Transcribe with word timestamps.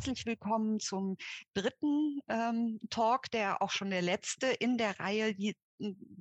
herzlich 0.00 0.24
willkommen 0.24 0.80
zum 0.80 1.18
dritten 1.52 2.20
ähm, 2.26 2.80
Talk, 2.88 3.30
der 3.32 3.60
auch 3.60 3.68
schon 3.68 3.90
der 3.90 4.00
letzte 4.00 4.46
in 4.46 4.78
der 4.78 4.98
Reihe, 4.98 5.34
die 5.34 5.54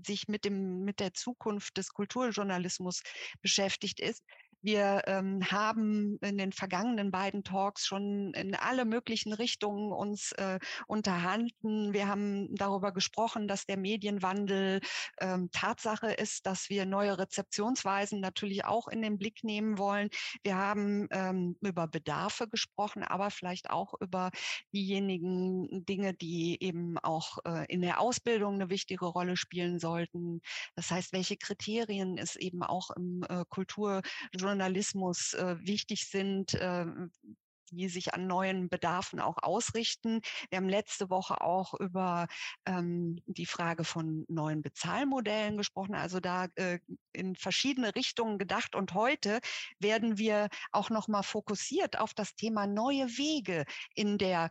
sich 0.06 0.28
mit 0.28 0.44
dem 0.44 0.84
mit 0.84 1.00
der 1.00 1.14
Zukunft 1.14 1.78
des 1.78 1.94
Kulturjournalismus 1.94 3.04
beschäftigt 3.42 4.02
ist. 4.02 4.22
Wir 4.62 5.04
ähm, 5.08 5.40
haben 5.50 6.18
in 6.22 6.38
den 6.38 6.52
vergangenen 6.52 7.12
beiden 7.12 7.44
Talks 7.44 7.86
schon 7.86 8.34
in 8.34 8.56
alle 8.56 8.84
möglichen 8.84 9.32
Richtungen 9.32 9.94
uns 9.94 10.34
äh, 10.34 10.60
unterhalten. 10.88 11.94
Wir 11.94 12.08
haben 12.08 12.54
darüber 12.56 12.92
gesprochen, 12.92 13.48
dass 13.48 13.66
der 13.66 13.78
Medienwandel 13.78 14.82
ähm, 15.22 15.50
Tatsache 15.52 16.12
ist, 16.12 16.46
dass 16.46 16.70
wir 16.70 16.86
neue 16.86 17.18
Rezeptionsweisen 17.18 18.20
natürlich 18.20 18.66
auch 18.66 18.90
in 18.90 19.02
den 19.02 19.18
Blick 19.18 19.44
nehmen 19.46 19.78
wollen. 19.78 20.10
Wir 20.44 20.58
haben 20.58 21.08
ähm, 21.12 21.56
über 21.62 21.88
Bedarfe 21.88 22.50
gesprochen, 22.50 23.04
aber 23.04 23.32
vielleicht 23.32 23.70
auch 23.70 23.94
über 24.02 24.30
diejenigen 24.74 25.86
Dinge, 25.86 26.14
die 26.14 26.58
eben 26.62 26.98
auch 26.98 27.38
äh, 27.46 27.66
in 27.70 27.82
der 27.82 28.02
Ausbildung 28.02 28.56
eine 28.56 28.70
wichtige 28.70 29.06
Rolle 29.06 29.38
spielen 29.38 29.80
sollten. 29.80 30.42
Das 30.76 30.92
heißt, 30.92 31.14
welche 31.14 31.38
Kriterien 31.38 32.18
es 32.18 32.36
eben 32.36 32.62
auch 32.62 32.90
im 32.92 33.24
äh, 33.30 33.46
Kulturjournalismus 33.48 34.49
Journalismus 34.50 35.34
äh, 35.34 35.56
wichtig 35.60 36.08
sind, 36.10 36.54
äh, 36.56 36.86
die 37.72 37.88
sich 37.88 38.14
an 38.14 38.28
neuen 38.28 38.70
Bedarfen 38.70 39.20
auch 39.20 39.38
ausrichten. 39.38 40.22
Wir 40.50 40.58
haben 40.58 40.70
letzte 40.70 41.10
Woche 41.10 41.42
auch 41.42 41.74
über 41.76 42.28
ähm, 42.66 43.22
die 43.28 43.46
Frage 43.46 43.84
von 43.84 44.26
neuen 44.28 44.62
Bezahlmodellen 44.62 45.58
gesprochen, 45.58 45.96
also 45.96 46.20
da 46.20 46.48
äh, 46.56 46.80
in 47.14 47.36
verschiedene 47.36 47.96
Richtungen 47.96 48.38
gedacht. 48.38 48.76
Und 48.76 48.94
heute 48.94 49.40
werden 49.80 50.18
wir 50.18 50.50
auch 50.72 50.90
noch 50.90 51.08
mal 51.08 51.24
fokussiert 51.24 52.00
auf 52.00 52.14
das 52.14 52.36
Thema 52.36 52.66
neue 52.68 53.08
Wege 53.18 53.66
in 53.94 54.18
der 54.18 54.50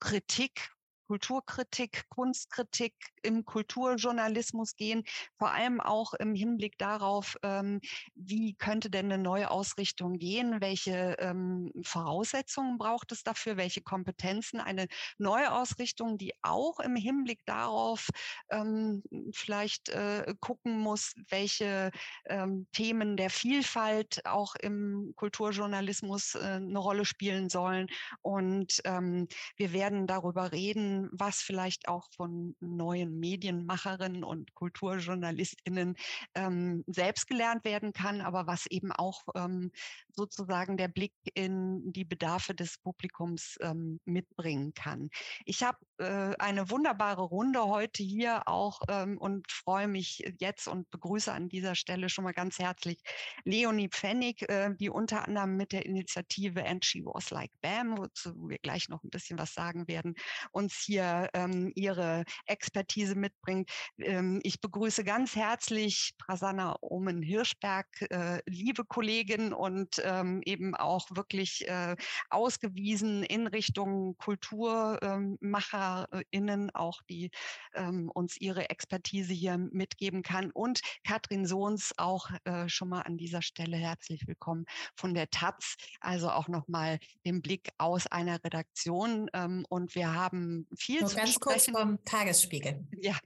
Kritik 0.00 0.70
Kulturkritik, 1.06 2.08
Kunstkritik 2.08 2.94
im 3.22 3.44
Kulturjournalismus 3.44 4.76
gehen, 4.76 5.04
vor 5.38 5.50
allem 5.50 5.80
auch 5.80 6.14
im 6.14 6.34
Hinblick 6.34 6.78
darauf, 6.78 7.36
ähm, 7.42 7.80
wie 8.14 8.54
könnte 8.54 8.90
denn 8.90 9.12
eine 9.12 9.22
neue 9.22 9.50
Ausrichtung 9.50 10.18
gehen, 10.18 10.60
welche 10.60 11.16
ähm, 11.18 11.72
Voraussetzungen 11.82 12.78
braucht 12.78 13.12
es 13.12 13.22
dafür, 13.22 13.56
welche 13.56 13.82
Kompetenzen, 13.82 14.60
eine 14.60 14.86
neue 15.18 15.52
Ausrichtung, 15.52 16.18
die 16.18 16.32
auch 16.42 16.80
im 16.80 16.96
Hinblick 16.96 17.44
darauf 17.46 18.08
ähm, 18.50 19.02
vielleicht 19.32 19.88
äh, 19.90 20.34
gucken 20.40 20.78
muss, 20.78 21.14
welche 21.28 21.90
ähm, 22.26 22.66
Themen 22.72 23.16
der 23.16 23.30
Vielfalt 23.30 24.24
auch 24.26 24.54
im 24.56 25.12
Kulturjournalismus 25.16 26.34
äh, 26.34 26.38
eine 26.38 26.78
Rolle 26.78 27.04
spielen 27.04 27.48
sollen. 27.48 27.88
Und 28.22 28.80
ähm, 28.84 29.28
wir 29.56 29.72
werden 29.72 30.06
darüber 30.06 30.52
reden, 30.52 30.95
was 31.12 31.40
vielleicht 31.40 31.88
auch 31.88 32.08
von 32.16 32.56
neuen 32.60 33.18
Medienmacherinnen 33.18 34.24
und 34.24 34.54
Kulturjournalistinnen 34.54 35.96
ähm, 36.34 36.84
selbst 36.86 37.26
gelernt 37.26 37.64
werden 37.64 37.92
kann, 37.92 38.20
aber 38.20 38.46
was 38.46 38.66
eben 38.66 38.92
auch 38.92 39.22
ähm, 39.34 39.70
sozusagen 40.08 40.76
der 40.76 40.88
Blick 40.88 41.12
in 41.34 41.92
die 41.92 42.04
Bedarfe 42.04 42.54
des 42.54 42.78
Publikums 42.78 43.56
ähm, 43.60 44.00
mitbringen 44.04 44.72
kann. 44.74 45.10
Ich 45.44 45.62
habe 45.62 45.78
äh, 45.98 46.34
eine 46.38 46.70
wunderbare 46.70 47.22
Runde 47.22 47.66
heute 47.66 48.02
hier 48.02 48.48
auch 48.48 48.80
ähm, 48.88 49.18
und 49.18 49.50
freue 49.50 49.88
mich 49.88 50.22
jetzt 50.38 50.68
und 50.68 50.90
begrüße 50.90 51.32
an 51.32 51.48
dieser 51.48 51.74
Stelle 51.74 52.08
schon 52.08 52.24
mal 52.24 52.32
ganz 52.32 52.58
herzlich 52.58 52.98
Leonie 53.44 53.88
Pfennig, 53.88 54.48
äh, 54.48 54.74
die 54.74 54.90
unter 54.90 55.26
anderem 55.26 55.56
mit 55.56 55.72
der 55.72 55.86
Initiative 55.86 56.64
And 56.64 56.84
She 56.84 57.04
Was 57.04 57.30
Like 57.30 57.52
Bam, 57.60 57.98
wozu 57.98 58.34
wir 58.48 58.58
gleich 58.58 58.88
noch 58.88 59.02
ein 59.04 59.10
bisschen 59.10 59.38
was 59.38 59.54
sagen 59.54 59.86
werden, 59.88 60.14
uns 60.52 60.85
hier 60.86 61.28
ähm, 61.34 61.70
ihre 61.74 62.24
Expertise 62.46 63.14
mitbringt. 63.14 63.70
Ähm, 63.98 64.40
ich 64.42 64.58
begrüße 64.60 65.04
ganz 65.04 65.36
herzlich 65.36 66.14
Prasanna 66.18 66.76
Omen-Hirschberg, 66.80 67.86
äh, 68.10 68.40
liebe 68.46 68.84
Kollegin 68.84 69.52
und 69.52 70.02
ähm, 70.04 70.40
eben 70.44 70.74
auch 70.74 71.06
wirklich 71.10 71.68
äh, 71.68 71.94
ausgewiesen 72.30 73.22
in 73.24 73.46
Richtung 73.46 74.16
KulturmacherInnen, 74.18 76.70
auch 76.74 77.02
die 77.08 77.30
ähm, 77.74 78.10
uns 78.14 78.40
ihre 78.40 78.70
Expertise 78.70 79.32
hier 79.32 79.58
mitgeben 79.58 80.22
kann. 80.22 80.50
Und 80.52 80.80
Katrin 81.04 81.46
Sohns 81.46 81.92
auch 81.98 82.30
äh, 82.44 82.68
schon 82.68 82.88
mal 82.88 83.02
an 83.02 83.18
dieser 83.18 83.42
Stelle 83.42 83.76
herzlich 83.76 84.26
willkommen 84.26 84.64
von 84.96 85.14
der 85.14 85.30
Taz. 85.30 85.76
Also 86.00 86.30
auch 86.30 86.48
nochmal 86.48 86.98
den 87.24 87.42
Blick 87.42 87.70
aus 87.78 88.06
einer 88.06 88.42
Redaktion. 88.44 89.28
Ähm, 89.32 89.66
und 89.68 89.94
wir 89.94 90.14
haben 90.14 90.66
viel 90.76 91.00
Nur 91.00 91.10
zu 91.10 91.16
ganz 91.16 91.40
kurz 91.40 91.66
vom 91.70 92.04
Tagesspiegel. 92.04 92.86
Ja, 93.00 93.16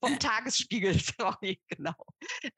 vom 0.00 0.18
Tagesspiegel, 0.18 0.94
sorry, 1.18 1.60
genau. 1.68 1.94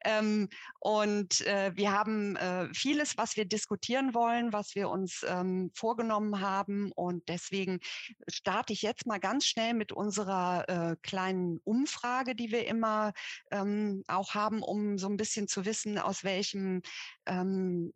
Ähm, 0.03 0.49
und 0.79 1.41
äh, 1.47 1.71
wir 1.75 1.91
haben 1.91 2.35
äh, 2.35 2.67
vieles, 2.73 3.17
was 3.17 3.37
wir 3.37 3.45
diskutieren 3.45 4.13
wollen, 4.13 4.53
was 4.53 4.75
wir 4.75 4.89
uns 4.89 5.25
ähm, 5.27 5.71
vorgenommen 5.73 6.41
haben. 6.41 6.91
Und 6.91 7.27
deswegen 7.29 7.79
starte 8.27 8.73
ich 8.73 8.81
jetzt 8.81 9.05
mal 9.05 9.19
ganz 9.19 9.45
schnell 9.45 9.73
mit 9.73 9.91
unserer 9.91 10.67
äh, 10.67 10.95
kleinen 11.01 11.59
Umfrage, 11.63 12.35
die 12.35 12.51
wir 12.51 12.67
immer 12.67 13.13
ähm, 13.51 14.03
auch 14.07 14.33
haben, 14.33 14.61
um 14.61 14.97
so 14.97 15.07
ein 15.07 15.17
bisschen 15.17 15.47
zu 15.47 15.65
wissen, 15.65 15.97
aus 15.97 16.23
welchem 16.23 16.81
ähm, 17.25 17.93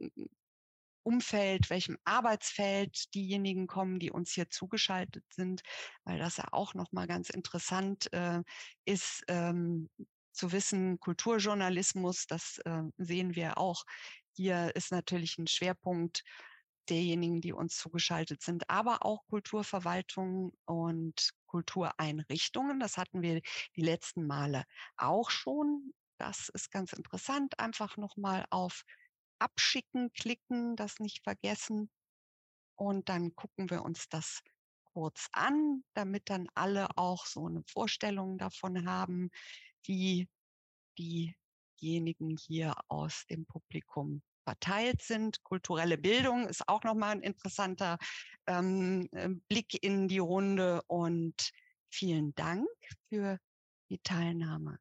Umfeld, 1.05 1.69
welchem 1.69 1.97
Arbeitsfeld 2.03 3.13
diejenigen 3.13 3.67
kommen, 3.67 3.99
die 3.99 4.11
uns 4.11 4.31
hier 4.31 4.49
zugeschaltet 4.49 5.23
sind, 5.31 5.61
weil 6.03 6.17
das 6.17 6.38
ja 6.38 6.45
auch 6.51 6.73
nochmal 6.73 7.07
ganz 7.07 7.29
interessant 7.29 8.11
äh, 8.11 8.41
ist, 8.85 9.23
ähm, 9.27 9.89
zu 10.31 10.51
wissen, 10.51 10.99
Kulturjournalismus, 10.99 12.25
das 12.27 12.59
äh, 12.66 12.81
sehen 12.97 13.35
wir 13.35 13.57
auch. 13.57 13.83
Hier 14.33 14.75
ist 14.75 14.91
natürlich 14.91 15.38
ein 15.38 15.47
Schwerpunkt 15.47 16.23
derjenigen, 16.89 17.41
die 17.41 17.53
uns 17.53 17.77
zugeschaltet 17.77 18.41
sind, 18.41 18.69
aber 18.69 19.05
auch 19.05 19.25
Kulturverwaltung 19.27 20.53
und 20.66 21.31
Kultureinrichtungen. 21.47 22.79
Das 22.79 22.97
hatten 22.97 23.22
wir 23.22 23.41
die 23.75 23.81
letzten 23.81 24.27
Male 24.27 24.66
auch 24.97 25.29
schon. 25.29 25.93
Das 26.17 26.49
ist 26.49 26.72
ganz 26.72 26.93
interessant, 26.93 27.59
einfach 27.59 27.97
nochmal 27.97 28.45
auf 28.49 28.83
abschicken, 29.40 30.12
klicken, 30.13 30.75
das 30.75 31.00
nicht 31.00 31.23
vergessen. 31.23 31.90
Und 32.75 33.09
dann 33.09 33.35
gucken 33.35 33.69
wir 33.69 33.84
uns 33.84 34.09
das 34.09 34.41
kurz 34.94 35.28
an, 35.34 35.84
damit 35.94 36.29
dann 36.29 36.47
alle 36.56 36.97
auch 36.97 37.25
so 37.25 37.47
eine 37.47 37.63
Vorstellung 37.68 38.38
davon 38.38 38.88
haben, 38.88 39.29
wie 39.84 40.29
diejenigen 40.97 42.38
hier 42.38 42.73
aus 42.88 43.25
dem 43.28 43.46
Publikum 43.46 44.22
verteilt 44.46 45.01
sind. 45.01 45.44
Kulturelle 45.44 45.97
Bildung 45.97 46.47
ist 46.47 46.67
auch 46.69 46.84
nochmal 46.84 47.12
ein 47.12 47.22
interessanter 47.22 47.97
ähm, 48.47 49.09
äh, 49.12 49.29
Blick 49.50 49.84
in 49.84 50.07
die 50.07 50.19
Runde 50.19 50.81
und 50.88 51.52
vielen 51.90 52.34
Dank 52.35 52.67
für 53.09 53.40
die 53.90 54.00
Teilnahme 54.00 54.79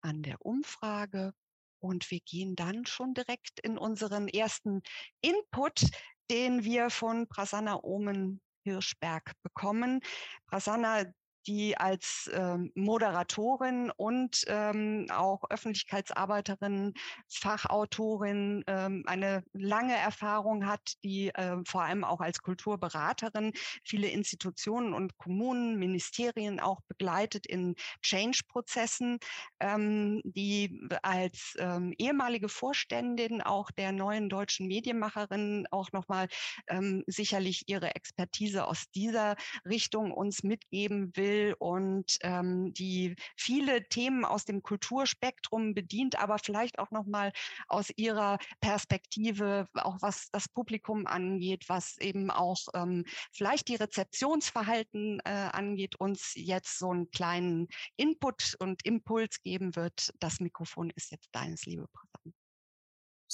an 0.00 0.22
der 0.22 0.44
Umfrage. 0.44 1.34
Und 1.82 2.10
wir 2.10 2.20
gehen 2.20 2.54
dann 2.54 2.86
schon 2.86 3.12
direkt 3.12 3.58
in 3.60 3.76
unseren 3.76 4.28
ersten 4.28 4.82
Input, 5.20 5.82
den 6.30 6.62
wir 6.62 6.90
von 6.90 7.26
Prasanna 7.26 7.80
Omen 7.82 8.40
Hirschberg 8.64 9.32
bekommen. 9.42 10.00
Prasanna, 10.46 11.12
die 11.46 11.76
als 11.76 12.30
ähm, 12.32 12.70
Moderatorin 12.74 13.90
und 13.96 14.44
ähm, 14.46 15.06
auch 15.10 15.42
Öffentlichkeitsarbeiterin, 15.50 16.94
Fachautorin 17.28 18.64
ähm, 18.66 19.02
eine 19.06 19.42
lange 19.52 19.96
Erfahrung 19.96 20.66
hat, 20.66 20.94
die 21.02 21.28
äh, 21.28 21.56
vor 21.66 21.82
allem 21.82 22.04
auch 22.04 22.20
als 22.20 22.42
Kulturberaterin 22.42 23.52
viele 23.84 24.08
Institutionen 24.08 24.94
und 24.94 25.16
Kommunen, 25.18 25.78
Ministerien 25.78 26.60
auch 26.60 26.80
begleitet 26.88 27.46
in 27.46 27.74
Change-Prozessen, 28.02 29.18
ähm, 29.60 30.20
die 30.24 30.88
als 31.02 31.56
ähm, 31.58 31.94
ehemalige 31.98 32.48
Vorständin 32.48 33.42
auch 33.42 33.70
der 33.70 33.92
neuen 33.92 34.28
deutschen 34.28 34.66
Medienmacherin 34.66 35.66
auch 35.70 35.90
nochmal 35.92 36.28
ähm, 36.68 37.02
sicherlich 37.06 37.64
ihre 37.66 37.94
Expertise 37.94 38.66
aus 38.66 38.84
dieser 38.94 39.36
Richtung 39.64 40.12
uns 40.12 40.42
mitgeben 40.42 41.10
will 41.16 41.31
will 41.32 41.54
und 41.58 42.18
ähm, 42.22 42.72
die 42.74 43.16
viele 43.36 43.88
Themen 43.88 44.24
aus 44.24 44.44
dem 44.44 44.62
Kulturspektrum 44.62 45.74
bedient, 45.74 46.18
aber 46.18 46.38
vielleicht 46.38 46.78
auch 46.78 46.90
noch 46.90 47.06
mal 47.06 47.32
aus 47.68 47.90
ihrer 47.96 48.38
Perspektive, 48.60 49.68
auch 49.74 49.96
was 50.00 50.30
das 50.30 50.48
Publikum 50.48 51.06
angeht, 51.06 51.64
was 51.68 51.98
eben 51.98 52.30
auch 52.30 52.60
ähm, 52.74 53.04
vielleicht 53.32 53.68
die 53.68 53.76
Rezeptionsverhalten 53.76 55.20
äh, 55.24 55.30
angeht, 55.30 55.96
uns 55.96 56.32
jetzt 56.34 56.78
so 56.78 56.90
einen 56.90 57.10
kleinen 57.10 57.68
Input 57.96 58.56
und 58.58 58.84
Impuls 58.84 59.42
geben 59.42 59.74
wird. 59.76 60.12
Das 60.20 60.40
Mikrofon 60.40 60.90
ist 60.94 61.10
jetzt 61.10 61.28
deines, 61.32 61.64
liebe 61.66 61.86
Präsident. 61.88 62.41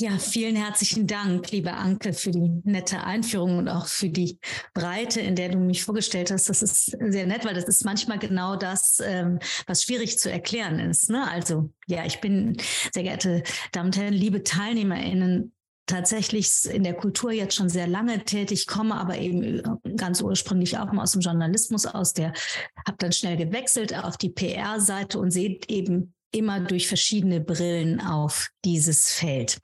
Ja, 0.00 0.16
vielen 0.16 0.54
herzlichen 0.54 1.08
Dank, 1.08 1.50
liebe 1.50 1.72
Anke, 1.72 2.12
für 2.12 2.30
die 2.30 2.60
nette 2.62 3.02
Einführung 3.02 3.58
und 3.58 3.68
auch 3.68 3.88
für 3.88 4.08
die 4.08 4.38
Breite, 4.72 5.20
in 5.20 5.34
der 5.34 5.48
du 5.48 5.58
mich 5.58 5.82
vorgestellt 5.82 6.30
hast. 6.30 6.48
Das 6.48 6.62
ist 6.62 6.96
sehr 7.00 7.26
nett, 7.26 7.44
weil 7.44 7.54
das 7.54 7.64
ist 7.64 7.84
manchmal 7.84 8.20
genau 8.20 8.54
das, 8.54 9.00
ähm, 9.04 9.40
was 9.66 9.82
schwierig 9.82 10.16
zu 10.16 10.30
erklären 10.30 10.78
ist. 10.78 11.10
Ne? 11.10 11.28
Also 11.28 11.72
ja, 11.88 12.04
ich 12.06 12.20
bin, 12.20 12.56
sehr 12.94 13.02
geehrte 13.02 13.42
Damen 13.72 13.86
und 13.86 13.96
Herren, 13.96 14.14
liebe 14.14 14.44
TeilnehmerInnen, 14.44 15.52
tatsächlich 15.86 16.66
in 16.66 16.84
der 16.84 16.94
Kultur 16.94 17.32
jetzt 17.32 17.56
schon 17.56 17.68
sehr 17.68 17.88
lange 17.88 18.24
tätig, 18.24 18.68
komme 18.68 18.94
aber 18.94 19.18
eben 19.18 19.62
ganz 19.96 20.22
ursprünglich 20.22 20.78
auch 20.78 20.92
mal 20.92 21.02
aus 21.02 21.12
dem 21.12 21.22
Journalismus 21.22 21.86
aus, 21.86 22.12
der 22.12 22.34
habe 22.86 22.98
dann 22.98 23.10
schnell 23.10 23.36
gewechselt 23.36 23.96
auf 23.96 24.16
die 24.16 24.30
PR-Seite 24.30 25.18
und 25.18 25.32
sehe 25.32 25.58
eben 25.66 26.14
immer 26.30 26.60
durch 26.60 26.88
verschiedene 26.88 27.40
Brillen 27.40 28.00
auf 28.00 28.48
dieses 28.64 29.12
Feld. 29.12 29.58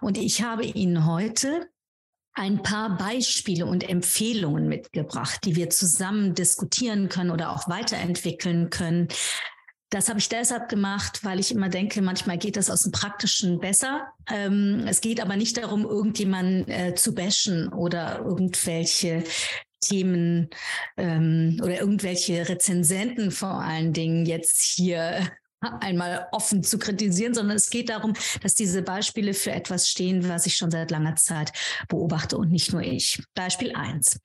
Und 0.00 0.18
ich 0.18 0.42
habe 0.42 0.64
Ihnen 0.64 1.06
heute 1.06 1.68
ein 2.34 2.62
paar 2.62 2.96
Beispiele 2.96 3.66
und 3.66 3.88
Empfehlungen 3.88 4.68
mitgebracht, 4.68 5.40
die 5.44 5.56
wir 5.56 5.70
zusammen 5.70 6.34
diskutieren 6.34 7.08
können 7.08 7.30
oder 7.30 7.50
auch 7.50 7.68
weiterentwickeln 7.68 8.70
können. 8.70 9.08
Das 9.90 10.08
habe 10.08 10.18
ich 10.18 10.28
deshalb 10.28 10.68
gemacht, 10.68 11.24
weil 11.24 11.40
ich 11.40 11.50
immer 11.50 11.68
denke, 11.68 12.02
manchmal 12.02 12.38
geht 12.38 12.56
das 12.56 12.70
aus 12.70 12.82
dem 12.82 12.92
Praktischen 12.92 13.58
besser. 13.58 14.12
Ähm, 14.30 14.84
es 14.86 15.00
geht 15.00 15.20
aber 15.20 15.34
nicht 15.34 15.56
darum, 15.56 15.84
irgendjemanden 15.84 16.68
äh, 16.68 16.94
zu 16.94 17.14
bashen 17.14 17.72
oder 17.72 18.18
irgendwelche 18.18 19.24
Themen 19.80 20.50
ähm, 20.96 21.58
oder 21.62 21.80
irgendwelche 21.80 22.48
Rezensenten 22.48 23.30
vor 23.30 23.62
allen 23.62 23.92
Dingen 23.92 24.26
jetzt 24.26 24.62
hier 24.62 25.28
einmal 25.60 26.28
offen 26.32 26.62
zu 26.62 26.78
kritisieren, 26.78 27.34
sondern 27.34 27.56
es 27.56 27.70
geht 27.70 27.88
darum, 27.88 28.14
dass 28.42 28.54
diese 28.54 28.82
Beispiele 28.82 29.34
für 29.34 29.52
etwas 29.52 29.88
stehen, 29.88 30.28
was 30.28 30.46
ich 30.46 30.56
schon 30.56 30.70
seit 30.70 30.90
langer 30.90 31.16
Zeit 31.16 31.52
beobachte 31.88 32.36
und 32.36 32.50
nicht 32.50 32.72
nur 32.72 32.82
ich. 32.82 33.22
Beispiel 33.34 33.74
eins. 33.74 34.20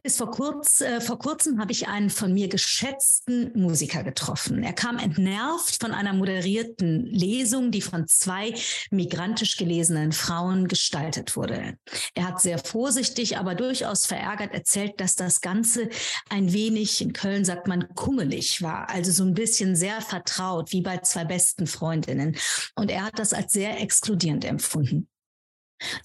Bis 0.00 0.16
vor, 0.16 0.30
kurz, 0.30 0.80
äh, 0.80 1.02
vor 1.02 1.18
kurzem 1.18 1.60
habe 1.60 1.70
ich 1.70 1.86
einen 1.86 2.08
von 2.08 2.32
mir 2.32 2.48
geschätzten 2.48 3.52
Musiker 3.54 4.02
getroffen. 4.02 4.62
Er 4.62 4.72
kam 4.72 4.98
entnervt 4.98 5.78
von 5.82 5.92
einer 5.92 6.14
moderierten 6.14 7.04
Lesung, 7.04 7.70
die 7.70 7.82
von 7.82 8.06
zwei 8.06 8.54
migrantisch 8.90 9.58
gelesenen 9.58 10.12
Frauen 10.12 10.66
gestaltet 10.66 11.36
wurde. 11.36 11.76
Er 12.14 12.28
hat 12.28 12.40
sehr 12.40 12.58
vorsichtig, 12.58 13.36
aber 13.36 13.54
durchaus 13.54 14.06
verärgert 14.06 14.54
erzählt, 14.54 14.98
dass 14.98 15.14
das 15.14 15.42
Ganze 15.42 15.90
ein 16.30 16.54
wenig, 16.54 17.02
in 17.02 17.12
Köln 17.12 17.44
sagt 17.44 17.68
man, 17.68 17.94
kummelig 17.94 18.62
war, 18.62 18.88
also 18.88 19.12
so 19.12 19.24
ein 19.24 19.34
bisschen 19.34 19.76
sehr 19.76 20.00
vertraut, 20.00 20.72
wie 20.72 20.80
bei 20.80 20.98
zwei 20.98 21.26
besten 21.26 21.66
Freundinnen. 21.66 22.36
Und 22.76 22.90
er 22.90 23.04
hat 23.04 23.18
das 23.18 23.34
als 23.34 23.52
sehr 23.52 23.78
exkludierend 23.78 24.46
empfunden. 24.46 25.08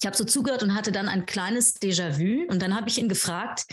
Ich 0.00 0.06
habe 0.06 0.16
so 0.16 0.24
zugehört 0.24 0.62
und 0.62 0.74
hatte 0.74 0.92
dann 0.92 1.08
ein 1.08 1.26
kleines 1.26 1.80
Déjà-vu 1.80 2.46
und 2.50 2.60
dann 2.62 2.74
habe 2.74 2.88
ich 2.88 2.98
ihn 2.98 3.08
gefragt, 3.08 3.64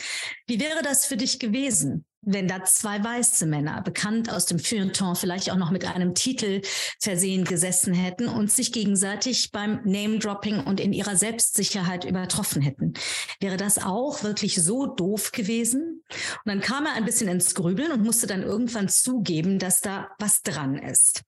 wie 0.48 0.60
wäre 0.60 0.82
das 0.82 1.06
für 1.06 1.18
dich 1.18 1.40
gewesen, 1.40 2.06
wenn 2.26 2.48
da 2.48 2.64
zwei 2.64 3.04
weiße 3.04 3.46
Männer, 3.46 3.82
bekannt 3.82 4.32
aus 4.32 4.46
dem 4.46 4.60
Feuilleton, 4.60 5.16
vielleicht 5.16 5.52
auch 5.52 5.58
noch 5.58 5.72
mit 5.72 5.86
einem 5.86 6.16
Titel 6.16 6.62
versehen 7.00 7.46
gesessen 7.46 7.94
hätten 7.94 8.28
und 8.28 8.52
sich 8.52 8.72
gegenseitig 8.72 9.52
beim 9.52 9.82
Name-Dropping 9.84 10.62
und 10.62 10.80
in 10.80 10.92
ihrer 10.92 11.16
Selbstsicherheit 11.16 12.04
übertroffen 12.04 12.62
hätten. 12.62 12.94
Wäre 13.40 13.58
das 13.58 13.78
auch 13.78 14.24
wirklich 14.24 14.62
so 14.62 14.88
doof 14.88 15.32
gewesen? 15.32 16.04
Und 16.10 16.46
dann 16.46 16.62
kam 16.62 16.86
er 16.86 16.94
ein 16.94 17.06
bisschen 17.06 17.28
ins 17.28 17.54
Grübeln 17.56 17.92
und 17.92 18.04
musste 18.04 18.28
dann 18.28 18.44
irgendwann 18.44 18.90
zugeben, 18.90 19.60
dass 19.60 19.82
da 19.82 20.10
was 20.20 20.42
dran 20.42 20.78
ist. 20.78 21.24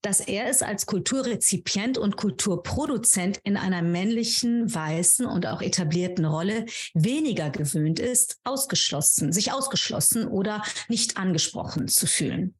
Dass 0.00 0.20
er 0.20 0.48
es 0.48 0.62
als 0.62 0.86
Kulturrezipient 0.86 1.98
und 1.98 2.16
Kulturproduzent 2.16 3.38
in 3.44 3.56
einer 3.56 3.82
männlichen, 3.82 4.72
weißen 4.72 5.26
und 5.26 5.46
auch 5.46 5.60
etablierten 5.60 6.24
Rolle 6.24 6.66
weniger 6.94 7.50
gewöhnt 7.50 8.00
ist, 8.00 8.38
ausgeschlossen, 8.44 9.32
sich 9.32 9.52
ausgeschlossen 9.52 10.21
oder 10.26 10.62
nicht 10.88 11.16
angesprochen 11.16 11.88
zu 11.88 12.06
fühlen. 12.06 12.54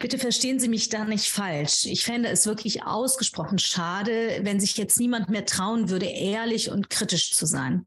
Bitte 0.00 0.16
verstehen 0.16 0.60
Sie 0.60 0.68
mich 0.68 0.90
da 0.90 1.04
nicht 1.04 1.26
falsch. 1.26 1.84
Ich 1.84 2.04
fände 2.04 2.28
es 2.28 2.46
wirklich 2.46 2.84
ausgesprochen 2.84 3.58
schade, 3.58 4.38
wenn 4.42 4.60
sich 4.60 4.76
jetzt 4.76 5.00
niemand 5.00 5.28
mehr 5.28 5.44
trauen 5.44 5.90
würde, 5.90 6.06
ehrlich 6.06 6.70
und 6.70 6.88
kritisch 6.88 7.32
zu 7.32 7.46
sein. 7.46 7.84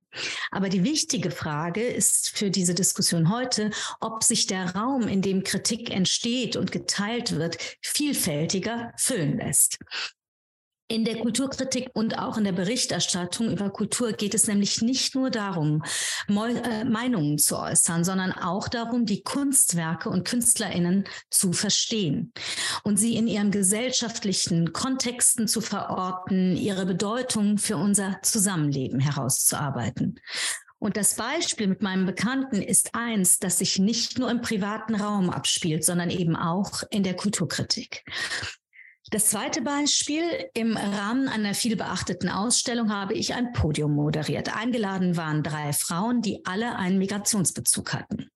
Aber 0.52 0.68
die 0.68 0.84
wichtige 0.84 1.32
Frage 1.32 1.82
ist 1.82 2.38
für 2.38 2.52
diese 2.52 2.76
Diskussion 2.76 3.34
heute, 3.34 3.72
ob 4.02 4.24
sich 4.24 4.46
der 4.46 4.76
Raum, 4.76 5.08
in 5.08 5.22
dem 5.22 5.44
Kritik 5.46 5.90
entsteht 5.90 6.58
und 6.58 6.74
geteilt 6.74 7.38
wird, 7.38 7.58
vielfältiger 7.82 8.92
füllen 8.98 9.38
lässt. 9.38 9.80
In 10.92 11.06
der 11.06 11.20
Kulturkritik 11.20 11.90
und 11.94 12.20
auch 12.20 12.36
in 12.36 12.44
der 12.44 12.52
Berichterstattung 12.52 13.50
über 13.50 13.70
Kultur 13.70 14.12
geht 14.12 14.34
es 14.34 14.48
nämlich 14.48 14.82
nicht 14.82 15.16
nur 15.16 15.30
darum, 15.30 15.84
äh, 16.28 16.84
Meinungen 16.84 17.38
zu 17.38 17.58
äußern, 17.58 18.04
sondern 18.04 18.34
auch 18.34 18.68
darum, 18.68 19.06
die 19.06 19.24
Kunstwerke 19.24 20.10
und 20.10 20.28
Künstlerinnen 20.28 21.06
zu 21.30 21.54
verstehen 21.54 22.34
und 22.84 22.98
sie 22.98 23.16
in 23.16 23.28
ihren 23.28 23.52
gesellschaftlichen 23.52 24.74
Kontexten 24.74 25.48
zu 25.48 25.62
verorten, 25.62 26.58
ihre 26.58 26.86
Bedeutung 26.86 27.58
für 27.58 27.78
unser 27.78 28.20
Zusammenleben 28.22 29.00
herauszuarbeiten. 29.00 30.20
Und 30.78 30.98
das 30.98 31.16
Beispiel 31.16 31.68
mit 31.68 31.82
meinem 31.82 32.06
Bekannten 32.06 32.62
ist 32.62 32.96
eins, 32.96 33.40
das 33.40 33.60
sich 33.60 33.80
nicht 33.80 34.20
nur 34.20 34.30
im 34.30 34.42
privaten 34.42 34.96
Raum 34.96 35.30
abspielt, 35.30 35.86
sondern 35.86 36.10
eben 36.10 36.36
auch 36.36 36.84
in 36.90 37.04
der 37.04 37.16
Kulturkritik. 37.16 38.04
Das 39.12 39.26
zweite 39.26 39.62
Beispiel, 39.62 40.24
im 40.54 40.78
Rahmen 40.78 41.28
einer 41.28 41.54
viel 41.54 41.76
beachteten 41.76 42.30
Ausstellung 42.30 42.94
habe 42.94 43.14
ich 43.14 43.34
ein 43.34 43.52
Podium 43.52 43.94
moderiert. 43.94 44.56
Eingeladen 44.56 45.18
waren 45.18 45.44
drei 45.44 45.74
Frauen, 45.74 46.22
die 46.22 46.46
alle 46.46 46.78
einen 46.78 46.98
Migrationsbezug 46.98 47.92
hatten. 47.92 48.30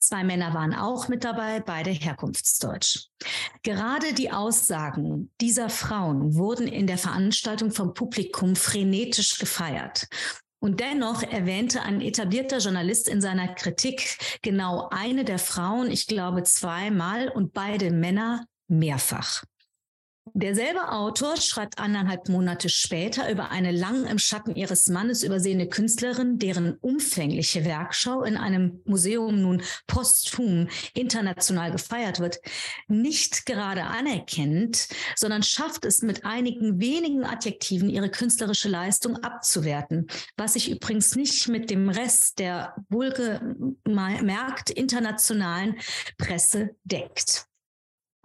Zwei 0.00 0.24
Männer 0.24 0.54
waren 0.54 0.72
auch 0.74 1.08
mit 1.08 1.24
dabei, 1.24 1.60
beide 1.60 1.90
herkunftsdeutsch. 1.90 3.08
Gerade 3.62 4.14
die 4.14 4.30
Aussagen 4.30 5.30
dieser 5.42 5.68
Frauen 5.68 6.34
wurden 6.36 6.68
in 6.68 6.86
der 6.86 6.96
Veranstaltung 6.96 7.70
vom 7.70 7.92
Publikum 7.92 8.56
frenetisch 8.56 9.38
gefeiert. 9.38 10.08
Und 10.58 10.80
dennoch 10.80 11.22
erwähnte 11.22 11.82
ein 11.82 12.00
etablierter 12.00 12.60
Journalist 12.60 13.10
in 13.10 13.20
seiner 13.20 13.48
Kritik 13.48 14.16
genau 14.40 14.88
eine 14.90 15.26
der 15.26 15.38
Frauen, 15.38 15.90
ich 15.90 16.06
glaube 16.06 16.44
zweimal 16.44 17.28
und 17.28 17.52
beide 17.52 17.90
Männer 17.90 18.46
mehrfach. 18.68 19.44
Derselbe 20.36 20.90
Autor 20.90 21.36
schreibt 21.36 21.78
anderthalb 21.78 22.28
Monate 22.28 22.68
später 22.68 23.30
über 23.30 23.52
eine 23.52 23.70
lang 23.70 24.04
im 24.04 24.18
Schatten 24.18 24.56
ihres 24.56 24.88
Mannes 24.88 25.22
übersehene 25.22 25.68
Künstlerin, 25.68 26.40
deren 26.40 26.74
umfängliche 26.80 27.64
Werkschau 27.64 28.24
in 28.24 28.36
einem 28.36 28.80
Museum 28.84 29.40
nun 29.40 29.62
posthum 29.86 30.66
international 30.92 31.70
gefeiert 31.70 32.18
wird, 32.18 32.40
nicht 32.88 33.46
gerade 33.46 33.84
anerkennt, 33.84 34.88
sondern 35.14 35.44
schafft 35.44 35.84
es 35.84 36.02
mit 36.02 36.24
einigen 36.24 36.80
wenigen 36.80 37.24
Adjektiven 37.24 37.88
ihre 37.88 38.10
künstlerische 38.10 38.68
Leistung 38.68 39.16
abzuwerten, 39.18 40.08
was 40.36 40.54
sich 40.54 40.68
übrigens 40.68 41.14
nicht 41.14 41.46
mit 41.46 41.70
dem 41.70 41.88
Rest 41.88 42.40
der 42.40 42.74
wohlgemerkt 42.88 44.70
internationalen 44.70 45.76
Presse 46.18 46.70
deckt. 46.82 47.46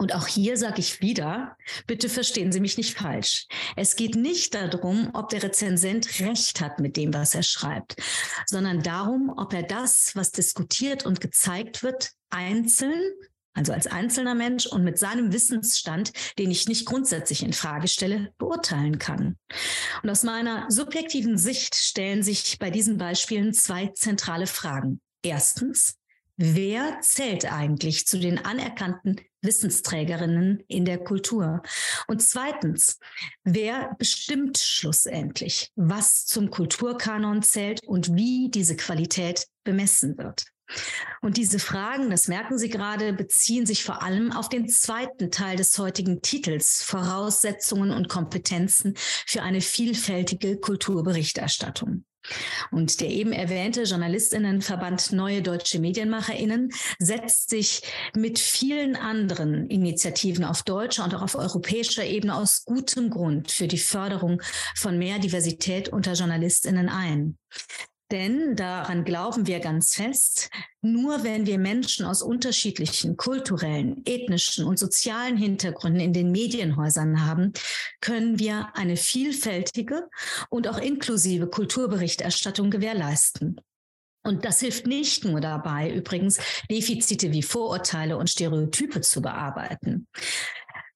Und 0.02 0.16
auch 0.16 0.28
hier 0.28 0.56
sage 0.56 0.80
ich 0.80 1.02
wieder, 1.02 1.58
bitte 1.86 2.08
verstehen 2.08 2.54
Sie 2.54 2.62
mich 2.62 2.78
nicht 2.78 2.98
falsch. 2.98 3.48
Es 3.76 3.98
geht 3.98 4.16
nicht 4.16 4.56
darum, 4.56 5.10
ob 5.14 5.28
der 5.28 5.44
Rezensent 5.44 6.22
recht 6.22 6.62
hat 6.62 6.80
mit 6.80 6.96
dem, 6.96 7.14
was 7.14 7.36
er 7.36 7.44
schreibt, 7.44 7.98
sondern 8.46 8.82
darum, 8.82 9.34
ob 9.36 9.54
er 9.54 9.64
das, 9.64 10.16
was 10.16 10.32
diskutiert 10.32 11.06
und 11.06 11.20
gezeigt 11.20 11.84
wird, 11.84 12.12
einzeln, 12.30 13.02
also 13.54 13.74
als 13.74 13.88
einzelner 13.88 14.36
Mensch 14.36 14.68
und 14.68 14.86
mit 14.86 14.98
seinem 14.98 15.34
Wissensstand, 15.34 16.14
den 16.38 16.50
ich 16.50 16.70
nicht 16.70 16.86
grundsätzlich 16.86 17.44
in 17.44 17.52
Frage 17.52 17.90
stelle, 17.90 18.32
beurteilen 18.38 19.00
kann. 19.00 19.38
Und 20.02 20.10
aus 20.10 20.24
meiner 20.24 20.72
subjektiven 20.72 21.38
Sicht 21.38 21.76
stellen 21.76 22.24
sich 22.24 22.58
bei 22.58 22.70
diesen 22.70 22.98
Beispielen 22.98 23.54
zwei 23.54 23.88
zentrale 23.88 24.48
Fragen. 24.48 25.02
Erstens, 25.24 25.96
wer 26.38 27.02
zählt 27.02 27.52
eigentlich 27.52 28.08
zu 28.08 28.18
den 28.18 28.38
anerkannten 28.46 29.18
Wissensträgerinnen 29.42 30.64
in 30.68 30.86
der 30.86 30.98
Kultur? 31.00 31.62
Und 32.08 32.22
zweitens, 32.22 33.00
wer 33.44 33.96
bestimmt 33.98 34.58
schlussendlich, 34.58 35.72
was 35.76 36.26
zum 36.26 36.50
Kulturkanon 36.50 37.42
zählt 37.42 37.84
und 37.86 38.16
wie 38.16 38.50
diese 38.50 38.76
Qualität 38.76 39.48
bemessen 39.64 40.18
wird? 40.18 40.46
Und 41.22 41.38
diese 41.38 41.60
Fragen, 41.60 42.10
das 42.10 42.28
merken 42.28 42.58
Sie 42.58 42.70
gerade, 42.70 43.14
beziehen 43.14 43.66
sich 43.66 43.84
vor 43.84 44.04
allem 44.04 44.32
auf 44.32 44.50
den 44.50 44.68
zweiten 44.68 45.32
Teil 45.32 45.58
des 45.58 45.78
heutigen 45.78 46.22
Titels, 46.22 46.84
Voraussetzungen 46.84 47.92
und 47.92 48.08
Kompetenzen 48.08 48.94
für 48.98 49.42
eine 49.42 49.62
vielfältige 49.62 50.58
Kulturberichterstattung. 50.58 52.06
Und 52.72 53.02
der 53.02 53.10
eben 53.10 53.32
erwähnte 53.32 53.84
Journalistinnenverband 53.84 55.12
Neue 55.12 55.42
Deutsche 55.42 55.80
Medienmacherinnen 55.80 56.72
setzt 57.00 57.50
sich 57.50 57.82
mit 58.16 58.40
vielen 58.40 58.96
anderen 58.96 59.68
Initiativen 59.68 60.44
auf 60.44 60.64
deutscher 60.64 61.04
und 61.04 61.16
auch 61.16 61.22
auf 61.22 61.36
europäischer 61.36 62.06
Ebene 62.06 62.36
aus 62.36 62.66
gutem 62.66 63.10
Grund 63.10 63.52
für 63.52 63.68
die 63.68 63.78
Förderung 63.78 64.42
von 64.76 64.98
mehr 64.98 65.20
Diversität 65.20 65.90
unter 65.90 66.14
Journalistinnen 66.14 66.90
ein. 66.90 67.38
Denn 68.12 68.56
daran 68.56 69.04
glauben 69.04 69.46
wir 69.46 69.60
ganz 69.60 69.94
fest, 69.94 70.50
nur 70.82 71.24
wenn 71.24 71.46
wir 71.46 71.60
Menschen 71.60 72.06
aus 72.06 72.24
unterschiedlichen 72.24 73.18
kulturellen, 73.18 74.02
ethnischen 74.06 74.66
und 74.66 74.80
sozialen 74.80 75.38
Hintergründen 75.38 76.02
in 76.02 76.14
den 76.14 76.32
Medienhäusern 76.32 77.26
haben, 77.26 77.54
können 78.02 78.40
wir 78.40 78.70
eine 78.74 78.98
vielfältige 78.98 80.10
und 80.50 80.68
auch 80.68 80.80
inklusive 80.80 81.48
Kulturberichterstattung 81.48 82.72
gewährleisten. 82.72 83.62
Und 84.24 84.44
das 84.44 84.60
hilft 84.60 84.86
nicht 84.86 85.24
nur 85.24 85.40
dabei, 85.40 85.92
übrigens 85.92 86.40
Defizite 86.70 87.32
wie 87.32 87.42
Vorurteile 87.42 88.18
und 88.18 88.30
Stereotype 88.30 89.02
zu 89.02 89.22
bearbeiten. 89.22 90.08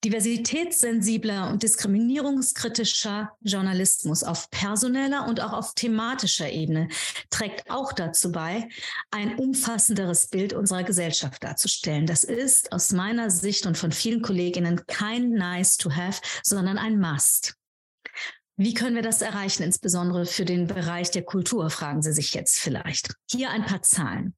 Diversitätssensibler 0.03 1.49
und 1.49 1.63
diskriminierungskritischer 1.63 3.31
Journalismus 3.41 4.23
auf 4.23 4.49
personeller 4.49 5.27
und 5.27 5.41
auch 5.41 5.53
auf 5.53 5.73
thematischer 5.75 6.49
Ebene 6.49 6.89
trägt 7.29 7.69
auch 7.69 7.93
dazu 7.93 8.31
bei, 8.31 8.67
ein 9.11 9.35
umfassenderes 9.35 10.27
Bild 10.27 10.53
unserer 10.53 10.83
Gesellschaft 10.83 11.43
darzustellen. 11.43 12.05
Das 12.05 12.23
ist 12.23 12.71
aus 12.73 12.91
meiner 12.91 13.29
Sicht 13.29 13.65
und 13.65 13.77
von 13.77 13.91
vielen 13.91 14.21
Kolleginnen 14.21 14.85
kein 14.87 15.29
Nice 15.31 15.77
to 15.77 15.91
have, 15.91 16.21
sondern 16.43 16.77
ein 16.77 16.99
Must. 16.99 17.55
Wie 18.55 18.73
können 18.73 18.95
wir 18.95 19.01
das 19.01 19.21
erreichen, 19.21 19.63
insbesondere 19.63 20.25
für 20.25 20.45
den 20.45 20.67
Bereich 20.67 21.09
der 21.11 21.23
Kultur, 21.23 21.69
fragen 21.69 22.01
Sie 22.01 22.13
sich 22.13 22.33
jetzt 22.33 22.59
vielleicht. 22.59 23.15
Hier 23.31 23.49
ein 23.49 23.65
paar 23.65 23.81
Zahlen. 23.81 24.35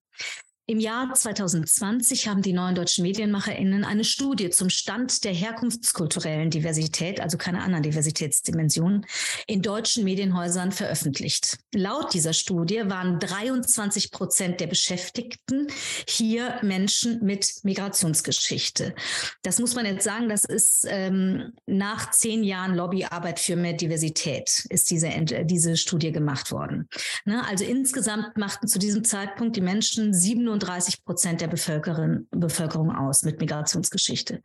Im 0.68 0.80
Jahr 0.80 1.14
2020 1.14 2.28
haben 2.28 2.42
die 2.42 2.52
neuen 2.52 2.74
deutschen 2.74 3.04
MedienmacherInnen 3.04 3.84
eine 3.84 4.04
Studie 4.04 4.50
zum 4.50 4.72
Stand 4.72 5.24
der 5.24 5.32
herkunftskulturellen 5.32 6.50
Diversität, 6.50 7.22
also 7.22 7.38
keine 7.38 7.62
anderen 7.62 7.84
Diversitätsdimensionen, 7.84 9.06
in 9.46 9.62
deutschen 9.62 10.04
Medienhäusern 10.04 10.72
veröffentlicht. 10.72 11.60
Laut 11.76 12.16
dieser 12.16 12.34
Studie 12.34 12.82
waren 12.86 13.20
23 13.20 14.10
Prozent 14.10 14.60
der 14.60 14.66
Beschäftigten 14.66 15.68
hier 16.08 16.58
Menschen 16.64 17.24
mit 17.24 17.60
Migrationsgeschichte. 17.62 18.96
Das 19.44 19.60
muss 19.60 19.76
man 19.76 19.86
jetzt 19.86 20.04
sagen, 20.04 20.30
das 20.30 20.46
ist 20.46 20.88
ähm, 20.90 21.54
nach 21.68 22.10
zehn 22.10 22.44
Jahren 22.44 22.74
Lobbyarbeit 22.74 23.40
für 23.40 23.56
mehr 23.56 23.74
Diversität 23.74 24.66
ist 24.72 24.90
diese, 24.90 25.12
diese 25.44 25.78
Studie 25.78 26.12
gemacht 26.12 26.52
worden. 26.52 26.90
Ne? 27.26 27.48
Also 27.48 27.66
insgesamt 27.66 28.36
machten 28.36 28.68
zu 28.68 28.80
diesem 28.80 29.04
Zeitpunkt 29.04 29.56
die 29.56 29.62
Menschen 29.62 30.12
37 30.12 30.55
37 30.60 31.04
Prozent 31.04 31.42
der 31.42 31.48
Bevölkerung, 31.48 32.28
Bevölkerung 32.32 32.96
aus 32.96 33.24
mit 33.24 33.40
Migrationsgeschichte. 33.40 34.42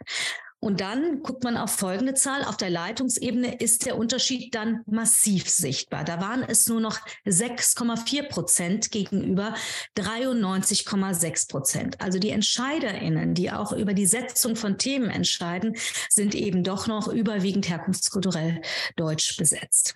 Und 0.63 0.83
dann 0.83 1.23
guckt 1.23 1.43
man 1.43 1.57
auf 1.57 1.71
folgende 1.71 2.13
Zahl. 2.13 2.45
Auf 2.45 2.59
der 2.59 2.69
Leitungsebene 2.69 3.57
ist 3.61 3.87
der 3.87 3.97
Unterschied 3.97 4.55
dann 4.55 4.83
massiv 4.87 5.49
sichtbar. 5.49 6.05
Da 6.05 6.21
waren 6.21 6.43
es 6.43 6.69
nur 6.69 6.81
noch 6.81 6.99
6,4 7.25 8.29
Prozent 8.29 8.91
gegenüber 8.91 9.55
93,6 9.97 11.49
Prozent. 11.49 12.01
Also 12.03 12.19
die 12.19 12.29
EntscheiderInnen, 12.29 13.33
die 13.33 13.51
auch 13.51 13.73
über 13.73 13.95
die 13.95 14.05
Setzung 14.05 14.55
von 14.55 14.77
Themen 14.77 15.09
entscheiden, 15.09 15.77
sind 16.11 16.35
eben 16.35 16.63
doch 16.63 16.87
noch 16.87 17.09
überwiegend 17.09 17.71
herkunftskulturell 17.71 18.61
deutsch 18.97 19.39
besetzt. 19.39 19.95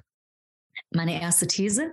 Meine 0.95 1.21
erste 1.21 1.49
These. 1.49 1.93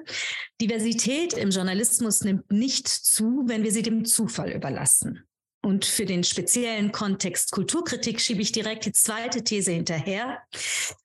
Diversität 0.61 1.33
im 1.33 1.49
Journalismus 1.49 2.21
nimmt 2.21 2.51
nicht 2.51 2.87
zu, 2.87 3.43
wenn 3.45 3.63
wir 3.63 3.71
sie 3.71 3.81
dem 3.81 4.05
Zufall 4.05 4.51
überlassen. 4.51 5.23
Und 5.63 5.85
für 5.85 6.05
den 6.05 6.23
speziellen 6.23 6.91
Kontext 6.91 7.51
Kulturkritik 7.51 8.19
schiebe 8.19 8.41
ich 8.41 8.51
direkt 8.51 8.85
die 8.85 8.93
zweite 8.93 9.43
These 9.43 9.71
hinterher. 9.71 10.39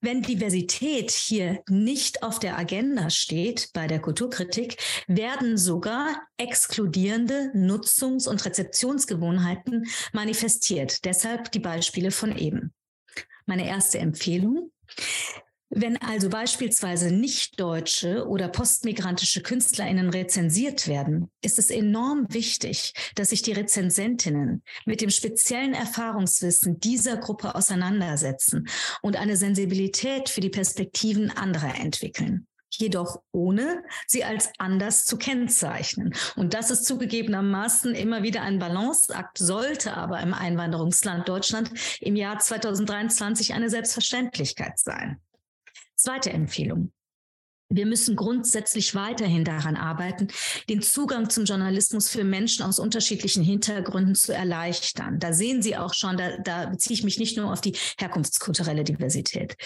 Wenn 0.00 0.22
Diversität 0.22 1.10
hier 1.10 1.62
nicht 1.68 2.22
auf 2.22 2.38
der 2.38 2.58
Agenda 2.58 3.10
steht 3.10 3.70
bei 3.74 3.86
der 3.86 4.00
Kulturkritik, 4.00 4.76
werden 5.08 5.58
sogar 5.58 6.22
exkludierende 6.38 7.50
Nutzungs- 7.54 8.28
und 8.28 8.44
Rezeptionsgewohnheiten 8.44 9.86
manifestiert. 10.12 11.04
Deshalb 11.04 11.52
die 11.52 11.60
Beispiele 11.60 12.10
von 12.10 12.36
eben. 12.36 12.72
Meine 13.44 13.66
erste 13.68 13.98
Empfehlung. 13.98 14.70
Wenn 15.78 15.98
also 15.98 16.30
beispielsweise 16.30 17.10
nicht-deutsche 17.10 18.26
oder 18.26 18.48
postmigrantische 18.48 19.42
KünstlerInnen 19.42 20.08
rezensiert 20.08 20.88
werden, 20.88 21.30
ist 21.42 21.58
es 21.58 21.68
enorm 21.68 22.24
wichtig, 22.30 22.94
dass 23.14 23.28
sich 23.28 23.42
die 23.42 23.52
Rezensentinnen 23.52 24.62
mit 24.86 25.02
dem 25.02 25.10
speziellen 25.10 25.74
Erfahrungswissen 25.74 26.80
dieser 26.80 27.18
Gruppe 27.18 27.54
auseinandersetzen 27.54 28.66
und 29.02 29.16
eine 29.16 29.36
Sensibilität 29.36 30.30
für 30.30 30.40
die 30.40 30.48
Perspektiven 30.48 31.30
anderer 31.30 31.78
entwickeln 31.78 32.46
jedoch 32.70 33.22
ohne 33.32 33.84
sie 34.06 34.24
als 34.24 34.50
anders 34.58 35.06
zu 35.06 35.16
kennzeichnen. 35.16 36.12
Und 36.34 36.52
das 36.52 36.70
ist 36.70 36.84
zugegebenermaßen 36.84 37.94
immer 37.94 38.22
wieder 38.22 38.42
ein 38.42 38.58
Balanceakt, 38.58 39.38
sollte 39.38 39.96
aber 39.96 40.20
im 40.20 40.34
Einwanderungsland 40.34 41.26
Deutschland 41.26 41.70
im 42.00 42.16
Jahr 42.16 42.38
2023 42.38 43.54
eine 43.54 43.70
Selbstverständlichkeit 43.70 44.78
sein. 44.78 45.20
Zweite 45.96 46.30
Empfehlung. 46.30 46.92
Wir 47.68 47.86
müssen 47.86 48.14
grundsätzlich 48.14 48.94
weiterhin 48.94 49.44
daran 49.44 49.74
arbeiten, 49.74 50.28
den 50.68 50.82
Zugang 50.82 51.30
zum 51.30 51.46
Journalismus 51.46 52.08
für 52.08 52.22
Menschen 52.22 52.64
aus 52.64 52.78
unterschiedlichen 52.78 53.42
Hintergründen 53.42 54.14
zu 54.14 54.32
erleichtern. 54.32 55.18
Da 55.18 55.32
sehen 55.32 55.62
Sie 55.62 55.76
auch 55.76 55.92
schon, 55.92 56.16
da, 56.16 56.38
da 56.38 56.66
beziehe 56.66 56.94
ich 56.94 57.02
mich 57.02 57.18
nicht 57.18 57.36
nur 57.36 57.52
auf 57.52 57.60
die 57.60 57.74
herkunftskulturelle 57.98 58.84
Diversität. 58.84 59.56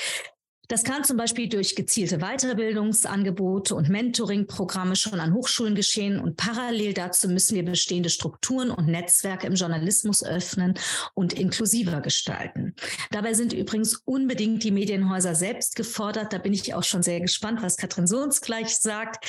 Das 0.71 0.85
kann 0.85 1.03
zum 1.03 1.17
Beispiel 1.17 1.49
durch 1.49 1.75
gezielte 1.75 2.19
Weiterbildungsangebote 2.19 3.75
und 3.75 3.89
Mentoring-Programme 3.89 4.95
schon 4.95 5.19
an 5.19 5.35
Hochschulen 5.35 5.75
geschehen. 5.75 6.21
Und 6.21 6.37
parallel 6.37 6.95
dazu 6.95 7.29
müssen 7.29 7.57
wir 7.57 7.65
bestehende 7.65 8.09
Strukturen 8.09 8.71
und 8.71 8.87
Netzwerke 8.87 9.49
im 9.49 9.55
Journalismus 9.55 10.23
öffnen 10.23 10.75
und 11.15 11.33
inklusiver 11.33 12.01
gestalten. 12.01 12.77
Dabei 13.11 13.35
sind 13.35 13.53
übrigens 13.53 13.97
unbedingt 14.05 14.63
die 14.63 14.71
Medienhäuser 14.71 15.35
selbst 15.35 15.75
gefordert. 15.75 16.33
Da 16.33 16.39
bin 16.39 16.53
ich 16.53 16.73
auch 16.73 16.85
schon 16.85 17.03
sehr 17.03 17.19
gespannt, 17.19 17.63
was 17.63 17.77
Katrin 17.77 18.07
Sohns 18.07 18.41
gleich 18.41 18.79
sagt. 18.79 19.27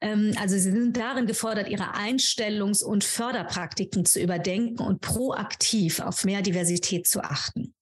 Ähm, 0.00 0.34
also 0.40 0.54
sie 0.54 0.70
sind 0.70 0.96
darin 0.96 1.26
gefordert, 1.26 1.68
ihre 1.68 1.96
Einstellungs- 1.96 2.84
und 2.84 3.02
Förderpraktiken 3.02 4.04
zu 4.04 4.20
überdenken 4.20 4.84
und 4.84 5.00
proaktiv 5.00 5.98
auf 5.98 6.24
mehr 6.24 6.42
Diversität 6.42 7.08
zu 7.08 7.24
achten. 7.24 7.74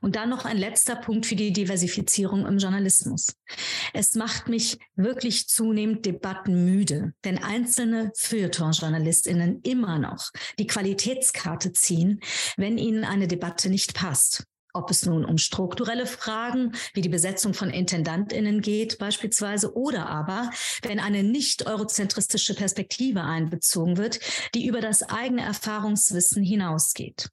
Und 0.00 0.16
dann 0.16 0.28
noch 0.28 0.44
ein 0.44 0.56
letzter 0.56 0.96
Punkt 0.96 1.26
für 1.26 1.36
die 1.36 1.52
Diversifizierung 1.52 2.46
im 2.46 2.58
Journalismus. 2.58 3.36
Es 3.92 4.14
macht 4.14 4.48
mich 4.48 4.78
wirklich 4.96 5.48
zunehmend 5.48 6.04
debattenmüde, 6.06 7.12
wenn 7.22 7.42
einzelne 7.42 8.12
Feuilleton-JournalistInnen 8.16 9.60
immer 9.62 9.98
noch 9.98 10.30
die 10.58 10.66
Qualitätskarte 10.66 11.72
ziehen, 11.72 12.20
wenn 12.56 12.78
ihnen 12.78 13.04
eine 13.04 13.28
Debatte 13.28 13.70
nicht 13.70 13.94
passt. 13.94 14.44
Ob 14.76 14.90
es 14.90 15.06
nun 15.06 15.24
um 15.24 15.38
strukturelle 15.38 16.04
Fragen 16.04 16.72
wie 16.94 17.00
die 17.00 17.08
Besetzung 17.08 17.54
von 17.54 17.70
IntendantInnen 17.70 18.60
geht, 18.60 18.98
beispielsweise, 18.98 19.76
oder 19.76 20.08
aber, 20.08 20.50
wenn 20.82 20.98
eine 20.98 21.22
nicht 21.22 21.68
eurozentristische 21.68 22.54
Perspektive 22.54 23.22
einbezogen 23.22 23.96
wird, 23.98 24.18
die 24.52 24.66
über 24.66 24.80
das 24.80 25.04
eigene 25.04 25.42
Erfahrungswissen 25.42 26.42
hinausgeht. 26.42 27.28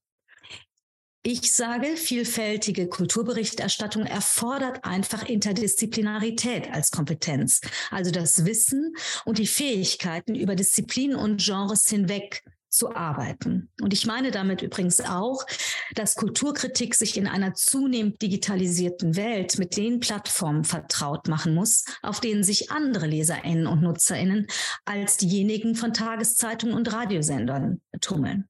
Ich 1.24 1.54
sage, 1.54 1.98
vielfältige 1.98 2.88
Kulturberichterstattung 2.88 4.08
erfordert 4.08 4.84
einfach 4.84 5.24
Interdisziplinarität 5.30 6.74
als 6.74 6.90
Kompetenz, 6.90 7.62
also 7.92 8.10
das 8.10 8.44
Wissen 8.46 8.96
und 9.26 9.38
die 9.38 9.46
Fähigkeiten 9.46 10.34
über 10.34 10.56
Disziplinen 10.56 11.16
und 11.16 11.40
Genres 11.40 11.88
hinweg 11.88 12.44
zu 12.70 12.96
arbeiten. 12.96 13.70
Und 13.82 13.94
ich 13.94 14.08
meine 14.08 14.32
damit 14.32 14.64
übrigens 14.64 15.00
auch, 15.00 15.46
dass 15.94 16.16
Kulturkritik 16.16 16.96
sich 16.96 17.16
in 17.18 17.28
einer 17.28 17.54
zunehmend 17.54 18.20
digitalisierten 18.24 19.16
Welt 19.16 19.60
mit 19.60 19.78
den 19.78 20.00
Plattformen 20.00 20.64
vertraut 20.64 21.28
machen 21.28 21.54
muss, 21.54 21.86
auf 22.02 22.20
denen 22.20 22.44
sich 22.44 22.72
andere 22.72 23.06
Leserinnen 23.06 23.68
und 23.68 23.84
Nutzerinnen 23.84 24.48
als 24.86 25.18
diejenigen 25.18 25.76
von 25.76 25.94
Tageszeitungen 25.94 26.74
und 26.74 26.92
Radiosendern 26.92 27.82
tummeln. 28.00 28.48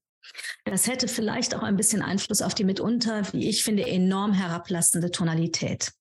Das 0.64 0.86
hätte 0.86 1.08
vielleicht 1.08 1.54
auch 1.54 1.62
ein 1.62 1.76
bisschen 1.76 2.02
Einfluss 2.02 2.42
auf 2.42 2.54
die 2.54 2.64
mitunter, 2.64 3.22
wie 3.32 3.48
ich 3.48 3.64
finde, 3.64 3.86
enorm 3.86 4.32
herablassende 4.32 5.10
Tonalität. 5.10 5.92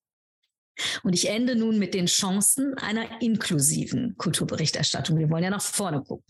Und 1.04 1.14
ich 1.14 1.30
ende 1.30 1.56
nun 1.56 1.80
mit 1.80 1.94
den 1.94 2.06
Chancen 2.06 2.78
einer 2.78 3.22
inklusiven 3.22 4.16
Kulturberichterstattung. 4.18 5.18
Wir 5.18 5.30
wollen 5.30 5.44
ja 5.44 5.50
nach 5.50 5.62
vorne 5.62 6.02
gucken. 6.02 6.26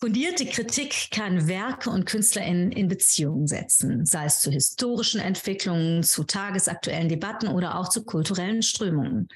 Fundierte 0.00 0.46
Kritik 0.46 1.12
kann 1.12 1.46
Werke 1.46 1.88
und 1.88 2.06
KünstlerInnen 2.06 2.72
in 2.72 2.88
Beziehung 2.88 3.46
setzen, 3.46 4.04
sei 4.04 4.24
es 4.24 4.40
zu 4.40 4.50
historischen 4.50 5.20
Entwicklungen, 5.20 6.02
zu 6.02 6.24
tagesaktuellen 6.24 7.08
Debatten 7.08 7.46
oder 7.46 7.78
auch 7.78 7.88
zu 7.88 8.04
kulturellen 8.04 8.62
Strömungen. 8.62 9.28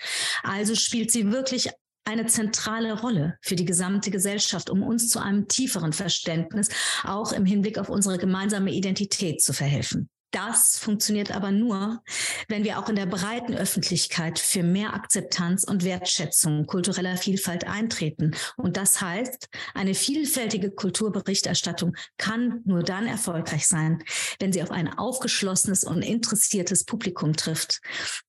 Also 0.42 0.75
spielt 0.75 1.12
sie 1.12 1.30
wirklich 1.30 1.71
eine 2.06 2.26
zentrale 2.26 2.98
Rolle 3.00 3.36
für 3.42 3.56
die 3.56 3.64
gesamte 3.64 4.10
Gesellschaft, 4.10 4.70
um 4.70 4.82
uns 4.82 5.08
zu 5.08 5.18
einem 5.18 5.48
tieferen 5.48 5.92
Verständnis 5.92 6.68
auch 7.04 7.32
im 7.32 7.44
Hinblick 7.44 7.78
auf 7.78 7.88
unsere 7.88 8.16
gemeinsame 8.16 8.72
Identität 8.72 9.42
zu 9.42 9.52
verhelfen. 9.52 10.08
Das 10.32 10.78
funktioniert 10.78 11.34
aber 11.34 11.50
nur, 11.50 12.02
wenn 12.48 12.62
wir 12.62 12.78
auch 12.78 12.88
in 12.90 12.96
der 12.96 13.06
breiten 13.06 13.54
Öffentlichkeit 13.54 14.38
für 14.38 14.62
mehr 14.62 14.92
Akzeptanz 14.92 15.64
und 15.64 15.82
Wertschätzung 15.82 16.66
kultureller 16.66 17.16
Vielfalt 17.16 17.66
eintreten. 17.66 18.34
Und 18.56 18.76
das 18.76 19.00
heißt, 19.00 19.48
eine 19.72 19.94
vielfältige 19.94 20.72
Kulturberichterstattung 20.72 21.96
kann 22.18 22.60
nur 22.66 22.82
dann 22.82 23.06
erfolgreich 23.06 23.66
sein, 23.66 24.02
wenn 24.38 24.52
sie 24.52 24.62
auf 24.62 24.70
ein 24.70 24.92
aufgeschlossenes 24.92 25.84
und 25.84 26.02
interessiertes 26.02 26.84
Publikum 26.84 27.34
trifft, 27.34 27.80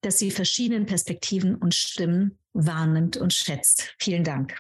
das 0.02 0.16
die 0.16 0.32
verschiedenen 0.32 0.86
Perspektiven 0.86 1.56
und 1.56 1.76
Stimmen 1.76 2.38
wahrnimmt 2.58 3.18
und 3.18 3.34
schätzt. 3.34 3.96
Vielen 4.00 4.24
Dank. 4.24 4.60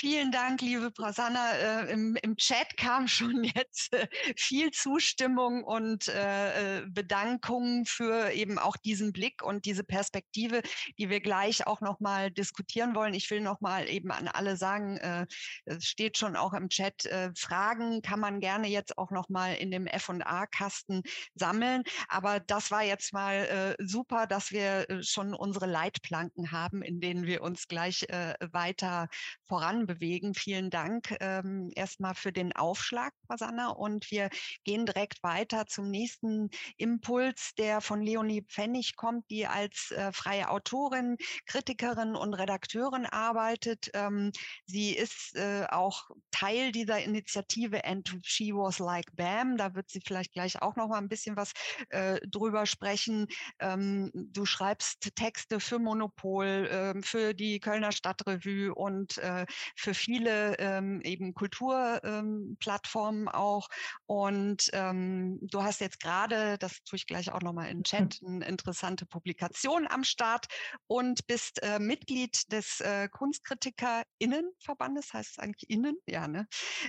Vielen 0.00 0.32
Dank, 0.32 0.62
liebe 0.62 0.90
Prasanna. 0.90 1.52
Äh, 1.52 1.92
im, 1.92 2.16
im, 2.22 2.34
Chat 2.38 2.78
kam 2.78 3.06
schon 3.08 3.44
jetzt 3.44 3.92
äh, 3.92 4.08
viel 4.34 4.70
Zustimmung 4.70 5.62
und 5.62 6.08
äh, 6.08 6.78
äh, 6.78 6.86
Bedankung 6.88 7.84
für 7.84 8.30
eben 8.30 8.58
auch 8.58 8.78
diesen 8.78 9.12
Blick 9.12 9.42
und 9.42 9.66
diese 9.66 9.84
Perspektive, 9.84 10.62
die 10.98 11.10
wir 11.10 11.20
gleich 11.20 11.66
auch 11.66 11.82
nochmal 11.82 12.30
diskutieren 12.30 12.94
wollen. 12.94 13.12
Ich 13.12 13.30
will 13.30 13.42
nochmal 13.42 13.90
eben 13.90 14.10
an 14.10 14.26
alle 14.26 14.56
sagen, 14.56 14.96
äh, 14.96 15.26
es 15.66 15.84
steht 15.84 16.16
schon 16.16 16.34
auch 16.34 16.54
im 16.54 16.70
Chat, 16.70 17.04
äh, 17.04 17.30
Fragen 17.36 18.00
kann 18.00 18.20
man 18.20 18.40
gerne 18.40 18.68
jetzt 18.68 18.96
auch 18.96 19.10
nochmal 19.10 19.56
in 19.56 19.70
dem 19.70 19.86
F&A-Kasten 19.86 21.02
sammeln. 21.34 21.82
Aber 22.08 22.40
das 22.40 22.70
war 22.70 22.84
jetzt 22.84 23.12
mal 23.12 23.76
super, 23.80 24.26
dass 24.26 24.50
wir 24.50 24.86
schon 25.02 25.34
unsere 25.34 25.66
Leitplanken 25.66 26.52
haben, 26.52 26.82
in 26.82 27.00
denen 27.00 27.26
wir 27.26 27.42
uns 27.42 27.68
gleich 27.68 28.06
weiter 28.52 29.08
voran 29.46 29.89
bewegen. 29.94 30.34
Vielen 30.34 30.70
Dank 30.70 31.16
ähm, 31.20 31.70
erstmal 31.74 32.14
für 32.14 32.32
den 32.32 32.54
Aufschlag, 32.54 33.12
Prasanna. 33.26 33.68
Und 33.68 34.10
wir 34.10 34.30
gehen 34.64 34.86
direkt 34.86 35.22
weiter 35.22 35.66
zum 35.66 35.90
nächsten 35.90 36.50
Impuls, 36.76 37.54
der 37.58 37.80
von 37.80 38.02
Leonie 38.02 38.42
Pfennig 38.42 38.96
kommt, 38.96 39.28
die 39.30 39.46
als 39.46 39.90
äh, 39.90 40.12
freie 40.12 40.50
Autorin, 40.50 41.16
Kritikerin 41.46 42.14
und 42.14 42.34
Redakteurin 42.34 43.06
arbeitet. 43.06 43.90
Ähm, 43.94 44.30
sie 44.66 44.92
ist 44.92 45.34
äh, 45.36 45.66
auch 45.68 46.10
Teil 46.30 46.70
dieser 46.70 47.02
Initiative 47.02 47.84
And 47.84 48.18
She 48.22 48.54
Was 48.54 48.78
Like 48.78 49.14
Bam. 49.16 49.56
Da 49.56 49.74
wird 49.74 49.90
sie 49.90 50.00
vielleicht 50.00 50.32
gleich 50.32 50.62
auch 50.62 50.76
noch 50.76 50.88
mal 50.88 50.98
ein 50.98 51.08
bisschen 51.08 51.36
was 51.36 51.52
äh, 51.88 52.20
drüber 52.28 52.66
sprechen. 52.66 53.26
Ähm, 53.58 54.10
du 54.14 54.46
schreibst 54.46 55.14
Texte 55.16 55.58
für 55.58 55.78
Monopol, 55.78 56.68
ähm, 56.70 57.02
für 57.02 57.34
die 57.34 57.58
Kölner 57.58 57.92
Stadtrevue 57.92 58.72
und 58.74 59.18
äh, 59.18 59.46
für 59.80 59.94
viele 59.94 60.56
ähm, 60.58 61.00
eben 61.02 61.34
Kulturplattformen 61.34 63.22
ähm, 63.22 63.28
auch. 63.28 63.68
Und 64.06 64.70
ähm, 64.72 65.38
du 65.42 65.62
hast 65.62 65.80
jetzt 65.80 66.00
gerade, 66.00 66.58
das 66.58 66.82
tue 66.84 66.96
ich 66.96 67.06
gleich 67.06 67.32
auch 67.32 67.40
nochmal 67.40 67.70
in 67.70 67.78
den 67.78 67.84
Chat, 67.84 68.20
eine 68.24 68.46
interessante 68.46 69.06
Publikation 69.06 69.86
am 69.88 70.04
Start 70.04 70.46
und 70.86 71.26
bist 71.26 71.62
äh, 71.62 71.78
Mitglied 71.78 72.52
des 72.52 72.80
äh, 72.80 73.08
KunstkritikerInnenverbandes, 73.08 75.12
heißt 75.12 75.32
es 75.32 75.38
eigentlich 75.38 75.70
Innen? 75.70 75.96
Ja, 76.06 76.28
ne? 76.28 76.46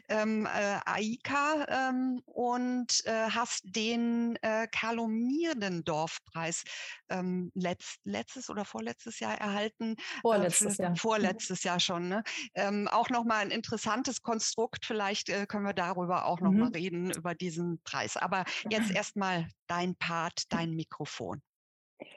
Ähm, 0.09 0.45
äh, 0.45 0.79
AIKA 0.85 1.89
ähm, 1.89 2.21
und 2.25 3.05
äh, 3.05 3.29
hast 3.29 3.61
den 3.63 4.35
äh, 4.41 4.67
Carlo 4.71 5.07
Mierdendorf-Preis 5.07 6.63
ähm, 7.09 7.51
letzt, 7.55 7.99
letztes 8.03 8.49
oder 8.49 8.65
vorletztes 8.65 9.19
Jahr 9.19 9.37
erhalten. 9.37 9.93
Äh, 9.93 10.21
vorletztes 10.21 10.77
Jahr. 10.77 10.95
Vorletztes 10.95 11.63
Jahr 11.63 11.79
schon, 11.79 12.09
ne? 12.09 12.23
Ähm, 12.55 12.80
ähm, 12.81 12.87
auch 12.87 13.09
nochmal 13.09 13.41
ein 13.41 13.51
interessantes 13.51 14.21
Konstrukt. 14.21 14.85
Vielleicht 14.85 15.29
äh, 15.29 15.45
können 15.45 15.65
wir 15.65 15.73
darüber 15.73 16.25
auch 16.25 16.41
nochmal 16.41 16.69
mhm. 16.69 16.75
reden, 16.75 17.11
über 17.11 17.35
diesen 17.35 17.79
Preis. 17.83 18.17
Aber 18.17 18.45
jetzt 18.69 18.91
erstmal 18.95 19.47
dein 19.67 19.95
Part, 19.95 20.51
dein 20.51 20.71
Mikrofon. 20.75 21.41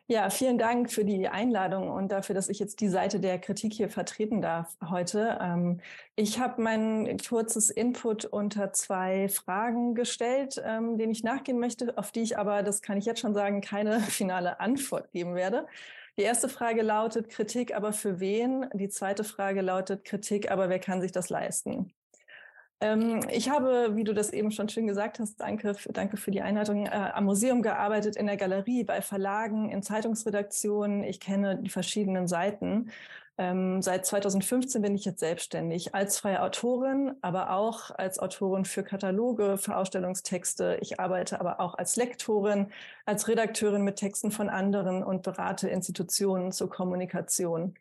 Ja, 0.06 0.30
vielen 0.30 0.56
Dank 0.56 0.90
für 0.90 1.04
die 1.04 1.28
Einladung 1.28 1.90
und 1.90 2.11
dafür, 2.11 2.35
dass 2.35 2.49
ich 2.49 2.59
jetzt 2.59 2.80
die 2.80 2.88
Seite 2.88 3.21
der 3.21 3.38
Kritik 3.38 3.75
hier 3.75 3.91
vertreten 3.91 4.41
darf 4.41 4.75
heute. 4.88 5.38
Ähm, 5.43 5.80
ich 6.17 6.38
habe 6.38 6.62
mein 6.62 7.19
kurzes 7.19 7.69
Input 7.69 8.25
unter 8.25 8.73
zwei 8.73 9.28
Fragen 9.28 9.95
gestellt, 9.95 10.62
ähm, 10.65 10.97
denen 10.97 11.12
ich 11.12 11.23
nachgehen 11.23 11.58
möchte, 11.58 11.99
auf 11.99 12.12
die 12.12 12.23
ich 12.23 12.38
aber, 12.38 12.62
das 12.62 12.80
kann 12.80 12.97
ich 12.97 13.04
jetzt 13.04 13.21
schon 13.21 13.34
sagen, 13.34 13.60
keine 13.60 14.00
finale 14.00 14.58
Antwort 14.60 15.10
geben 15.12 15.34
werde. 15.34 15.67
Die 16.16 16.22
erste 16.22 16.48
Frage 16.48 16.82
lautet 16.82 17.28
Kritik, 17.28 17.74
aber 17.74 17.92
für 17.92 18.20
wen? 18.20 18.66
Die 18.72 18.88
zweite 18.88 19.24
Frage 19.24 19.62
lautet 19.62 20.04
Kritik, 20.04 20.50
aber 20.50 20.68
wer 20.68 20.78
kann 20.78 21.00
sich 21.00 21.10
das 21.10 21.28
leisten? 21.28 21.92
Ähm, 22.80 23.20
ich 23.30 23.50
habe, 23.50 23.96
wie 23.96 24.04
du 24.04 24.12
das 24.12 24.32
eben 24.32 24.50
schon 24.50 24.68
schön 24.68 24.86
gesagt 24.86 25.18
hast, 25.18 25.40
danke, 25.40 25.74
danke 25.92 26.16
für 26.16 26.30
die 26.30 26.42
Einleitung, 26.42 26.86
äh, 26.86 26.90
am 26.90 27.24
Museum 27.24 27.62
gearbeitet, 27.62 28.16
in 28.16 28.26
der 28.26 28.36
Galerie, 28.36 28.84
bei 28.84 29.00
Verlagen, 29.00 29.70
in 29.70 29.82
Zeitungsredaktionen. 29.82 31.02
Ich 31.02 31.18
kenne 31.18 31.56
die 31.60 31.70
verschiedenen 31.70 32.28
Seiten 32.28 32.90
ähm, 33.36 33.82
seit 33.82 34.06
2015 34.06 34.80
bin 34.80 34.94
ich 34.94 35.04
jetzt 35.04 35.18
selbstständig 35.18 35.94
als 35.94 36.18
freie 36.18 36.40
Autorin, 36.40 37.14
aber 37.20 37.50
auch 37.50 37.90
als 37.90 38.20
Autorin 38.20 38.64
für 38.64 38.84
Kataloge, 38.84 39.58
für 39.58 39.76
Ausstellungstexte. 39.76 40.78
Ich 40.80 41.00
arbeite 41.00 41.40
aber 41.40 41.58
auch 41.58 41.75
als 41.75 41.97
Lektorin, 41.97 42.70
als 43.06 43.26
Redakteurin 43.26 43.82
mit 43.82 43.97
Texten 43.97 44.30
von 44.30 44.49
anderen 44.49 45.02
und 45.02 45.23
berate 45.23 45.68
Institutionen 45.68 46.52
zur 46.52 46.70
Kommunikation. 46.70 47.75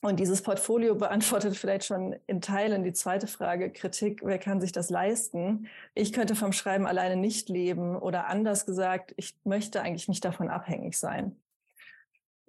Und 0.00 0.18
dieses 0.18 0.42
Portfolio 0.42 0.94
beantwortet 0.94 1.56
vielleicht 1.56 1.84
schon 1.84 2.16
in 2.26 2.40
Teilen 2.40 2.82
die 2.82 2.94
zweite 2.94 3.26
Frage, 3.26 3.70
Kritik, 3.70 4.22
wer 4.24 4.38
kann 4.38 4.60
sich 4.60 4.72
das 4.72 4.90
leisten? 4.90 5.68
Ich 5.94 6.12
könnte 6.12 6.34
vom 6.34 6.52
Schreiben 6.52 6.86
alleine 6.86 7.16
nicht 7.16 7.48
leben 7.50 7.94
oder 7.96 8.26
anders 8.26 8.66
gesagt, 8.66 9.12
ich 9.16 9.36
möchte 9.44 9.82
eigentlich 9.82 10.08
nicht 10.08 10.24
davon 10.24 10.48
abhängig 10.48 10.98
sein. 10.98 11.36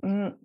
Hm. 0.02 0.36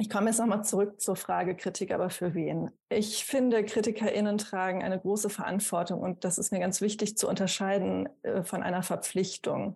Ich 0.00 0.08
komme 0.08 0.26
jetzt 0.26 0.38
nochmal 0.38 0.64
zurück 0.64 1.00
zur 1.00 1.16
Frage 1.16 1.56
Kritik, 1.56 1.92
aber 1.92 2.08
für 2.08 2.32
wen? 2.32 2.70
Ich 2.88 3.24
finde, 3.24 3.64
KritikerInnen 3.64 4.38
tragen 4.38 4.84
eine 4.84 4.98
große 4.98 5.28
Verantwortung 5.28 6.00
und 6.00 6.24
das 6.24 6.38
ist 6.38 6.52
mir 6.52 6.60
ganz 6.60 6.80
wichtig 6.80 7.18
zu 7.18 7.28
unterscheiden 7.28 8.08
äh, 8.22 8.44
von 8.44 8.62
einer 8.62 8.84
Verpflichtung. 8.84 9.74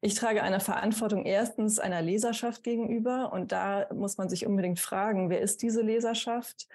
Ich 0.00 0.14
trage 0.14 0.42
eine 0.42 0.58
Verantwortung 0.58 1.24
erstens 1.24 1.78
einer 1.78 2.02
Leserschaft 2.02 2.64
gegenüber 2.64 3.32
und 3.32 3.52
da 3.52 3.86
muss 3.94 4.18
man 4.18 4.28
sich 4.28 4.46
unbedingt 4.46 4.80
fragen, 4.80 5.30
wer 5.30 5.40
ist 5.40 5.62
diese 5.62 5.82
Leserschaft? 5.82 6.66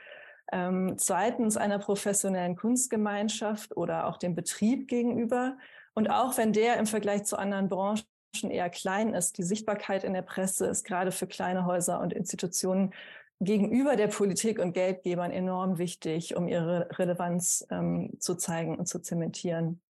Ähm, 0.53 0.93
zweitens 0.97 1.57
einer 1.57 1.79
professionellen 1.79 2.55
Kunstgemeinschaft 2.55 3.75
oder 3.75 4.07
auch 4.07 4.15
dem 4.15 4.33
Betrieb 4.33 4.87
gegenüber. 4.87 5.57
Und 5.93 6.09
auch 6.09 6.37
wenn 6.37 6.53
der 6.53 6.77
im 6.77 6.85
Vergleich 6.85 7.25
zu 7.25 7.37
anderen 7.37 7.67
Branchen 7.67 8.05
eher 8.43 8.69
klein 8.69 9.13
ist. 9.13 9.37
Die 9.37 9.43
Sichtbarkeit 9.43 10.03
in 10.03 10.13
der 10.13 10.21
Presse 10.21 10.67
ist 10.67 10.83
gerade 10.83 11.11
für 11.11 11.27
kleine 11.27 11.65
Häuser 11.65 11.99
und 11.99 12.13
Institutionen 12.13 12.93
gegenüber 13.39 13.95
der 13.95 14.07
Politik 14.07 14.59
und 14.59 14.73
Geldgebern 14.73 15.31
enorm 15.31 15.77
wichtig, 15.77 16.35
um 16.35 16.47
ihre 16.47 16.87
Relevanz 16.97 17.65
ähm, 17.69 18.13
zu 18.19 18.35
zeigen 18.35 18.77
und 18.77 18.87
zu 18.87 18.99
zementieren. 18.99 19.81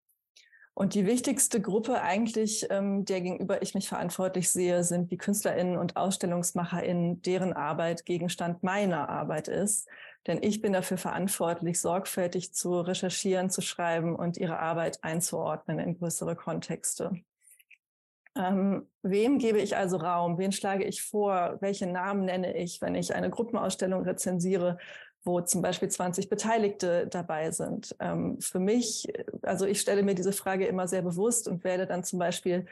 Und 0.74 0.94
die 0.94 1.08
wichtigste 1.08 1.60
Gruppe 1.60 2.02
eigentlich, 2.02 2.68
ähm, 2.70 3.04
der 3.04 3.22
gegenüber 3.22 3.64
ich 3.64 3.74
mich 3.74 3.90
verantwortlich 3.90 4.52
sehe, 4.52 4.84
sind 4.84 5.12
die 5.12 5.18
KünstlerInnen 5.18 5.76
und 5.76 5.98
AusstellungsmacherInnen, 5.98 7.24
deren 7.24 7.54
Arbeit 7.54 8.06
Gegenstand 8.06 8.62
meiner 8.62 9.10
Arbeit 9.10 9.48
ist. 9.48 9.88
Denn 10.28 10.38
ich 10.44 10.62
bin 10.62 10.74
dafür 10.74 10.98
verantwortlich, 10.98 11.82
sorgfältig 11.82 12.54
zu 12.54 12.80
recherchieren, 12.80 13.50
zu 13.50 13.62
schreiben 13.62 14.16
und 14.16 14.38
ihre 14.38 14.60
Arbeit 14.60 15.04
einzuordnen 15.04 15.80
in 15.80 15.98
größere 15.98 16.36
Kontexte. 16.36 17.24
Ähm, 18.38 18.88
wem 19.02 19.40
gebe 19.40 19.60
ich 19.60 19.76
also 19.76 19.98
Raum? 19.98 20.38
Wen 20.38 20.52
schlage 20.52 20.84
ich 20.84 21.02
vor? 21.02 21.58
Welche 21.60 21.88
Namen 21.88 22.26
nenne 22.26 22.56
ich, 22.56 22.82
wenn 22.82 22.96
ich 22.96 23.14
eine 23.14 23.30
Gruppenausstellung 23.30 24.04
rezensiere, 24.04 24.78
wo 25.24 25.42
zum 25.42 25.62
Beispiel 25.62 25.90
20 25.90 26.30
Beteiligte 26.30 27.08
dabei 27.08 27.52
sind? 27.52 27.96
Ähm, 28.00 28.40
für 28.40 28.60
mich, 28.60 29.08
also 29.42 29.66
ich 29.66 29.82
stelle 29.82 30.04
mir 30.04 30.16
diese 30.16 30.34
Frage 30.34 30.66
immer 30.68 30.88
sehr 30.88 31.02
bewusst 31.02 31.48
und 31.48 31.64
wähle 31.64 31.88
dann 31.88 32.04
zum 32.04 32.20
Beispiel 32.20 32.66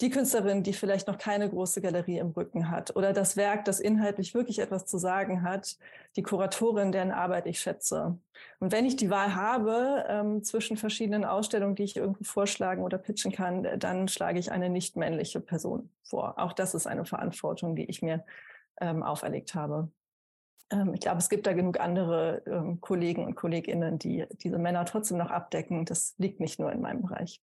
die 0.00 0.10
Künstlerin, 0.10 0.62
die 0.62 0.72
vielleicht 0.72 1.08
noch 1.08 1.18
keine 1.18 1.48
große 1.48 1.80
Galerie 1.80 2.18
im 2.18 2.30
Rücken 2.30 2.70
hat 2.70 2.94
oder 2.94 3.12
das 3.12 3.36
Werk, 3.36 3.64
das 3.64 3.80
inhaltlich 3.80 4.32
wirklich 4.32 4.60
etwas 4.60 4.86
zu 4.86 4.96
sagen 4.96 5.42
hat, 5.42 5.76
die 6.14 6.22
Kuratorin, 6.22 6.92
deren 6.92 7.10
Arbeit 7.10 7.46
ich 7.46 7.60
schätze. 7.60 8.18
Und 8.60 8.70
wenn 8.70 8.84
ich 8.84 8.94
die 8.94 9.10
Wahl 9.10 9.34
habe 9.34 10.04
ähm, 10.08 10.44
zwischen 10.44 10.76
verschiedenen 10.76 11.24
Ausstellungen, 11.24 11.74
die 11.74 11.82
ich 11.82 11.96
irgendwo 11.96 12.22
vorschlagen 12.22 12.84
oder 12.84 12.98
pitchen 12.98 13.32
kann, 13.32 13.66
dann 13.78 14.06
schlage 14.06 14.38
ich 14.38 14.52
eine 14.52 14.70
nicht 14.70 14.96
männliche 14.96 15.40
Person 15.40 15.90
vor. 16.04 16.38
Auch 16.38 16.52
das 16.52 16.74
ist 16.74 16.86
eine 16.86 17.04
Verantwortung, 17.04 17.74
die 17.74 17.86
ich 17.86 18.00
mir 18.00 18.24
ähm, 18.80 19.02
auferlegt 19.02 19.56
habe. 19.56 19.90
Ähm, 20.70 20.94
ich 20.94 21.00
glaube, 21.00 21.18
es 21.18 21.28
gibt 21.28 21.46
da 21.46 21.52
genug 21.54 21.80
andere 21.80 22.42
ähm, 22.46 22.80
Kollegen 22.80 23.26
und 23.26 23.34
Kolleginnen, 23.34 23.98
die 23.98 24.26
diese 24.42 24.58
Männer 24.58 24.84
trotzdem 24.84 25.18
noch 25.18 25.30
abdecken. 25.30 25.84
Das 25.84 26.14
liegt 26.18 26.38
nicht 26.38 26.60
nur 26.60 26.70
in 26.70 26.80
meinem 26.80 27.02
Bereich. 27.02 27.40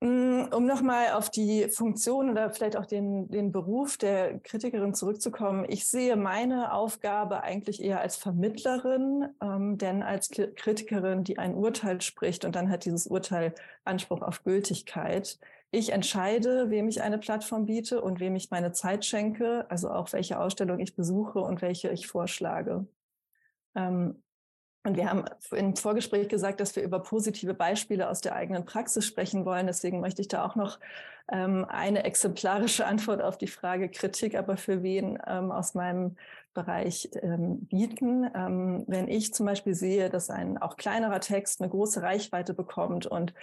Mm, 0.00 0.44
um 0.52 0.66
nochmal 0.66 1.12
auf 1.12 1.30
die 1.30 1.68
Funktion 1.70 2.28
oder 2.30 2.50
vielleicht 2.50 2.76
auch 2.76 2.84
den, 2.84 3.28
den 3.28 3.50
Beruf 3.50 3.96
der 3.96 4.38
Kritikerin 4.40 4.92
zurückzukommen. 4.94 5.64
Ich 5.68 5.86
sehe 5.86 6.16
meine 6.16 6.72
Aufgabe 6.72 7.42
eigentlich 7.42 7.82
eher 7.82 8.00
als 8.00 8.16
Vermittlerin, 8.16 9.28
ähm, 9.40 9.78
denn 9.78 10.02
als 10.02 10.30
Kritikerin, 10.30 11.24
die 11.24 11.38
ein 11.38 11.54
Urteil 11.54 12.02
spricht 12.02 12.44
und 12.44 12.54
dann 12.56 12.68
hat 12.70 12.84
dieses 12.84 13.06
Urteil 13.06 13.54
Anspruch 13.84 14.20
auf 14.22 14.44
Gültigkeit. 14.44 15.38
Ich 15.70 15.92
entscheide, 15.92 16.68
wem 16.70 16.88
ich 16.88 17.02
eine 17.02 17.18
Plattform 17.18 17.64
biete 17.66 18.00
und 18.02 18.20
wem 18.20 18.36
ich 18.36 18.50
meine 18.50 18.72
Zeit 18.72 19.04
schenke, 19.04 19.66
also 19.70 19.90
auch 19.90 20.12
welche 20.12 20.38
Ausstellung 20.38 20.78
ich 20.78 20.94
besuche 20.94 21.38
und 21.38 21.62
welche 21.62 21.90
ich 21.90 22.06
vorschlage. 22.06 22.86
Ähm, 23.74 24.22
und 24.86 24.96
wir 24.96 25.10
haben 25.10 25.24
im 25.50 25.74
Vorgespräch 25.74 26.28
gesagt, 26.28 26.60
dass 26.60 26.76
wir 26.76 26.82
über 26.82 27.00
positive 27.00 27.54
Beispiele 27.54 28.08
aus 28.08 28.20
der 28.20 28.36
eigenen 28.36 28.64
Praxis 28.64 29.04
sprechen 29.04 29.44
wollen. 29.44 29.66
Deswegen 29.66 30.00
möchte 30.00 30.22
ich 30.22 30.28
da 30.28 30.44
auch 30.44 30.54
noch 30.54 30.78
ähm, 31.30 31.66
eine 31.68 32.04
exemplarische 32.04 32.86
Antwort 32.86 33.20
auf 33.20 33.36
die 33.36 33.48
Frage 33.48 33.88
Kritik, 33.88 34.36
aber 34.36 34.56
für 34.56 34.84
wen 34.84 35.18
ähm, 35.26 35.50
aus 35.50 35.74
meinem 35.74 36.16
Bereich 36.56 37.08
ähm, 37.22 37.60
bieten. 37.66 38.28
Ähm, 38.34 38.84
wenn 38.88 39.06
ich 39.06 39.32
zum 39.32 39.46
Beispiel 39.46 39.74
sehe, 39.74 40.10
dass 40.10 40.30
ein 40.30 40.58
auch 40.58 40.76
kleinerer 40.76 41.20
Text 41.20 41.60
eine 41.60 41.70
große 41.70 42.02
Reichweite 42.02 42.54
bekommt 42.54 43.06
und 43.06 43.34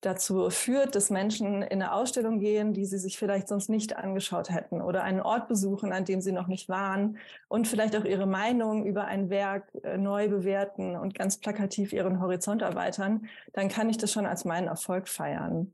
dazu 0.00 0.48
führt, 0.48 0.94
dass 0.94 1.10
Menschen 1.10 1.62
in 1.62 1.82
eine 1.82 1.92
Ausstellung 1.92 2.38
gehen, 2.38 2.72
die 2.72 2.86
sie 2.86 2.98
sich 2.98 3.18
vielleicht 3.18 3.48
sonst 3.48 3.68
nicht 3.68 3.96
angeschaut 3.96 4.50
hätten 4.50 4.80
oder 4.80 5.02
einen 5.02 5.20
Ort 5.20 5.48
besuchen, 5.48 5.92
an 5.92 6.06
dem 6.06 6.22
sie 6.22 6.32
noch 6.32 6.46
nicht 6.46 6.68
waren 6.68 7.18
und 7.48 7.68
vielleicht 7.68 7.94
auch 7.96 8.04
ihre 8.04 8.26
Meinung 8.26 8.86
über 8.86 9.04
ein 9.04 9.28
Werk 9.28 9.64
äh, 9.82 9.98
neu 9.98 10.28
bewerten 10.28 10.96
und 10.96 11.14
ganz 11.14 11.36
plakativ 11.36 11.92
ihren 11.92 12.20
Horizont 12.20 12.62
erweitern, 12.62 13.26
dann 13.52 13.68
kann 13.68 13.90
ich 13.90 13.98
das 13.98 14.10
schon 14.10 14.24
als 14.24 14.46
meinen 14.46 14.68
Erfolg 14.68 15.06
feiern. 15.06 15.72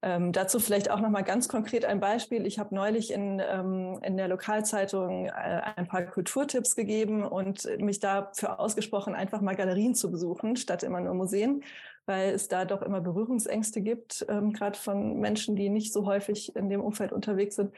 Ähm, 0.00 0.32
dazu 0.32 0.60
vielleicht 0.60 0.90
auch 0.90 1.00
noch 1.00 1.10
mal 1.10 1.22
ganz 1.22 1.48
konkret 1.48 1.84
ein 1.84 1.98
Beispiel. 1.98 2.46
Ich 2.46 2.58
habe 2.58 2.74
neulich 2.74 3.12
in, 3.12 3.40
ähm, 3.40 3.98
in 4.02 4.16
der 4.16 4.28
Lokalzeitung 4.28 5.26
äh, 5.26 5.30
ein 5.76 5.88
paar 5.88 6.02
Kulturtipps 6.02 6.76
gegeben 6.76 7.24
und 7.24 7.68
mich 7.78 7.98
dafür 7.98 8.60
ausgesprochen, 8.60 9.14
einfach 9.14 9.40
mal 9.40 9.56
Galerien 9.56 9.94
zu 9.94 10.10
besuchen, 10.10 10.56
statt 10.56 10.82
immer 10.82 11.00
nur 11.00 11.14
Museen 11.14 11.62
weil 12.08 12.30
es 12.30 12.48
da 12.48 12.64
doch 12.64 12.82
immer 12.82 13.00
Berührungsängste 13.00 13.82
gibt, 13.82 14.26
ähm, 14.28 14.52
gerade 14.52 14.76
von 14.76 15.20
Menschen, 15.20 15.54
die 15.54 15.68
nicht 15.68 15.92
so 15.92 16.06
häufig 16.06 16.56
in 16.56 16.70
dem 16.70 16.80
Umfeld 16.80 17.12
unterwegs 17.12 17.56
sind. 17.56 17.72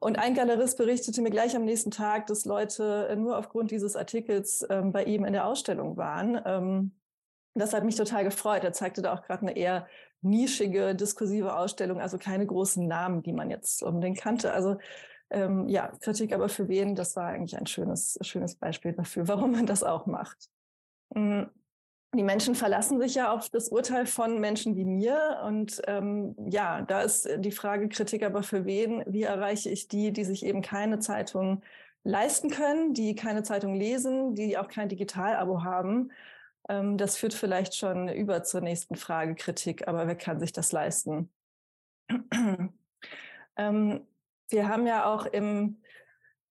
Und 0.00 0.18
ein 0.18 0.34
Galerist 0.34 0.76
berichtete 0.76 1.22
mir 1.22 1.30
gleich 1.30 1.56
am 1.56 1.64
nächsten 1.64 1.92
Tag, 1.92 2.26
dass 2.26 2.44
Leute 2.44 3.16
nur 3.16 3.38
aufgrund 3.38 3.70
dieses 3.70 3.96
Artikels 3.96 4.66
ähm, 4.68 4.92
bei 4.92 5.04
ihm 5.04 5.24
in 5.24 5.32
der 5.32 5.46
Ausstellung 5.46 5.96
waren. 5.96 6.92
Das 7.58 7.72
hat 7.72 7.84
mich 7.84 7.96
total 7.96 8.24
gefreut. 8.24 8.64
Er 8.64 8.72
zeigte 8.72 9.02
da 9.02 9.14
auch 9.14 9.22
gerade 9.22 9.42
eine 9.42 9.56
eher 9.56 9.86
nischige, 10.22 10.94
diskursive 10.94 11.56
Ausstellung, 11.56 12.00
also 12.00 12.18
keine 12.18 12.46
großen 12.46 12.86
Namen, 12.86 13.22
die 13.22 13.32
man 13.32 13.50
jetzt 13.50 13.82
unbedingt 13.82 14.18
kannte. 14.18 14.52
Also 14.52 14.76
ähm, 15.30 15.68
ja, 15.68 15.92
Kritik 16.00 16.32
aber 16.32 16.48
für 16.48 16.68
wen, 16.68 16.94
das 16.94 17.16
war 17.16 17.26
eigentlich 17.26 17.56
ein 17.56 17.66
schönes, 17.66 18.18
schönes 18.22 18.54
Beispiel 18.56 18.92
dafür, 18.92 19.28
warum 19.28 19.52
man 19.52 19.66
das 19.66 19.82
auch 19.82 20.06
macht. 20.06 20.48
Mhm 21.14 21.50
die 22.16 22.22
Menschen 22.22 22.54
verlassen 22.54 23.00
sich 23.00 23.14
ja 23.14 23.32
auf 23.32 23.48
das 23.50 23.68
Urteil 23.68 24.06
von 24.06 24.40
Menschen 24.40 24.76
wie 24.76 24.84
mir. 24.84 25.40
Und 25.44 25.82
ähm, 25.86 26.34
ja, 26.48 26.82
da 26.82 27.02
ist 27.02 27.28
die 27.38 27.50
Frage 27.50 27.88
Kritik 27.88 28.24
aber 28.24 28.42
für 28.42 28.64
wen? 28.64 29.04
Wie 29.06 29.22
erreiche 29.22 29.70
ich 29.70 29.88
die, 29.88 30.12
die 30.12 30.24
sich 30.24 30.44
eben 30.44 30.62
keine 30.62 30.98
Zeitung 30.98 31.62
leisten 32.04 32.50
können, 32.50 32.94
die 32.94 33.14
keine 33.14 33.42
Zeitung 33.42 33.74
lesen, 33.74 34.34
die 34.34 34.56
auch 34.56 34.68
kein 34.68 34.88
Digitalabo 34.88 35.62
haben? 35.62 36.10
Ähm, 36.68 36.98
das 36.98 37.16
führt 37.16 37.34
vielleicht 37.34 37.74
schon 37.74 38.08
über 38.08 38.42
zur 38.42 38.60
nächsten 38.60 38.96
Frage 38.96 39.34
Kritik, 39.34 39.86
aber 39.88 40.06
wer 40.06 40.16
kann 40.16 40.40
sich 40.40 40.52
das 40.52 40.72
leisten? 40.72 41.30
ähm, 43.56 44.00
wir 44.48 44.68
haben 44.68 44.86
ja 44.86 45.06
auch 45.06 45.26
im 45.26 45.78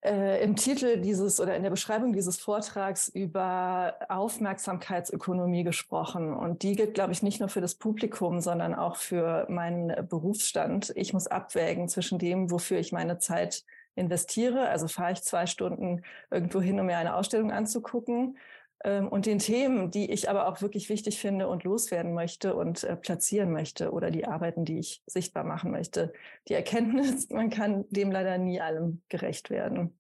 äh, 0.06 0.44
im 0.44 0.56
Titel 0.56 1.02
dieses 1.02 1.40
oder 1.40 1.56
in 1.56 1.64
der 1.64 1.72
Beschreibung 1.72 2.14
dieses 2.14 2.38
Vortrags 2.38 3.08
über 3.08 3.96
Aufmerksamkeitsökonomie 4.08 5.64
gesprochen. 5.64 6.34
Und 6.34 6.62
die 6.62 6.76
gilt, 6.76 6.94
glaube 6.94 7.12
ich, 7.12 7.24
nicht 7.24 7.40
nur 7.40 7.50
für 7.50 7.62
das 7.62 7.76
Publikum, 7.76 8.40
sondern 8.40 8.76
auch 8.76 8.98
für 8.98 9.48
meinen 9.50 10.08
Berufsstand. 10.08 10.94
Ich 10.96 11.14
muss 11.14 11.26
abwägen 11.26 11.90
zwischen 11.90 12.20
dem, 12.20 12.52
wofür 12.52 12.78
ich 12.78 12.92
meine 12.92 13.18
Zeit 13.18 13.64
investiere. 13.96 14.70
Also 14.70 14.88
fahre 14.88 15.14
ich 15.14 15.24
zwei 15.24 15.48
Stunden 15.48 16.04
irgendwo 16.30 16.62
hin, 16.62 16.80
um 16.80 16.86
mir 16.86 16.98
eine 16.98 17.16
Ausstellung 17.16 17.52
anzugucken 17.52 18.38
und 18.86 19.26
den 19.26 19.40
Themen, 19.40 19.90
die 19.90 20.12
ich 20.12 20.30
aber 20.30 20.48
auch 20.48 20.62
wirklich 20.62 20.90
wichtig 20.90 21.20
finde 21.20 21.48
und 21.48 21.64
loswerden 21.64 22.14
möchte 22.14 22.56
und 22.56 22.84
äh, 22.84 22.96
platzieren 22.96 23.52
möchte 23.52 23.92
oder 23.92 24.12
die 24.12 24.26
Arbeiten, 24.26 24.64
die 24.64 24.80
ich 24.80 25.02
sichtbar 25.08 25.44
machen 25.44 25.72
möchte. 25.72 26.14
Die 26.48 26.54
Erkenntnis, 26.54 27.30
man 27.32 27.50
kann 27.50 27.86
dem 27.90 28.12
leider 28.12 28.38
nie 28.38 28.62
allem 28.62 29.02
gerecht 29.10 29.50
werden. 29.50 29.98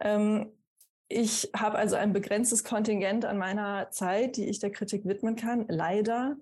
Ähm, 0.00 0.52
ich 1.08 1.50
habe 1.54 1.78
also 1.78 1.96
ein 1.96 2.12
begrenztes 2.12 2.64
Kontingent 2.64 3.24
an 3.24 3.38
meiner 3.38 3.90
Zeit, 3.90 4.36
die 4.36 4.48
ich 4.48 4.58
der 4.58 4.72
Kritik 4.72 5.04
widmen 5.04 5.36
kann, 5.36 5.66
leider. 5.68 6.36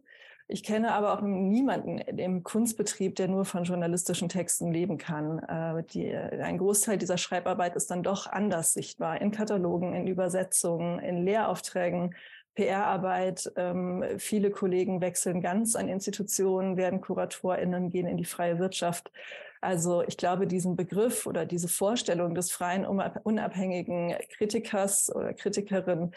Ich 0.53 0.65
kenne 0.65 0.93
aber 0.93 1.13
auch 1.13 1.21
niemanden 1.21 1.99
im 1.99 2.43
Kunstbetrieb, 2.43 3.15
der 3.15 3.29
nur 3.29 3.45
von 3.45 3.63
journalistischen 3.63 4.29
Texten 4.29 4.73
leben 4.73 4.99
kann. 4.99 5.39
Äh, 5.39 5.85
die, 5.85 6.13
ein 6.13 6.59
Großteil 6.59 6.99
dieser 6.99 7.19
Schreibarbeit 7.19 7.77
ist 7.77 7.91
dann 7.91 8.03
doch 8.03 8.27
anders 8.27 8.73
sichtbar 8.73 9.21
in 9.21 9.31
Katalogen, 9.31 9.95
in 9.95 10.09
Übersetzungen, 10.09 10.99
in 10.99 11.25
Lehraufträgen, 11.25 12.17
PR-Arbeit. 12.57 13.53
Ähm, 13.55 14.05
viele 14.19 14.51
Kollegen 14.51 15.01
wechseln 15.01 15.41
ganz 15.41 15.77
an 15.77 15.89
Institutionen, 15.89 16.77
werden 16.77 17.01
KuratorInnen, 17.01 17.91
gehen 17.91 18.09
in 18.09 18.17
die 18.17 18.25
freie 18.25 18.59
Wirtschaft. 18.59 19.13
Also 19.61 20.03
ich 20.03 20.17
glaube, 20.17 20.49
diesen 20.49 20.75
Begriff 20.75 21.27
oder 21.27 21.47
diese 21.47 21.69
Vorstellung 21.69 22.35
des 22.35 22.51
freien, 22.51 22.85
unabhängigen 22.87 24.17
Kritikers 24.37 25.15
oder 25.15 25.33
Kritikerin 25.33 26.13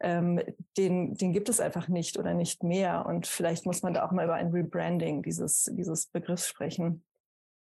ähm, 0.00 0.40
den, 0.76 1.14
den 1.14 1.32
gibt 1.32 1.48
es 1.48 1.60
einfach 1.60 1.88
nicht 1.88 2.18
oder 2.18 2.34
nicht 2.34 2.62
mehr. 2.62 3.06
Und 3.06 3.26
vielleicht 3.26 3.66
muss 3.66 3.82
man 3.82 3.94
da 3.94 4.04
auch 4.04 4.12
mal 4.12 4.24
über 4.24 4.34
ein 4.34 4.50
Rebranding 4.50 5.22
dieses, 5.22 5.70
dieses 5.72 6.06
Begriffs 6.06 6.48
sprechen. 6.48 7.04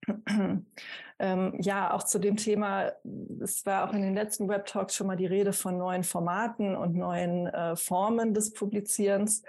ähm, 1.20 1.54
ja, 1.60 1.94
auch 1.94 2.04
zu 2.04 2.20
dem 2.20 2.38
Thema, 2.38 2.92
es 3.42 3.66
war 3.66 3.88
auch 3.90 3.94
in 3.94 4.02
den 4.02 4.14
letzten 4.14 4.48
Web-Talks 4.48 4.96
schon 4.96 5.08
mal 5.08 5.16
die 5.16 5.26
Rede 5.26 5.54
von 5.54 5.78
neuen 5.78 6.04
Formaten 6.04 6.76
und 6.76 6.96
neuen 6.96 7.48
äh, 7.48 7.76
Formen 7.76 8.34
des 8.34 8.54
Publizierens. 8.54 9.44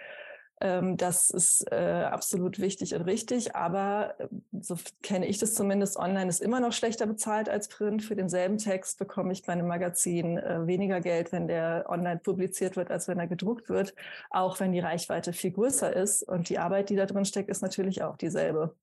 Ähm, 0.60 0.96
das 0.96 1.28
ist 1.28 1.70
äh, 1.70 2.04
absolut 2.10 2.58
wichtig 2.58 2.94
und 2.94 3.02
richtig, 3.02 3.54
aber 3.54 4.14
äh, 4.18 4.28
so 4.60 4.76
kenne 5.02 5.26
ich 5.26 5.36
das 5.38 5.54
zumindest, 5.54 5.98
online 5.98 6.30
ist 6.30 6.40
immer 6.40 6.60
noch 6.60 6.72
schlechter 6.72 7.06
bezahlt 7.06 7.50
als 7.50 7.68
Print. 7.68 8.02
Für 8.02 8.16
denselben 8.16 8.56
Text 8.56 8.98
bekomme 8.98 9.32
ich 9.32 9.42
bei 9.42 9.52
einem 9.52 9.66
Magazin 9.66 10.38
äh, 10.38 10.66
weniger 10.66 11.00
Geld, 11.00 11.30
wenn 11.30 11.46
der 11.46 11.84
online 11.88 12.20
publiziert 12.20 12.76
wird, 12.76 12.90
als 12.90 13.06
wenn 13.06 13.18
er 13.18 13.26
gedruckt 13.26 13.68
wird, 13.68 13.94
auch 14.30 14.58
wenn 14.58 14.72
die 14.72 14.80
Reichweite 14.80 15.34
viel 15.34 15.50
größer 15.50 15.94
ist. 15.94 16.22
Und 16.22 16.48
die 16.48 16.58
Arbeit, 16.58 16.88
die 16.88 16.96
da 16.96 17.04
drin 17.04 17.26
steckt, 17.26 17.50
ist 17.50 17.60
natürlich 17.60 18.02
auch 18.02 18.16
dieselbe. 18.16 18.74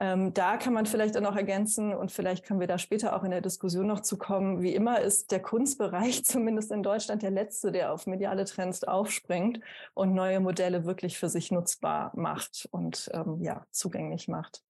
Ähm, 0.00 0.34
da 0.34 0.56
kann 0.56 0.72
man 0.74 0.86
vielleicht 0.86 1.16
auch 1.16 1.22
noch 1.22 1.36
ergänzen 1.36 1.94
und 1.94 2.10
vielleicht 2.10 2.44
können 2.44 2.58
wir 2.58 2.66
da 2.66 2.78
später 2.78 3.14
auch 3.14 3.22
in 3.22 3.30
der 3.30 3.40
Diskussion 3.40 3.86
noch 3.86 4.00
zu 4.00 4.18
kommen. 4.18 4.60
Wie 4.60 4.74
immer 4.74 5.00
ist 5.00 5.30
der 5.30 5.40
Kunstbereich 5.40 6.24
zumindest 6.24 6.72
in 6.72 6.82
Deutschland 6.82 7.22
der 7.22 7.30
letzte, 7.30 7.70
der 7.70 7.92
auf 7.92 8.06
mediale 8.06 8.44
Trends 8.44 8.82
aufspringt 8.82 9.60
und 9.94 10.12
neue 10.12 10.40
Modelle 10.40 10.84
wirklich 10.84 11.18
für 11.18 11.28
sich 11.28 11.52
nutzbar 11.52 12.10
macht 12.16 12.68
und 12.72 13.08
ähm, 13.14 13.40
ja 13.40 13.66
zugänglich 13.70 14.26
macht. 14.26 14.62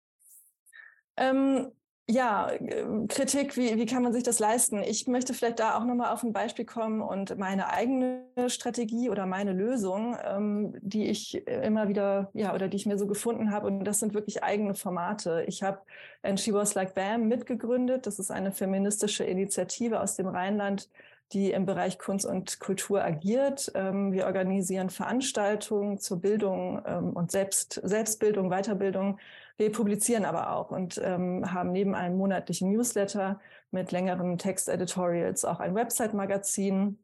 Ähm, 1.16 1.72
ja, 2.06 2.50
äh, 2.50 2.84
Kritik, 3.08 3.56
wie, 3.56 3.76
wie 3.76 3.86
kann 3.86 4.02
man 4.02 4.12
sich 4.12 4.22
das 4.22 4.38
leisten? 4.38 4.82
Ich 4.82 5.06
möchte 5.06 5.32
vielleicht 5.32 5.58
da 5.58 5.76
auch 5.78 5.84
nochmal 5.84 6.12
auf 6.12 6.22
ein 6.22 6.34
Beispiel 6.34 6.66
kommen 6.66 7.00
und 7.00 7.38
meine 7.38 7.70
eigene 7.70 8.24
Strategie 8.48 9.08
oder 9.08 9.24
meine 9.24 9.52
Lösung, 9.52 10.14
ähm, 10.22 10.74
die 10.82 11.06
ich 11.06 11.46
immer 11.46 11.88
wieder, 11.88 12.30
ja, 12.34 12.54
oder 12.54 12.68
die 12.68 12.76
ich 12.76 12.84
mir 12.84 12.98
so 12.98 13.06
gefunden 13.06 13.50
habe. 13.50 13.68
Und 13.68 13.84
das 13.84 14.00
sind 14.00 14.12
wirklich 14.12 14.42
eigene 14.42 14.74
Formate. 14.74 15.44
Ich 15.46 15.62
habe 15.62 15.80
And 16.22 16.38
She 16.38 16.52
Was 16.52 16.74
Like 16.74 16.94
Bam 16.94 17.26
mitgegründet. 17.28 18.06
Das 18.06 18.18
ist 18.18 18.30
eine 18.30 18.52
feministische 18.52 19.24
Initiative 19.24 20.00
aus 20.00 20.14
dem 20.16 20.26
Rheinland, 20.26 20.90
die 21.32 21.52
im 21.52 21.64
Bereich 21.64 21.98
Kunst 21.98 22.26
und 22.26 22.60
Kultur 22.60 23.02
agiert. 23.02 23.72
Ähm, 23.74 24.12
wir 24.12 24.26
organisieren 24.26 24.90
Veranstaltungen 24.90 25.98
zur 25.98 26.20
Bildung 26.20 26.82
ähm, 26.86 27.10
und 27.14 27.30
Selbst, 27.30 27.80
Selbstbildung, 27.82 28.50
Weiterbildung 28.50 29.18
wir 29.56 29.70
publizieren 29.70 30.24
aber 30.24 30.50
auch 30.50 30.70
und 30.70 31.00
ähm, 31.02 31.52
haben 31.52 31.70
neben 31.70 31.94
einem 31.94 32.16
monatlichen 32.16 32.72
Newsletter 32.72 33.40
mit 33.70 33.92
längeren 33.92 34.36
Texteditorials 34.36 35.44
auch 35.44 35.60
ein 35.60 35.74
Website-Magazin. 35.74 36.98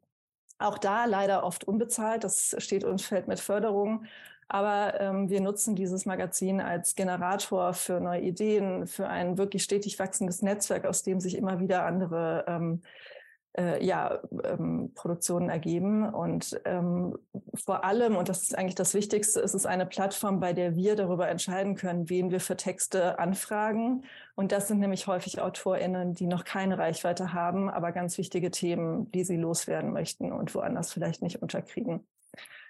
Auch 0.59 0.77
da 0.77 1.05
leider 1.05 1.43
oft 1.43 1.63
unbezahlt. 1.63 2.23
Das 2.23 2.55
steht 2.59 2.83
und 2.83 3.01
fällt 3.01 3.27
mit 3.27 3.39
Förderung. 3.39 4.05
Aber 4.47 4.99
ähm, 4.99 5.29
wir 5.29 5.39
nutzen 5.39 5.77
dieses 5.77 6.05
Magazin 6.05 6.59
als 6.59 6.95
Generator 6.95 7.73
für 7.73 8.01
neue 8.01 8.21
Ideen, 8.21 8.85
für 8.85 9.07
ein 9.07 9.37
wirklich 9.37 9.63
stetig 9.63 9.97
wachsendes 9.97 10.41
Netzwerk, 10.41 10.85
aus 10.85 11.03
dem 11.03 11.21
sich 11.21 11.37
immer 11.37 11.61
wieder 11.61 11.85
andere 11.85 12.43
ähm, 12.47 12.81
äh, 13.57 13.83
ja, 13.83 14.19
ähm, 14.43 14.91
Produktionen 14.95 15.49
ergeben. 15.49 16.07
Und 16.07 16.59
ähm, 16.65 17.17
vor 17.53 17.83
allem, 17.83 18.15
und 18.15 18.29
das 18.29 18.43
ist 18.43 18.57
eigentlich 18.57 18.75
das 18.75 18.93
Wichtigste, 18.93 19.39
ist 19.39 19.53
es 19.53 19.65
eine 19.65 19.85
Plattform, 19.85 20.39
bei 20.39 20.53
der 20.53 20.75
wir 20.75 20.95
darüber 20.95 21.27
entscheiden 21.27 21.75
können, 21.75 22.09
wen 22.09 22.31
wir 22.31 22.39
für 22.39 22.55
Texte 22.55 23.19
anfragen. 23.19 24.03
Und 24.35 24.51
das 24.51 24.67
sind 24.67 24.79
nämlich 24.79 25.07
häufig 25.07 25.41
AutorInnen, 25.41 26.13
die 26.13 26.27
noch 26.27 26.45
keine 26.45 26.77
Reichweite 26.77 27.33
haben, 27.33 27.69
aber 27.69 27.91
ganz 27.91 28.17
wichtige 28.17 28.51
Themen, 28.51 29.11
die 29.11 29.23
sie 29.23 29.37
loswerden 29.37 29.91
möchten 29.91 30.31
und 30.31 30.53
woanders 30.55 30.91
vielleicht 30.93 31.21
nicht 31.21 31.41
unterkriegen. 31.41 32.05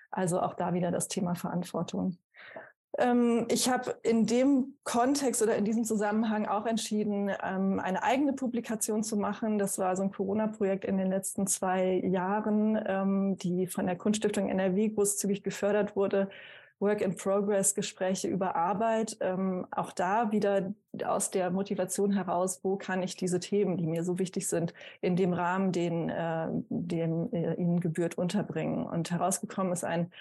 Also 0.09 0.41
auch 0.41 0.55
da 0.55 0.73
wieder 0.73 0.91
das 0.91 1.07
Thema 1.07 1.35
Verantwortung. 1.35 2.17
Ähm, 2.97 3.47
ich 3.49 3.69
habe 3.69 3.95
in 4.03 4.25
dem 4.25 4.75
Kontext 4.83 5.41
oder 5.41 5.55
in 5.55 5.65
diesem 5.65 5.85
Zusammenhang 5.85 6.45
auch 6.45 6.65
entschieden, 6.65 7.31
ähm, 7.43 7.79
eine 7.79 8.03
eigene 8.03 8.33
Publikation 8.33 9.03
zu 9.03 9.15
machen. 9.17 9.57
Das 9.57 9.77
war 9.79 9.95
so 9.95 10.03
ein 10.03 10.11
Corona-Projekt 10.11 10.85
in 10.85 10.97
den 10.97 11.09
letzten 11.09 11.47
zwei 11.47 12.01
Jahren, 12.03 12.79
ähm, 12.85 13.37
die 13.37 13.67
von 13.67 13.85
der 13.85 13.95
Kunststiftung 13.95 14.49
NRW 14.49 14.89
großzügig 14.89 15.43
gefördert 15.43 15.95
wurde. 15.95 16.29
Work 16.79 17.01
in 17.01 17.15
Progress, 17.15 17.75
Gespräche 17.75 18.27
über 18.27 18.55
Arbeit. 18.55 19.19
auch 19.69 19.91
da 19.91 20.31
wieder 20.31 20.73
aus 21.05 21.29
der 21.29 21.51
Motivation 21.51 22.11
heraus, 22.11 22.61
wo 22.63 22.75
kann 22.75 23.03
ich 23.03 23.15
diese 23.15 23.39
Themen, 23.39 23.77
die 23.77 23.85
mir 23.85 24.03
so 24.03 24.17
wichtig 24.17 24.47
sind, 24.47 24.73
in 24.99 25.15
dem 25.15 25.31
Rahmen, 25.33 25.71
den, 25.71 26.09
äh, 26.09 26.47
dem 26.69 27.31
äh, 27.33 27.53
ihnen 27.53 27.81
gebührt, 27.81 28.17
unterbringen. 28.17 28.83
Und 28.83 29.11
herausgekommen 29.11 29.71
ist 29.71 29.83
ein 29.83 30.11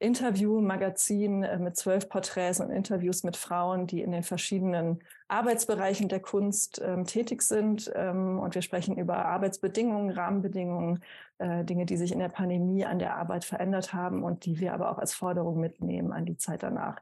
Interview-Magazin 0.00 1.42
äh, 1.42 1.58
mit 1.58 1.76
zwölf 1.76 2.08
Porträts 2.08 2.58
und 2.60 2.70
Interviews 2.70 3.22
mit 3.22 3.36
Frauen, 3.36 3.86
die 3.86 4.00
in 4.02 4.12
den 4.12 4.22
verschiedenen 4.22 5.00
Arbeitsbereichen 5.28 6.08
der 6.08 6.20
Kunst 6.20 6.80
ähm, 6.84 7.04
tätig 7.04 7.42
sind. 7.42 7.92
Ähm, 7.94 8.40
und 8.40 8.54
wir 8.54 8.62
sprechen 8.62 8.96
über 8.96 9.26
Arbeitsbedingungen, 9.26 10.10
Rahmenbedingungen, 10.10 11.04
äh, 11.38 11.64
Dinge, 11.64 11.84
die 11.84 11.98
sich 11.98 12.12
in 12.12 12.18
der 12.18 12.30
Pandemie 12.30 12.84
an 12.84 12.98
der 12.98 13.16
Arbeit 13.16 13.44
verändert 13.44 13.92
haben 13.92 14.24
und 14.24 14.46
die 14.46 14.58
wir 14.58 14.72
aber 14.72 14.90
auch 14.90 14.98
als 14.98 15.12
Forderung 15.14 15.60
mitnehmen 15.60 16.12
an 16.12 16.24
die 16.24 16.38
Zeit 16.38 16.62
danach. 16.62 17.00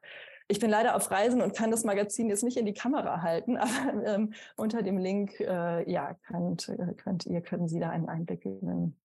Ich 0.48 0.58
bin 0.58 0.70
leider 0.70 0.96
auf 0.96 1.10
Reisen 1.10 1.40
und 1.40 1.54
kann 1.54 1.70
das 1.70 1.84
Magazin 1.84 2.28
jetzt 2.28 2.42
nicht 2.42 2.56
in 2.56 2.66
die 2.66 2.74
Kamera 2.74 3.22
halten, 3.22 3.56
aber 3.58 4.04
ähm, 4.04 4.32
unter 4.56 4.82
dem 4.82 4.98
Link, 4.98 5.38
äh, 5.40 5.88
ja, 5.90 6.14
könnt, 6.26 6.68
äh, 6.68 6.94
könnt 6.94 7.26
ihr, 7.26 7.42
können 7.42 7.68
Sie 7.68 7.78
da 7.78 7.90
einen 7.90 8.08
Einblick 8.08 8.40
gewinnen. 8.40 8.96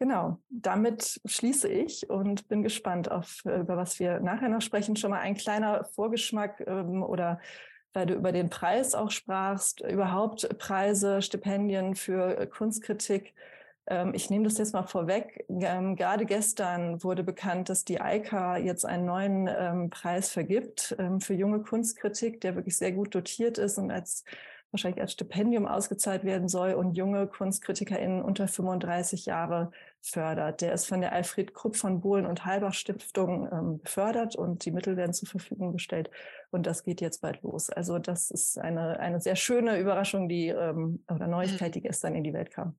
Genau, 0.00 0.38
damit 0.48 1.20
schließe 1.26 1.68
ich 1.68 2.08
und 2.08 2.48
bin 2.48 2.62
gespannt 2.62 3.10
auf, 3.10 3.44
äh, 3.44 3.60
über 3.60 3.76
was 3.76 4.00
wir 4.00 4.18
nachher 4.20 4.48
noch 4.48 4.62
sprechen. 4.62 4.96
Schon 4.96 5.10
mal 5.10 5.20
ein 5.20 5.34
kleiner 5.34 5.84
Vorgeschmack 5.84 6.64
ähm, 6.66 7.02
oder 7.02 7.38
weil 7.92 8.06
du 8.06 8.14
über 8.14 8.32
den 8.32 8.48
Preis 8.48 8.94
auch 8.94 9.10
sprachst, 9.10 9.82
überhaupt 9.82 10.58
Preise, 10.58 11.20
Stipendien 11.20 11.96
für 11.96 12.46
Kunstkritik. 12.46 13.34
Ähm, 13.86 14.14
ich 14.14 14.30
nehme 14.30 14.44
das 14.44 14.56
jetzt 14.56 14.72
mal 14.72 14.86
vorweg. 14.86 15.44
Ähm, 15.50 15.96
gerade 15.96 16.24
gestern 16.24 17.02
wurde 17.04 17.22
bekannt, 17.22 17.68
dass 17.68 17.84
die 17.84 18.00
EIKA 18.00 18.56
jetzt 18.56 18.86
einen 18.86 19.04
neuen 19.04 19.50
ähm, 19.54 19.90
Preis 19.90 20.30
vergibt 20.30 20.96
für 21.18 21.34
junge 21.34 21.60
Kunstkritik, 21.60 22.40
der 22.40 22.54
wirklich 22.56 22.78
sehr 22.78 22.92
gut 22.92 23.14
dotiert 23.14 23.58
ist 23.58 23.76
und 23.76 23.90
als 23.90 24.24
wahrscheinlich 24.72 25.00
als 25.00 25.12
Stipendium 25.12 25.66
ausgezahlt 25.66 26.24
werden 26.24 26.48
soll 26.48 26.74
und 26.74 26.96
junge 26.96 27.26
KunstkritikerInnen 27.26 28.22
unter 28.22 28.48
35 28.48 29.26
Jahre 29.26 29.72
fördert. 30.00 30.60
Der 30.60 30.72
ist 30.72 30.86
von 30.86 31.00
der 31.00 31.12
Alfred 31.12 31.54
Krupp 31.54 31.76
von 31.76 32.00
Bohlen 32.00 32.26
und 32.26 32.44
Halbach 32.44 32.74
Stiftung 32.74 33.48
ähm, 33.52 33.80
befördert 33.80 34.36
und 34.36 34.64
die 34.64 34.70
Mittel 34.70 34.96
werden 34.96 35.12
zur 35.12 35.28
Verfügung 35.28 35.72
gestellt. 35.72 36.10
Und 36.50 36.66
das 36.66 36.84
geht 36.84 37.00
jetzt 37.00 37.20
bald 37.20 37.42
los. 37.42 37.70
Also 37.70 37.98
das 37.98 38.30
ist 38.30 38.58
eine, 38.58 39.00
eine 39.00 39.20
sehr 39.20 39.36
schöne 39.36 39.78
Überraschung, 39.78 40.28
die 40.28 40.48
ähm, 40.48 41.04
oder 41.10 41.26
Neuigkeit, 41.26 41.74
die 41.74 41.80
gestern 41.80 42.14
in 42.14 42.24
die 42.24 42.32
Welt 42.32 42.50
kam. 42.50 42.76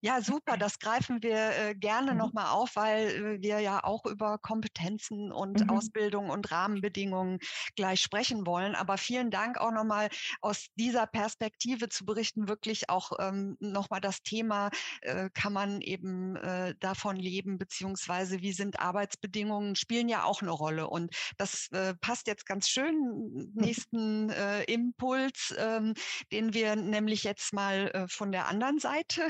Ja, 0.00 0.20
super. 0.20 0.56
Das 0.66 0.78
greifen 0.80 1.22
wir 1.22 1.36
äh, 1.36 1.74
gerne 1.74 2.12
mhm. 2.12 2.18
nochmal 2.18 2.46
auf, 2.46 2.74
weil 2.74 3.08
äh, 3.08 3.42
wir 3.42 3.60
ja 3.60 3.84
auch 3.84 4.04
über 4.04 4.38
Kompetenzen 4.38 5.30
und 5.30 5.60
mhm. 5.60 5.70
Ausbildung 5.70 6.30
und 6.30 6.50
Rahmenbedingungen 6.50 7.38
gleich 7.76 8.00
sprechen 8.00 8.46
wollen. 8.46 8.74
Aber 8.74 8.98
vielen 8.98 9.30
Dank 9.30 9.58
auch 9.58 9.70
nochmal 9.70 10.08
aus 10.40 10.66
dieser 10.74 11.06
Perspektive 11.06 11.88
zu 11.88 12.04
berichten, 12.04 12.48
wirklich 12.48 12.90
auch 12.90 13.12
ähm, 13.20 13.56
nochmal 13.60 14.00
das 14.00 14.22
Thema, 14.22 14.70
äh, 15.02 15.30
kann 15.32 15.52
man 15.52 15.80
eben 15.80 16.36
äh, 16.36 16.74
davon 16.80 17.16
leben, 17.16 17.58
beziehungsweise 17.58 18.40
wie 18.40 18.52
sind 18.52 18.80
Arbeitsbedingungen, 18.80 19.76
spielen 19.76 20.08
ja 20.08 20.24
auch 20.24 20.42
eine 20.42 20.50
Rolle. 20.50 20.88
Und 20.88 21.14
das 21.36 21.68
äh, 21.72 21.94
passt 21.94 22.26
jetzt 22.26 22.46
ganz 22.46 22.68
schön, 22.68 23.52
nächsten 23.54 24.30
äh, 24.30 24.64
Impuls, 24.64 25.54
ähm, 25.58 25.94
den 26.32 26.54
wir 26.54 26.74
nämlich 26.74 27.22
jetzt 27.22 27.52
mal 27.52 27.90
äh, 27.92 28.08
von 28.08 28.32
der 28.32 28.48
anderen 28.48 28.78
Seite 28.80 29.28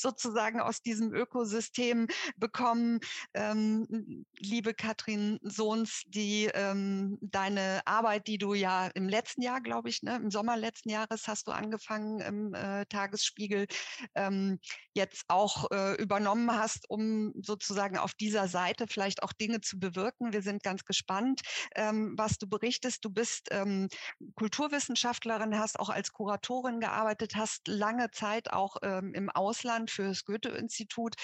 sozusagen 0.00 0.60
aus 0.60 0.82
diesem 0.82 1.12
Ökosystem 1.12 2.06
bekommen. 2.36 3.00
Ähm, 3.34 4.24
liebe 4.38 4.74
Katrin 4.74 5.38
Sohns, 5.42 6.02
die 6.06 6.50
ähm, 6.54 7.18
deine 7.20 7.80
Arbeit, 7.84 8.26
die 8.26 8.38
du 8.38 8.54
ja 8.54 8.88
im 8.88 9.08
letzten 9.08 9.42
Jahr, 9.42 9.60
glaube 9.60 9.88
ich, 9.88 10.02
ne, 10.02 10.16
im 10.16 10.30
Sommer 10.30 10.56
letzten 10.56 10.90
Jahres 10.90 11.28
hast 11.28 11.48
du 11.48 11.52
angefangen 11.52 12.20
im 12.20 12.54
äh, 12.54 12.86
Tagesspiegel, 12.86 13.66
ähm, 14.14 14.58
jetzt 14.94 15.24
auch 15.28 15.70
äh, 15.70 15.94
übernommen 15.94 16.52
hast, 16.52 16.88
um 16.90 17.32
sozusagen 17.40 17.98
auf 17.98 18.14
dieser 18.14 18.48
Seite 18.48 18.86
vielleicht 18.88 19.22
auch 19.22 19.32
Dinge 19.32 19.60
zu 19.60 19.78
bewirken. 19.78 20.32
Wir 20.32 20.42
sind 20.42 20.62
ganz 20.62 20.84
gespannt, 20.84 21.42
ähm, 21.74 22.14
was 22.16 22.38
du 22.38 22.48
berichtest. 22.48 23.04
Du 23.04 23.10
bist 23.10 23.48
ähm, 23.50 23.88
Kulturwissenschaftlerin, 24.34 25.58
hast 25.58 25.78
auch 25.78 25.90
als 25.90 26.12
Kuratorin 26.12 26.80
gearbeitet, 26.80 27.36
hast 27.36 27.68
lange 27.68 28.10
Zeit 28.10 28.52
auch 28.52 28.76
ähm, 28.82 29.14
im 29.14 29.30
Ausland 29.30 29.87
für 29.90 30.04
das 30.04 30.24
Goethe-Institut 30.24 31.14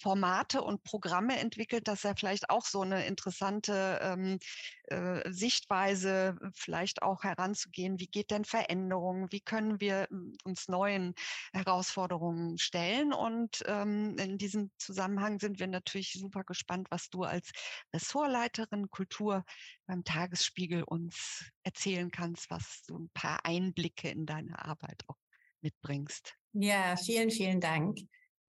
Formate 0.00 0.62
und 0.62 0.82
Programme 0.84 1.38
entwickelt, 1.38 1.88
dass 1.88 2.04
er 2.04 2.16
vielleicht 2.16 2.50
auch 2.50 2.64
so 2.64 2.82
eine 2.82 3.06
interessante 3.06 3.98
ähm, 4.02 4.38
äh, 4.84 5.30
Sichtweise 5.30 6.36
vielleicht 6.54 7.02
auch 7.02 7.24
heranzugehen. 7.24 7.98
Wie 8.00 8.06
geht 8.06 8.30
denn 8.30 8.44
Veränderung? 8.44 9.28
Wie 9.30 9.40
können 9.40 9.80
wir 9.80 10.06
hm, 10.10 10.34
uns 10.44 10.68
neuen 10.68 11.14
Herausforderungen 11.52 12.58
stellen? 12.58 13.12
Und 13.12 13.62
ähm, 13.66 14.16
in 14.18 14.38
diesem 14.38 14.70
Zusammenhang 14.78 15.38
sind 15.38 15.58
wir 15.58 15.66
natürlich 15.66 16.12
super 16.12 16.44
gespannt, 16.44 16.88
was 16.90 17.10
du 17.10 17.22
als 17.22 17.50
Ressortleiterin 17.94 18.90
Kultur 18.90 19.44
beim 19.86 20.04
Tagesspiegel 20.04 20.82
uns 20.82 21.50
erzählen 21.62 22.10
kannst, 22.10 22.50
was 22.50 22.82
so 22.86 22.96
ein 22.98 23.10
paar 23.14 23.44
Einblicke 23.44 24.08
in 24.08 24.26
deine 24.26 24.64
Arbeit 24.64 25.02
auch 25.08 25.18
mitbringst. 25.60 26.37
Ja, 26.52 26.96
vielen, 26.96 27.30
vielen 27.30 27.60
Dank 27.60 27.98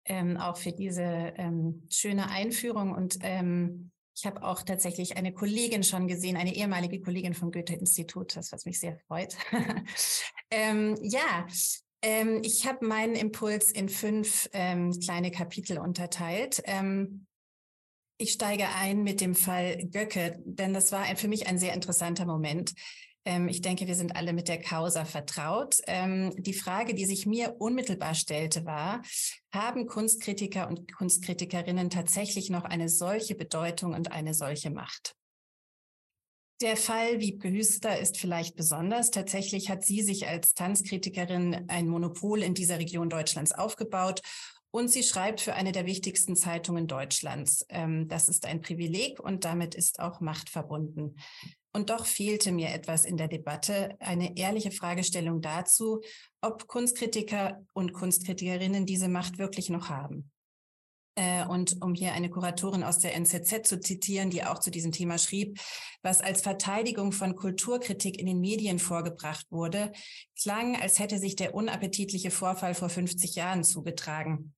ähm, 0.06 0.36
auch 0.36 0.56
für 0.56 0.72
diese 0.72 1.02
ähm, 1.02 1.86
schöne 1.90 2.28
Einführung. 2.28 2.92
Und 2.92 3.18
ähm, 3.22 3.90
ich 4.14 4.26
habe 4.26 4.42
auch 4.42 4.62
tatsächlich 4.62 5.16
eine 5.16 5.32
Kollegin 5.32 5.82
schon 5.82 6.06
gesehen, 6.06 6.36
eine 6.36 6.54
ehemalige 6.54 7.00
Kollegin 7.00 7.34
vom 7.34 7.50
Goethe-Institut, 7.50 8.36
das 8.36 8.52
was 8.52 8.64
mich 8.64 8.78
sehr 8.78 8.98
freut. 9.08 9.36
ähm, 10.50 10.96
ja, 11.02 11.46
ähm, 12.02 12.40
ich 12.44 12.66
habe 12.66 12.86
meinen 12.86 13.16
Impuls 13.16 13.70
in 13.70 13.88
fünf 13.88 14.48
ähm, 14.52 14.92
kleine 15.00 15.30
Kapitel 15.30 15.78
unterteilt. 15.78 16.62
Ich 18.16 18.30
steige 18.30 18.68
ein 18.68 19.02
mit 19.02 19.20
dem 19.20 19.34
Fall 19.34 19.88
Göcke, 19.88 20.40
denn 20.44 20.72
das 20.72 20.92
war 20.92 21.02
ein, 21.02 21.16
für 21.16 21.26
mich 21.26 21.48
ein 21.48 21.58
sehr 21.58 21.74
interessanter 21.74 22.26
Moment. 22.26 22.72
Ähm, 23.24 23.48
ich 23.48 23.62
denke, 23.62 23.86
wir 23.86 23.94
sind 23.94 24.16
alle 24.16 24.32
mit 24.32 24.48
der 24.48 24.60
Causa 24.60 25.04
vertraut. 25.04 25.76
Ähm, 25.86 26.34
die 26.36 26.52
Frage, 26.52 26.94
die 26.94 27.06
sich 27.06 27.26
mir 27.26 27.56
unmittelbar 27.58 28.14
stellte, 28.14 28.64
war, 28.64 29.02
haben 29.52 29.86
Kunstkritiker 29.86 30.68
und 30.68 30.92
Kunstkritikerinnen 30.92 31.90
tatsächlich 31.90 32.50
noch 32.50 32.64
eine 32.64 32.88
solche 32.88 33.34
Bedeutung 33.34 33.94
und 33.94 34.12
eine 34.12 34.34
solche 34.34 34.70
Macht? 34.70 35.16
Der 36.60 36.76
Fall 36.76 37.20
Wiebke 37.20 37.50
Hüster 37.50 37.98
ist 37.98 38.16
vielleicht 38.16 38.54
besonders. 38.54 39.10
Tatsächlich 39.10 39.70
hat 39.70 39.84
sie 39.84 40.02
sich 40.02 40.28
als 40.28 40.54
Tanzkritikerin 40.54 41.64
ein 41.68 41.88
Monopol 41.88 42.42
in 42.42 42.54
dieser 42.54 42.78
Region 42.78 43.10
Deutschlands 43.10 43.52
aufgebaut 43.52 44.22
und 44.74 44.88
sie 44.88 45.04
schreibt 45.04 45.40
für 45.40 45.54
eine 45.54 45.70
der 45.70 45.86
wichtigsten 45.86 46.34
Zeitungen 46.34 46.88
Deutschlands. 46.88 47.64
Ähm, 47.68 48.08
das 48.08 48.28
ist 48.28 48.44
ein 48.44 48.60
Privileg 48.60 49.20
und 49.20 49.44
damit 49.44 49.76
ist 49.76 50.00
auch 50.00 50.20
Macht 50.20 50.50
verbunden. 50.50 51.14
Und 51.72 51.90
doch 51.90 52.06
fehlte 52.06 52.50
mir 52.50 52.70
etwas 52.70 53.04
in 53.04 53.16
der 53.16 53.28
Debatte, 53.28 53.96
eine 54.00 54.36
ehrliche 54.36 54.72
Fragestellung 54.72 55.40
dazu, 55.40 56.00
ob 56.40 56.66
Kunstkritiker 56.66 57.64
und 57.72 57.92
Kunstkritikerinnen 57.92 58.84
diese 58.84 59.06
Macht 59.06 59.38
wirklich 59.38 59.70
noch 59.70 59.90
haben. 59.90 60.32
Äh, 61.14 61.46
und 61.46 61.80
um 61.80 61.94
hier 61.94 62.12
eine 62.12 62.28
Kuratorin 62.28 62.82
aus 62.82 62.98
der 62.98 63.14
NZZ 63.14 63.68
zu 63.68 63.78
zitieren, 63.78 64.30
die 64.30 64.42
auch 64.42 64.58
zu 64.58 64.72
diesem 64.72 64.90
Thema 64.90 65.18
schrieb, 65.18 65.60
was 66.02 66.20
als 66.20 66.42
Verteidigung 66.42 67.12
von 67.12 67.36
Kulturkritik 67.36 68.18
in 68.18 68.26
den 68.26 68.40
Medien 68.40 68.80
vorgebracht 68.80 69.46
wurde, 69.50 69.92
klang, 70.36 70.74
als 70.74 70.98
hätte 70.98 71.20
sich 71.20 71.36
der 71.36 71.54
unappetitliche 71.54 72.32
Vorfall 72.32 72.74
vor 72.74 72.88
50 72.88 73.36
Jahren 73.36 73.62
zugetragen. 73.62 74.52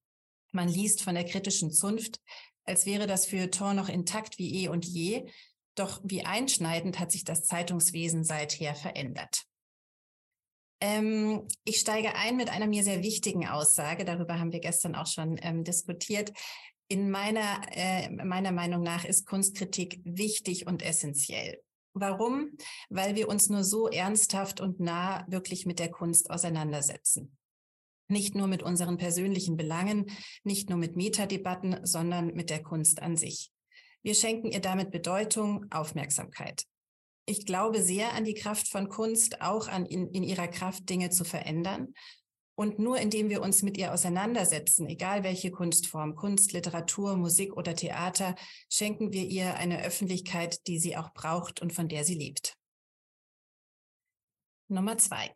Man 0.57 0.69
liest 0.69 1.03
von 1.03 1.15
der 1.15 1.25
kritischen 1.25 1.71
Zunft, 1.71 2.19
als 2.65 2.87
wäre 2.87 3.07
das 3.07 3.27
Feuilleton 3.27 3.77
noch 3.77 3.91
intakt 3.91 4.39
wie 4.39 4.65
eh 4.65 4.69
und 4.69 4.87
je, 4.87 5.31
doch 5.75 6.01
wie 6.03 6.25
einschneidend 6.25 6.99
hat 6.99 7.13
sich 7.13 7.25
das 7.25 7.45
Zeitungswesen 7.45 8.25
seither 8.25 8.75
verändert. 8.75 9.45
Ähm, 10.81 11.47
ich 11.65 11.79
steige 11.79 12.15
ein 12.15 12.39
mit 12.39 12.49
einer 12.49 12.67
mir 12.67 12.85
sehr 12.85 13.03
wichtigen 13.03 13.47
Aussage. 13.47 14.07
Darüber 14.07 14.39
haben 14.39 14.53
wir 14.53 14.61
gestern 14.61 14.95
auch 14.95 15.07
schon 15.07 15.39
ähm, 15.43 15.63
diskutiert. 15.63 16.33
In 16.89 17.11
meiner, 17.11 17.61
äh, 17.73 18.09
meiner 18.09 18.53
Meinung 18.53 18.83
nach 18.83 19.05
ist 19.05 19.27
Kunstkritik 19.27 20.01
wichtig 20.05 20.67
und 20.67 20.83
essentiell. 20.83 21.61
Warum? 21.93 22.57
Weil 22.89 23.15
wir 23.15 23.29
uns 23.29 23.51
nur 23.51 23.63
so 23.63 23.89
ernsthaft 23.89 24.63
und 24.63 24.81
nah 24.81 25.27
wirklich 25.29 25.67
mit 25.67 25.79
der 25.79 25.91
Kunst 25.91 26.31
auseinandersetzen. 26.31 27.37
Nicht 28.09 28.35
nur 28.35 28.47
mit 28.47 28.63
unseren 28.63 28.99
persönlichen 28.99 29.57
Belangen, 29.57 30.07
nicht 30.45 30.71
nur 30.71 30.79
mit 30.79 30.97
Metadebatten, 30.97 31.81
sondern 31.85 32.29
mit 32.29 32.51
der 32.51 32.63
Kunst 32.63 33.03
an 33.03 33.17
sich. 33.17 33.51
Wir 34.03 34.15
schenken 34.15 34.53
ihr 34.53 34.61
damit 34.61 34.93
Bedeutung, 34.93 35.67
Aufmerksamkeit. 35.71 36.65
Ich 37.29 37.45
glaube 37.45 37.83
sehr 37.83 38.13
an 38.13 38.25
die 38.25 38.35
Kraft 38.35 38.69
von 38.69 38.89
Kunst, 38.89 39.41
auch 39.43 39.67
an 39.67 39.85
in, 39.85 40.09
in 40.13 40.23
ihrer 40.23 40.47
Kraft, 40.47 40.89
Dinge 40.89 41.11
zu 41.11 41.25
verändern. 41.25 41.93
Und 42.55 42.79
nur 42.79 42.99
indem 42.99 43.29
wir 43.29 43.43
uns 43.43 43.63
mit 43.63 43.77
ihr 43.77 43.93
auseinandersetzen, 43.93 44.87
egal 44.87 45.25
welche 45.25 45.51
Kunstform, 45.51 46.15
Kunst, 46.15 46.53
Literatur, 46.53 47.17
Musik 47.17 47.55
oder 47.55 47.75
Theater, 47.75 48.35
schenken 48.71 49.13
wir 49.13 49.25
ihr 49.25 49.57
eine 49.57 49.83
Öffentlichkeit, 49.83 50.67
die 50.67 50.79
sie 50.79 50.97
auch 50.97 51.13
braucht 51.13 51.61
und 51.61 51.73
von 51.73 51.89
der 51.89 52.05
sie 52.05 52.15
lebt. 52.15 52.57
Nummer 54.69 54.97
zwei. 54.97 55.35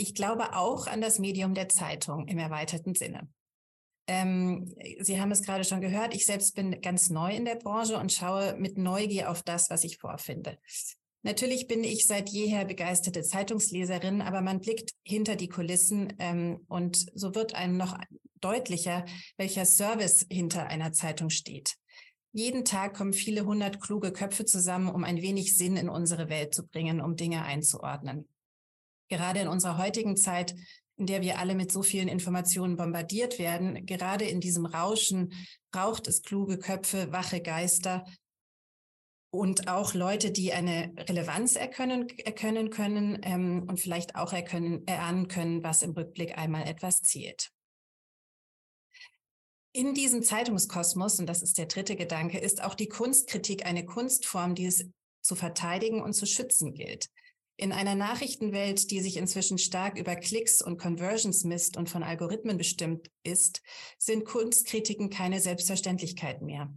Ich 0.00 0.14
glaube 0.14 0.56
auch 0.56 0.86
an 0.86 1.02
das 1.02 1.18
Medium 1.18 1.52
der 1.52 1.68
Zeitung 1.68 2.26
im 2.26 2.38
erweiterten 2.38 2.94
Sinne. 2.94 3.28
Ähm, 4.06 4.74
sie 4.98 5.20
haben 5.20 5.30
es 5.30 5.42
gerade 5.42 5.62
schon 5.62 5.82
gehört, 5.82 6.14
ich 6.14 6.24
selbst 6.24 6.54
bin 6.54 6.80
ganz 6.80 7.10
neu 7.10 7.36
in 7.36 7.44
der 7.44 7.56
Branche 7.56 7.98
und 7.98 8.10
schaue 8.10 8.56
mit 8.56 8.78
Neugier 8.78 9.30
auf 9.30 9.42
das, 9.42 9.68
was 9.68 9.84
ich 9.84 9.98
vorfinde. 9.98 10.58
Natürlich 11.20 11.66
bin 11.66 11.84
ich 11.84 12.06
seit 12.06 12.30
jeher 12.30 12.64
begeisterte 12.64 13.20
Zeitungsleserin, 13.20 14.22
aber 14.22 14.40
man 14.40 14.60
blickt 14.60 14.92
hinter 15.04 15.36
die 15.36 15.48
Kulissen 15.48 16.14
ähm, 16.18 16.64
und 16.66 17.04
so 17.14 17.34
wird 17.34 17.54
einem 17.54 17.76
noch 17.76 17.98
deutlicher, 18.40 19.04
welcher 19.36 19.66
Service 19.66 20.24
hinter 20.30 20.68
einer 20.68 20.92
Zeitung 20.94 21.28
steht. 21.28 21.76
Jeden 22.32 22.64
Tag 22.64 22.96
kommen 22.96 23.12
viele 23.12 23.44
hundert 23.44 23.82
kluge 23.82 24.12
Köpfe 24.12 24.46
zusammen, 24.46 24.88
um 24.88 25.04
ein 25.04 25.20
wenig 25.20 25.58
Sinn 25.58 25.76
in 25.76 25.90
unsere 25.90 26.30
Welt 26.30 26.54
zu 26.54 26.66
bringen, 26.66 27.02
um 27.02 27.16
Dinge 27.16 27.42
einzuordnen. 27.42 28.26
Gerade 29.10 29.40
in 29.40 29.48
unserer 29.48 29.76
heutigen 29.76 30.16
Zeit, 30.16 30.54
in 30.96 31.06
der 31.06 31.20
wir 31.20 31.38
alle 31.38 31.54
mit 31.54 31.70
so 31.72 31.82
vielen 31.82 32.08
Informationen 32.08 32.76
bombardiert 32.76 33.38
werden, 33.38 33.84
gerade 33.84 34.24
in 34.24 34.40
diesem 34.40 34.64
Rauschen 34.64 35.32
braucht 35.72 36.08
es 36.08 36.22
kluge 36.22 36.58
Köpfe, 36.58 37.12
wache 37.12 37.42
Geister, 37.42 38.04
und 39.32 39.68
auch 39.68 39.94
Leute, 39.94 40.32
die 40.32 40.52
eine 40.52 40.92
Relevanz 40.96 41.54
erkennen, 41.54 42.08
erkennen 42.18 42.70
können 42.70 43.20
ähm, 43.22 43.64
und 43.68 43.78
vielleicht 43.78 44.16
auch 44.16 44.32
erkennen, 44.32 44.86
erahnen 44.86 45.28
können, 45.28 45.62
was 45.62 45.82
im 45.82 45.92
Rückblick 45.92 46.36
einmal 46.36 46.66
etwas 46.66 47.00
zählt. 47.02 47.52
In 49.72 49.94
diesem 49.94 50.24
Zeitungskosmos, 50.24 51.20
und 51.20 51.26
das 51.26 51.42
ist 51.42 51.58
der 51.58 51.66
dritte 51.66 51.94
Gedanke, 51.94 52.38
ist 52.38 52.62
auch 52.62 52.74
die 52.74 52.88
Kunstkritik 52.88 53.64
eine 53.64 53.86
Kunstform, 53.86 54.56
die 54.56 54.66
es 54.66 54.90
zu 55.22 55.36
verteidigen 55.36 56.02
und 56.02 56.12
zu 56.12 56.26
schützen 56.26 56.74
gilt. 56.74 57.08
In 57.60 57.72
einer 57.72 57.94
Nachrichtenwelt, 57.94 58.90
die 58.90 59.02
sich 59.02 59.18
inzwischen 59.18 59.58
stark 59.58 59.98
über 59.98 60.16
Klicks 60.16 60.62
und 60.62 60.78
Conversions 60.78 61.44
misst 61.44 61.76
und 61.76 61.90
von 61.90 62.02
Algorithmen 62.02 62.56
bestimmt 62.56 63.10
ist, 63.22 63.60
sind 63.98 64.24
Kunstkritiken 64.24 65.10
keine 65.10 65.40
Selbstverständlichkeit 65.40 66.40
mehr. 66.40 66.72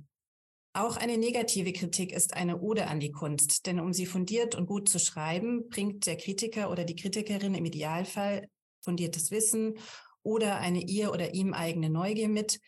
Auch 0.74 0.98
eine 0.98 1.17
negative 1.17 1.72
Kritik 1.72 2.12
ist 2.12 2.34
eine 2.34 2.60
Ode 2.60 2.88
an 2.88 3.00
die 3.00 3.13
Kunst, 3.13 3.65
denn 3.65 3.80
um 3.80 3.93
sie 3.93 4.06
fundiert 4.06 4.56
und 4.56 4.65
gut 4.65 4.89
zu 4.89 5.00
schreiben, 5.00 5.69
bringt 5.69 6.06
der 6.06 6.17
Kritiker 6.17 6.69
oder 6.69 6.84
die 6.84 6.98
Kritikerin 6.98 7.56
im 7.56 7.63
Idealfall 7.63 8.50
fundiertes 8.82 9.32
Wissen 9.32 9.76
oder 10.22 10.58
eine 10.58 10.82
ihr 10.82 11.13
oder 11.13 11.34
ihm 11.34 11.54
eigene 11.54 11.89
Neugier 11.89 12.28
mit. 12.28 12.60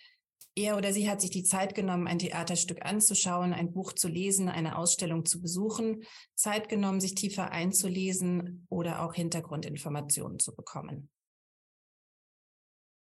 Er 0.58 0.78
oder 0.78 0.94
sie 0.94 1.10
hat 1.10 1.20
sich 1.20 1.32
die 1.32 1.44
Zeit 1.44 1.76
genommen, 1.76 2.08
ein 2.08 2.20
Theaterstück 2.20 2.86
anzuschauen, 2.86 3.52
ein 3.52 3.74
Buch 3.74 3.92
zu 3.92 4.08
lesen, 4.08 4.48
eine 4.48 4.78
Ausstellung 4.78 5.26
zu 5.26 5.42
besuchen, 5.42 6.06
Zeit 6.36 6.70
genommen, 6.70 7.02
sich 7.02 7.14
tiefer 7.14 7.52
einzulesen 7.52 8.66
oder 8.70 9.04
auch 9.04 9.14
Hintergrundinformationen 9.14 10.40
zu 10.40 10.56
bekommen. 10.56 11.10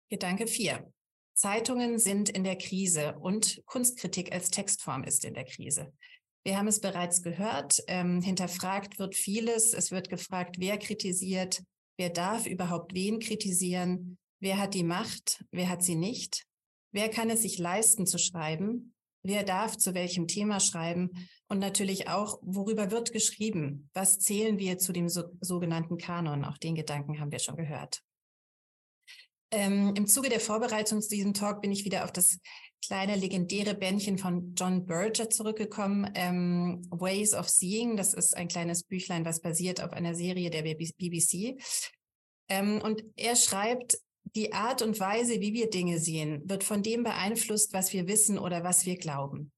Gedanke 0.09 0.45
4. 0.45 0.91
Zeitungen 1.33 1.97
sind 1.97 2.29
in 2.29 2.43
der 2.43 2.57
Krise 2.57 3.17
und 3.19 3.63
Kunstkritik 3.65 4.31
als 4.31 4.51
Textform 4.51 5.03
ist 5.03 5.25
in 5.25 5.33
der 5.33 5.45
Krise. 5.45 5.91
Wir 6.43 6.57
haben 6.57 6.67
es 6.67 6.81
bereits 6.81 7.23
gehört, 7.23 7.81
ähm, 7.87 8.21
hinterfragt 8.21 8.99
wird 8.99 9.15
vieles. 9.15 9.73
Es 9.73 9.91
wird 9.91 10.09
gefragt, 10.09 10.57
wer 10.59 10.77
kritisiert, 10.77 11.63
wer 11.97 12.09
darf 12.09 12.45
überhaupt 12.45 12.93
wen 12.93 13.19
kritisieren, 13.19 14.17
wer 14.39 14.57
hat 14.57 14.73
die 14.73 14.83
Macht, 14.83 15.43
wer 15.51 15.69
hat 15.69 15.83
sie 15.83 15.95
nicht, 15.95 16.45
wer 16.91 17.09
kann 17.09 17.29
es 17.29 17.41
sich 17.41 17.57
leisten 17.57 18.05
zu 18.05 18.17
schreiben, 18.17 18.93
wer 19.23 19.43
darf 19.43 19.77
zu 19.77 19.93
welchem 19.93 20.27
Thema 20.27 20.59
schreiben 20.59 21.09
und 21.47 21.59
natürlich 21.59 22.07
auch, 22.07 22.39
worüber 22.41 22.91
wird 22.91 23.11
geschrieben, 23.11 23.89
was 23.93 24.19
zählen 24.19 24.57
wir 24.59 24.77
zu 24.77 24.93
dem 24.93 25.09
so, 25.09 25.23
sogenannten 25.41 25.97
Kanon. 25.97 26.45
Auch 26.45 26.57
den 26.57 26.75
Gedanken 26.75 27.19
haben 27.19 27.31
wir 27.31 27.39
schon 27.39 27.57
gehört. 27.57 28.01
Ähm, 29.51 29.93
Im 29.95 30.05
Zuge 30.05 30.29
der 30.29 30.39
Vorbereitung 30.39 31.01
zu 31.01 31.09
diesem 31.09 31.33
Talk 31.33 31.61
bin 31.61 31.71
ich 31.71 31.83
wieder 31.83 32.03
auf 32.03 32.11
das 32.11 32.37
kleine 32.85 33.15
legendäre 33.15 33.73
Bändchen 33.73 34.17
von 34.17 34.53
John 34.55 34.85
Berger 34.85 35.29
zurückgekommen, 35.29 36.09
ähm, 36.13 36.87
Ways 36.91 37.33
of 37.33 37.49
Seeing. 37.49 37.97
Das 37.97 38.13
ist 38.13 38.37
ein 38.37 38.47
kleines 38.47 38.83
Büchlein, 38.83 39.25
was 39.25 39.41
basiert 39.41 39.81
auf 39.81 39.91
einer 39.91 40.13
Serie 40.13 40.51
der 40.51 40.61
BBC. 40.61 41.57
Ähm, 42.47 42.79
und 42.81 43.03
er 43.15 43.35
schreibt, 43.35 43.97
die 44.35 44.53
Art 44.53 44.81
und 44.81 44.99
Weise, 44.99 45.39
wie 45.41 45.53
wir 45.53 45.69
Dinge 45.69 45.99
sehen, 45.99 46.41
wird 46.45 46.63
von 46.63 46.83
dem 46.83 47.03
beeinflusst, 47.03 47.73
was 47.73 47.93
wir 47.93 48.07
wissen 48.07 48.37
oder 48.37 48.63
was 48.63 48.85
wir 48.85 48.97
glauben. 48.97 49.51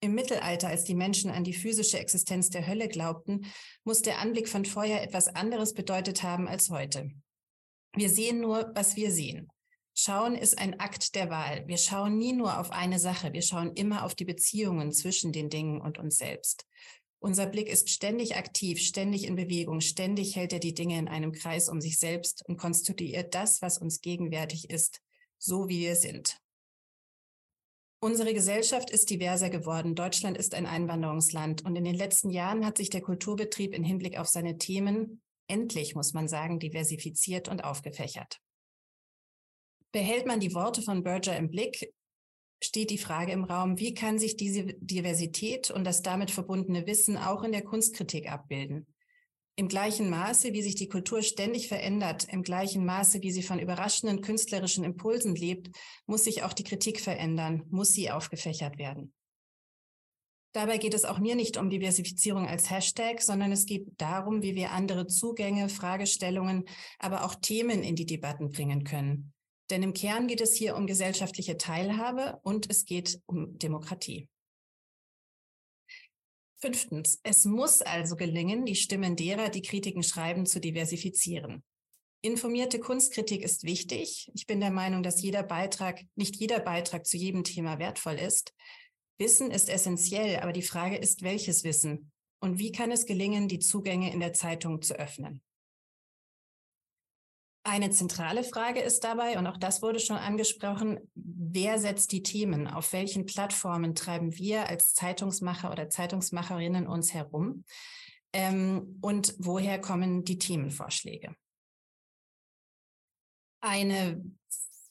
Im 0.00 0.14
Mittelalter, 0.14 0.68
als 0.68 0.84
die 0.84 0.94
Menschen 0.94 1.30
an 1.30 1.44
die 1.44 1.54
physische 1.54 1.98
Existenz 1.98 2.50
der 2.50 2.66
Hölle 2.66 2.88
glaubten, 2.88 3.46
muss 3.84 4.02
der 4.02 4.18
Anblick 4.18 4.48
von 4.48 4.64
Feuer 4.64 5.00
etwas 5.00 5.28
anderes 5.28 5.72
bedeutet 5.72 6.22
haben 6.22 6.48
als 6.48 6.70
heute. 6.70 7.10
Wir 7.94 8.10
sehen 8.10 8.40
nur, 8.40 8.72
was 8.74 8.96
wir 8.96 9.10
sehen. 9.10 9.48
Schauen 9.94 10.34
ist 10.34 10.58
ein 10.58 10.78
Akt 10.78 11.14
der 11.14 11.30
Wahl. 11.30 11.66
Wir 11.66 11.78
schauen 11.78 12.18
nie 12.18 12.34
nur 12.34 12.60
auf 12.60 12.70
eine 12.70 12.98
Sache. 12.98 13.32
Wir 13.32 13.40
schauen 13.40 13.72
immer 13.72 14.04
auf 14.04 14.14
die 14.14 14.26
Beziehungen 14.26 14.92
zwischen 14.92 15.32
den 15.32 15.48
Dingen 15.48 15.80
und 15.80 15.98
uns 15.98 16.18
selbst. 16.18 16.66
Unser 17.26 17.46
Blick 17.46 17.68
ist 17.68 17.90
ständig 17.90 18.36
aktiv, 18.36 18.78
ständig 18.78 19.26
in 19.26 19.34
Bewegung, 19.34 19.80
ständig 19.80 20.36
hält 20.36 20.52
er 20.52 20.60
die 20.60 20.74
Dinge 20.74 20.96
in 20.96 21.08
einem 21.08 21.32
Kreis 21.32 21.68
um 21.68 21.80
sich 21.80 21.98
selbst 21.98 22.44
und 22.46 22.56
konstituiert 22.56 23.34
das, 23.34 23.60
was 23.62 23.78
uns 23.78 24.00
gegenwärtig 24.00 24.70
ist, 24.70 25.02
so 25.36 25.68
wie 25.68 25.80
wir 25.80 25.96
sind. 25.96 26.38
Unsere 27.98 28.32
Gesellschaft 28.32 28.90
ist 28.90 29.10
diverser 29.10 29.50
geworden. 29.50 29.96
Deutschland 29.96 30.38
ist 30.38 30.54
ein 30.54 30.66
Einwanderungsland 30.66 31.64
und 31.64 31.74
in 31.74 31.82
den 31.82 31.96
letzten 31.96 32.30
Jahren 32.30 32.64
hat 32.64 32.76
sich 32.76 32.90
der 32.90 33.00
Kulturbetrieb 33.00 33.74
in 33.74 33.82
Hinblick 33.82 34.20
auf 34.20 34.28
seine 34.28 34.56
Themen 34.56 35.20
endlich, 35.48 35.96
muss 35.96 36.12
man 36.12 36.28
sagen, 36.28 36.60
diversifiziert 36.60 37.48
und 37.48 37.64
aufgefächert. 37.64 38.38
Behält 39.90 40.26
man 40.26 40.38
die 40.38 40.54
Worte 40.54 40.80
von 40.80 41.02
Berger 41.02 41.36
im 41.36 41.50
Blick, 41.50 41.92
steht 42.62 42.90
die 42.90 42.98
Frage 42.98 43.32
im 43.32 43.44
Raum, 43.44 43.78
wie 43.78 43.94
kann 43.94 44.18
sich 44.18 44.36
diese 44.36 44.64
Diversität 44.64 45.70
und 45.70 45.84
das 45.84 46.02
damit 46.02 46.30
verbundene 46.30 46.86
Wissen 46.86 47.16
auch 47.16 47.42
in 47.42 47.52
der 47.52 47.62
Kunstkritik 47.62 48.30
abbilden? 48.30 48.86
Im 49.58 49.68
gleichen 49.68 50.10
Maße, 50.10 50.52
wie 50.52 50.62
sich 50.62 50.74
die 50.74 50.88
Kultur 50.88 51.22
ständig 51.22 51.68
verändert, 51.68 52.26
im 52.30 52.42
gleichen 52.42 52.84
Maße, 52.84 53.22
wie 53.22 53.30
sie 53.30 53.42
von 53.42 53.58
überraschenden 53.58 54.20
künstlerischen 54.20 54.84
Impulsen 54.84 55.34
lebt, 55.34 55.70
muss 56.06 56.24
sich 56.24 56.42
auch 56.42 56.52
die 56.52 56.64
Kritik 56.64 57.00
verändern, 57.00 57.62
muss 57.70 57.92
sie 57.92 58.10
aufgefächert 58.10 58.76
werden. 58.76 59.14
Dabei 60.52 60.78
geht 60.78 60.94
es 60.94 61.04
auch 61.04 61.18
mir 61.18 61.36
nicht 61.36 61.58
um 61.58 61.68
Diversifizierung 61.68 62.46
als 62.46 62.70
Hashtag, 62.70 63.20
sondern 63.20 63.52
es 63.52 63.66
geht 63.66 63.88
darum, 63.98 64.42
wie 64.42 64.54
wir 64.54 64.72
andere 64.72 65.06
Zugänge, 65.06 65.68
Fragestellungen, 65.68 66.64
aber 66.98 67.24
auch 67.24 67.34
Themen 67.34 67.82
in 67.82 67.94
die 67.94 68.06
Debatten 68.06 68.50
bringen 68.50 68.84
können. 68.84 69.34
Denn 69.70 69.82
im 69.82 69.94
Kern 69.94 70.28
geht 70.28 70.40
es 70.40 70.54
hier 70.54 70.76
um 70.76 70.86
gesellschaftliche 70.86 71.56
Teilhabe 71.56 72.38
und 72.42 72.70
es 72.70 72.84
geht 72.84 73.20
um 73.26 73.58
Demokratie. 73.58 74.28
Fünftens, 76.58 77.20
es 77.22 77.44
muss 77.44 77.82
also 77.82 78.16
gelingen, 78.16 78.64
die 78.64 78.76
Stimmen 78.76 79.16
derer, 79.16 79.50
die 79.50 79.62
Kritiken 79.62 80.02
schreiben, 80.02 80.46
zu 80.46 80.60
diversifizieren. 80.60 81.62
Informierte 82.22 82.80
Kunstkritik 82.80 83.42
ist 83.42 83.64
wichtig. 83.64 84.30
Ich 84.34 84.46
bin 84.46 84.60
der 84.60 84.70
Meinung, 84.70 85.02
dass 85.02 85.22
jeder 85.22 85.42
Beitrag, 85.42 86.00
nicht 86.14 86.36
jeder 86.36 86.60
Beitrag 86.60 87.06
zu 87.06 87.16
jedem 87.16 87.44
Thema 87.44 87.78
wertvoll 87.78 88.14
ist. 88.14 88.54
Wissen 89.18 89.50
ist 89.50 89.68
essentiell, 89.68 90.40
aber 90.40 90.52
die 90.52 90.62
Frage 90.62 90.96
ist, 90.96 91.22
welches 91.22 91.62
Wissen 91.62 92.10
und 92.40 92.58
wie 92.58 92.72
kann 92.72 92.90
es 92.90 93.06
gelingen, 93.06 93.48
die 93.48 93.58
Zugänge 93.58 94.12
in 94.12 94.20
der 94.20 94.32
Zeitung 94.32 94.82
zu 94.82 94.98
öffnen? 94.98 95.42
Eine 97.68 97.90
zentrale 97.90 98.44
Frage 98.44 98.80
ist 98.80 99.02
dabei, 99.02 99.36
und 99.40 99.48
auch 99.48 99.56
das 99.56 99.82
wurde 99.82 99.98
schon 99.98 100.18
angesprochen, 100.18 101.00
wer 101.16 101.80
setzt 101.80 102.12
die 102.12 102.22
Themen? 102.22 102.68
Auf 102.68 102.92
welchen 102.92 103.26
Plattformen 103.26 103.96
treiben 103.96 104.38
wir 104.38 104.68
als 104.68 104.94
Zeitungsmacher 104.94 105.72
oder 105.72 105.88
Zeitungsmacherinnen 105.88 106.86
uns 106.86 107.12
herum? 107.12 107.64
Ähm, 108.32 109.00
und 109.00 109.34
woher 109.38 109.80
kommen 109.80 110.22
die 110.22 110.38
Themenvorschläge? 110.38 111.34
Eine 113.60 114.24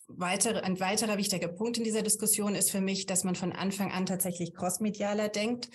weitere, 0.07 0.59
ein 0.59 0.77
weiterer 0.81 1.17
wichtiger 1.17 1.47
Punkt 1.47 1.77
in 1.77 1.85
dieser 1.85 2.01
Diskussion 2.01 2.55
ist 2.55 2.71
für 2.71 2.81
mich, 2.81 3.05
dass 3.05 3.23
man 3.23 3.35
von 3.35 3.53
Anfang 3.53 3.93
an 3.93 4.05
tatsächlich 4.05 4.53
crossmedialer 4.53 5.29
denkt 5.29 5.69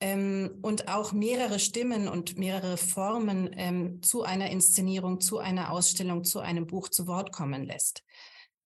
ähm, 0.00 0.58
und 0.62 0.88
auch 0.88 1.12
mehrere 1.12 1.58
Stimmen 1.58 2.08
und 2.08 2.38
mehrere 2.38 2.76
Formen 2.76 3.50
ähm, 3.56 4.02
zu 4.02 4.22
einer 4.22 4.50
Inszenierung, 4.50 5.20
zu 5.20 5.38
einer 5.38 5.72
Ausstellung, 5.72 6.24
zu 6.24 6.40
einem 6.40 6.66
Buch 6.66 6.88
zu 6.88 7.06
Wort 7.06 7.32
kommen 7.32 7.64
lässt. 7.64 8.04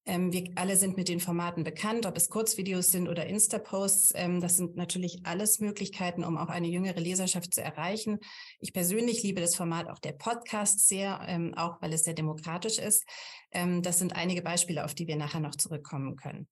Ähm, 0.04 0.32
wir 0.32 0.50
alle 0.56 0.76
sind 0.76 0.96
mit 0.96 1.08
den 1.08 1.20
Formaten 1.20 1.62
bekannt, 1.62 2.06
ob 2.06 2.16
es 2.16 2.28
Kurzvideos 2.28 2.90
sind 2.90 3.08
oder 3.08 3.26
Insta-Posts. 3.26 4.12
Ähm, 4.16 4.40
das 4.40 4.56
sind 4.56 4.76
natürlich 4.76 5.20
alles 5.24 5.60
Möglichkeiten, 5.60 6.24
um 6.24 6.36
auch 6.36 6.48
eine 6.48 6.66
jüngere 6.66 6.98
Leserschaft 6.98 7.54
zu 7.54 7.62
erreichen. 7.62 8.18
Ich 8.58 8.72
persönlich 8.72 9.22
liebe 9.22 9.40
das 9.40 9.54
Format 9.54 9.88
auch 9.88 10.00
der 10.00 10.12
Podcast 10.12 10.88
sehr, 10.88 11.20
ähm, 11.28 11.54
auch 11.56 11.80
weil 11.80 11.92
es 11.92 12.02
sehr 12.02 12.14
demokratisch 12.14 12.78
ist. 12.78 13.04
Ähm, 13.52 13.82
das 13.82 14.00
sind 14.00 14.16
einige 14.16 14.42
Beispiele, 14.42 14.84
auf 14.84 14.94
die 14.94 15.06
wir 15.06 15.16
nachher 15.16 15.40
noch 15.40 15.54
zurückkommen 15.54 16.16
können. 16.16 16.48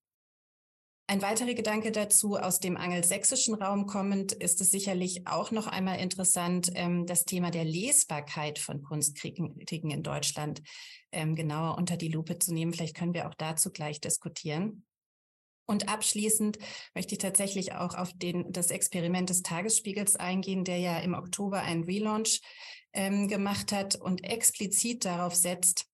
Ein 1.11 1.22
weiterer 1.22 1.54
Gedanke 1.54 1.90
dazu, 1.90 2.36
aus 2.36 2.61
dem 2.61 2.76
angelsächsischen 2.76 3.56
Raum 3.56 3.86
kommend, 3.86 4.30
ist 4.30 4.61
es 4.61 4.70
sicherlich 4.70 5.26
auch 5.26 5.50
noch 5.50 5.66
einmal 5.66 5.98
interessant, 5.98 6.70
ähm, 6.76 7.04
das 7.04 7.24
Thema 7.24 7.50
der 7.50 7.64
Lesbarkeit 7.64 8.61
von 8.61 8.80
Kunstkritiken 8.84 9.90
in 9.90 10.04
Deutschland 10.04 10.62
ähm, 11.11 11.34
genauer 11.34 11.78
unter 11.78 11.96
die 11.96 12.11
Lupe 12.11 12.38
zu 12.38 12.54
nehmen. 12.54 12.72
Vielleicht 12.72 12.94
können 12.94 13.12
wir 13.12 13.26
auch 13.26 13.34
dazu 13.34 13.72
gleich 13.72 14.00
diskutieren. 14.00 14.84
Und 15.66 15.88
abschließend 15.88 16.58
möchte 16.94 17.16
ich 17.16 17.18
tatsächlich 17.18 17.72
auch 17.72 17.96
auf 17.96 18.12
den, 18.14 18.52
das 18.52 18.70
Experiment 18.70 19.30
des 19.30 19.42
Tagesspiegels 19.42 20.14
eingehen, 20.14 20.62
der 20.62 20.78
ja 20.78 21.00
im 21.00 21.14
Oktober 21.14 21.61
einen 21.61 21.82
Relaunch 21.82 22.40
ähm, 22.92 23.26
gemacht 23.26 23.72
hat 23.72 23.96
und 23.96 24.22
explizit 24.22 25.04
darauf 25.04 25.34
setzt, 25.34 25.86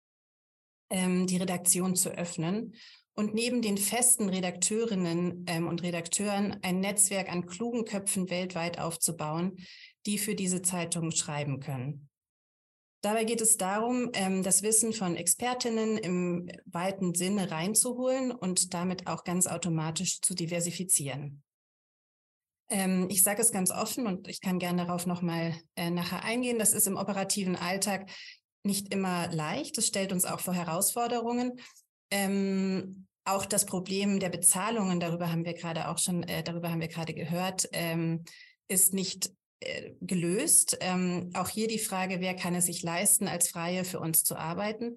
die 0.93 1.37
Redaktion 1.37 1.97
zu 1.97 2.11
öffnen 2.11 2.73
und 3.17 3.35
neben 3.35 3.63
den 3.63 3.79
festen 3.79 4.29
Redakteurinnen 4.29 5.47
ähm, 5.49 5.67
und 5.67 5.83
Redakteuren 5.83 6.59
ein 6.63 6.81
Netzwerk 6.81 7.33
an 7.33 7.47
klugen 7.47 7.85
Köpfen 7.85 8.31
weltweit 8.31 8.79
aufzubauen, 8.79 9.57
die 10.05 10.19
für 10.19 10.35
diese 10.35 10.63
Zeitung 10.63 11.11
schreiben 11.11 11.59
können. 11.59 12.09
Dabei 13.01 13.25
geht 13.25 13.41
es 13.41 13.57
darum, 13.57 14.11
ähm, 14.13 14.43
das 14.43 14.63
Wissen 14.63 14.93
von 14.93 15.17
Expertinnen 15.17 15.97
im 15.97 16.51
weiten 16.67 17.15
Sinne 17.15 17.51
reinzuholen 17.51 18.33
und 18.33 18.75
damit 18.75 19.07
auch 19.07 19.25
ganz 19.25 19.47
automatisch 19.47 20.21
zu 20.21 20.35
diversifizieren. 20.35 21.43
Ähm, 22.69 23.07
ich 23.09 23.23
sage 23.23 23.41
es 23.41 23.53
ganz 23.53 23.71
offen 23.71 24.07
und 24.07 24.29
ich 24.29 24.41
kann 24.41 24.59
gerne 24.59 24.87
darauf 24.87 25.07
nochmal 25.07 25.55
äh, 25.77 25.91
nachher 25.91 26.23
eingehen. 26.23 26.59
Das 26.59 26.73
ist 26.73 26.87
im 26.87 26.97
operativen 26.97 27.57
Alltag 27.57 28.11
nicht 28.63 28.93
immer 28.93 29.33
leicht. 29.33 29.79
Das 29.79 29.87
stellt 29.87 30.13
uns 30.13 30.25
auch 30.25 30.41
vor 30.41 30.55
Herausforderungen. 30.55 31.61
Ähm, 32.11 33.07
auch 33.25 33.45
das 33.45 33.67
Problem 33.67 34.21
der 34.21 34.29
Bezahlungen, 34.29 35.01
darüber 35.01 35.33
haben 35.33 35.45
wir 35.45 35.55
gerade 35.55 35.89
auch 35.89 35.99
schon, 35.99 36.23
äh, 36.23 36.43
darüber 36.43 36.71
haben 36.71 36.81
wir 36.81 36.89
gerade 36.89 37.13
gehört, 37.13 37.69
ähm, 37.73 38.25
ist 38.69 38.95
nicht 38.95 39.31
äh, 39.61 39.93
gelöst. 40.01 40.77
Ähm, 40.81 41.31
auch 41.35 41.49
hier 41.49 41.67
die 41.67 41.79
Frage, 41.79 42.21
wer 42.21 42.35
kann 42.35 42.55
es 42.55 42.67
sich 42.67 42.83
leisten, 42.83 43.27
als 43.27 43.49
Freie 43.49 43.85
für 43.85 43.99
uns 43.99 44.23
zu 44.23 44.37
arbeiten. 44.37 44.97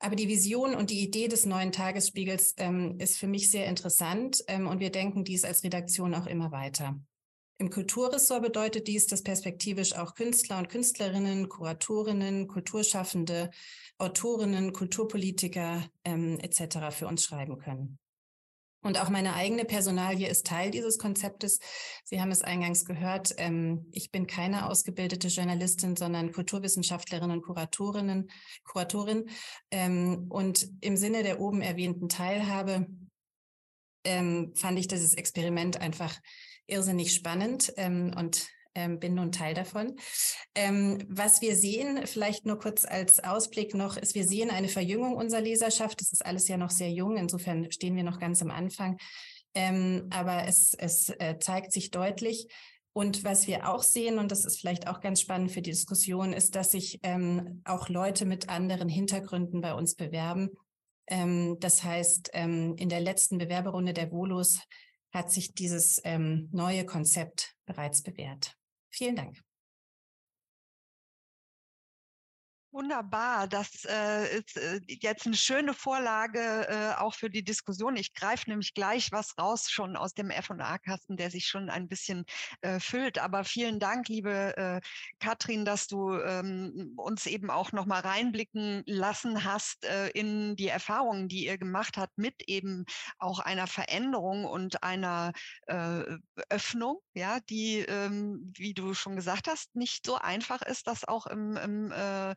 Aber 0.00 0.16
die 0.16 0.28
Vision 0.28 0.74
und 0.74 0.90
die 0.90 1.00
Idee 1.00 1.28
des 1.28 1.46
neuen 1.46 1.72
Tagesspiegels 1.72 2.54
ähm, 2.56 2.98
ist 2.98 3.18
für 3.18 3.26
mich 3.26 3.50
sehr 3.50 3.66
interessant 3.66 4.42
ähm, 4.48 4.66
und 4.66 4.80
wir 4.80 4.90
denken 4.90 5.24
dies 5.24 5.44
als 5.44 5.62
Redaktion 5.62 6.14
auch 6.14 6.26
immer 6.26 6.50
weiter. 6.50 6.98
Im 7.60 7.70
Kulturressort 7.70 8.42
bedeutet 8.42 8.86
dies, 8.86 9.08
dass 9.08 9.22
perspektivisch 9.22 9.94
auch 9.94 10.14
Künstler 10.14 10.58
und 10.58 10.68
Künstlerinnen, 10.68 11.48
Kuratorinnen, 11.48 12.46
Kulturschaffende, 12.46 13.50
Autorinnen, 13.98 14.72
Kulturpolitiker 14.72 15.82
ähm, 16.04 16.38
etc. 16.38 16.94
für 16.96 17.08
uns 17.08 17.24
schreiben 17.24 17.58
können. 17.58 17.98
Und 18.80 19.00
auch 19.00 19.08
meine 19.08 19.34
eigene 19.34 19.64
Personalie 19.64 20.28
ist 20.28 20.46
Teil 20.46 20.70
dieses 20.70 20.98
Konzeptes. 20.98 21.58
Sie 22.04 22.20
haben 22.20 22.30
es 22.30 22.42
eingangs 22.42 22.84
gehört. 22.84 23.34
Ähm, 23.36 23.88
ich 23.90 24.12
bin 24.12 24.28
keine 24.28 24.66
ausgebildete 24.70 25.26
Journalistin, 25.26 25.96
sondern 25.96 26.30
Kulturwissenschaftlerin 26.30 27.32
und 27.32 27.42
Kuratorinnen, 27.42 28.30
Kuratorin. 28.62 29.28
Ähm, 29.72 30.26
und 30.28 30.68
im 30.80 30.96
Sinne 30.96 31.24
der 31.24 31.40
oben 31.40 31.60
erwähnten 31.60 32.08
Teilhabe 32.08 32.86
ähm, 34.04 34.52
fand 34.54 34.78
ich 34.78 34.86
dieses 34.86 35.14
Experiment 35.14 35.80
einfach 35.80 36.14
irrsinnig 36.68 37.14
spannend 37.14 37.72
ähm, 37.76 38.12
und 38.16 38.48
ähm, 38.74 39.00
bin 39.00 39.14
nun 39.14 39.32
Teil 39.32 39.54
davon. 39.54 39.96
Ähm, 40.54 41.04
was 41.08 41.42
wir 41.42 41.56
sehen, 41.56 42.06
vielleicht 42.06 42.46
nur 42.46 42.58
kurz 42.58 42.84
als 42.84 43.18
Ausblick 43.18 43.74
noch, 43.74 43.96
ist, 43.96 44.14
wir 44.14 44.26
sehen 44.26 44.50
eine 44.50 44.68
Verjüngung 44.68 45.16
unserer 45.16 45.40
Leserschaft. 45.40 46.00
Das 46.00 46.12
ist 46.12 46.24
alles 46.24 46.46
ja 46.48 46.56
noch 46.56 46.70
sehr 46.70 46.90
jung, 46.90 47.16
insofern 47.16 47.70
stehen 47.72 47.96
wir 47.96 48.04
noch 48.04 48.20
ganz 48.20 48.40
am 48.42 48.50
Anfang. 48.50 48.98
Ähm, 49.54 50.06
aber 50.10 50.46
es, 50.46 50.74
es 50.74 51.08
äh, 51.18 51.38
zeigt 51.40 51.72
sich 51.72 51.90
deutlich. 51.90 52.46
Und 52.92 53.22
was 53.24 53.46
wir 53.46 53.68
auch 53.68 53.82
sehen, 53.82 54.18
und 54.18 54.32
das 54.32 54.44
ist 54.44 54.60
vielleicht 54.60 54.88
auch 54.88 55.00
ganz 55.00 55.20
spannend 55.20 55.52
für 55.52 55.62
die 55.62 55.70
Diskussion, 55.70 56.32
ist, 56.32 56.54
dass 56.54 56.72
sich 56.72 56.98
ähm, 57.02 57.62
auch 57.64 57.88
Leute 57.88 58.24
mit 58.24 58.48
anderen 58.48 58.88
Hintergründen 58.88 59.60
bei 59.60 59.74
uns 59.74 59.94
bewerben. 59.94 60.50
Ähm, 61.06 61.56
das 61.60 61.84
heißt, 61.84 62.30
ähm, 62.32 62.74
in 62.76 62.88
der 62.88 63.00
letzten 63.00 63.38
Bewerberunde 63.38 63.92
der 63.92 64.10
Volos 64.10 64.60
hat 65.10 65.30
sich 65.30 65.54
dieses 65.54 66.00
ähm, 66.04 66.48
neue 66.52 66.84
Konzept 66.84 67.54
bereits 67.66 68.02
bewährt. 68.02 68.56
Vielen 68.90 69.16
Dank. 69.16 69.40
Wunderbar, 72.70 73.48
das 73.48 73.86
äh, 73.86 74.36
ist 74.38 74.58
äh, 74.58 74.80
jetzt 74.86 75.24
eine 75.24 75.36
schöne 75.36 75.72
Vorlage 75.72 76.68
äh, 76.68 77.00
auch 77.00 77.14
für 77.14 77.30
die 77.30 77.42
Diskussion. 77.42 77.96
Ich 77.96 78.12
greife 78.12 78.50
nämlich 78.50 78.74
gleich 78.74 79.10
was 79.10 79.38
raus 79.38 79.70
schon 79.70 79.96
aus 79.96 80.12
dem 80.12 80.28
F&A-Kasten, 80.30 81.16
der 81.16 81.30
sich 81.30 81.46
schon 81.46 81.70
ein 81.70 81.88
bisschen 81.88 82.26
äh, 82.60 82.78
füllt. 82.78 83.18
Aber 83.18 83.44
vielen 83.44 83.80
Dank, 83.80 84.08
liebe 84.08 84.54
äh, 84.58 84.80
Katrin, 85.18 85.64
dass 85.64 85.86
du 85.86 86.12
ähm, 86.20 86.92
uns 86.98 87.24
eben 87.24 87.50
auch 87.50 87.72
noch 87.72 87.86
mal 87.86 88.00
reinblicken 88.00 88.82
lassen 88.84 89.44
hast 89.44 89.86
äh, 89.86 90.08
in 90.10 90.54
die 90.54 90.68
Erfahrungen, 90.68 91.28
die 91.28 91.46
ihr 91.46 91.56
gemacht 91.56 91.96
habt 91.96 92.18
mit 92.18 92.42
eben 92.48 92.84
auch 93.18 93.38
einer 93.38 93.66
Veränderung 93.66 94.44
und 94.44 94.82
einer 94.82 95.32
äh, 95.68 96.02
Öffnung, 96.50 97.00
ja, 97.14 97.40
die, 97.48 97.78
ähm, 97.78 98.52
wie 98.58 98.74
du 98.74 98.92
schon 98.92 99.16
gesagt 99.16 99.48
hast, 99.48 99.74
nicht 99.74 100.04
so 100.04 100.16
einfach 100.16 100.60
ist, 100.60 100.86
das 100.86 101.06
auch 101.08 101.26
im, 101.26 101.56
im 101.56 101.92
äh, 101.92 102.34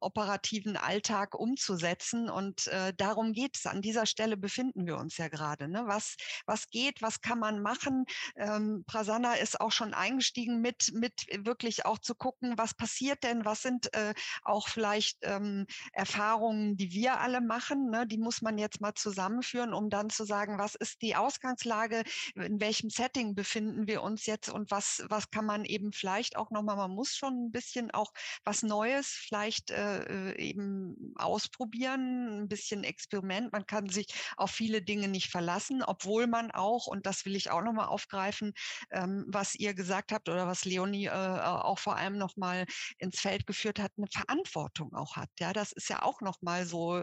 operativen 0.00 0.76
Alltag 0.76 1.34
umzusetzen. 1.34 2.28
Und 2.28 2.66
äh, 2.68 2.92
darum 2.94 3.32
geht 3.32 3.56
es. 3.56 3.66
An 3.66 3.82
dieser 3.82 4.06
Stelle 4.06 4.36
befinden 4.36 4.86
wir 4.86 4.96
uns 4.96 5.16
ja 5.16 5.28
gerade. 5.28 5.68
Ne? 5.68 5.84
Was, 5.86 6.16
was 6.46 6.68
geht, 6.68 7.02
was 7.02 7.20
kann 7.20 7.38
man 7.38 7.62
machen? 7.62 8.04
Ähm, 8.36 8.84
Prasanna 8.86 9.34
ist 9.34 9.60
auch 9.60 9.72
schon 9.72 9.94
eingestiegen 9.94 10.60
mit, 10.60 10.92
mit 10.92 11.26
wirklich 11.44 11.86
auch 11.86 11.98
zu 11.98 12.14
gucken, 12.14 12.54
was 12.56 12.74
passiert 12.74 13.22
denn, 13.22 13.44
was 13.44 13.62
sind 13.62 13.92
äh, 13.94 14.14
auch 14.42 14.68
vielleicht 14.68 15.18
ähm, 15.22 15.66
Erfahrungen, 15.92 16.76
die 16.76 16.92
wir 16.92 17.20
alle 17.20 17.40
machen. 17.40 17.90
Ne? 17.90 18.06
Die 18.06 18.18
muss 18.18 18.42
man 18.42 18.58
jetzt 18.58 18.80
mal 18.80 18.94
zusammenführen, 18.94 19.72
um 19.72 19.90
dann 19.90 20.10
zu 20.10 20.24
sagen, 20.24 20.58
was 20.58 20.74
ist 20.74 21.02
die 21.02 21.16
Ausgangslage, 21.16 22.02
in 22.34 22.60
welchem 22.60 22.90
Setting 22.90 23.34
befinden 23.34 23.86
wir 23.86 24.02
uns 24.02 24.26
jetzt 24.26 24.48
und 24.48 24.70
was, 24.70 25.04
was 25.08 25.30
kann 25.30 25.46
man 25.46 25.64
eben 25.64 25.92
vielleicht 25.92 26.36
auch 26.36 26.50
nochmal, 26.50 26.76
man 26.76 26.90
muss 26.90 27.14
schon 27.14 27.46
ein 27.46 27.52
bisschen 27.52 27.90
auch 27.90 28.12
was 28.44 28.62
Neues 28.62 29.08
vielleicht 29.08 29.61
äh, 29.70 30.32
äh, 30.32 30.38
eben 30.38 31.14
ausprobieren, 31.16 32.42
ein 32.42 32.48
bisschen 32.48 32.84
Experiment. 32.84 33.52
Man 33.52 33.66
kann 33.66 33.88
sich 33.88 34.06
auf 34.36 34.50
viele 34.50 34.82
Dinge 34.82 35.08
nicht 35.08 35.30
verlassen, 35.30 35.82
obwohl 35.82 36.26
man 36.26 36.50
auch, 36.50 36.86
und 36.86 37.06
das 37.06 37.24
will 37.24 37.36
ich 37.36 37.50
auch 37.50 37.62
nochmal 37.62 37.86
aufgreifen, 37.86 38.52
ähm, 38.90 39.24
was 39.28 39.54
ihr 39.54 39.74
gesagt 39.74 40.12
habt 40.12 40.28
oder 40.28 40.46
was 40.46 40.64
Leonie 40.64 41.06
äh, 41.06 41.10
auch 41.10 41.78
vor 41.78 41.96
allem 41.96 42.18
nochmal 42.18 42.66
ins 42.98 43.20
Feld 43.20 43.46
geführt 43.46 43.78
hat, 43.78 43.92
eine 43.96 44.06
Verantwortung 44.12 44.94
auch 44.94 45.16
hat. 45.16 45.30
Ja, 45.38 45.52
das 45.52 45.72
ist 45.72 45.88
ja 45.88 46.02
auch 46.02 46.20
nochmal 46.20 46.66
so 46.66 47.02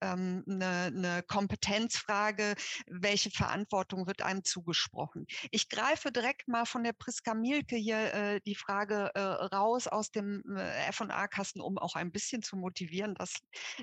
ähm, 0.00 0.44
eine, 0.48 0.92
eine 0.94 1.22
Kompetenzfrage, 1.22 2.54
welche 2.86 3.30
Verantwortung 3.30 4.06
wird 4.06 4.22
einem 4.22 4.44
zugesprochen. 4.44 5.26
Ich 5.50 5.68
greife 5.68 6.12
direkt 6.12 6.48
mal 6.48 6.66
von 6.66 6.84
der 6.84 6.92
Priska 6.92 7.34
Mielke 7.34 7.76
hier 7.76 8.14
äh, 8.14 8.40
die 8.46 8.54
Frage 8.54 9.10
äh, 9.14 9.20
raus 9.20 9.86
aus 9.86 10.10
dem 10.10 10.42
äh, 10.56 10.88
F&A-Kasten, 10.88 11.60
um 11.60 11.78
auch 11.78 11.96
ein 12.00 12.12
bisschen 12.12 12.42
zu 12.42 12.56
motivieren, 12.56 13.14
dass 13.14 13.34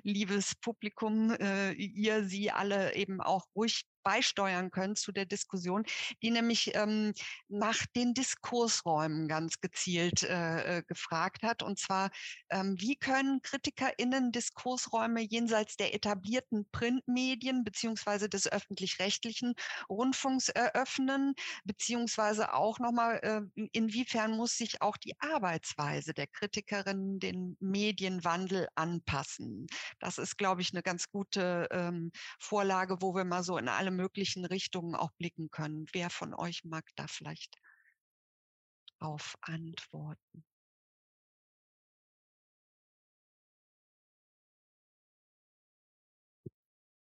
liebes 0.04 0.56
Publikum, 0.56 1.32
äh, 1.32 1.72
ihr 1.74 2.26
sie 2.26 2.52
alle 2.52 2.96
eben 2.96 3.22
auch 3.22 3.46
ruhig 3.56 3.84
beisteuern 4.08 4.72
können 4.72 4.96
zu 4.96 5.12
der 5.12 5.26
Diskussion, 5.26 5.84
die 6.24 6.32
nämlich 6.32 6.74
ähm, 6.76 7.14
nach 7.50 7.86
den 7.94 8.14
Diskursräumen 8.14 9.28
ganz 9.28 9.60
gezielt 9.60 10.24
äh, 10.24 10.78
äh 10.78 10.84
gefragt 10.88 11.44
hat. 11.44 11.62
Und 11.62 11.78
zwar, 11.78 12.10
ähm, 12.50 12.76
wie 12.80 12.96
können 12.96 13.42
KritikerInnen 13.42 14.32
Diskursräume 14.32 15.20
jenseits 15.20 15.76
der 15.76 15.94
etablierten 15.94 16.66
Printmedien 16.72 17.66
beziehungsweise 17.66 18.30
des 18.30 18.50
öffentlich-rechtlichen 18.50 19.56
Rundfunks 19.90 20.48
eröffnen, 20.48 21.34
beziehungsweise 21.66 22.54
auch 22.54 22.80
nochmal, 22.80 23.20
äh, 23.24 23.66
inwiefern 23.74 24.38
muss 24.38 24.56
sich 24.56 24.82
auch 24.82 24.96
die 24.96 25.20
Arbeitsweise 25.20 26.14
der 26.14 26.28
Kritikerinnen 26.28 27.20
den 27.20 27.58
Medienwandel 27.60 28.70
anpassen? 28.76 29.68
Das 30.00 30.18
ist, 30.18 30.38
glaube 30.38 30.62
ich, 30.62 30.72
eine 30.72 30.82
ganz 30.82 31.10
gute 31.10 31.68
ähm, 31.72 32.14
Vorlage, 32.40 33.02
wo 33.02 33.14
wir 33.14 33.26
mal 33.26 33.44
so 33.44 33.58
in 33.58 33.68
alle 33.68 33.97
möglichen 33.98 34.46
Richtungen 34.46 34.96
auch 34.96 35.12
blicken 35.18 35.52
können. 35.52 35.88
Wer 35.94 36.10
von 36.10 36.34
euch 36.34 36.64
mag 36.66 36.86
da 36.96 37.08
vielleicht 37.08 37.58
drauf 39.00 39.36
antworten? 39.42 40.46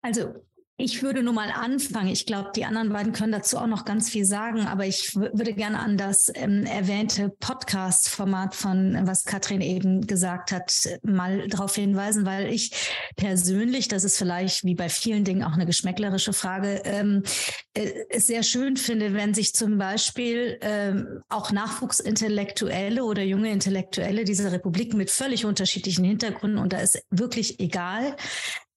Also 0.03 0.45
ich 0.83 1.03
würde 1.03 1.23
nur 1.23 1.33
mal 1.33 1.51
anfangen. 1.51 2.09
Ich 2.09 2.27
glaube, 2.27 2.51
die 2.57 2.65
anderen 2.65 2.89
beiden 2.89 3.13
können 3.13 3.33
dazu 3.33 3.59
auch 3.59 3.69
noch 3.69 3.85
ganz 3.85 4.11
viel 4.11 4.25
sagen, 4.25 4.67
aber 4.67 4.85
ich 4.85 5.15
würde 5.15 5.53
gerne 5.53 5.79
an 5.79 5.97
das 5.97 6.31
ähm, 6.35 6.67
erwähnte 6.67 7.31
Podcast-Format 7.39 8.57
von, 8.57 8.99
was 9.07 9.25
Katrin 9.25 9.61
eben 9.61 10.07
gesagt 10.07 10.51
hat, 10.51 10.73
mal 11.03 11.47
darauf 11.49 11.77
hinweisen, 11.77 12.27
weil 12.27 12.53
ich 12.53 12.73
persönlich, 13.15 13.87
das 13.87 14.03
ist 14.03 14.19
vielleicht 14.19 14.65
wie 14.65 14.75
bei 14.75 14.89
vielen 14.89 15.23
Dingen 15.23 15.45
auch 15.45 15.53
eine 15.53 15.67
geschmäcklerische 15.67 16.33
Frage, 16.33 16.83
ähm, 16.85 17.23
äh, 17.75 17.93
es 18.11 18.27
sehr 18.27 18.43
schön 18.43 18.77
finde, 18.77 19.15
wenn 19.15 19.35
sich 19.35 19.55
zum 19.55 19.79
Beispiel 19.79 20.59
ähm, 20.63 21.23
auch 21.29 21.53
Nachwuchsintellektuelle 21.53 23.05
oder 23.05 23.23
junge 23.23 23.53
Intellektuelle 23.53 24.25
dieser 24.25 24.51
Republik 24.51 24.95
mit 24.95 25.11
völlig 25.11 25.45
unterschiedlichen 25.45 26.05
Hintergründen, 26.05 26.59
und 26.59 26.73
da 26.73 26.79
ist 26.79 27.05
wirklich 27.11 27.61
egal, 27.61 28.17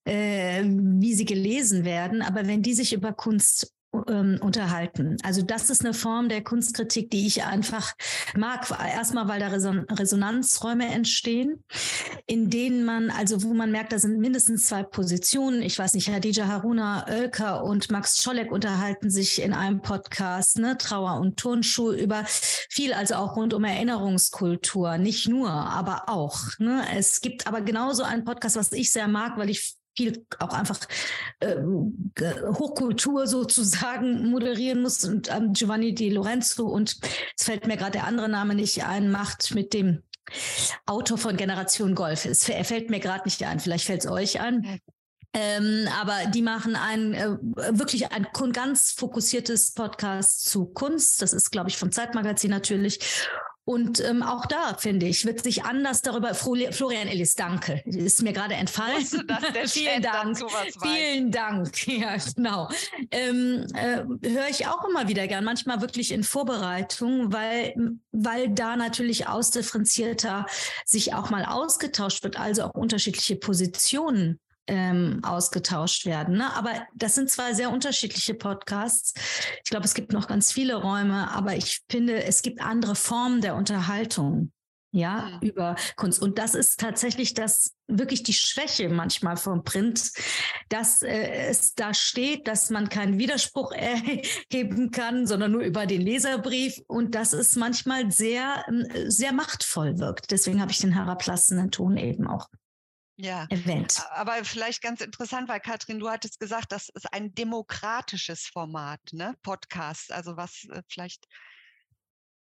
äh, 0.06 0.64
wie 0.64 1.14
sie 1.14 1.26
gelesen 1.26 1.86
werden, 1.86 2.22
aber 2.22 2.48
wenn 2.48 2.62
die 2.62 2.74
sich 2.74 2.94
über 2.94 3.14
Kunst 3.14 3.76
ähm, 4.08 4.40
unterhalten. 4.42 5.18
Also 5.24 5.42
das 5.42 5.70
ist 5.70 5.84
eine 5.84 5.94
Form 5.94 6.30
der 6.30 6.44
Kunstkritik, 6.44 7.10
die 7.12 7.28
ich 7.28 7.44
einfach 7.44 7.94
mag. 8.36 8.68
Erstmal, 8.94 9.28
weil 9.28 9.40
da 9.40 9.48
Reson 9.48 9.86
Resonanzräume 9.90 10.88
entstehen, 10.88 11.64
in 12.26 12.50
denen 12.50 12.84
man, 12.84 13.10
also 13.10 13.44
wo 13.44 13.54
man 13.54 13.72
merkt, 13.72 13.94
da 13.94 14.00
sind 14.00 14.20
mindestens 14.20 14.66
zwei 14.66 14.84
Positionen. 14.84 15.62
Ich 15.62 15.78
weiß 15.78 15.94
nicht, 15.94 16.10
Hadija 16.10 16.48
Haruna 16.48 17.06
Oelker 17.08 17.64
und 17.64 17.92
Max 17.92 18.22
Scholleck 18.22 18.52
unterhalten 18.52 19.10
sich 19.10 19.42
in 19.42 19.54
einem 19.54 19.82
Podcast, 19.82 20.60
ne, 20.60 20.78
Trauer 20.78 21.20
und 21.20 21.38
Turnschuh 21.38 21.92
über 21.92 22.24
viel, 22.26 22.94
also 22.94 23.16
auch 23.16 23.36
rund 23.36 23.54
um 23.54 23.64
Erinnerungskultur. 23.64 24.98
Nicht 24.98 25.28
nur, 25.28 25.50
aber 25.50 26.04
auch. 26.08 26.40
Ne? 26.60 26.84
Es 26.96 27.22
gibt 27.22 27.48
aber 27.48 27.62
genauso 27.62 28.04
einen 28.04 28.24
Podcast, 28.24 28.56
was 28.56 28.72
ich 28.72 28.92
sehr 28.92 29.08
mag, 29.08 29.38
weil 29.38 29.50
ich 29.50 29.76
viel 29.96 30.26
auch 30.40 30.54
einfach 30.54 30.80
äh, 31.40 31.56
Hochkultur 32.54 33.28
sozusagen 33.28 34.30
moderieren 34.32 34.82
muss 34.82 35.04
und 35.06 35.32
ähm, 35.32 35.54
Giovanni 35.54 35.94
Di 35.94 36.10
Lorenzo 36.10 36.68
und 36.68 36.98
es 37.38 37.46
fällt 37.46 37.68
mir 37.68 37.78
gerade 37.78 37.94
der 37.94 38.08
andere 38.08 38.30
Name 38.30 38.56
nicht 38.56 38.86
ein, 38.86 39.12
macht 39.12 39.54
mit 39.56 39.74
dem 39.74 40.04
Autor 40.86 41.18
von 41.18 41.38
Generation 41.38 41.94
Golf. 41.94 42.26
Es 42.26 42.44
fällt 42.46 42.90
mir 42.90 43.00
gerade 43.00 43.26
nicht 43.26 43.44
ein, 43.44 43.60
vielleicht 43.60 43.86
fällt 43.86 44.06
es 44.06 44.12
euch 44.12 44.42
an. 44.42 44.80
Ähm, 45.34 45.88
aber 46.00 46.32
die 46.32 46.42
machen 46.42 46.78
ein 46.78 47.14
äh, 47.14 47.38
wirklich 47.78 48.10
ein 48.12 48.26
ganz 48.54 48.92
fokussiertes 48.92 49.74
Podcast 49.74 50.46
zu 50.46 50.66
Kunst. 50.68 51.22
Das 51.22 51.34
ist, 51.34 51.52
glaube 51.52 51.70
ich, 51.70 51.78
vom 51.78 51.92
Zeitmagazin 51.92 52.50
natürlich. 52.50 53.00
Und 53.66 54.00
ähm, 54.00 54.22
auch 54.22 54.46
da, 54.46 54.76
finde 54.78 55.08
ich, 55.08 55.26
wird 55.26 55.42
sich 55.42 55.64
anders 55.64 56.04
darüber, 56.04 56.36
Florian 56.36 57.08
Ellis, 57.08 57.34
danke, 57.34 57.82
ist 57.86 58.22
mir 58.22 58.32
gerade 58.32 58.54
entfallen. 58.54 59.04
Vielen 59.66 60.04
Dank. 60.04 60.38
Vielen 60.84 61.32
Dank. 61.32 61.88
Ja, 61.88 62.16
genau. 62.36 62.70
Ähm, 63.10 63.66
äh, 63.74 64.04
Höre 64.30 64.50
ich 64.50 64.68
auch 64.68 64.88
immer 64.88 65.08
wieder 65.08 65.28
gern, 65.28 65.44
manchmal 65.44 65.82
wirklich 65.82 66.12
in 66.12 66.24
Vorbereitung, 66.24 67.34
weil, 67.34 67.74
weil 68.12 68.50
da 68.50 68.76
natürlich 68.76 69.28
ausdifferenzierter 69.28 70.46
sich 70.86 71.16
auch 71.16 71.32
mal 71.32 71.46
ausgetauscht 71.46 72.24
wird, 72.24 72.40
also 72.40 72.66
auch 72.66 72.74
unterschiedliche 72.76 73.36
Positionen 73.36 74.40
ähm, 74.68 75.20
ausgetauscht 75.24 76.06
werden. 76.06 76.38
Ne? 76.38 76.56
Aber 76.56 76.72
das 76.96 77.16
sind 77.16 77.30
zwei 77.30 77.54
sehr 77.54 77.72
unterschiedliche 77.72 78.34
Podcasts. 78.34 79.14
Ich 79.64 79.70
glaube, 79.70 79.86
es 79.86 79.94
gibt 79.94 80.14
noch 80.14 80.28
ganz 80.28 80.52
viele 80.52 80.76
Räume, 80.76 81.32
aber 81.32 81.56
ich 81.56 81.82
finde, 81.90 82.24
es 82.24 82.42
gibt 82.42 82.62
andere 82.62 82.96
Formen 82.96 83.42
der 83.42 83.56
Unterhaltung. 83.56 84.52
Ja, 84.96 85.40
mhm. 85.42 85.50
über 85.50 85.76
Kunst. 85.98 86.22
Und 86.22 86.38
das 86.40 86.56
ist 86.56 86.80
tatsächlich 86.80 87.34
das 87.34 87.76
wirklich 87.86 88.24
die 88.24 88.34
Schwäche 88.34 88.88
manchmal 88.88 89.36
vom 89.36 89.66
Print, 89.66 90.14
dass 90.70 91.02
äh, 91.02 91.50
es 91.50 91.74
da 91.76 91.94
steht, 91.94 92.48
dass 92.48 92.70
man 92.70 92.88
keinen 92.88 93.20
Widerspruch 93.20 93.72
erheben 93.74 94.92
kann, 94.92 95.28
sondern 95.28 95.52
nur 95.52 95.64
über 95.64 95.86
den 95.86 96.00
Leserbrief 96.00 96.80
und 96.88 97.14
dass 97.14 97.34
es 97.34 97.58
manchmal 97.58 98.10
sehr, 98.10 98.64
ähm, 98.70 98.88
sehr 99.08 99.34
machtvoll 99.34 100.00
wirkt. 100.00 100.32
Deswegen 100.32 100.62
habe 100.62 100.72
ich 100.72 100.80
den 100.80 100.94
herablassenden 100.94 101.72
Ton 101.72 101.98
eben 101.98 102.26
auch 102.26 102.48
ja, 103.18 103.48
erwähnt. 103.50 104.04
Aber 104.12 104.44
vielleicht 104.44 104.82
ganz 104.82 105.02
interessant, 105.02 105.48
weil 105.48 105.60
Katrin, 105.60 106.00
du 106.00 106.10
hattest 106.10 106.40
gesagt, 106.40 106.72
das 106.72 106.90
ist 106.90 107.12
ein 107.14 107.34
demokratisches 107.34 108.46
Format, 108.46 109.02
ne? 109.12 109.36
Podcast. 109.42 110.12
Also 110.12 110.38
was 110.38 110.66
äh, 110.72 110.82
vielleicht, 110.90 111.26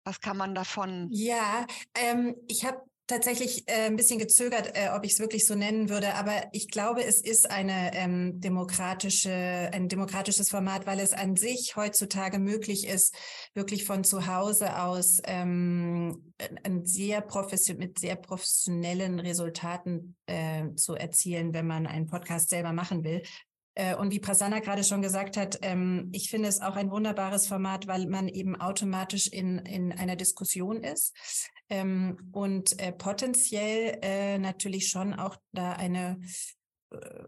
was 0.04 0.22
kann 0.22 0.38
man 0.38 0.54
davon? 0.54 1.08
Ja, 1.12 1.66
ähm, 1.96 2.36
ich 2.48 2.66
habe 2.66 2.82
tatsächlich 3.10 3.68
äh, 3.68 3.88
ein 3.88 3.96
bisschen 3.96 4.20
gezögert, 4.20 4.72
äh, 4.76 4.90
ob 4.96 5.04
ich 5.04 5.14
es 5.14 5.20
wirklich 5.20 5.46
so 5.46 5.56
nennen 5.56 5.90
würde, 5.90 6.14
aber 6.14 6.44
ich 6.54 6.70
glaube, 6.70 7.04
es 7.04 7.20
ist 7.20 7.50
eine 7.50 7.94
ähm, 7.96 8.40
demokratische, 8.40 9.32
ein 9.32 9.90
demokratisches 9.90 10.50
Format, 10.50 10.86
weil 10.86 11.00
es 11.00 11.14
an 11.14 11.36
sich 11.36 11.76
heutzutage 11.76 12.40
möglich 12.40 12.88
ist, 12.88 13.16
wirklich 13.54 13.84
von 13.86 14.04
zu 14.04 14.28
Hause 14.28 14.80
aus 14.80 15.20
ähm, 15.26 16.34
ein 16.64 16.86
sehr 16.86 17.22
profession 17.22 17.78
mit 17.78 18.00
sehr 18.00 18.16
professionellen 18.16 19.20
Resultaten 19.20 20.16
äh, 20.28 20.74
zu 20.76 20.94
erzielen, 20.94 21.54
wenn 21.54 21.68
man 21.68 21.88
einen 21.88 22.06
Podcast 22.06 22.50
selber 22.50 22.72
machen 22.72 23.04
will. 23.04 23.24
Äh, 23.80 23.96
und 23.96 24.12
wie 24.12 24.20
Prasanna 24.20 24.60
gerade 24.60 24.84
schon 24.84 25.02
gesagt 25.02 25.38
hat, 25.38 25.60
ähm, 25.62 26.10
ich 26.12 26.30
finde 26.30 26.50
es 26.50 26.60
auch 26.60 26.76
ein 26.76 26.92
wunderbares 26.92 27.48
Format, 27.48 27.88
weil 27.88 28.08
man 28.08 28.28
eben 28.28 28.60
automatisch 28.60 29.28
in, 29.28 29.60
in 29.60 29.94
einer 29.94 30.18
Diskussion 30.18 30.84
ist 30.84 31.16
ähm, 31.70 32.30
und 32.34 32.78
äh, 32.82 32.92
potenziell 32.92 33.98
äh, 34.02 34.38
natürlich 34.38 34.90
schon 34.90 35.14
auch 35.14 35.38
da 35.54 35.72
eine 35.74 36.20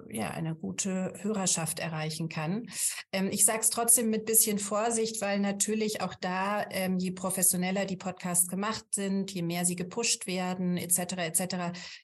ja, 0.10 0.32
eine 0.32 0.56
gute 0.56 1.14
Hörerschaft 1.18 1.78
erreichen 1.78 2.30
kann. 2.30 2.66
Ähm, 3.12 3.30
ich 3.32 3.46
sage 3.46 3.60
es 3.60 3.70
trotzdem 3.70 4.10
mit 4.10 4.26
bisschen 4.26 4.58
Vorsicht, 4.58 5.22
weil 5.22 5.40
natürlich 5.40 6.02
auch 6.02 6.16
da, 6.16 6.66
ähm, 6.72 6.98
je 6.98 7.12
professioneller 7.12 7.86
die 7.86 7.96
Podcasts 7.96 8.48
gemacht 8.48 8.86
sind, 8.90 9.30
je 9.32 9.44
mehr 9.44 9.64
sie 9.64 9.76
gepusht 9.76 10.26
werden, 10.26 10.78
etc., 10.78 11.00
etc., 11.18 11.56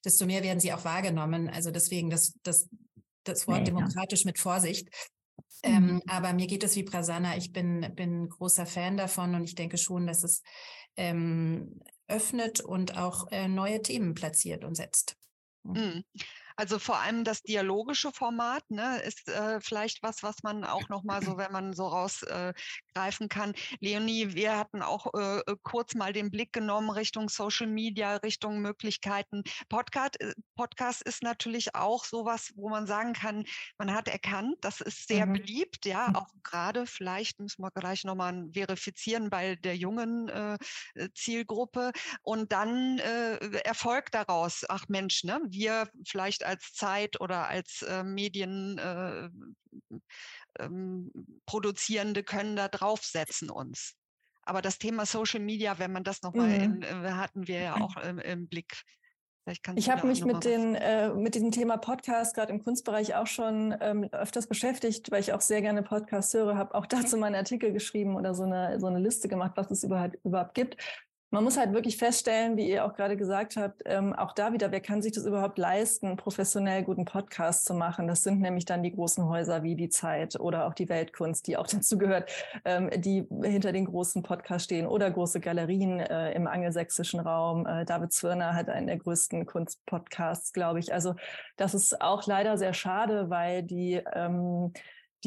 desto 0.05 0.27
mehr 0.27 0.43
werden 0.43 0.59
sie 0.59 0.71
auch 0.71 0.85
wahrgenommen. 0.85 1.49
Also 1.49 1.71
deswegen 1.71 2.11
das, 2.11 2.35
das, 2.43 2.69
das 3.27 3.47
Wort 3.47 3.59
ja, 3.59 3.63
demokratisch 3.65 4.23
ja. 4.23 4.29
mit 4.29 4.39
Vorsicht. 4.39 4.89
Ähm, 5.63 5.85
mhm. 5.85 6.01
aber 6.07 6.33
mir 6.33 6.47
geht 6.47 6.63
es 6.63 6.75
wie 6.75 6.83
Prasanna. 6.83 7.35
Ich 7.37 7.51
bin, 7.51 7.91
bin 7.95 8.29
großer 8.29 8.65
Fan 8.65 8.97
davon 8.97 9.35
und 9.35 9.43
ich 9.43 9.55
denke 9.55 9.77
schon, 9.77 10.05
dass 10.05 10.23
es 10.23 10.43
ähm, 10.95 11.79
öffnet 12.07 12.61
und 12.61 12.97
auch 12.97 13.31
äh, 13.31 13.47
neue 13.47 13.81
Themen 13.81 14.13
platziert 14.13 14.63
und 14.63 14.75
setzt. 14.75 15.15
Mhm. 15.63 16.03
Also 16.55 16.79
vor 16.79 16.97
allem 16.99 17.23
das 17.23 17.43
dialogische 17.43 18.11
Format 18.11 18.63
ne, 18.69 18.99
ist 19.01 19.29
äh, 19.29 19.61
vielleicht 19.61 20.01
was, 20.01 20.23
was 20.23 20.41
man 20.41 20.63
auch 20.63 20.89
noch 20.89 21.03
mal 21.03 21.23
so, 21.23 21.37
wenn 21.37 21.51
man 21.51 21.73
so 21.73 21.85
rausgreifen 21.85 22.49
äh, 22.49 22.53
kann. 23.29 23.53
Leonie, 23.79 24.33
wir 24.33 24.57
hatten 24.57 24.81
auch 24.81 25.13
äh, 25.13 25.39
äh, 25.39 25.55
kurz 25.63 25.95
mal 25.95 26.13
den 26.13 26.31
Blick 26.31 26.53
genommen 26.53 26.89
Richtung 26.89 27.29
Social 27.29 27.67
Media, 27.67 28.17
Richtung 28.17 28.59
Möglichkeiten. 28.59 29.43
Podcast, 29.69 30.19
äh, 30.21 30.33
Podcast 30.55 31.01
ist 31.03 31.23
natürlich 31.23 31.75
auch 31.75 32.05
sowas, 32.05 32.51
wo 32.55 32.69
man 32.69 32.87
sagen 32.87 33.13
kann, 33.13 33.45
man 33.77 33.93
hat 33.93 34.07
erkannt, 34.07 34.55
das 34.61 34.81
ist 34.81 35.07
sehr 35.07 35.25
mhm. 35.25 35.33
beliebt, 35.33 35.85
ja, 35.85 36.11
auch 36.15 36.27
gerade 36.43 36.85
vielleicht 36.85 37.39
müssen 37.39 37.61
wir 37.61 37.71
gleich 37.71 38.03
noch 38.03 38.15
mal 38.15 38.47
verifizieren 38.53 39.29
bei 39.29 39.55
der 39.55 39.75
jungen 39.75 40.29
äh, 40.29 40.57
Zielgruppe 41.13 41.91
und 42.21 42.51
dann 42.51 42.99
Erfolg 42.99 44.11
daraus. 44.11 44.65
Ach 44.69 44.85
Mensch, 44.87 45.23
ne, 45.23 45.39
wir 45.49 45.89
vielleicht 46.05 46.43
als 46.43 46.73
Zeit 46.73 47.19
oder 47.21 47.47
als 47.47 47.81
äh, 47.81 48.03
Medien 48.03 48.77
äh, 48.77 49.29
ähm, 50.59 51.11
Produzierende 51.45 52.23
können 52.23 52.55
da 52.55 52.67
draufsetzen 52.67 53.49
uns. 53.49 53.95
Aber 54.43 54.61
das 54.61 54.77
Thema 54.77 55.05
Social 55.05 55.41
Media, 55.41 55.77
wenn 55.77 55.91
man 55.91 56.03
das 56.03 56.21
nochmal, 56.21 56.69
mhm. 56.69 56.81
Äh, 56.81 57.11
hatten 57.11 57.47
wir 57.47 57.59
ja 57.59 57.75
auch 57.75 57.97
im, 57.97 58.19
im 58.19 58.47
Blick. 58.47 58.83
Ich 59.75 59.89
habe 59.89 60.07
mich 60.07 60.25
mit, 60.25 60.43
den, 60.43 60.75
äh, 60.75 61.13
mit 61.13 61.35
diesem 61.35 61.51
Thema 61.51 61.77
Podcast 61.77 62.35
gerade 62.35 62.51
im 62.51 62.63
Kunstbereich 62.63 63.15
auch 63.15 63.27
schon 63.27 63.75
ähm, 63.79 64.03
öfters 64.11 64.47
beschäftigt, 64.47 65.09
weil 65.09 65.21
ich 65.21 65.31
auch 65.31 65.39
sehr 65.39 65.61
gerne 65.61 65.83
Podcasts 65.83 66.33
höre, 66.33 66.57
habe 66.57 66.75
auch 66.75 66.85
dazu 66.87 67.17
meinen 67.17 67.35
Artikel 67.35 67.71
geschrieben 67.71 68.15
oder 68.15 68.35
so 68.35 68.43
eine, 68.43 68.79
so 68.79 68.87
eine 68.87 68.99
Liste 68.99 69.27
gemacht, 69.27 69.53
was 69.55 69.71
es 69.71 69.83
überhaupt, 69.83 70.17
überhaupt 70.23 70.53
gibt. 70.53 70.77
Man 71.29 71.43
muss 71.43 71.57
halt 71.57 71.73
wirklich 71.73 71.97
feststellen, 71.97 72.55
wie 72.55 72.69
ihr 72.69 72.85
auch 72.85 72.93
gerade 72.93 73.17
gesagt 73.17 73.57
habt, 73.57 73.81
ähm, 73.85 74.13
auch 74.13 74.31
da 74.31 74.53
wieder, 74.53 74.71
wer 74.71 74.79
kann 74.79 75.01
sich 75.01 75.11
das 75.11 75.25
überhaupt 75.25 75.57
leisten, 75.57 76.15
professionell 76.15 76.83
guten 76.83 77.03
Podcast 77.03 77.65
zu 77.65 77.73
machen? 77.73 78.07
Das 78.07 78.23
sind 78.23 78.39
nämlich 78.39 78.63
dann 78.63 78.81
die 78.81 78.93
großen 78.93 79.27
Häuser 79.27 79.61
wie 79.61 79.75
die 79.75 79.89
Zeit 79.89 80.39
oder 80.39 80.65
auch 80.65 80.73
die 80.73 80.87
Weltkunst, 80.87 81.45
die 81.47 81.57
auch 81.57 81.67
dazu 81.71 81.97
gehört, 81.97 82.31
ähm, 82.63 82.89
die 82.95 83.27
hinter 83.43 83.73
den 83.73 83.85
großen 83.85 84.23
Podcasts 84.23 84.63
stehen 84.63 84.87
oder 84.87 85.11
große 85.11 85.41
Galerien 85.41 85.99
äh, 85.99 86.31
im 86.31 86.47
angelsächsischen 86.47 87.19
Raum. 87.19 87.65
Äh, 87.65 87.83
David 87.83 88.13
Zwirner 88.13 88.53
hat 88.53 88.69
einen 88.69 88.87
der 88.87 88.97
größten 88.97 89.45
Kunstpodcasts, 89.45 90.53
glaube 90.53 90.79
ich. 90.79 90.93
Also 90.93 91.15
das 91.57 91.73
ist 91.73 91.99
auch 92.01 92.25
leider 92.25 92.57
sehr 92.57 92.73
schade, 92.73 93.29
weil 93.29 93.63
die 93.63 94.01
ähm, 94.13 94.71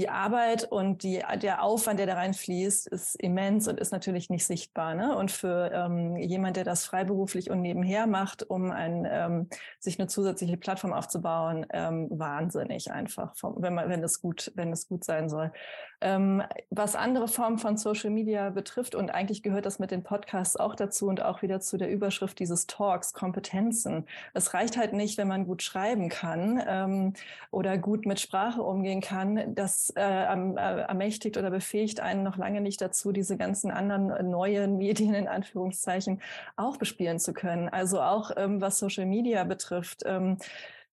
die 0.00 0.08
Arbeit 0.08 0.64
und 0.64 1.02
die, 1.02 1.22
der 1.42 1.62
Aufwand, 1.62 1.98
der 1.98 2.06
da 2.06 2.14
reinfließt, 2.14 2.86
ist 2.86 3.16
immens 3.16 3.68
und 3.68 3.78
ist 3.78 3.92
natürlich 3.92 4.30
nicht 4.30 4.46
sichtbar. 4.46 4.94
Ne? 4.94 5.14
Und 5.14 5.30
für 5.30 5.70
ähm, 5.74 6.16
jemand, 6.16 6.56
der 6.56 6.64
das 6.64 6.86
freiberuflich 6.86 7.50
und 7.50 7.60
nebenher 7.60 8.06
macht, 8.06 8.48
um 8.48 8.70
ein, 8.70 9.06
ähm, 9.10 9.48
sich 9.78 9.98
eine 9.98 10.08
zusätzliche 10.08 10.56
Plattform 10.56 10.94
aufzubauen, 10.94 11.66
ähm, 11.70 12.08
wahnsinnig 12.10 12.90
einfach, 12.90 13.36
vom, 13.36 13.56
wenn 13.58 13.74
man, 13.74 13.90
wenn 13.90 14.02
es 14.02 14.22
gut, 14.22 14.50
wenn 14.54 14.72
es 14.72 14.88
gut 14.88 15.04
sein 15.04 15.28
soll. 15.28 15.52
Ähm, 16.00 16.42
was 16.70 16.96
andere 16.96 17.28
Formen 17.28 17.58
von 17.58 17.76
Social 17.76 18.10
Media 18.10 18.50
betrifft, 18.50 18.94
und 18.94 19.10
eigentlich 19.10 19.42
gehört 19.42 19.66
das 19.66 19.78
mit 19.78 19.90
den 19.90 20.02
Podcasts 20.02 20.56
auch 20.56 20.74
dazu 20.74 21.08
und 21.08 21.22
auch 21.22 21.42
wieder 21.42 21.60
zu 21.60 21.76
der 21.76 21.90
Überschrift 21.90 22.38
dieses 22.38 22.66
Talks, 22.66 23.12
Kompetenzen. 23.12 24.06
Es 24.32 24.54
reicht 24.54 24.76
halt 24.76 24.92
nicht, 24.92 25.18
wenn 25.18 25.28
man 25.28 25.46
gut 25.46 25.62
schreiben 25.62 26.08
kann 26.08 26.62
ähm, 26.66 27.12
oder 27.50 27.76
gut 27.76 28.06
mit 28.06 28.18
Sprache 28.20 28.62
umgehen 28.62 29.00
kann. 29.00 29.54
Das 29.54 29.90
äh, 29.90 30.00
äh, 30.02 30.80
ermächtigt 30.80 31.36
oder 31.36 31.50
befähigt 31.50 32.00
einen 32.00 32.22
noch 32.22 32.36
lange 32.36 32.60
nicht 32.60 32.80
dazu, 32.80 33.12
diese 33.12 33.36
ganzen 33.36 33.70
anderen 33.70 34.30
neuen 34.30 34.76
Medien 34.78 35.14
in 35.14 35.28
Anführungszeichen 35.28 36.22
auch 36.56 36.76
bespielen 36.76 37.18
zu 37.18 37.32
können. 37.32 37.68
Also 37.68 38.00
auch 38.00 38.30
ähm, 38.36 38.60
was 38.60 38.78
Social 38.78 39.06
Media 39.06 39.44
betrifft. 39.44 40.02
Ähm, 40.06 40.38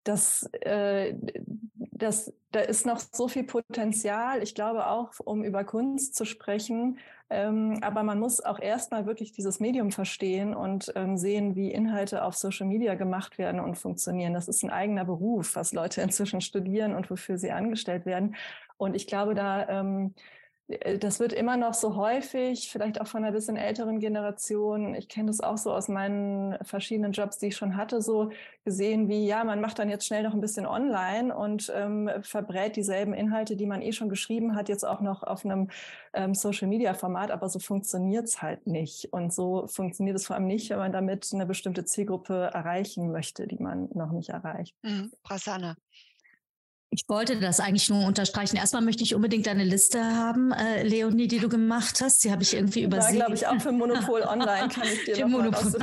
das, 0.05 0.49
äh, 0.61 1.15
das, 1.91 2.33
da 2.51 2.61
ist 2.61 2.85
noch 2.85 2.99
so 2.99 3.27
viel 3.27 3.43
Potenzial. 3.43 4.41
Ich 4.41 4.55
glaube 4.55 4.87
auch, 4.87 5.11
um 5.23 5.43
über 5.43 5.65
Kunst 5.65 6.15
zu 6.15 6.23
sprechen. 6.25 6.99
Ähm, 7.29 7.79
aber 7.81 8.03
man 8.03 8.19
muss 8.19 8.39
auch 8.39 8.59
erstmal 8.59 9.07
wirklich 9.07 9.31
dieses 9.31 9.59
Medium 9.59 9.91
verstehen 9.91 10.53
und 10.53 10.93
ähm, 10.95 11.17
sehen, 11.17 11.55
wie 11.55 11.71
Inhalte 11.71 12.23
auf 12.23 12.35
Social 12.35 12.67
Media 12.67 12.93
gemacht 12.93 13.39
werden 13.39 13.59
und 13.59 13.75
funktionieren. 13.77 14.33
Das 14.33 14.47
ist 14.47 14.63
ein 14.63 14.69
eigener 14.69 15.05
Beruf, 15.05 15.55
was 15.55 15.73
Leute 15.73 16.01
inzwischen 16.03 16.41
studieren 16.41 16.93
und 16.95 17.09
wofür 17.09 17.37
sie 17.37 17.51
angestellt 17.51 18.05
werden. 18.05 18.35
Und 18.77 18.95
ich 18.95 19.07
glaube, 19.07 19.33
da 19.33 19.67
ähm, 19.67 20.13
äh, 20.15 20.44
das 20.67 21.19
wird 21.19 21.31
immer 21.31 21.57
noch 21.57 21.75
so 21.75 21.95
häufig, 21.95 22.71
vielleicht 22.71 22.99
auch 22.99 23.05
von 23.05 23.23
einer 23.23 23.31
bisschen 23.31 23.55
älteren 23.55 23.99
Generation. 23.99 24.95
Ich 24.95 25.07
kenne 25.07 25.27
das 25.27 25.39
auch 25.39 25.59
so 25.59 25.71
aus 25.71 25.87
meinen 25.89 26.57
verschiedenen 26.63 27.11
Jobs, 27.11 27.37
die 27.37 27.47
ich 27.47 27.55
schon 27.55 27.77
hatte, 27.77 28.01
so 28.01 28.31
gesehen 28.63 29.07
wie, 29.07 29.27
ja, 29.27 29.43
man 29.43 29.61
macht 29.61 29.77
dann 29.77 29.89
jetzt 29.89 30.07
schnell 30.07 30.23
noch 30.23 30.33
ein 30.33 30.41
bisschen 30.41 30.65
online 30.65 31.35
und 31.35 31.71
ähm, 31.75 32.09
verbrät 32.23 32.75
dieselben 32.75 33.13
Inhalte, 33.13 33.55
die 33.55 33.67
man 33.67 33.83
eh 33.83 33.91
schon 33.91 34.09
geschrieben 34.09 34.55
hat, 34.55 34.67
jetzt 34.67 34.85
auch 34.85 35.01
noch 35.01 35.21
auf 35.21 35.45
einem 35.45 35.69
ähm, 36.13 36.33
Social-Media-Format, 36.33 37.29
aber 37.29 37.47
so 37.47 37.59
funktioniert 37.59 38.25
es 38.25 38.41
halt 38.41 38.65
nicht. 38.65 39.13
Und 39.13 39.31
so 39.31 39.67
funktioniert 39.67 40.17
es 40.17 40.25
vor 40.25 40.35
allem 40.35 40.47
nicht, 40.47 40.71
wenn 40.71 40.79
man 40.79 40.91
damit 40.91 41.29
eine 41.31 41.45
bestimmte 41.45 41.85
Zielgruppe 41.85 42.49
erreichen 42.53 43.11
möchte, 43.11 43.45
die 43.45 43.61
man 43.61 43.89
noch 43.93 44.11
nicht 44.11 44.29
erreicht. 44.29 44.75
Mhm. 44.81 45.11
Prasanna. 45.21 45.75
Ich 46.95 47.03
wollte 47.09 47.39
das 47.39 47.59
eigentlich 47.59 47.89
nur 47.89 48.05
unterstreichen. 48.05 48.55
Erstmal 48.55 48.81
möchte 48.81 49.03
ich 49.03 49.15
unbedingt 49.15 49.47
deine 49.47 49.65
Liste 49.65 50.01
haben, 50.01 50.51
äh, 50.53 50.83
Leonie, 50.83 51.27
die 51.27 51.39
du 51.39 51.49
gemacht 51.49 51.99
hast. 52.01 52.23
Die 52.23 52.31
habe 52.31 52.41
ich 52.41 52.53
irgendwie 52.53 52.83
übersehen. 52.83 53.17
Ja, 53.17 53.25
glaube 53.25 53.35
ich, 53.35 53.45
auch 53.45 53.59
für 53.59 53.73
Monopol 53.73 54.21
Online 54.27 54.69
kann 54.69 54.87
ich 54.87 55.03
dir 55.03 55.27
Monopol 55.27 55.73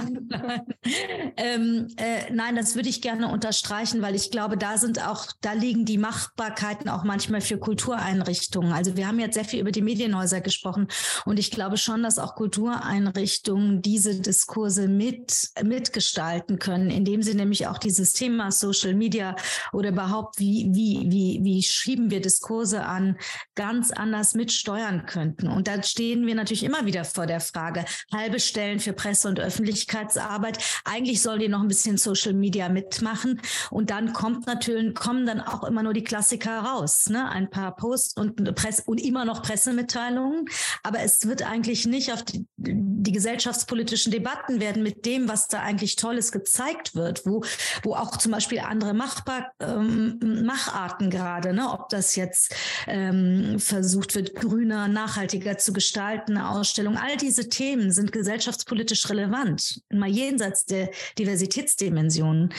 ähm, 1.36 1.88
äh, 1.96 2.32
Nein, 2.32 2.56
das 2.56 2.74
würde 2.74 2.88
ich 2.88 3.02
gerne 3.02 3.28
unterstreichen, 3.28 4.00
weil 4.00 4.14
ich 4.14 4.30
glaube, 4.30 4.56
da 4.56 4.78
sind 4.78 5.06
auch, 5.06 5.26
da 5.42 5.52
liegen 5.52 5.84
die 5.84 5.98
Machbarkeiten 5.98 6.88
auch 6.88 7.04
manchmal 7.04 7.42
für 7.42 7.58
Kultureinrichtungen. 7.58 8.72
Also 8.72 8.96
wir 8.96 9.06
haben 9.06 9.20
jetzt 9.20 9.34
sehr 9.34 9.44
viel 9.44 9.60
über 9.60 9.70
die 9.70 9.82
Medienhäuser 9.82 10.40
gesprochen 10.40 10.88
und 11.26 11.38
ich 11.38 11.50
glaube 11.50 11.76
schon, 11.76 12.02
dass 12.02 12.18
auch 12.18 12.34
Kultureinrichtungen 12.34 13.82
diese 13.82 14.20
Diskurse 14.20 14.88
mit, 14.88 15.50
mitgestalten 15.62 16.58
können, 16.58 16.90
indem 16.90 17.22
sie 17.22 17.34
nämlich 17.34 17.66
auch 17.66 17.78
dieses 17.78 18.14
Thema 18.14 18.50
Social 18.50 18.94
Media 18.94 19.36
oder 19.72 19.90
überhaupt 19.90 20.38
wie, 20.38 20.68
wie 20.72 21.01
wie, 21.04 21.40
wie 21.42 21.62
schieben 21.62 22.10
wir 22.10 22.20
Diskurse 22.20 22.84
an, 22.84 23.16
ganz 23.54 23.90
anders 23.90 24.34
mitsteuern 24.34 25.06
könnten. 25.06 25.48
Und 25.48 25.68
da 25.68 25.82
stehen 25.82 26.26
wir 26.26 26.34
natürlich 26.34 26.64
immer 26.64 26.86
wieder 26.86 27.04
vor 27.04 27.26
der 27.26 27.40
Frage, 27.40 27.84
halbe 28.12 28.40
Stellen 28.40 28.80
für 28.80 28.92
Presse- 28.92 29.28
und 29.28 29.40
Öffentlichkeitsarbeit. 29.40 30.58
Eigentlich 30.84 31.22
sollen 31.22 31.40
die 31.40 31.48
noch 31.48 31.60
ein 31.60 31.68
bisschen 31.68 31.98
Social 31.98 32.34
Media 32.34 32.68
mitmachen. 32.68 33.40
Und 33.70 33.90
dann 33.90 34.12
kommt 34.12 34.46
natürlich, 34.46 34.94
kommen 34.94 35.26
dann 35.26 35.40
auch 35.40 35.64
immer 35.64 35.82
nur 35.82 35.92
die 35.92 36.04
Klassiker 36.04 36.60
raus. 36.60 37.08
Ne? 37.08 37.28
Ein 37.28 37.50
paar 37.50 37.76
Posts 37.76 38.16
und, 38.16 38.54
Presse, 38.54 38.82
und 38.86 39.00
immer 39.00 39.24
noch 39.24 39.42
Pressemitteilungen. 39.42 40.46
Aber 40.82 41.00
es 41.00 41.26
wird 41.26 41.42
eigentlich 41.42 41.86
nicht 41.86 42.12
auf 42.12 42.22
die, 42.22 42.46
die 42.56 43.12
gesellschaftspolitischen 43.12 44.12
Debatten 44.12 44.60
werden 44.60 44.82
mit 44.82 45.06
dem, 45.06 45.28
was 45.28 45.48
da 45.48 45.60
eigentlich 45.60 45.96
Tolles 45.96 46.32
gezeigt 46.32 46.94
wird, 46.94 47.26
wo, 47.26 47.42
wo 47.82 47.94
auch 47.94 48.16
zum 48.16 48.32
Beispiel 48.32 48.60
andere 48.60 48.94
Machbar, 48.94 49.52
ähm, 49.60 50.18
Macharten 50.44 50.91
Arten 50.92 51.10
gerade, 51.10 51.52
ne? 51.52 51.70
ob 51.70 51.88
das 51.88 52.16
jetzt 52.16 52.54
ähm, 52.86 53.58
versucht 53.58 54.14
wird, 54.14 54.34
grüner, 54.34 54.88
nachhaltiger 54.88 55.56
zu 55.58 55.72
gestalten, 55.72 56.36
eine 56.36 56.50
Ausstellung. 56.50 56.96
All 56.96 57.16
diese 57.16 57.48
Themen 57.48 57.90
sind 57.90 58.12
gesellschaftspolitisch 58.12 59.08
relevant, 59.08 59.80
mal 59.90 60.08
jenseits 60.08 60.66
der 60.66 60.90
Diversitätsdimensionen. 61.18 62.52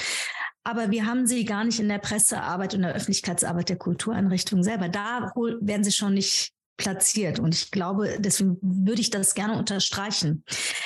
Aber 0.64 0.92
wir 0.92 1.06
haben 1.06 1.28
sie 1.28 1.44
gar 1.46 1.66
nicht 1.66 1.80
in 1.80 1.90
der 1.90 1.98
Pressearbeit 2.00 2.74
und 2.74 2.84
der 2.84 2.94
Öffentlichkeitsarbeit 2.94 3.70
der 3.70 3.76
Kultureinrichtungen 3.76 4.64
selber. 4.64 4.88
Da 4.88 5.34
werden 5.36 5.84
sie 5.84 5.92
schon 5.92 6.14
nicht 6.14 6.53
platziert. 6.78 7.40
Und 7.40 7.54
ich 7.54 7.72
glaube, 7.72 8.18
deswegen 8.20 8.58
würde 8.62 9.02
ich 9.02 9.10
das 9.10 9.36
gerne 9.36 9.58
unterstreichen, 9.58 10.44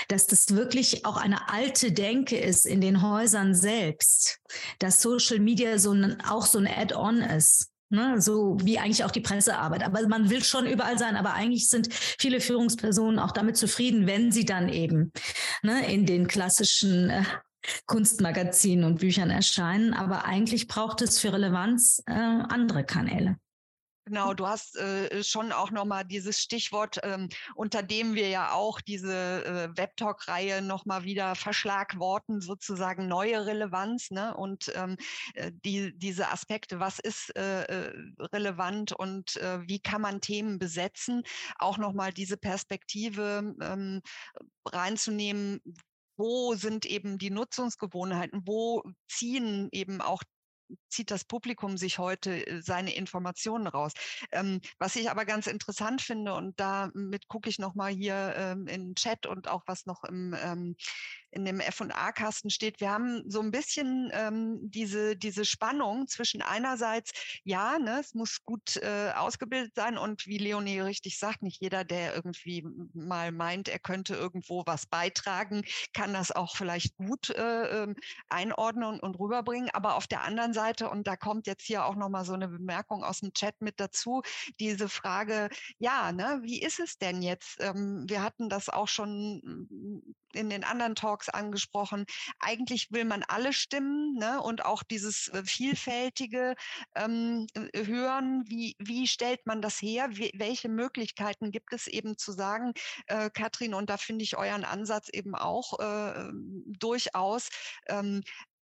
dass 0.08 0.28
das 0.28 0.56
wirklich 0.56 1.06
auch 1.06 1.18
eine 1.18 1.50
alte 1.50 1.92
Denke 1.92 2.38
ist 2.38 2.66
in 2.66 2.82
den 2.82 3.02
Häusern 3.02 3.56
selbst, 3.56 4.40
dass 4.80 5.02
Social 5.02 5.40
Media 5.40 5.80
so 5.80 5.92
ein, 5.92 6.22
auch 6.22 6.46
so 6.46 6.60
ein 6.60 6.68
Add-on 6.68 7.22
ist. 7.22 7.70
Ne, 7.90 8.22
so 8.22 8.58
wie 8.62 8.80
eigentlich 8.80 9.06
auch 9.06 9.12
die 9.12 9.22
Pressearbeit. 9.22 9.82
Aber 9.82 10.06
man 10.10 10.30
will 10.30 10.44
schon 10.44 10.66
überall 10.66 10.98
sein, 10.98 11.16
aber 11.16 11.36
eigentlich 11.36 11.70
sind 11.70 11.88
viele 11.94 12.42
Führungspersonen 12.42 13.18
auch 13.18 13.32
damit 13.32 13.56
zufrieden, 13.56 14.06
wenn 14.08 14.30
sie 14.30 14.44
dann 14.44 14.68
eben 14.68 15.14
ne, 15.62 15.90
in 15.90 16.06
den 16.06 16.28
klassischen 16.28 17.10
äh, 17.10 17.24
Kunstmagazinen 17.86 18.84
und 18.84 19.00
Büchern 19.00 19.30
erscheinen. 19.30 19.94
Aber 19.94 20.26
eigentlich 20.26 20.68
braucht 20.68 21.02
es 21.02 21.20
für 21.20 21.32
Relevanz 21.32 22.04
äh, 22.08 22.12
andere 22.12 22.84
Kanäle. 22.84 23.38
Genau, 24.08 24.34
du 24.34 24.48
hast 24.48 24.78
äh, 24.78 25.22
schon 25.22 25.52
auch 25.52 25.70
nochmal 25.70 26.06
dieses 26.06 26.40
Stichwort, 26.40 26.98
ähm, 27.04 27.28
unter 27.56 27.84
dem 27.84 28.16
wir 28.16 28.30
ja 28.30 28.54
auch 28.54 28.80
diese 28.80 29.44
äh, 29.44 29.78
Webtalk-Reihe 29.78 30.62
nochmal 30.62 31.04
wieder 31.04 31.36
verschlagworten, 31.36 32.40
sozusagen 32.40 33.10
neue 33.10 33.46
Relevanz 33.46 34.10
ne? 34.10 34.34
und 34.34 34.72
ähm, 34.76 34.96
äh, 35.34 35.52
die, 35.66 35.92
diese 35.98 36.30
Aspekte, 36.30 36.80
was 36.80 37.00
ist 37.00 37.36
äh, 37.36 37.64
äh 37.64 37.94
relevant 38.32 38.94
und 38.94 39.36
äh, 39.38 39.60
wie 39.68 39.80
kann 39.80 40.02
man 40.02 40.22
Themen 40.22 40.58
besetzen, 40.58 41.24
auch 41.60 41.78
nochmal 41.78 42.14
diese 42.14 42.38
Perspektive 42.38 43.56
ähm, 43.62 44.02
reinzunehmen, 44.66 45.60
wo 46.16 46.56
sind 46.56 46.86
eben 46.86 47.18
die 47.18 47.30
Nutzungsgewohnheiten, 47.30 48.44
wo 48.46 48.84
ziehen 49.10 49.68
eben 49.74 50.00
auch 50.00 50.24
zieht 50.90 51.12
das 51.12 51.26
Publikum 51.26 51.78
sich 51.78 52.00
heute 52.00 52.46
äh, 52.46 52.62
seine 52.62 52.96
Informationen 52.96 53.68
raus. 53.68 53.94
Ähm, 54.32 54.62
was 54.80 54.96
ich 54.96 55.10
aber 55.10 55.26
ganz 55.26 55.48
interessant 55.48 56.02
finde, 56.02 56.34
und 56.34 56.60
damit 56.60 57.28
gucke 57.28 57.50
ich 57.50 57.60
nochmal 57.60 57.92
hier 57.92 58.34
ähm, 58.38 58.68
in 58.68 58.88
den 58.88 58.96
Chat 58.96 59.26
und 59.26 59.48
auch 59.48 59.64
was 59.68 59.86
noch 59.86 60.04
im, 60.04 60.36
ähm, 60.42 60.76
in 61.32 61.46
dem 61.46 61.60
F&A-Kasten 61.60 62.50
steht, 62.50 62.80
wir 62.80 62.90
haben 62.90 63.30
so 63.30 63.42
ein 63.42 63.52
bisschen 63.52 64.10
ähm, 64.14 64.60
diese, 64.62 65.16
diese 65.16 65.46
Spannung 65.46 66.08
zwischen 66.08 66.42
einerseits, 66.42 67.12
ja, 67.44 67.80
ne, 67.80 68.00
es 68.00 68.14
muss 68.14 68.44
gut 68.46 68.78
äh, 68.78 69.12
ausgebildet 69.16 69.74
sein 69.76 69.98
und 69.98 70.26
wie 70.28 70.38
Leonie 70.38 70.80
richtig 70.80 71.20
sagt, 71.20 71.42
nicht 71.42 71.62
jeder, 71.62 71.84
der 71.84 72.16
irgendwie 72.16 72.66
mal 72.94 73.32
meint, 73.32 73.68
er 73.68 73.80
könnte 73.80 74.16
irgendwo 74.16 74.64
was 74.66 74.86
beitragen, 74.86 75.64
kann 75.94 76.14
das 76.14 76.32
auch 76.32 76.56
vielleicht 76.56 76.96
gut 76.98 77.30
äh, 77.30 77.84
ähm, 77.84 77.96
einordnen 78.30 79.00
und, 79.00 79.18
rüberbringen. 79.20 79.70
Aber 79.74 79.96
auf 79.96 80.08
der 80.08 80.22
anderen 80.22 80.54
Seite 80.54 80.90
und 80.90 81.08
da 81.08 81.16
kommt 81.16 81.48
jetzt 81.48 81.66
hier 81.66 81.86
auch 81.86 81.96
nochmal 81.96 82.26
so 82.26 82.34
eine 82.34 82.48
Bemerkung 82.48 83.04
aus 83.04 83.20
dem 83.20 83.34
Chat 83.34 83.56
mit 83.62 83.80
dazu, 83.80 84.22
diese 84.60 84.90
Frage, 84.90 85.50
ja, 85.80 86.12
ne, 86.12 86.40
wie 86.44 86.62
ist 86.62 86.80
es 86.80 86.98
denn 86.98 87.22
jetzt? 87.22 87.58
Ähm, 87.60 88.06
wir 88.08 88.22
hatten 88.22 88.50
das 88.50 88.70
auch 88.70 88.88
schon 88.88 89.42
in 90.34 90.50
den 90.50 90.64
anderen 90.64 90.96
Talks 90.96 91.30
angesprochen. 91.30 92.06
Eigentlich 92.40 92.92
will 92.92 93.06
man 93.06 93.24
alle 93.28 93.54
Stimmen 93.54 94.16
ne, 94.16 94.42
und 94.42 94.66
auch 94.66 94.84
dieses 94.84 95.30
äh, 95.30 95.44
vielfältige 95.44 96.56
ähm, 96.96 97.48
äh, 97.54 97.86
hören. 97.86 98.44
Wie, 98.48 98.76
wie 98.80 99.08
stellt 99.08 99.46
man 99.46 99.62
das 99.62 99.82
her? 99.82 100.10
Wie, 100.12 100.32
welche 100.36 100.70
Möglichkeiten 100.70 101.52
gibt 101.52 101.74
es 101.74 101.88
eben 101.88 102.18
zu 102.18 102.32
sagen, 102.32 102.74
äh, 103.08 103.30
Katrin, 103.30 103.74
und 103.74 103.90
da 103.90 103.98
finde 103.98 104.24
ich 104.24 104.38
euren 104.38 104.66
Ansatz 104.66 105.10
eben 105.10 105.36
auch 105.36 105.80
äh, 105.80 106.30
durchaus, 106.80 107.50
ähm, 107.88 108.24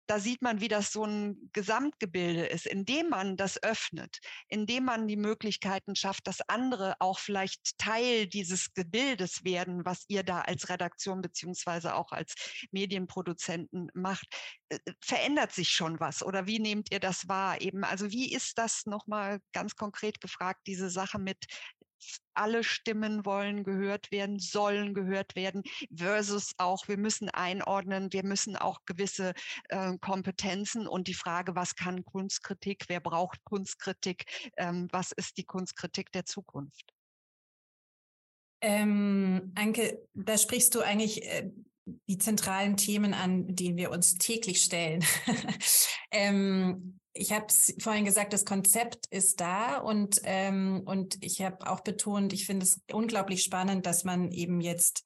da 0.10 0.20
sieht 0.20 0.42
man, 0.42 0.60
wie 0.60 0.68
das 0.68 0.92
so 0.92 1.06
ein 1.06 1.52
Gesamtgebilde 1.54 2.48
ist, 2.48 2.66
indem 2.66 3.10
man 3.10 3.38
das 3.38 3.62
öffnet, 3.62 4.18
indem 4.48 4.86
man 4.86 5.08
die 5.08 5.18
Möglichkeiten 5.18 5.96
schafft, 5.96 6.26
dass 6.26 6.42
andere 6.50 6.96
auch 7.00 7.20
vielleicht 7.20 7.78
Teil 7.78 8.26
dieses 8.26 8.74
Gebildes 8.74 9.44
werden, 9.44 9.86
was 9.86 10.06
ihr 10.08 10.24
da 10.24 10.42
als 10.42 10.68
Redaktion 10.68 11.22
beziehungsweise 11.22 11.94
auch 11.94 12.12
als 12.12 12.34
Medienproduzenten 12.72 13.92
macht, 13.94 14.26
äh, 14.70 14.80
verändert 15.00 15.52
sich 15.52 15.70
schon 15.70 16.00
was 16.00 16.24
oder 16.24 16.48
wie 16.48 16.58
nehmt 16.58 16.92
ihr 16.92 17.00
das 17.00 17.28
wahr 17.28 17.62
eben? 17.62 17.84
Also 17.84 18.10
wie 18.10 18.34
ist 18.34 18.58
das 18.58 18.88
nochmal 18.88 19.40
ganz 19.54 19.76
konkret 19.76 20.22
gefragt, 20.22 20.62
diese 20.66 20.90
Sache 20.90 21.20
mit 21.20 21.46
alle 22.34 22.64
Stimmen 22.64 23.26
wollen 23.26 23.64
gehört 23.64 24.12
werden, 24.12 24.40
sollen 24.40 24.94
gehört 24.94 25.36
werden, 25.36 25.64
versus 25.96 26.54
auch, 26.58 26.88
wir 26.88 26.98
müssen 26.98 27.30
einordnen, 27.30 28.12
wir 28.14 28.24
müssen 28.24 28.56
auch 28.56 28.80
gewisse 28.86 29.34
äh, 29.70 29.98
Kompetenzen 30.00 30.88
und 30.88 31.08
die 31.08 31.14
Frage, 31.14 31.56
was 31.56 31.76
kann 31.76 32.06
Kunstkritik, 32.06 32.86
wer 32.88 33.00
braucht 33.00 33.44
Kunstkritik, 33.44 34.26
ähm, 34.58 34.88
was 34.92 35.12
ist 35.12 35.38
die 35.38 35.46
Kunstkritik 35.46 36.12
der 36.12 36.26
Zukunft? 36.26 36.94
Ähm, 38.62 39.54
Anke, 39.56 40.06
da 40.14 40.38
sprichst 40.38 40.76
du 40.76 40.82
eigentlich 40.82 41.24
äh, 41.24 41.50
die 42.08 42.18
zentralen 42.18 42.78
Themen 42.78 43.14
an, 43.14 43.56
denen 43.56 43.78
wir 43.78 43.92
uns 43.92 44.18
täglich 44.18 44.62
stellen. 44.64 45.04
ähm, 46.12 47.00
ich 47.14 47.32
habe 47.34 47.48
es 47.50 47.76
vorhin 47.80 48.06
gesagt, 48.06 48.34
das 48.34 48.46
Konzept 48.46 49.08
ist 49.08 49.42
da 49.42 49.78
und, 49.78 50.22
ähm, 50.24 50.84
und 50.86 51.18
ich 51.22 51.42
habe 51.42 51.70
auch 51.70 51.82
betont, 51.82 52.34
ich 52.34 52.46
finde 52.46 52.66
es 52.66 52.82
unglaublich 52.92 53.44
spannend, 53.44 53.86
dass 53.86 54.04
man 54.04 54.32
eben 54.32 54.62
jetzt 54.62 55.06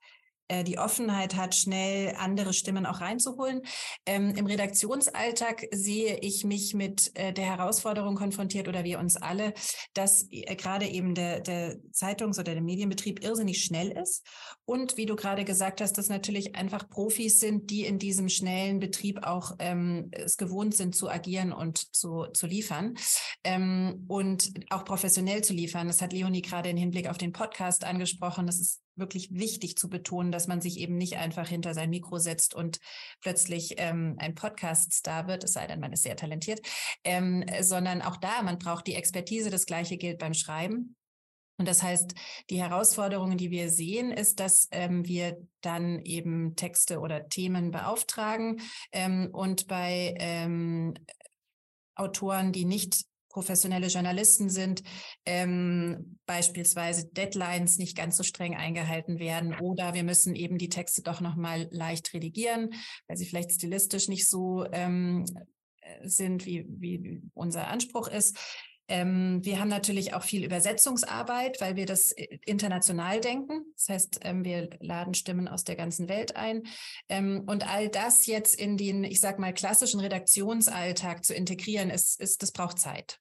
äh, 0.53 0.63
die 0.63 0.77
Offenheit 0.77 1.35
hat, 1.35 1.55
schnell 1.55 2.15
andere 2.17 2.53
Stimmen 2.53 2.85
auch 2.85 3.01
reinzuholen. 3.01 3.61
Ähm, 4.05 4.35
Im 4.35 4.45
Redaktionsalltag 4.45 5.65
sehe 5.71 6.19
ich 6.19 6.43
mich 6.43 6.73
mit 6.73 7.11
äh, 7.15 7.33
der 7.33 7.45
Herausforderung 7.45 8.15
konfrontiert 8.15 8.67
oder 8.67 8.83
wir 8.83 8.99
uns 8.99 9.17
alle, 9.17 9.53
dass 9.93 10.27
äh, 10.31 10.55
gerade 10.55 10.87
eben 10.87 11.15
der, 11.15 11.39
der 11.39 11.77
Zeitungs- 11.91 12.39
oder 12.39 12.53
der 12.53 12.61
Medienbetrieb 12.61 13.23
irrsinnig 13.23 13.63
schnell 13.63 13.91
ist. 13.91 14.25
Und 14.65 14.95
wie 14.95 15.07
du 15.07 15.15
gerade 15.15 15.43
gesagt 15.43 15.81
hast, 15.81 15.97
dass 15.97 16.09
natürlich 16.09 16.55
einfach 16.55 16.87
Profis 16.87 17.39
sind, 17.39 17.71
die 17.71 17.85
in 17.85 17.97
diesem 17.97 18.29
schnellen 18.29 18.79
Betrieb 18.79 19.23
auch 19.23 19.55
ähm, 19.59 20.09
es 20.11 20.37
gewohnt 20.37 20.75
sind 20.75 20.95
zu 20.95 21.09
agieren 21.09 21.51
und 21.51 21.95
zu, 21.95 22.27
zu 22.33 22.45
liefern 22.45 22.95
ähm, 23.43 24.05
und 24.07 24.53
auch 24.69 24.85
professionell 24.85 25.43
zu 25.43 25.53
liefern. 25.53 25.87
Das 25.87 26.01
hat 26.01 26.13
Leonie 26.13 26.41
gerade 26.41 26.69
im 26.69 26.77
Hinblick 26.77 27.09
auf 27.09 27.17
den 27.17 27.31
Podcast 27.31 27.85
angesprochen. 27.85 28.45
Das 28.45 28.59
ist 28.59 28.82
wirklich 28.95 29.33
wichtig 29.33 29.77
zu 29.77 29.89
betonen, 29.89 30.31
dass 30.31 30.47
man 30.47 30.61
sich 30.61 30.79
eben 30.79 30.97
nicht 30.97 31.17
einfach 31.17 31.47
hinter 31.47 31.73
sein 31.73 31.89
Mikro 31.89 32.19
setzt 32.19 32.53
und 32.53 32.79
plötzlich 33.21 33.75
ähm, 33.77 34.15
ein 34.19 34.35
Podcast-Star 34.35 35.27
wird, 35.27 35.43
es 35.43 35.53
sei 35.53 35.67
denn, 35.67 35.79
man 35.79 35.93
ist 35.93 36.03
sehr 36.03 36.15
talentiert, 36.15 36.61
ähm, 37.03 37.45
sondern 37.61 38.01
auch 38.01 38.17
da, 38.17 38.41
man 38.41 38.59
braucht 38.59 38.87
die 38.87 38.95
Expertise. 38.95 39.49
Das 39.49 39.65
Gleiche 39.65 39.97
gilt 39.97 40.19
beim 40.19 40.33
Schreiben. 40.33 40.95
Und 41.57 41.67
das 41.67 41.83
heißt, 41.83 42.15
die 42.49 42.61
Herausforderungen, 42.61 43.37
die 43.37 43.51
wir 43.51 43.69
sehen, 43.69 44.11
ist, 44.11 44.39
dass 44.39 44.67
ähm, 44.71 45.05
wir 45.07 45.37
dann 45.61 45.99
eben 45.99 46.55
Texte 46.55 46.99
oder 46.99 47.29
Themen 47.29 47.71
beauftragen 47.71 48.59
ähm, 48.91 49.29
und 49.31 49.67
bei 49.67 50.15
ähm, 50.17 50.95
Autoren, 51.95 52.51
die 52.51 52.65
nicht 52.65 53.05
professionelle 53.33 53.87
Journalisten 53.87 54.49
sind, 54.49 54.83
ähm, 55.25 56.17
beispielsweise 56.25 57.07
Deadlines 57.07 57.77
nicht 57.77 57.97
ganz 57.97 58.15
so 58.15 58.23
streng 58.23 58.55
eingehalten 58.55 59.19
werden 59.19 59.55
oder 59.59 59.93
wir 59.93 60.03
müssen 60.03 60.35
eben 60.35 60.57
die 60.57 60.69
Texte 60.69 61.01
doch 61.01 61.19
noch 61.19 61.35
mal 61.35 61.67
leicht 61.71 62.13
redigieren, 62.13 62.73
weil 63.07 63.17
sie 63.17 63.25
vielleicht 63.25 63.51
stilistisch 63.51 64.07
nicht 64.07 64.29
so 64.29 64.65
ähm, 64.71 65.25
äh, 65.81 66.07
sind, 66.07 66.45
wie, 66.45 66.65
wie 66.69 67.21
unser 67.33 67.67
Anspruch 67.67 68.07
ist. 68.07 68.37
Ähm, 68.89 69.39
wir 69.43 69.59
haben 69.59 69.69
natürlich 69.69 70.13
auch 70.13 70.23
viel 70.23 70.43
Übersetzungsarbeit, 70.43 71.61
weil 71.61 71.75
wir 71.75 71.85
das 71.85 72.11
äh, 72.11 72.37
international 72.45 73.21
denken. 73.21 73.65
Das 73.77 73.89
heißt, 73.89 74.19
ähm, 74.23 74.43
wir 74.43 74.69
laden 74.81 75.13
Stimmen 75.13 75.47
aus 75.47 75.63
der 75.63 75.75
ganzen 75.75 76.09
Welt 76.09 76.35
ein. 76.35 76.63
Ähm, 77.07 77.43
und 77.47 77.67
all 77.67 77.89
das 77.89 78.25
jetzt 78.25 78.55
in 78.55 78.77
den, 78.77 79.03
ich 79.03 79.21
sag 79.21 79.39
mal, 79.39 79.53
klassischen 79.53 80.01
Redaktionsalltag 80.01 81.23
zu 81.23 81.33
integrieren, 81.33 81.89
ist, 81.89 82.19
ist 82.19 82.43
das 82.43 82.51
braucht 82.51 82.77
Zeit. 82.77 83.19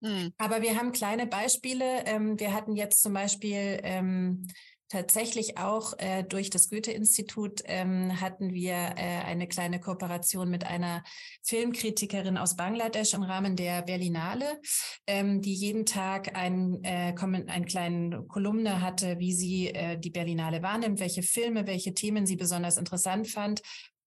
Mhm. 0.00 0.32
Aber 0.38 0.62
wir 0.62 0.76
haben 0.76 0.92
kleine 0.92 1.26
Beispiele. 1.26 2.04
Ähm, 2.06 2.38
wir 2.38 2.52
hatten 2.54 2.76
jetzt 2.76 3.02
zum 3.02 3.12
Beispiel 3.12 3.80
ähm, 3.82 4.46
tatsächlich 4.88 5.58
auch 5.58 5.92
äh, 5.98 6.24
durch 6.24 6.50
das 6.50 6.70
Goethe-Institut 6.70 7.62
ähm, 7.66 8.20
hatten 8.20 8.54
wir 8.54 8.72
äh, 8.72 9.22
eine 9.24 9.46
kleine 9.46 9.80
Kooperation 9.80 10.48
mit 10.48 10.64
einer 10.64 11.04
Filmkritikerin 11.42 12.38
aus 12.38 12.56
Bangladesch 12.56 13.12
im 13.14 13.22
Rahmen 13.22 13.56
der 13.56 13.82
Berlinale, 13.82 14.60
die 15.08 15.54
jeden 15.54 15.86
Tag 15.86 16.34
ein, 16.36 16.82
äh, 16.82 17.14
einen 17.18 17.64
kleinen 17.66 18.28
Kolumne 18.28 18.80
hatte, 18.80 19.18
wie 19.18 19.32
sie 19.32 19.72
die 19.98 20.10
Berlinale 20.10 20.62
wahrnimmt, 20.62 21.00
welche 21.00 21.22
Filme, 21.22 21.66
welche 21.66 21.94
Themen 21.94 22.26
sie 22.26 22.36
besonders 22.36 22.76
interessant 22.76 23.28
fand 23.28 23.62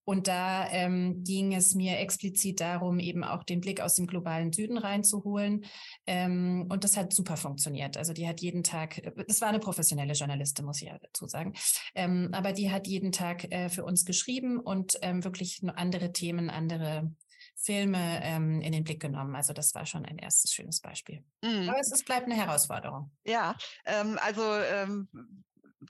und 0.06 0.28
da 0.28 0.70
ähm, 0.72 1.24
ging 1.24 1.54
es 1.54 1.76
mir 1.76 2.00
explizit 2.00 2.60
darum, 2.60 3.00
eben 3.00 3.24
auch 3.24 3.44
den 3.44 3.62
Blick 3.62 3.82
aus 3.82 3.96
dem 3.96 4.08
globalen 4.08 4.52
Süden 4.52 4.78
reinzuholen. 4.78 5.66
Ähm, 6.08 6.68
und 6.70 6.84
das 6.84 6.98
hat 6.98 7.14
super 7.14 7.38
funktioniert. 7.38 7.98
Also 7.98 8.14
die 8.14 8.28
hat 8.28 8.42
jeden 8.42 8.64
Tag, 8.64 9.02
es 9.28 9.42
war 9.42 9.50
eine 9.50 9.60
professionelle 9.60 10.14
Journalistin, 10.14 10.66
muss 10.66 10.82
ich 10.82 10.88
ja 10.88 10.98
dazu 11.00 11.28
sagen, 11.28 11.54
ähm, 11.96 12.30
aber 12.34 12.54
die 12.54 12.72
hat 12.72 12.88
jeden 12.88 13.12
Tag 13.12 13.52
äh, 13.52 13.70
für 13.70 13.84
uns 13.84 14.06
geschrieben 14.06 14.60
und 14.60 14.98
ähm, 15.02 15.24
wirklich 15.24 15.62
andere 15.76 16.12
Themen, 16.12 16.50
andere 16.50 17.12
Filme 17.56 18.22
ähm, 18.24 18.62
in 18.62 18.72
den 18.72 18.84
Blick 18.84 19.00
genommen. 19.00 19.36
Also 19.36 19.54
das 19.54 19.76
war 19.76 19.86
schon 19.86 20.06
ein 20.06 20.18
erstes 20.18 20.54
schönes 20.54 20.80
Beispiel. 20.82 21.24
Mhm. 21.44 21.70
Aber 21.70 21.80
es, 21.80 21.92
es, 21.92 22.04
bleibt 22.04 22.26
eine 22.26 22.36
Herausforderung. 22.36 23.12
Ja, 23.24 23.56
ähm, 23.86 24.18
also 24.22 24.42
ähm, 24.44 25.08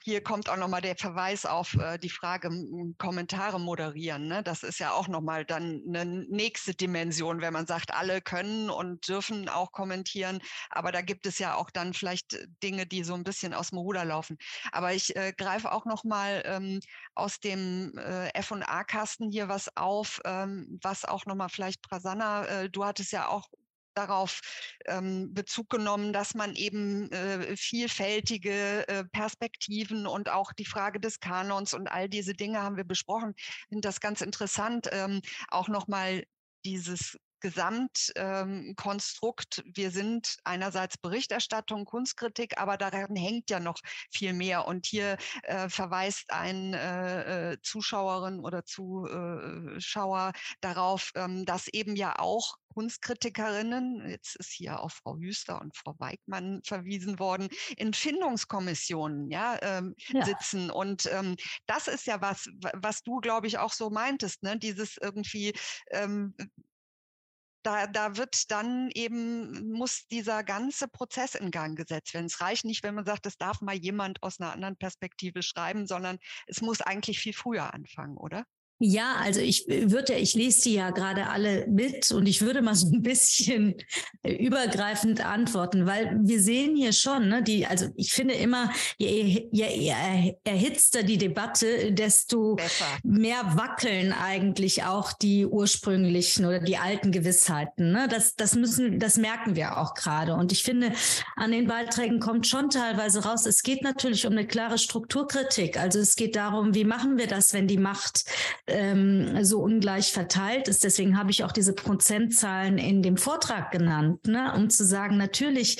hier 0.04 0.24
kommt 0.24 0.50
auch 0.50 0.58
nochmal 0.58 0.82
der 0.82 0.96
Verweis 0.96 1.46
auf 1.46 1.74
äh, 1.76 1.98
die 1.98 2.10
Frage 2.10 2.50
Kommentare 2.98 3.60
moderieren. 3.60 4.28
Ne? 4.28 4.44
Das 4.44 4.64
ist 4.64 4.80
ja 4.80 4.94
auch 4.94 5.08
nochmal 5.08 5.46
dann 5.46 5.82
eine 5.88 6.06
nächste 6.06 6.74
Dimension, 6.74 7.42
wenn 7.42 7.54
man 7.54 7.68
sagt, 7.68 7.94
alle 7.94 8.22
können 8.22 8.70
und 8.70 9.08
dürfen 9.08 9.50
auch 9.50 9.72
kommentieren. 9.72 10.40
Aber 10.70 10.92
da 10.92 11.02
gibt 11.02 11.26
es 11.26 11.40
ja 11.40 11.56
auch 11.56 11.70
dann 11.70 11.94
vielleicht 11.94 12.38
Dinge, 12.64 12.86
die 12.86 13.04
so 13.04 13.14
ein 13.14 13.24
bisschen 13.24 13.54
aus 13.54 13.70
dem 13.70 13.80
Ruder 13.80 14.06
laufen. 14.06 14.38
Aber 14.72 14.94
ich 14.94 15.16
äh, 15.16 15.34
greife 15.36 15.72
auch 15.72 15.86
nochmal 15.86 16.44
ähm, 16.46 16.80
aus 17.16 17.40
dem 17.40 17.98
äh, 17.98 18.30
F&A-Kasten 18.34 19.30
hier 19.30 19.50
was 19.50 19.76
auf, 19.76 20.22
ähm, 20.26 20.80
was 20.82 21.06
auch 21.06 21.26
nochmal 21.26 21.50
vielleicht 21.50 21.82
Prasanna, 21.82 22.46
äh, 22.46 22.70
du 22.70 22.86
hattest 22.86 23.12
ja 23.12 23.28
auch 23.28 23.50
darauf 23.94 24.42
ähm, 24.86 25.34
Bezug 25.34 25.70
genommen, 25.70 26.14
dass 26.14 26.34
man 26.34 26.56
eben 26.56 27.12
äh, 27.12 27.56
vielfältige 27.56 28.88
äh, 28.88 29.04
Perspektiven 29.06 30.08
und 30.08 30.30
auch 30.30 30.54
die 30.54 30.66
Frage 30.66 31.00
des 31.00 31.20
Kanons 31.20 31.74
und 31.74 31.88
all 31.88 32.10
diese 32.10 32.34
Dinge 32.34 32.62
haben 32.62 32.78
wir 32.78 32.84
besprochen. 32.84 33.34
Ich 33.38 33.68
finde 33.70 33.88
das 33.88 34.00
ganz 34.00 34.22
interessant, 34.22 34.90
ähm, 34.92 35.22
auch 35.50 35.68
nochmal 35.68 36.24
dieses 36.66 37.18
Gesamtkonstrukt. 37.42 39.60
Ähm, 39.60 39.72
wir 39.76 39.92
sind 39.92 40.38
einerseits 40.44 40.98
Berichterstattung, 40.98 41.86
Kunstkritik, 41.86 42.58
aber 42.58 42.78
daran 42.78 43.16
hängt 43.16 43.50
ja 43.50 43.60
noch 43.60 43.80
viel 44.12 44.34
mehr. 44.34 44.68
Und 44.68 44.86
hier 44.86 45.18
äh, 45.44 45.70
verweist 45.70 46.32
ein 46.32 46.74
äh, 46.74 47.52
äh 47.52 47.58
Zuschauerin 47.62 48.40
oder 48.40 48.66
Zuschauer 48.66 50.34
darauf, 50.62 51.12
ähm, 51.16 51.46
dass 51.46 51.68
eben 51.68 51.96
ja 51.96 52.18
auch 52.18 52.56
Kunstkritikerinnen, 52.74 54.10
jetzt 54.10 54.36
ist 54.38 54.52
hier 54.52 54.80
auf 54.80 54.94
Frau 54.94 55.18
Hüster 55.18 55.62
und 55.62 55.76
Frau 55.76 55.96
Weigmann 56.00 56.62
verwiesen 56.66 57.20
worden, 57.20 57.50
in 57.78 57.94
Findungskommissionen 57.94 59.30
ja, 59.30 59.58
ähm, 59.62 59.96
ja. 60.08 60.26
sitzen. 60.26 60.72
Und 60.72 61.10
ähm, 61.12 61.36
das 61.66 61.88
ist 61.88 62.06
ja 62.06 62.22
was, 62.22 62.50
was 62.74 63.04
du, 63.04 63.20
glaube 63.20 63.48
ich, 63.48 63.58
auch 63.58 63.74
so 63.74 63.90
meintest, 63.90 64.44
ne? 64.44 64.58
dieses 64.58 64.98
irgendwie 64.98 65.54
ähm, 65.92 66.34
da, 67.64 67.88
da 67.88 68.18
wird 68.18 68.52
dann 68.52 68.90
eben, 68.94 69.72
muss 69.72 70.08
dieser 70.08 70.44
ganze 70.44 70.88
Prozess 70.88 71.36
in 71.36 71.52
Gang 71.52 71.78
gesetzt 71.78 72.14
werden. 72.14 72.26
Es 72.26 72.42
reicht 72.42 72.66
nicht, 72.66 72.84
wenn 72.84 72.96
man 72.96 73.06
sagt, 73.06 73.26
das 73.26 73.38
darf 73.38 73.62
mal 73.62 73.76
jemand 73.76 74.24
aus 74.24 74.40
einer 74.40 74.54
anderen 74.54 74.78
Perspektive 74.78 75.44
schreiben, 75.44 75.88
sondern 75.88 76.18
es 76.48 76.62
muss 76.62 76.82
eigentlich 76.82 77.20
viel 77.20 77.34
früher 77.34 77.74
anfangen, 77.74 78.18
oder? 78.18 78.46
Ja, 78.84 79.18
also 79.20 79.42
ich 79.42 79.68
würde, 79.68 80.14
ich 80.14 80.34
lese 80.34 80.64
die 80.64 80.74
ja 80.74 80.90
gerade 80.90 81.30
alle 81.30 81.68
mit 81.68 82.10
und 82.10 82.26
ich 82.26 82.42
würde 82.42 82.64
mal 82.64 82.74
so 82.74 82.88
ein 82.88 83.04
bisschen 83.04 83.76
übergreifend 84.24 85.24
antworten, 85.24 85.86
weil 85.86 86.18
wir 86.24 86.42
sehen 86.42 86.76
hier 86.76 86.92
schon, 86.92 87.30
ne, 87.30 87.44
die, 87.44 87.68
also 87.68 87.90
ich 87.96 88.12
finde 88.12 88.34
immer, 88.34 88.72
je, 88.98 89.48
je 89.52 89.94
erhitzter 90.44 91.04
die 91.04 91.20
Debatte, 91.20 91.92
desto 91.92 92.56
Besser. 92.56 92.86
mehr 93.04 93.56
wackeln 93.56 94.14
eigentlich 94.14 94.84
auch 94.84 95.14
die 95.14 95.46
ursprünglichen 95.46 96.46
oder 96.46 96.60
die 96.60 96.78
alten 96.78 97.12
Gewissheiten. 97.12 97.92
Ne? 97.92 98.08
Das, 98.10 98.36
das 98.36 98.56
müssen, 98.56 98.98
das 98.98 99.18
merken 99.18 99.56
wir 99.56 99.78
auch 99.78 99.94
gerade. 99.94 100.34
Und 100.34 100.52
ich 100.52 100.64
finde, 100.64 100.92
an 101.36 101.52
den 101.52 101.68
Beiträgen 101.68 102.20
kommt 102.20 102.48
schon 102.48 102.72
teilweise 102.72 103.24
raus, 103.24 103.46
es 103.46 103.62
geht 103.62 103.84
natürlich 103.84 104.26
um 104.26 104.32
eine 104.32 104.48
klare 104.48 104.80
Strukturkritik. 104.80 105.78
Also 105.78 106.00
es 106.00 106.16
geht 106.16 106.36
darum, 106.36 106.74
wie 106.74 106.84
machen 106.84 107.20
wir 107.20 107.28
das, 107.28 107.54
wenn 107.54 107.68
die 107.68 107.78
Macht 107.78 108.26
ähm, 108.72 109.44
so 109.44 109.60
ungleich 109.60 110.12
verteilt 110.12 110.68
ist. 110.68 110.84
Deswegen 110.84 111.18
habe 111.18 111.32
ich 111.32 111.44
auch 111.44 111.52
diese 111.52 111.74
Prozentzahlen 111.74 112.78
in 112.78 113.04
dem 113.04 113.18
Vortrag 113.18 113.72
genannt, 113.72 114.28
ne? 114.28 114.54
um 114.56 114.70
zu 114.70 114.86
sagen, 114.86 115.18
natürlich 115.18 115.78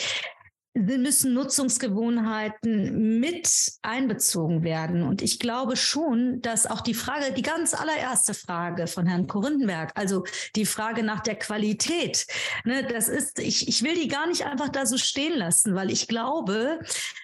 müssen 0.74 1.34
Nutzungsgewohnheiten 1.34 3.20
mit 3.20 3.50
einbezogen 3.82 4.64
werden. 4.64 5.04
Und 5.04 5.22
ich 5.22 5.40
glaube 5.40 5.76
schon, 5.76 6.42
dass 6.42 6.66
auch 6.66 6.80
die 6.80 6.94
Frage, 6.94 7.34
die 7.34 7.42
ganz 7.42 7.74
allererste 7.74 8.34
Frage 8.34 8.88
von 8.88 9.06
Herrn 9.06 9.28
Korindenberg, 9.28 9.92
also 9.96 10.24
die 10.56 10.66
Frage 10.66 11.04
nach 11.04 11.20
der 11.20 11.36
Qualität, 11.36 12.26
ne, 12.64 12.86
das 12.86 13.10
ist, 13.10 13.40
ich, 13.40 13.68
ich 13.68 13.84
will 13.84 13.96
die 13.96 14.08
gar 14.08 14.28
nicht 14.28 14.46
einfach 14.46 14.70
da 14.70 14.86
so 14.86 14.98
stehen 14.98 15.38
lassen, 15.38 15.76
weil 15.76 15.92
ich 15.92 16.08
glaube, 16.08 16.80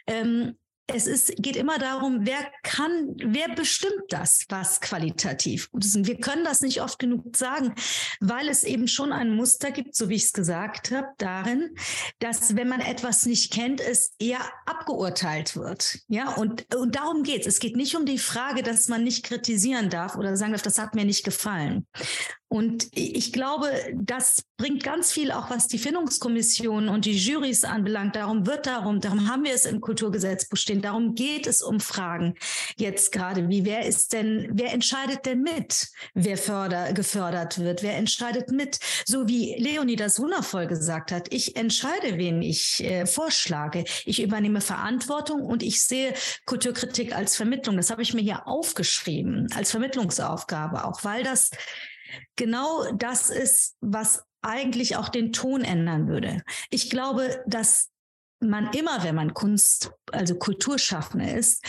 ähm, 0.07 0.57
es 0.87 1.05
ist, 1.05 1.33
geht 1.37 1.57
immer 1.57 1.77
darum, 1.77 2.25
wer 2.25 2.49
kann, 2.63 3.13
wer 3.17 3.49
bestimmt 3.49 4.03
das, 4.09 4.45
was 4.49 4.79
qualitativ 4.79 5.69
gut 5.71 5.83
ist. 5.83 5.95
Und 5.95 6.07
wir 6.07 6.17
können 6.17 6.45
das 6.45 6.61
nicht 6.61 6.81
oft 6.81 6.97
genug 6.97 7.35
sagen, 7.35 7.73
weil 8.21 8.47
es 8.47 8.63
eben 8.63 8.87
schon 8.87 9.11
ein 9.11 9.35
Muster 9.35 9.71
gibt, 9.71 9.95
so 9.95 10.07
wie 10.07 10.15
ich 10.15 10.25
es 10.25 10.33
gesagt 10.33 10.91
habe, 10.91 11.07
darin, 11.17 11.75
dass 12.19 12.55
wenn 12.55 12.69
man 12.69 12.79
etwas 12.79 13.25
nicht 13.25 13.51
kennt, 13.51 13.81
es 13.81 14.13
eher 14.17 14.41
abgeurteilt 14.65 15.57
wird. 15.57 15.99
Ja, 16.07 16.33
und, 16.35 16.73
und 16.73 16.95
darum 16.95 17.23
geht 17.23 17.41
es. 17.41 17.57
Es 17.57 17.59
geht 17.59 17.75
nicht 17.75 17.95
um 17.95 18.05
die 18.05 18.19
Frage, 18.19 18.63
dass 18.63 18.87
man 18.87 19.03
nicht 19.03 19.25
kritisieren 19.25 19.89
darf 19.89 20.15
oder 20.15 20.37
sagen 20.37 20.51
darf, 20.51 20.61
das 20.61 20.79
hat 20.79 20.95
mir 20.95 21.05
nicht 21.05 21.25
gefallen. 21.25 21.85
Und 22.49 22.87
ich 22.93 23.33
glaube, 23.33 23.69
das 23.93 24.43
bringt 24.55 24.83
ganz 24.83 25.11
viel 25.11 25.31
auch, 25.31 25.49
was 25.49 25.67
die 25.67 25.77
Findungskommission 25.77 26.87
und 26.87 27.03
die 27.03 27.17
Jurys 27.17 27.65
anbelangt. 27.65 28.15
Darum 28.15 28.47
wird 28.47 28.67
darum, 28.67 29.01
darum 29.01 29.29
haben 29.29 29.43
wir 29.43 29.53
es 29.53 29.65
im 29.65 29.81
Kulturgesetzbuch 29.81 30.57
stehen. 30.57 30.76
Darum 30.81 31.15
geht 31.15 31.47
es 31.47 31.61
um 31.61 31.79
Fragen 31.79 32.35
jetzt 32.77 33.11
gerade. 33.11 33.49
Wie, 33.49 33.65
wer 33.65 33.85
ist 33.85 34.13
denn, 34.13 34.49
wer 34.51 34.73
entscheidet 34.73 35.25
denn 35.25 35.41
mit, 35.41 35.89
wer 36.13 36.37
förder, 36.37 36.93
gefördert 36.93 37.59
wird? 37.59 37.83
Wer 37.83 37.97
entscheidet 37.97 38.51
mit? 38.51 38.79
So 39.05 39.27
wie 39.27 39.55
Leonie 39.57 39.95
das 39.95 40.19
wundervoll 40.19 40.67
gesagt 40.67 41.11
hat. 41.11 41.33
Ich 41.33 41.55
entscheide, 41.55 42.17
wen 42.17 42.41
ich 42.41 42.83
äh, 42.83 43.05
vorschlage. 43.05 43.85
Ich 44.05 44.21
übernehme 44.21 44.61
Verantwortung 44.61 45.43
und 45.43 45.63
ich 45.63 45.83
sehe 45.83 46.13
Kulturkritik 46.45 47.15
als 47.15 47.35
Vermittlung. 47.35 47.77
Das 47.77 47.89
habe 47.89 48.01
ich 48.01 48.13
mir 48.13 48.21
hier 48.21 48.47
aufgeschrieben, 48.47 49.47
als 49.55 49.71
Vermittlungsaufgabe 49.71 50.85
auch, 50.85 51.03
weil 51.03 51.23
das 51.23 51.51
genau 52.35 52.91
das 52.93 53.29
ist, 53.29 53.75
was 53.81 54.23
eigentlich 54.41 54.95
auch 54.95 55.09
den 55.09 55.33
Ton 55.33 55.61
ändern 55.61 56.07
würde. 56.07 56.41
Ich 56.69 56.89
glaube, 56.89 57.43
dass 57.47 57.89
man 58.39 58.71
immer, 58.73 59.03
wenn 59.03 59.15
man 59.15 59.33
Kunst, 59.33 59.91
also 60.11 60.35
Kulturschaffende 60.35 61.29
ist, 61.31 61.63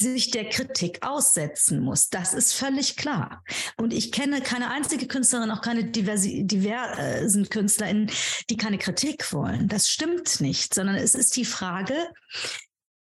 sich 0.00 0.30
der 0.30 0.48
Kritik 0.48 1.06
aussetzen 1.06 1.80
muss. 1.80 2.08
Das 2.08 2.32
ist 2.32 2.54
völlig 2.54 2.96
klar. 2.96 3.44
Und 3.76 3.92
ich 3.92 4.10
kenne 4.10 4.40
keine 4.40 4.70
einzige 4.70 5.06
Künstlerin, 5.06 5.50
auch 5.50 5.60
keine 5.60 5.84
diversen 5.84 7.50
KünstlerInnen, 7.50 8.10
die 8.48 8.56
keine 8.56 8.78
Kritik 8.78 9.32
wollen. 9.34 9.68
Das 9.68 9.90
stimmt 9.90 10.40
nicht, 10.40 10.72
sondern 10.72 10.96
es 10.96 11.14
ist 11.14 11.36
die 11.36 11.44
Frage, 11.44 11.94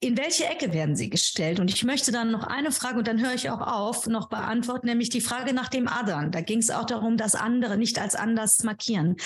in 0.01 0.17
welche 0.17 0.45
Ecke 0.45 0.73
werden 0.73 0.95
sie 0.95 1.11
gestellt? 1.11 1.59
Und 1.59 1.73
ich 1.73 1.85
möchte 1.85 2.13
dann 2.13 2.31
noch 2.31 2.45
eine 2.45 2.71
Frage, 2.71 2.99
und 2.99 3.09
dann 3.09 3.21
höre 3.21 3.35
ich 3.35 3.51
auch 3.51 3.63
auf, 3.63 4.07
noch 4.07 4.29
beantworten, 4.29 4.87
nämlich 4.87 5.09
die 5.09 5.23
Frage 5.23 5.55
nach 5.55 5.69
dem 5.69 5.89
Adern. 5.89 6.31
Da 6.31 6.43
ging 6.43 6.59
es 6.59 6.71
auch 6.71 6.85
darum, 6.85 7.17
dass 7.17 7.35
andere 7.35 7.79
nicht 7.79 7.99
als 7.99 8.15
anders 8.15 8.63
markieren. 8.63 9.17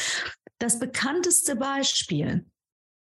Das 0.58 0.78
bekannteste 0.78 1.56
Beispiel 1.56 2.46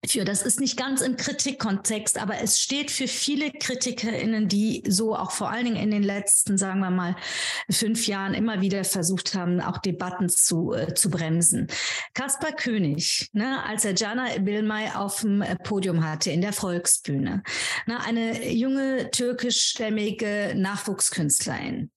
für, 0.07 0.25
das 0.25 0.43
ist 0.43 0.61
nicht 0.61 0.79
ganz 0.79 1.03
im 1.03 1.17
Kritikkontext, 1.17 2.19
aber 2.19 2.41
es 2.41 2.59
steht 2.59 2.91
für 2.91 3.07
viele 3.07 3.51
KritikerInnen, 3.51 4.49
die 4.49 4.83
so 4.89 5.15
auch 5.15 5.31
vor 5.31 5.51
allen 5.51 5.67
Dingen 5.67 5.77
in 5.77 5.91
den 5.91 6.03
letzten, 6.03 6.57
sagen 6.57 6.81
wir 6.81 6.91
mal, 6.91 7.17
fünf 7.71 8.07
Jahren 8.07 8.33
immer 8.33 8.63
wieder 8.63 8.85
versucht 8.85 9.35
haben, 9.35 9.61
auch 9.61 9.77
Debatten 9.79 10.31
zu, 10.31 10.73
äh, 10.73 10.95
zu 10.95 11.11
bremsen. 11.11 11.67
Kaspar 12.15 12.53
König, 12.53 13.29
ne, 13.33 13.63
als 13.65 13.85
er 13.85 13.95
Jana 13.95 14.39
Bilmay 14.39 14.91
auf 14.95 15.21
dem 15.21 15.45
Podium 15.65 16.03
hatte 16.03 16.31
in 16.31 16.41
der 16.41 16.55
Volksbühne, 16.55 17.43
ne, 17.87 18.01
eine 18.03 18.51
junge 18.51 19.11
türkischstämmige 19.11 20.55
Nachwuchskünstlerin, 20.57 21.91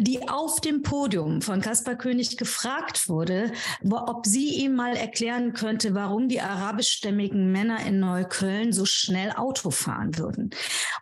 die 0.00 0.28
auf 0.28 0.60
dem 0.60 0.82
Podium 0.82 1.42
von 1.42 1.60
Kaspar 1.60 1.96
König 1.96 2.36
gefragt 2.36 3.08
wurde, 3.08 3.52
ob 3.90 4.26
sie 4.26 4.54
ihm 4.54 4.74
mal 4.74 4.96
erklären 4.96 5.52
könnte, 5.52 5.94
warum 5.94 6.28
die 6.28 6.40
arabischstämmigen 6.40 7.52
Männer 7.52 7.84
in 7.84 8.00
Neukölln 8.00 8.72
so 8.72 8.86
schnell 8.86 9.32
Auto 9.32 9.70
fahren 9.70 10.16
würden. 10.18 10.50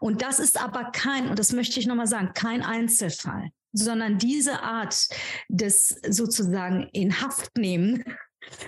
Und 0.00 0.22
das 0.22 0.38
ist 0.38 0.60
aber 0.60 0.90
kein, 0.92 1.28
und 1.28 1.38
das 1.38 1.52
möchte 1.52 1.78
ich 1.78 1.86
nochmal 1.86 2.06
sagen, 2.06 2.32
kein 2.34 2.62
Einzelfall 2.62 3.50
sondern 3.74 4.18
diese 4.18 4.62
Art 4.62 5.08
des 5.48 6.00
sozusagen 6.08 6.88
in 6.92 7.20
Haft 7.20 7.58
nehmen 7.58 8.04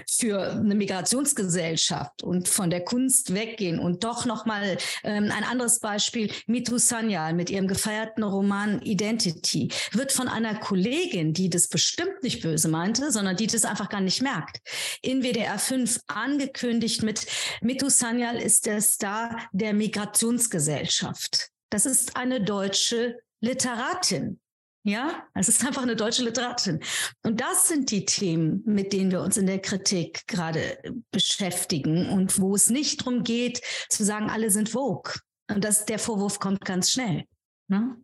für 0.09 0.53
eine 0.53 0.75
Migrationsgesellschaft 0.75 2.23
und 2.23 2.49
von 2.49 2.71
der 2.71 2.85
Kunst 2.85 3.35
weggehen 3.35 3.79
und 3.79 4.05
doch 4.05 4.25
noch 4.25 4.47
mal 4.47 4.77
ähm, 5.05 5.31
ein 5.31 5.45
anderes 5.45 5.81
Beispiel 5.81 6.33
Mitu 6.47 6.79
Sanyal 6.79 7.35
mit 7.35 7.51
ihrem 7.51 7.67
gefeierten 7.67 8.23
Roman 8.23 8.81
Identity 8.83 9.69
wird 9.93 10.13
von 10.13 10.29
einer 10.29 10.55
Kollegin, 10.55 11.33
die 11.33 11.51
das 11.51 11.69
bestimmt 11.69 12.23
nicht 12.23 12.43
böse 12.43 12.69
meinte, 12.69 13.11
sondern 13.11 13.37
die 13.37 13.47
das 13.47 13.65
einfach 13.65 13.89
gar 13.89 14.01
nicht 14.01 14.23
merkt, 14.23 14.61
in 15.03 15.23
WDR 15.23 15.59
5 15.59 16.01
angekündigt 16.07 17.03
mit 17.03 17.27
Mitu 17.61 17.89
Sanyal 17.89 18.37
ist 18.37 18.67
der 18.67 18.81
Star 18.81 19.37
der 19.53 19.75
Migrationsgesellschaft. 19.75 21.51
Das 21.71 21.87
ist 21.87 22.17
eine 22.17 22.41
deutsche 22.41 23.19
Literatin. 23.41 24.41
Ja, 24.87 25.25
es 25.35 25.49
ist 25.49 25.67
einfach 25.67 25.83
eine 25.83 25.97
deutsche 25.97 26.23
Literatin. 26.23 26.79
Und 27.25 27.41
das 27.41 27.67
sind 27.67 27.91
die 27.91 28.05
Themen, 28.05 28.63
mit 28.65 28.93
denen 28.93 29.11
wir 29.11 29.21
uns 29.21 29.37
in 29.37 29.47
der 29.47 29.59
Kritik 29.59 30.29
gerade 30.29 30.79
beschäftigen 31.11 32.09
und 32.09 32.41
wo 32.41 32.55
es 32.55 32.71
nicht 32.71 33.01
darum 33.01 33.25
geht, 33.25 33.63
zu 33.89 34.05
sagen, 34.05 34.31
alle 34.31 34.49
sind 34.49 34.69
Vogue. 34.69 35.13
Und 35.51 35.65
das, 35.65 35.87
der 35.87 35.99
Vorwurf 35.99 36.39
kommt 36.39 36.65
ganz 36.65 36.93
schnell. 36.93 37.25
Ne? 37.67 37.97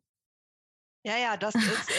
Ja, 1.04 1.18
ja, 1.18 1.36
das 1.36 1.56
ist, 1.56 1.90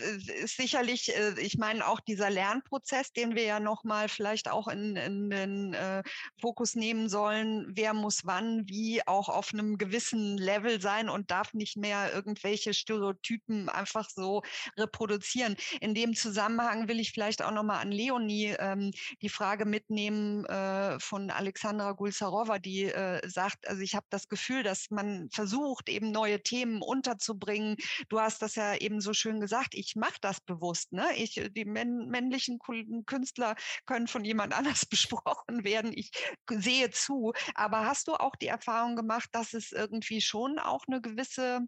äh, 0.00 0.42
ist 0.44 0.56
sicherlich, 0.56 1.14
äh, 1.14 1.38
ich 1.38 1.58
meine 1.58 1.86
auch 1.86 2.00
dieser 2.00 2.30
Lernprozess, 2.30 3.12
den 3.12 3.34
wir 3.34 3.42
ja 3.44 3.60
nochmal 3.60 4.08
vielleicht 4.08 4.50
auch 4.50 4.66
in, 4.68 4.96
in 4.96 5.28
den 5.28 5.74
äh, 5.74 6.02
Fokus 6.40 6.74
nehmen 6.74 7.10
sollen. 7.10 7.66
Wer 7.68 7.92
muss 7.92 8.24
wann, 8.24 8.66
wie 8.66 9.06
auch 9.06 9.28
auf 9.28 9.52
einem 9.52 9.76
gewissen 9.76 10.38
Level 10.38 10.80
sein 10.80 11.10
und 11.10 11.30
darf 11.30 11.52
nicht 11.52 11.76
mehr 11.76 12.14
irgendwelche 12.14 12.72
Stereotypen 12.72 13.68
einfach 13.68 14.08
so 14.08 14.40
reproduzieren. 14.78 15.56
In 15.82 15.94
dem 15.94 16.14
Zusammenhang 16.14 16.88
will 16.88 16.98
ich 16.98 17.12
vielleicht 17.12 17.42
auch 17.42 17.50
nochmal 17.52 17.82
an 17.82 17.92
Leonie 17.92 18.56
ähm, 18.58 18.90
die 19.20 19.28
Frage 19.28 19.66
mitnehmen 19.66 20.46
äh, 20.46 20.98
von 20.98 21.28
Alexandra 21.30 21.92
Gulsarova, 21.92 22.58
die 22.58 22.84
äh, 22.84 23.20
sagt, 23.28 23.68
also 23.68 23.82
ich 23.82 23.94
habe 23.94 24.06
das 24.08 24.30
Gefühl, 24.30 24.62
dass 24.62 24.90
man 24.90 25.28
versucht, 25.30 25.90
eben 25.90 26.10
neue 26.10 26.42
Themen 26.42 26.80
unterzubringen. 26.80 27.76
Du 28.08 28.18
hast 28.18 28.45
das 28.46 28.54
ja 28.54 28.76
eben 28.76 29.00
so 29.00 29.12
schön 29.12 29.40
gesagt, 29.40 29.74
ich 29.74 29.96
mache 29.96 30.18
das 30.20 30.40
bewusst. 30.40 30.92
Ne? 30.92 31.04
Ich, 31.16 31.34
die 31.34 31.64
männ 31.64 32.08
männlichen 32.08 32.58
Künstler 33.06 33.56
können 33.86 34.06
von 34.06 34.24
jemand 34.24 34.54
anders 34.58 34.86
besprochen 34.86 35.64
werden. 35.64 35.92
Ich 35.92 36.10
sehe 36.50 36.90
zu. 36.90 37.32
Aber 37.54 37.86
hast 37.86 38.08
du 38.08 38.14
auch 38.14 38.36
die 38.36 38.46
Erfahrung 38.46 38.96
gemacht, 38.96 39.28
dass 39.32 39.52
es 39.52 39.72
irgendwie 39.72 40.20
schon 40.20 40.58
auch 40.58 40.84
eine 40.86 41.00
gewisse 41.00 41.60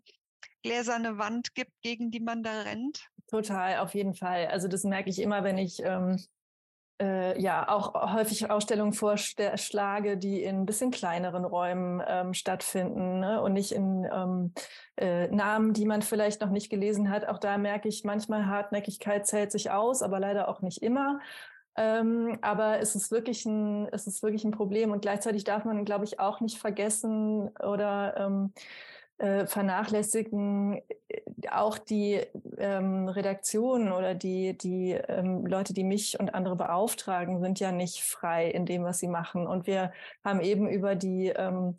gläserne 0.62 1.18
Wand 1.18 1.54
gibt, 1.54 1.72
gegen 1.82 2.10
die 2.10 2.20
man 2.20 2.42
da 2.42 2.62
rennt? 2.62 3.08
Total, 3.28 3.78
auf 3.78 3.94
jeden 3.94 4.14
Fall. 4.14 4.46
Also 4.46 4.68
das 4.68 4.84
merke 4.84 5.10
ich 5.10 5.18
immer, 5.18 5.44
wenn 5.44 5.58
ich 5.58 5.82
ähm, 5.82 6.16
äh, 7.00 7.40
ja 7.40 7.68
auch 7.68 8.12
häufig 8.14 8.50
Ausstellungen 8.50 8.92
vorschlage, 8.92 10.16
die 10.16 10.42
in 10.42 10.60
ein 10.60 10.66
bisschen 10.66 10.90
kleineren 10.90 11.44
Räumen 11.44 12.02
ähm, 12.06 12.34
stattfinden 12.34 13.20
ne? 13.20 13.40
und 13.40 13.52
nicht 13.52 13.72
in 13.72 14.08
ähm, 14.12 14.52
äh, 14.96 15.28
Namen, 15.28 15.72
die 15.72 15.86
man 15.86 16.02
vielleicht 16.02 16.40
noch 16.40 16.50
nicht 16.50 16.70
gelesen 16.70 17.10
hat. 17.10 17.26
Auch 17.26 17.38
da 17.38 17.58
merke 17.58 17.88
ich 17.88 18.04
manchmal 18.04 18.46
Hartnäckigkeit 18.46 19.26
zählt 19.26 19.52
sich 19.52 19.70
aus, 19.70 20.02
aber 20.02 20.18
leider 20.18 20.48
auch 20.48 20.60
nicht 20.60 20.82
immer. 20.82 21.20
Ähm, 21.76 22.38
aber 22.42 22.80
es 22.80 22.96
ist 22.96 23.12
wirklich 23.12 23.46
ein, 23.46 23.86
es 23.92 24.08
ist 24.08 24.22
wirklich 24.24 24.44
ein 24.44 24.50
Problem 24.50 24.90
und 24.90 25.00
gleichzeitig 25.00 25.44
darf 25.44 25.64
man, 25.64 25.84
glaube 25.84 26.04
ich, 26.04 26.18
auch 26.18 26.40
nicht 26.40 26.58
vergessen 26.58 27.50
oder 27.58 28.16
ähm, 28.16 28.52
äh, 29.18 29.46
vernachlässigen 29.46 30.80
äh, 31.08 31.48
auch 31.50 31.78
die 31.78 32.20
ähm, 32.58 33.08
Redaktionen 33.08 33.92
oder 33.92 34.14
die, 34.14 34.56
die 34.56 34.92
ähm, 34.92 35.46
Leute, 35.46 35.72
die 35.74 35.84
mich 35.84 36.18
und 36.18 36.34
andere 36.34 36.56
beauftragen, 36.56 37.40
sind 37.40 37.60
ja 37.60 37.72
nicht 37.72 38.02
frei 38.02 38.48
in 38.48 38.66
dem, 38.66 38.84
was 38.84 38.98
sie 38.98 39.08
machen. 39.08 39.46
Und 39.46 39.66
wir 39.66 39.92
haben 40.24 40.40
eben 40.40 40.68
über 40.68 40.94
die 40.94 41.28
ähm, 41.28 41.76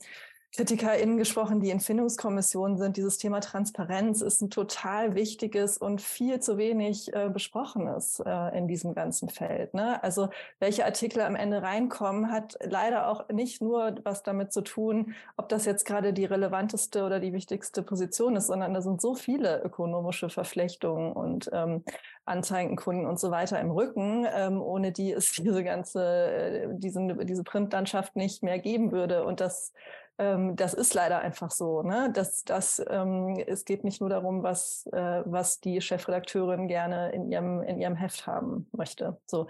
KritikerInnen 0.56 1.18
gesprochen, 1.18 1.60
die 1.60 1.70
in 1.70 1.80
Findungskommissionen 1.80 2.78
sind. 2.78 2.98
Dieses 2.98 3.20
Thema 3.20 3.40
Transparenz 3.40 4.22
ist 4.22 4.42
ein 4.42 4.50
total 4.50 5.14
wichtiges 5.14 5.78
und 5.78 6.02
viel 6.02 6.40
zu 6.40 6.58
wenig 6.58 7.14
äh, 7.14 7.30
besprochenes 7.30 8.20
äh, 8.26 8.58
in 8.58 8.68
diesem 8.68 8.96
ganzen 8.96 9.30
Feld. 9.30 9.76
Ne? 9.76 10.02
Also 10.04 10.30
welche 10.60 10.86
Artikel 10.86 11.22
am 11.22 11.36
Ende 11.36 11.62
reinkommen, 11.62 12.32
hat 12.32 12.58
leider 12.64 13.10
auch 13.10 13.30
nicht 13.30 13.62
nur 13.62 13.96
was 14.04 14.24
damit 14.24 14.52
zu 14.52 14.62
tun, 14.62 15.14
ob 15.38 15.50
das 15.50 15.66
jetzt 15.66 15.86
gerade 15.86 16.14
die 16.14 16.26
relevanteste 16.26 17.04
oder 17.04 17.20
die 17.20 17.32
wichtigste 17.34 17.84
Position 17.84 18.36
ist, 18.36 18.48
sondern 18.48 18.74
da 18.74 18.82
sind 18.82 19.02
so 19.02 19.14
viele 19.14 19.62
ökonomische 19.62 20.30
Verflechtungen 20.30 21.14
und 21.14 21.50
ähm, 21.54 21.84
Anzeigenkunden 22.26 23.06
und 23.06 23.20
so 23.20 23.32
weiter 23.32 23.60
im 23.60 23.72
Rücken, 23.72 24.26
ähm, 24.34 24.62
ohne 24.62 24.92
die 24.92 25.12
es 25.12 25.32
diese 25.38 25.64
ganze, 25.64 26.04
äh, 26.04 26.68
diesen, 26.72 27.26
diese 27.28 27.44
Printlandschaft 27.44 28.16
nicht 28.16 28.42
mehr 28.42 28.58
geben 28.58 28.92
würde. 28.92 29.26
Und 29.26 29.42
das 29.42 29.74
das 30.20 30.74
ist 30.74 30.94
leider 30.94 31.20
einfach 31.20 31.50
so. 31.50 31.82
Ne? 31.82 32.12
Das, 32.14 32.44
das, 32.44 32.84
ähm, 32.90 33.42
es 33.48 33.64
geht 33.64 33.86
nicht 33.86 34.02
nur 34.02 34.10
darum, 34.10 34.44
was, 34.44 34.86
äh, 34.92 35.24
was 35.26 35.62
die 35.62 35.80
Chefredakteurin 35.80 36.68
gerne 36.68 37.12
in 37.14 37.32
ihrem, 37.32 37.64
in 37.64 37.80
ihrem 37.80 37.96
Heft 37.96 38.28
haben 38.28 38.70
möchte. 38.74 39.18
So 39.26 39.48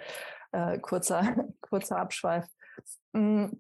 äh, 0.52 0.78
kurzer, 0.78 1.24
kurzer 1.62 1.98
Abschweif. 1.98 2.46
Mhm. 3.14 3.60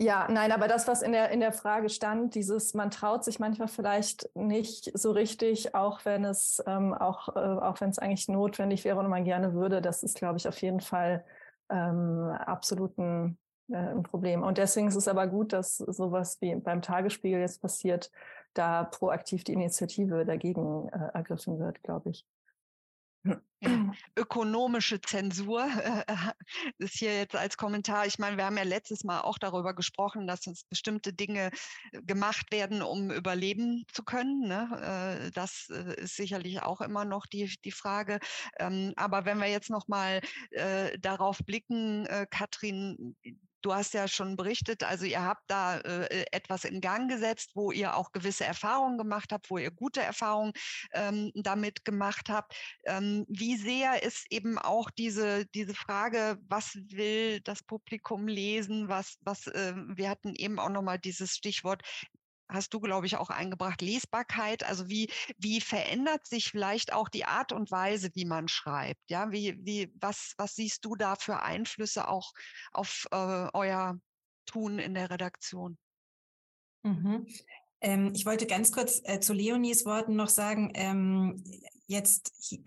Ja, 0.00 0.28
nein, 0.30 0.52
aber 0.52 0.68
das, 0.68 0.86
was 0.86 1.02
in 1.02 1.10
der, 1.10 1.30
in 1.30 1.40
der 1.40 1.52
Frage 1.52 1.88
stand, 1.88 2.36
dieses, 2.36 2.72
man 2.72 2.90
traut 2.90 3.24
sich 3.24 3.40
manchmal 3.40 3.66
vielleicht 3.66 4.28
nicht 4.36 4.96
so 4.96 5.10
richtig, 5.10 5.74
auch 5.74 6.04
wenn 6.04 6.24
es, 6.24 6.62
ähm, 6.68 6.94
auch, 6.94 7.34
äh, 7.34 7.38
auch 7.38 7.80
wenn 7.80 7.90
es 7.90 7.98
eigentlich 7.98 8.28
notwendig 8.28 8.84
wäre 8.84 8.98
und 8.98 9.08
man 9.08 9.24
gerne 9.24 9.54
würde, 9.54 9.82
das 9.82 10.04
ist, 10.04 10.16
glaube 10.16 10.38
ich, 10.38 10.46
auf 10.46 10.60
jeden 10.62 10.80
Fall 10.80 11.24
ähm, 11.68 12.30
absoluten 12.30 13.38
äh, 13.68 13.76
ein 13.76 14.02
Problem. 14.02 14.42
Und 14.42 14.58
deswegen 14.58 14.88
ist 14.88 14.96
es 14.96 15.08
aber 15.08 15.26
gut, 15.26 15.52
dass 15.52 15.78
sowas 15.78 16.38
wie 16.40 16.54
beim 16.56 16.82
Tagesspiegel 16.82 17.40
jetzt 17.40 17.60
passiert, 17.60 18.10
da 18.54 18.84
proaktiv 18.84 19.44
die 19.44 19.52
Initiative 19.52 20.24
dagegen 20.24 20.88
äh, 20.88 21.10
ergriffen 21.14 21.58
wird, 21.58 21.82
glaube 21.82 22.10
ich. 22.10 22.26
Ökonomische 24.16 25.00
Zensur 25.00 25.66
äh, 25.66 26.04
ist 26.78 26.94
hier 26.94 27.16
jetzt 27.16 27.34
als 27.34 27.56
Kommentar. 27.56 28.06
Ich 28.06 28.18
meine, 28.18 28.36
wir 28.36 28.44
haben 28.44 28.56
ja 28.56 28.62
letztes 28.62 29.02
Mal 29.02 29.20
auch 29.20 29.38
darüber 29.38 29.74
gesprochen, 29.74 30.28
dass 30.28 30.44
jetzt 30.44 30.68
bestimmte 30.68 31.12
Dinge 31.12 31.50
äh, 31.92 32.02
gemacht 32.02 32.52
werden, 32.52 32.82
um 32.82 33.10
überleben 33.10 33.84
zu 33.92 34.04
können. 34.04 34.46
Ne? 34.46 35.24
Äh, 35.26 35.30
das 35.32 35.68
äh, 35.70 36.02
ist 36.02 36.14
sicherlich 36.16 36.62
auch 36.62 36.80
immer 36.80 37.04
noch 37.04 37.26
die, 37.26 37.52
die 37.64 37.72
Frage. 37.72 38.20
Ähm, 38.58 38.92
aber 38.96 39.24
wenn 39.24 39.38
wir 39.38 39.48
jetzt 39.48 39.70
noch 39.70 39.88
mal 39.88 40.20
äh, 40.50 40.96
darauf 40.98 41.38
blicken, 41.38 42.06
äh, 42.06 42.26
Katrin, 42.30 43.16
Du 43.62 43.74
hast 43.74 43.94
ja 43.94 44.06
schon 44.08 44.36
berichtet, 44.36 44.82
also 44.82 45.04
ihr 45.04 45.22
habt 45.22 45.42
da 45.48 45.78
äh, 45.78 46.24
etwas 46.32 46.64
in 46.64 46.80
Gang 46.80 47.10
gesetzt, 47.10 47.50
wo 47.54 47.72
ihr 47.72 47.96
auch 47.96 48.12
gewisse 48.12 48.44
Erfahrungen 48.44 48.98
gemacht 48.98 49.32
habt, 49.32 49.50
wo 49.50 49.58
ihr 49.58 49.70
gute 49.70 50.00
Erfahrungen 50.00 50.52
ähm, 50.92 51.32
damit 51.34 51.84
gemacht 51.84 52.28
habt. 52.28 52.54
Ähm, 52.86 53.24
wie 53.28 53.56
sehr 53.56 54.02
ist 54.02 54.26
eben 54.30 54.58
auch 54.58 54.90
diese, 54.90 55.46
diese 55.46 55.74
Frage, 55.74 56.38
was 56.48 56.78
will 56.90 57.40
das 57.40 57.62
Publikum 57.62 58.28
lesen, 58.28 58.88
was, 58.88 59.16
was, 59.22 59.46
äh, 59.48 59.74
wir 59.76 60.08
hatten 60.08 60.34
eben 60.34 60.58
auch 60.58 60.70
nochmal 60.70 60.98
dieses 60.98 61.34
Stichwort 61.34 61.82
hast 62.48 62.72
du, 62.74 62.80
glaube 62.80 63.06
ich, 63.06 63.16
auch 63.16 63.30
eingebracht, 63.30 63.82
Lesbarkeit. 63.82 64.64
Also 64.64 64.88
wie, 64.88 65.10
wie 65.36 65.60
verändert 65.60 66.26
sich 66.26 66.48
vielleicht 66.48 66.92
auch 66.92 67.08
die 67.08 67.24
Art 67.24 67.52
und 67.52 67.70
Weise, 67.70 68.10
wie 68.14 68.24
man 68.24 68.48
schreibt? 68.48 69.02
Ja, 69.10 69.30
wie, 69.30 69.58
wie, 69.64 69.92
was, 70.00 70.34
was 70.38 70.54
siehst 70.54 70.84
du 70.84 70.96
da 70.96 71.16
für 71.16 71.42
Einflüsse 71.42 72.08
auch 72.08 72.32
auf 72.72 73.06
äh, 73.10 73.48
euer 73.52 73.98
Tun 74.46 74.78
in 74.78 74.94
der 74.94 75.10
Redaktion? 75.10 75.78
Mhm. 76.82 77.26
Ähm, 77.80 78.12
ich 78.14 78.26
wollte 78.26 78.46
ganz 78.46 78.72
kurz 78.72 79.00
äh, 79.04 79.20
zu 79.20 79.32
Leonies 79.32 79.84
Worten 79.84 80.16
noch 80.16 80.28
sagen, 80.28 80.72
ähm, 80.74 81.44
jetzt 81.86 82.58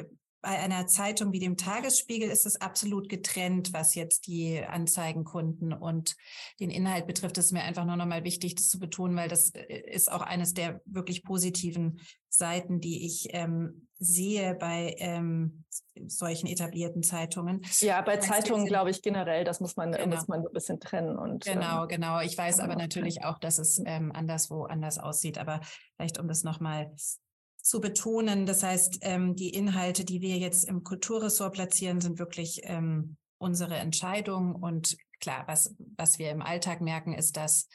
bei 0.42 0.58
einer 0.60 0.88
Zeitung 0.88 1.32
wie 1.32 1.40
dem 1.40 1.56
Tagesspiegel 1.56 2.30
ist 2.30 2.46
es 2.46 2.60
absolut 2.60 3.10
getrennt, 3.10 3.74
was 3.74 3.94
jetzt 3.94 4.26
die 4.28 4.64
Anzeigenkunden 4.64 5.72
und 5.72 6.16
den 6.60 6.72
Inhalt 6.72 7.06
betrifft. 7.06 7.38
Es 7.38 7.46
ist 7.46 7.52
mir 7.52 7.62
einfach 7.62 7.86
nur 7.86 7.96
nochmal 7.96 8.24
wichtig, 8.24 8.56
das 8.56 8.68
zu 8.68 8.80
betonen, 8.80 9.16
weil 9.16 9.30
das 9.30 9.52
äh, 9.52 9.82
ist 9.92 10.12
auch 10.12 10.22
eines 10.22 10.54
der 10.54 10.82
wirklich 10.86 11.24
positiven 11.24 12.00
Seiten, 12.28 12.80
die 12.80 13.06
ich 13.06 13.28
ähm, 13.32 13.88
sehe 14.00 14.56
bei 14.56 14.96
ähm, 14.98 15.64
solchen 16.08 16.48
etablierten 16.48 17.04
Zeitungen. 17.04 17.62
Ja, 17.80 18.02
bei 18.02 18.18
Zeitungen 18.18 18.66
glaube 18.66 18.90
ich 18.90 19.04
generell, 19.04 19.44
das 19.44 19.60
muss 19.60 19.76
man, 19.76 19.92
genau. 19.92 20.16
muss 20.16 20.28
man 20.28 20.40
ein 20.40 20.54
bisschen 20.54 20.80
trennen. 20.80 21.18
Und, 21.18 21.46
genau, 21.46 21.84
ähm, 21.84 21.88
genau. 21.88 22.20
Ich 22.22 22.36
weiß 22.36 22.62
aber 22.62 22.76
natürlich 22.76 23.24
auch, 23.24 23.38
dass 23.38 23.60
es 23.60 23.80
ähm, 23.86 24.12
anderswo 24.12 24.64
anders 24.64 24.98
aussieht. 24.98 25.38
Aber 25.38 25.62
vielleicht, 25.96 26.18
um 26.20 26.28
das 26.28 26.44
nochmal 26.44 26.92
zu 27.62 27.82
betonen. 27.82 28.46
Das 28.46 28.64
heißt, 28.64 29.00
ähm, 29.02 29.36
die 29.36 29.50
Inhalte, 29.50 30.06
die 30.06 30.22
wir 30.22 30.38
jetzt 30.38 30.68
im 30.68 30.84
Kulturressort 30.84 31.54
platzieren, 31.54 32.02
sind 32.02 32.20
wirklich 32.20 32.62
ähm, 32.64 33.18
unsere 33.38 33.76
Entscheidung. 33.76 34.56
Und 34.56 34.98
klar, 35.20 35.44
was, 35.48 35.76
was 35.98 36.20
wir 36.20 36.32
im 36.32 36.42
Alltag 36.42 36.82
merken, 36.82 37.14
ist, 37.14 37.38
dass 37.38 37.68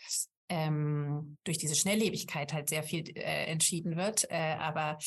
ähm, 0.49 1.37
durch 1.45 1.59
diese 1.59 1.75
Schnelllebigkeit 1.75 2.53
halt 2.53 2.69
sehr 2.69 2.83
viel 2.83 3.09
äh, 3.17 3.47
entschieden 3.47 3.97
wird. 3.97 4.31
Äh, 4.31 4.57
aber 4.59 4.99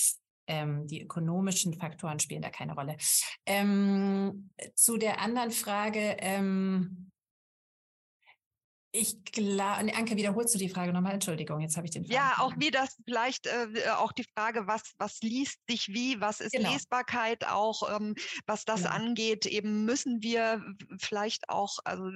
ähm, 0.48 0.88
die 0.88 1.02
ökonomischen 1.02 1.74
Faktoren 1.76 2.20
spielen 2.20 2.42
da 2.42 2.50
keine 2.50 2.74
Rolle. 2.74 2.98
Ähm, 3.46 4.50
zu 4.74 4.98
der 4.98 5.22
anderen 5.22 5.52
Frage, 5.52 6.18
ähm, 6.20 7.12
ich 8.92 9.24
glaube, 9.24 9.96
Anke, 9.96 10.16
wiederholst 10.16 10.56
du 10.56 10.58
die 10.58 10.70
Frage 10.70 10.92
nochmal? 10.94 11.14
Entschuldigung, 11.14 11.60
jetzt 11.60 11.78
habe 11.78 11.86
ich 11.86 11.92
den 11.92 12.06
Fragen 12.06 12.16
Ja, 12.16 12.36
auch 12.40 12.54
wie 12.58 12.72
das 12.72 12.98
vielleicht 13.06 13.46
äh, 13.46 13.66
äh, 13.66 13.90
auch 13.90 14.12
die 14.12 14.26
Frage, 14.36 14.66
was, 14.66 14.94
was 14.98 15.20
liest 15.22 15.60
sich 15.70 15.90
wie, 15.90 16.20
was 16.20 16.40
ist 16.40 16.54
genau. 16.54 16.72
Lesbarkeit 16.72 17.48
auch, 17.48 17.96
ähm, 17.96 18.16
was 18.48 18.66
das 18.66 18.84
genau. 18.84 18.96
angeht, 18.96 19.46
eben 19.46 19.86
müssen 19.86 20.24
wir 20.24 20.64
vielleicht 21.00 21.50
auch, 21.50 21.78
also 21.86 22.10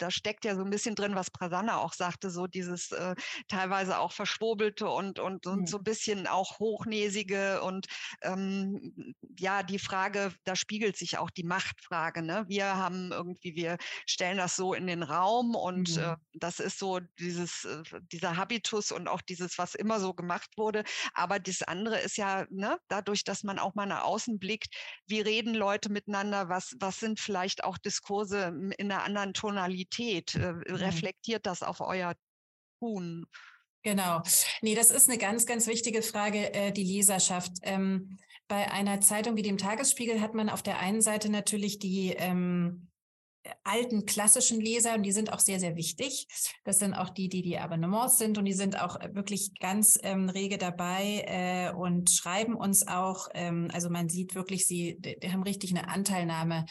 da 0.00 0.10
steckt 0.10 0.44
ja 0.44 0.54
so 0.54 0.62
ein 0.62 0.70
bisschen 0.70 0.94
drin, 0.94 1.14
was 1.14 1.30
Prasanna 1.30 1.78
auch 1.78 1.92
sagte, 1.92 2.30
so 2.30 2.46
dieses 2.46 2.90
äh, 2.92 3.14
teilweise 3.48 3.98
auch 3.98 4.12
verschwobelte 4.12 4.88
und, 4.88 5.18
und, 5.18 5.46
und 5.46 5.60
mhm. 5.60 5.66
so 5.66 5.78
ein 5.78 5.84
bisschen 5.84 6.26
auch 6.26 6.58
hochnäsige 6.58 7.62
und 7.62 7.86
ähm, 8.22 9.14
ja, 9.38 9.62
die 9.62 9.78
Frage, 9.78 10.32
da 10.44 10.56
spiegelt 10.56 10.96
sich 10.96 11.18
auch 11.18 11.30
die 11.30 11.44
Machtfrage. 11.44 12.22
Ne? 12.22 12.44
Wir 12.48 12.76
haben 12.76 13.12
irgendwie, 13.12 13.54
wir 13.54 13.76
stellen 14.06 14.38
das 14.38 14.56
so 14.56 14.72
in 14.74 14.86
den 14.86 15.02
Raum 15.02 15.54
und 15.54 15.96
mhm. 15.96 16.02
äh, 16.02 16.16
das 16.34 16.60
ist 16.60 16.78
so 16.78 17.00
dieses, 17.18 17.64
äh, 17.64 17.82
dieser 18.12 18.36
Habitus 18.36 18.92
und 18.92 19.08
auch 19.08 19.20
dieses, 19.20 19.58
was 19.58 19.74
immer 19.74 20.00
so 20.00 20.14
gemacht 20.14 20.56
wurde. 20.56 20.84
Aber 21.12 21.38
das 21.38 21.62
andere 21.62 21.98
ist 22.00 22.16
ja, 22.16 22.46
ne, 22.50 22.78
dadurch, 22.88 23.24
dass 23.24 23.42
man 23.42 23.58
auch 23.58 23.74
mal 23.74 23.86
nach 23.86 24.04
außen 24.04 24.38
blickt, 24.38 24.74
wie 25.06 25.20
reden 25.20 25.54
Leute 25.54 25.90
miteinander, 25.90 26.48
was, 26.48 26.74
was 26.80 26.98
sind 26.98 27.20
vielleicht 27.20 27.64
auch 27.64 27.76
Diskurse 27.76 28.54
in 28.78 28.90
einer 28.90 29.04
anderen 29.04 29.34
Tonalität 29.34 29.89
Realität? 29.90 30.34
Äh, 30.34 30.52
mhm. 30.52 30.62
Reflektiert 30.76 31.46
das 31.46 31.62
auf 31.62 31.80
euer 31.80 32.14
Tun? 32.80 33.26
Genau. 33.82 34.22
Nee, 34.60 34.74
das 34.74 34.90
ist 34.90 35.08
eine 35.08 35.18
ganz, 35.18 35.46
ganz 35.46 35.66
wichtige 35.66 36.02
Frage, 36.02 36.52
äh, 36.52 36.72
die 36.72 36.84
Leserschaft. 36.84 37.52
Ähm, 37.62 38.18
bei 38.46 38.70
einer 38.70 39.00
Zeitung 39.00 39.36
wie 39.36 39.42
dem 39.42 39.58
Tagesspiegel 39.58 40.20
hat 40.20 40.34
man 40.34 40.50
auf 40.50 40.62
der 40.62 40.80
einen 40.80 41.00
Seite 41.00 41.30
natürlich 41.30 41.78
die 41.78 42.10
ähm, 42.10 42.88
alten 43.64 44.04
klassischen 44.04 44.60
Leser 44.60 44.94
und 44.94 45.02
die 45.02 45.12
sind 45.12 45.32
auch 45.32 45.38
sehr, 45.38 45.58
sehr 45.58 45.76
wichtig. 45.76 46.26
Das 46.64 46.78
sind 46.78 46.92
auch 46.92 47.08
die, 47.08 47.30
die 47.30 47.40
die 47.40 47.58
Abonnements 47.58 48.18
sind 48.18 48.36
und 48.36 48.44
die 48.44 48.52
sind 48.52 48.78
auch 48.78 49.00
wirklich 49.14 49.58
ganz 49.60 49.98
ähm, 50.02 50.28
rege 50.28 50.58
dabei 50.58 51.24
äh, 51.26 51.72
und 51.72 52.10
schreiben 52.10 52.54
uns 52.54 52.86
auch. 52.86 53.28
Ähm, 53.32 53.68
also 53.72 53.88
man 53.88 54.10
sieht 54.10 54.34
wirklich, 54.34 54.66
sie 54.66 55.00
die 55.00 55.32
haben 55.32 55.42
richtig 55.42 55.70
eine 55.70 55.88
Anteilnahme 55.88 56.66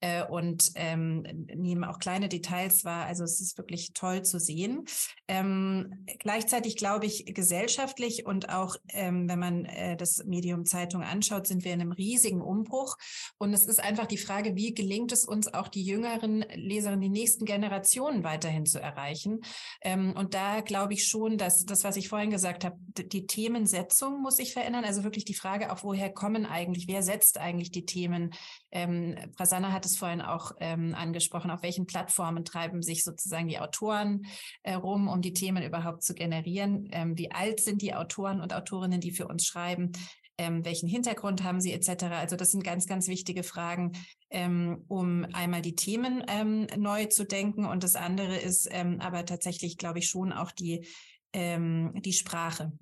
äh, 0.00 0.24
und 0.24 0.70
ähm, 0.74 1.22
nehmen 1.54 1.84
auch 1.84 1.98
kleine 1.98 2.28
Details 2.28 2.84
wahr. 2.84 3.06
Also 3.06 3.24
es 3.24 3.40
ist 3.40 3.58
wirklich 3.58 3.92
toll 3.92 4.22
zu 4.22 4.38
sehen. 4.38 4.84
Ähm, 5.28 6.04
gleichzeitig 6.18 6.76
glaube 6.76 7.06
ich, 7.06 7.26
gesellschaftlich 7.26 8.26
und 8.26 8.48
auch 8.48 8.76
ähm, 8.88 9.28
wenn 9.28 9.38
man 9.38 9.64
äh, 9.64 9.96
das 9.96 10.24
Medium 10.24 10.64
Zeitung 10.64 11.02
anschaut, 11.02 11.46
sind 11.46 11.64
wir 11.64 11.72
in 11.72 11.80
einem 11.80 11.92
riesigen 11.92 12.40
Umbruch. 12.40 12.96
Und 13.38 13.52
es 13.52 13.66
ist 13.66 13.80
einfach 13.82 14.06
die 14.06 14.18
Frage, 14.18 14.56
wie 14.56 14.74
gelingt 14.74 15.12
es 15.12 15.24
uns 15.24 15.52
auch 15.52 15.68
die 15.68 15.84
jüngeren 15.84 16.44
Leserinnen, 16.54 17.00
die 17.00 17.08
nächsten 17.08 17.44
Generationen 17.44 18.24
weiterhin 18.24 18.66
zu 18.66 18.80
erreichen. 18.80 19.40
Ähm, 19.82 20.14
und 20.16 20.34
da 20.34 20.60
glaube 20.60 20.94
ich 20.94 21.06
schon, 21.06 21.38
dass 21.38 21.64
das, 21.66 21.84
was 21.84 21.96
ich 21.96 22.08
vorhin 22.08 22.30
gesagt 22.30 22.64
habe, 22.64 22.76
die 22.96 23.26
Themensetzung 23.26 24.22
muss 24.22 24.36
sich 24.36 24.52
verändern. 24.52 24.84
Also 24.84 25.04
wirklich 25.04 25.24
die 25.24 25.34
Frage 25.34 25.72
auch, 25.72 25.82
woher 25.82 26.10
kommen 26.10 26.46
eigentlich, 26.46 26.88
wer 26.88 27.02
setzt 27.02 27.38
eigentlich 27.38 27.70
die 27.70 27.84
Themen? 27.84 28.30
Ähm, 28.72 29.16
Prasanna 29.36 29.72
hat 29.72 29.84
es 29.84 29.96
vorhin 29.96 30.20
auch 30.20 30.52
ähm, 30.60 30.94
angesprochen, 30.94 31.50
auf 31.50 31.62
welchen 31.62 31.86
Plattformen 31.86 32.44
treiben 32.44 32.82
sich 32.82 33.04
sozusagen 33.04 33.48
die 33.48 33.58
Autoren 33.58 34.26
äh, 34.62 34.74
rum, 34.74 35.08
um 35.08 35.22
die 35.22 35.32
Themen 35.32 35.62
überhaupt 35.62 36.02
zu 36.02 36.14
generieren. 36.14 36.88
Ähm, 36.92 37.18
wie 37.18 37.30
alt 37.30 37.60
sind 37.60 37.82
die 37.82 37.94
Autoren 37.94 38.40
und 38.40 38.54
Autorinnen, 38.54 39.00
die 39.00 39.12
für 39.12 39.26
uns 39.26 39.44
schreiben? 39.44 39.92
Ähm, 40.38 40.64
welchen 40.64 40.88
Hintergrund 40.88 41.42
haben 41.42 41.60
sie 41.60 41.72
etc. 41.72 42.04
Also 42.12 42.34
das 42.34 42.50
sind 42.50 42.64
ganz, 42.64 42.86
ganz 42.86 43.08
wichtige 43.08 43.42
Fragen, 43.42 43.92
ähm, 44.30 44.84
um 44.88 45.26
einmal 45.34 45.60
die 45.60 45.74
Themen 45.74 46.24
ähm, 46.28 46.66
neu 46.78 47.06
zu 47.06 47.24
denken. 47.24 47.66
Und 47.66 47.84
das 47.84 47.94
andere 47.94 48.36
ist 48.36 48.68
ähm, 48.70 49.00
aber 49.00 49.26
tatsächlich, 49.26 49.76
glaube 49.76 49.98
ich, 49.98 50.08
schon 50.08 50.32
auch 50.32 50.50
die, 50.50 50.86
ähm, 51.32 51.92
die 52.02 52.14
Sprache 52.14 52.72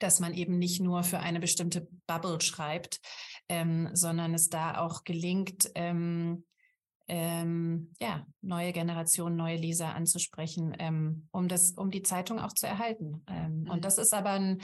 dass 0.00 0.18
man 0.18 0.34
eben 0.34 0.58
nicht 0.58 0.80
nur 0.80 1.04
für 1.04 1.20
eine 1.20 1.40
bestimmte 1.40 1.86
Bubble 2.06 2.40
schreibt, 2.40 3.00
ähm, 3.50 3.90
sondern 3.94 4.32
es 4.32 4.48
da 4.48 4.78
auch 4.78 5.02
gelingt, 5.02 5.70
ähm, 5.74 6.44
ähm, 7.08 7.92
ja, 7.98 8.24
neue 8.40 8.72
Generationen, 8.72 9.34
neue 9.34 9.56
Leser 9.56 9.96
anzusprechen, 9.96 10.76
ähm, 10.78 11.28
um 11.32 11.48
das, 11.48 11.72
um 11.72 11.90
die 11.90 12.02
Zeitung 12.02 12.38
auch 12.38 12.52
zu 12.52 12.68
erhalten. 12.68 13.24
Ähm, 13.26 13.62
mhm. 13.62 13.70
Und 13.70 13.84
das 13.84 13.98
ist 13.98 14.14
aber 14.14 14.30
ein, 14.30 14.62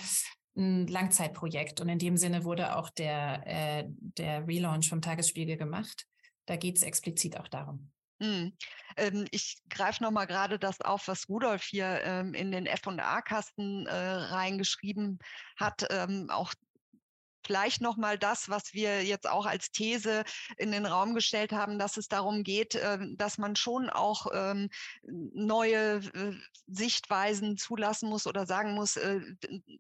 ein 0.57 0.87
Langzeitprojekt. 0.87 1.81
Und 1.81 1.89
in 1.89 1.99
dem 1.99 2.17
Sinne 2.17 2.45
wurde 2.45 2.77
auch 2.77 2.89
der, 2.91 3.43
äh, 3.47 3.85
der 3.89 4.47
Relaunch 4.47 4.89
vom 4.89 5.03
Tagesspiegel 5.03 5.57
gemacht. 5.57 6.07
Da 6.47 6.55
geht 6.55 6.77
es 6.77 6.85
explizit 6.85 7.41
auch 7.41 7.49
darum. 7.49 7.91
Mhm. 8.21 8.57
Ähm, 8.97 9.27
ich 9.33 9.59
greife 9.69 10.05
noch 10.05 10.13
mal 10.13 10.27
gerade 10.27 10.61
das 10.61 10.81
auf, 10.81 11.09
was 11.09 11.29
Rudolf 11.29 11.65
hier 11.65 12.01
ähm, 12.05 12.33
in 12.33 12.53
den 12.53 12.67
F&A-Kasten 12.67 13.87
äh, 13.87 13.93
reingeschrieben 13.93 15.19
hat. 15.57 15.85
Ähm, 15.91 16.31
auch 16.31 16.55
vielleicht 17.47 17.81
noch 17.81 17.97
mal 17.97 18.19
das, 18.19 18.49
was 18.49 18.75
wir 18.75 19.05
jetzt 19.05 19.29
auch 19.29 19.47
als 19.47 19.71
These 19.71 20.25
in 20.57 20.73
den 20.73 20.85
Raum 20.85 21.15
gestellt 21.15 21.53
haben, 21.53 21.79
dass 21.79 21.97
es 21.97 22.09
darum 22.09 22.43
geht, 22.43 22.75
äh, 22.75 22.99
dass 23.17 23.39
man 23.39 23.57
schon 23.57 23.89
auch 23.89 24.27
ähm, 24.35 24.69
neue 25.03 25.97
äh, 25.97 26.33
Sichtweisen 26.67 27.57
zulassen 27.57 28.09
muss 28.09 28.27
oder 28.27 28.47
sagen 28.47 28.75
muss, 28.75 28.97
äh, 28.97 29.21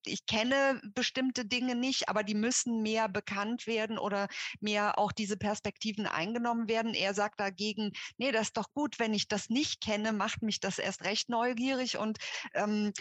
ich 0.04 0.26
kenne 0.26 0.80
bestimmte 0.94 1.44
Dinge 1.44 1.74
nicht, 1.74 2.08
aber 2.08 2.22
die 2.22 2.34
müssen 2.34 2.82
mehr 2.82 3.08
bekannt 3.08 3.66
werden 3.66 3.98
oder 3.98 4.28
mehr 4.60 4.98
auch 4.98 5.12
diese 5.12 5.36
Perspektiven 5.36 6.06
eingenommen 6.06 6.68
werden. 6.68 6.94
Er 6.94 7.14
sagt 7.14 7.40
dagegen, 7.40 7.92
nee, 8.18 8.30
das 8.30 8.48
ist 8.48 8.56
doch 8.56 8.72
gut, 8.72 8.98
wenn 8.98 9.14
ich 9.14 9.26
das 9.28 9.48
nicht 9.48 9.80
kenne, 9.80 10.12
macht 10.12 10.42
mich 10.42 10.60
das 10.60 10.78
erst 10.78 11.04
recht 11.04 11.28
neugierig 11.28 11.98
und 11.98 12.18
ähm, 12.54 12.92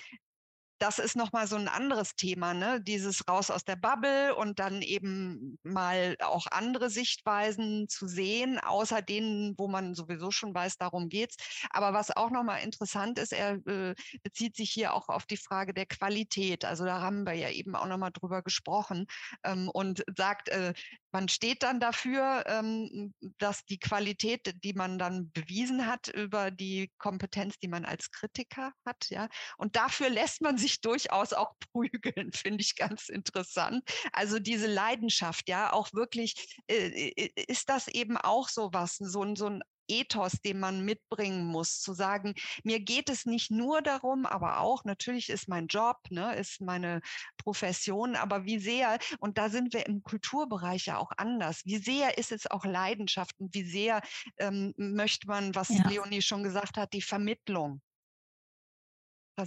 das 0.79 0.99
ist 0.99 1.15
nochmal 1.15 1.47
so 1.47 1.55
ein 1.55 1.67
anderes 1.67 2.15
Thema, 2.15 2.53
ne? 2.53 2.81
Dieses 2.81 3.27
raus 3.27 3.49
aus 3.49 3.63
der 3.63 3.75
Bubble 3.77 4.35
und 4.35 4.59
dann 4.59 4.81
eben 4.81 5.57
mal 5.63 6.17
auch 6.21 6.47
andere 6.51 6.89
Sichtweisen 6.89 7.87
zu 7.87 8.07
sehen, 8.07 8.59
außer 8.59 9.01
denen, 9.01 9.55
wo 9.57 9.67
man 9.67 9.95
sowieso 9.95 10.31
schon 10.31 10.53
weiß, 10.53 10.77
darum 10.77 11.09
geht's. 11.09 11.37
Aber 11.69 11.93
was 11.93 12.15
auch 12.15 12.29
nochmal 12.29 12.61
interessant 12.63 13.19
ist, 13.19 13.31
er 13.31 13.55
äh, 13.67 13.95
bezieht 14.23 14.55
sich 14.55 14.71
hier 14.71 14.93
auch 14.93 15.07
auf 15.07 15.25
die 15.25 15.37
Frage 15.37 15.73
der 15.73 15.85
Qualität. 15.85 16.65
Also 16.65 16.85
da 16.85 17.01
haben 17.01 17.25
wir 17.25 17.33
ja 17.33 17.49
eben 17.49 17.75
auch 17.75 17.87
nochmal 17.87 18.11
drüber 18.11 18.41
gesprochen 18.41 19.07
ähm, 19.43 19.69
und 19.69 20.03
sagt, 20.15 20.49
äh, 20.49 20.73
man 21.15 21.29
steht 21.29 21.63
dann 21.63 21.79
dafür, 21.79 22.43
ähm, 22.45 23.13
dass 23.37 23.63
die 23.63 23.79
Qualität, 23.79 24.53
die 24.65 24.73
man 24.73 24.99
dann 24.99 25.31
bewiesen 25.31 25.87
hat 25.87 26.09
über 26.09 26.51
die 26.51 26.91
Kompetenz, 26.97 27.57
die 27.57 27.69
man 27.69 27.85
als 27.85 28.11
Kritiker 28.11 28.73
hat, 28.85 29.09
ja, 29.09 29.29
und 29.57 29.77
dafür 29.77 30.09
lässt 30.09 30.41
man 30.41 30.57
sich 30.57 30.81
durchaus 30.81 31.31
auch 31.31 31.53
prügeln, 31.71 32.33
finde 32.33 32.59
ich 32.59 32.75
ganz 32.75 33.07
interessant. 33.07 33.89
Also 34.11 34.39
diese 34.39 34.67
Leidenschaft, 34.67 35.47
ja, 35.47 35.71
auch 35.71 35.93
wirklich, 35.93 36.59
äh, 36.67 37.13
ist 37.47 37.69
das 37.69 37.87
eben 37.87 38.17
auch 38.17 38.49
so 38.49 38.73
was, 38.73 38.97
so, 38.97 39.35
so 39.35 39.47
ein 39.47 39.63
Ethos, 39.87 40.33
den 40.43 40.59
man 40.59 40.83
mitbringen 40.83 41.45
muss, 41.45 41.81
zu 41.81 41.93
sagen, 41.93 42.33
mir 42.63 42.79
geht 42.79 43.09
es 43.09 43.25
nicht 43.25 43.51
nur 43.51 43.81
darum, 43.81 44.25
aber 44.25 44.59
auch, 44.59 44.83
natürlich 44.85 45.29
ist 45.29 45.47
mein 45.47 45.67
Job, 45.67 45.97
ne, 46.09 46.35
ist 46.35 46.61
meine 46.61 47.01
Profession, 47.37 48.15
aber 48.15 48.45
wie 48.45 48.59
sehr, 48.59 48.97
und 49.19 49.37
da 49.37 49.49
sind 49.49 49.73
wir 49.73 49.85
im 49.85 50.03
Kulturbereich 50.03 50.85
ja 50.85 50.97
auch 50.97 51.11
anders, 51.17 51.61
wie 51.65 51.77
sehr 51.77 52.17
ist 52.17 52.31
es 52.31 52.49
auch 52.49 52.65
Leidenschaft 52.65 53.35
und 53.39 53.53
wie 53.53 53.63
sehr 53.63 54.01
ähm, 54.37 54.73
möchte 54.77 55.27
man, 55.27 55.55
was 55.55 55.69
ja. 55.69 55.87
Leonie 55.87 56.21
schon 56.21 56.43
gesagt 56.43 56.77
hat, 56.77 56.93
die 56.93 57.01
Vermittlung. 57.01 57.81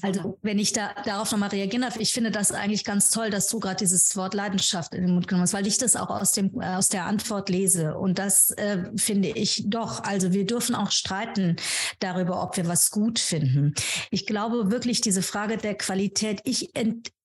Also, 0.03 0.39
wenn 0.43 0.59
ich 0.59 0.73
da 0.75 0.95
darauf 1.05 1.33
nochmal 1.33 1.49
reagieren 1.49 1.83
darf, 1.83 1.99
ich 1.99 2.13
finde 2.13 2.31
das 2.31 2.53
eigentlich 2.53 2.85
ganz 2.85 3.11
toll, 3.11 3.31
dass 3.31 3.49
du 3.49 3.59
gerade 3.59 3.77
dieses 3.77 4.15
Wort 4.17 4.35
Leidenschaft 4.35 4.95
in 4.95 5.03
den 5.03 5.15
Mund 5.15 5.29
genommen 5.29 5.45
hast, 5.45 5.55
weil 5.55 5.67
ich 5.67 5.79
das 5.79 5.97
auch 5.97 6.11
aus 6.11 6.33
dem 6.33 6.61
äh, 6.61 6.75
aus 6.75 6.91
der 6.91 7.07
Antwort 7.07 7.49
lese. 7.49 7.97
Und 7.97 8.19
das 8.19 8.51
äh, 8.51 8.85
finde 8.97 9.29
ich 9.29 9.65
doch. 9.67 10.05
Also 10.05 10.33
wir 10.33 10.45
dürfen 10.45 10.75
auch 10.75 10.91
streiten 10.91 11.57
darüber, 12.01 12.43
ob 12.43 12.59
wir 12.59 12.69
was 12.69 12.91
gut 12.91 13.19
finden. 13.19 13.75
Ich 14.11 14.27
glaube 14.27 14.71
wirklich 14.71 15.01
diese 15.01 15.23
Frage 15.23 15.57
der 15.57 15.75
Qualität. 15.75 16.41
Ich 16.45 16.71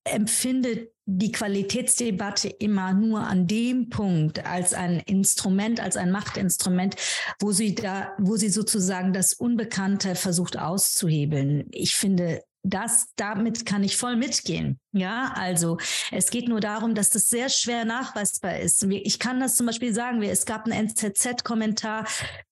empfinde 0.05 0.89
die 1.05 1.33
Qualitätsdebatte 1.33 2.47
immer 2.47 2.93
nur 2.93 3.21
an 3.21 3.45
dem 3.45 3.89
Punkt 3.89 4.45
als 4.45 4.73
ein 4.73 5.01
Instrument, 5.01 5.81
als 5.81 5.97
ein 5.97 6.11
Machtinstrument, 6.11 6.95
wo 7.41 7.51
sie 7.51 7.75
da, 7.75 8.13
wo 8.17 8.37
sie 8.37 8.49
sozusagen 8.49 9.11
das 9.11 9.33
Unbekannte 9.33 10.15
versucht 10.15 10.57
auszuhebeln. 10.57 11.67
Ich 11.71 11.95
finde, 11.95 12.41
das, 12.63 13.07
damit 13.17 13.65
kann 13.65 13.83
ich 13.83 13.97
voll 13.97 14.15
mitgehen. 14.15 14.79
Ja, 14.93 15.33
also 15.35 15.77
es 16.11 16.29
geht 16.29 16.47
nur 16.47 16.61
darum, 16.61 16.95
dass 16.95 17.09
das 17.09 17.27
sehr 17.27 17.49
schwer 17.49 17.83
nachweisbar 17.83 18.59
ist. 18.59 18.83
Ich 18.83 19.19
kann 19.19 19.39
das 19.39 19.55
zum 19.55 19.65
Beispiel 19.65 19.93
sagen, 19.93 20.21
es 20.23 20.45
gab 20.45 20.65
einen 20.65 20.87
NZZ-Kommentar 20.87 22.05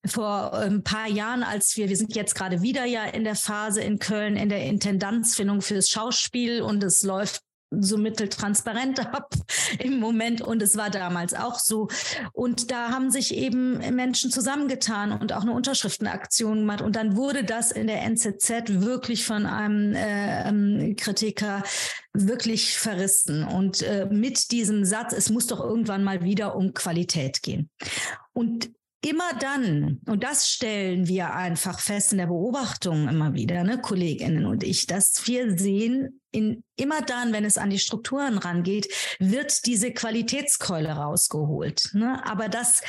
vor 0.06 0.54
ein 0.54 0.74
ähm, 0.74 0.84
paar 0.84 1.08
Jahren, 1.08 1.44
als 1.44 1.78
wir, 1.78 1.88
wir 1.88 1.98
sind 1.98 2.16
jetzt 2.16 2.36
gerade 2.36 2.62
wieder 2.62 2.84
ja 2.86 3.06
in 3.06 3.24
der 3.24 3.36
Phase 3.36 3.82
in 3.82 4.00
Köln 4.00 4.36
in 4.36 4.50
der 4.50 4.66
Intendanzfindung 4.66 5.62
fürs 5.62 5.90
Schauspiel 5.90 6.62
und 6.62 6.84
es 6.84 7.04
läuft 7.04 7.42
so 7.72 7.98
mitteltransparent 7.98 9.00
ab 9.14 9.34
im 9.80 10.00
Moment 10.00 10.42
und 10.42 10.62
es 10.62 10.78
war 10.78 10.90
damals 10.90 11.34
auch 11.34 11.58
so. 11.58 11.88
Und 12.34 12.72
da 12.72 12.90
haben 12.90 13.10
sich 13.10 13.36
eben 13.36 13.78
Menschen 13.96 14.32
zusammengetan 14.32 15.12
und 15.12 15.34
auch 15.34 15.42
eine 15.42 15.54
Unterschriftenaktion 15.54 16.60
gemacht. 16.60 16.82
Und 16.82 16.96
dann 16.96 17.16
wurde 17.16 17.44
das 17.44 17.72
in 17.72 17.88
der 17.88 18.04
NZZ 18.04 18.82
wirklich 18.82 19.26
von 19.26 19.46
einem 19.46 19.94
äh, 19.94 20.50
ähm, 20.50 20.96
Kritiker 20.98 21.64
wirklich 22.14 22.78
verrissen. 22.78 23.44
Und 23.44 23.82
äh, 23.82 24.08
mit 24.12 24.52
diesem 24.52 24.86
Satz, 24.86 25.14
es 25.14 25.30
muss 25.30 25.48
doch 25.48 25.62
irgendwann 25.62 26.04
mal 26.04 26.24
wieder 26.24 26.56
um 26.56 26.74
Qualität 26.74 27.42
gehen. 27.42 27.70
Und 28.34 28.70
immer 29.04 29.34
dann, 29.40 30.00
und 30.06 30.24
das 30.24 30.50
stellen 30.50 31.08
wir 31.08 31.34
einfach 31.34 31.80
fest 31.80 32.12
in 32.12 32.20
der 32.20 32.28
Beobachtung 32.28 33.08
immer 33.08 33.34
wieder, 33.34 33.64
ne, 33.64 33.80
Kolleginnen 33.80 34.46
und 34.46 34.64
ich, 34.64 34.86
dass 34.86 35.26
wir 35.26 35.58
sehen, 35.58 36.21
in, 36.32 36.64
immer 36.76 37.02
dann, 37.02 37.34
wenn 37.34 37.46
es 37.46 37.58
an 37.58 37.70
die 37.70 37.80
Strukturen 37.80 38.38
rangeht, 38.38 38.88
wird 39.20 39.66
diese 39.66 39.92
Qualitätskeule 39.92 40.92
rausgeholt. 40.92 41.92
Ne? 41.94 42.26
Aber 42.26 42.50
das, 42.50 42.82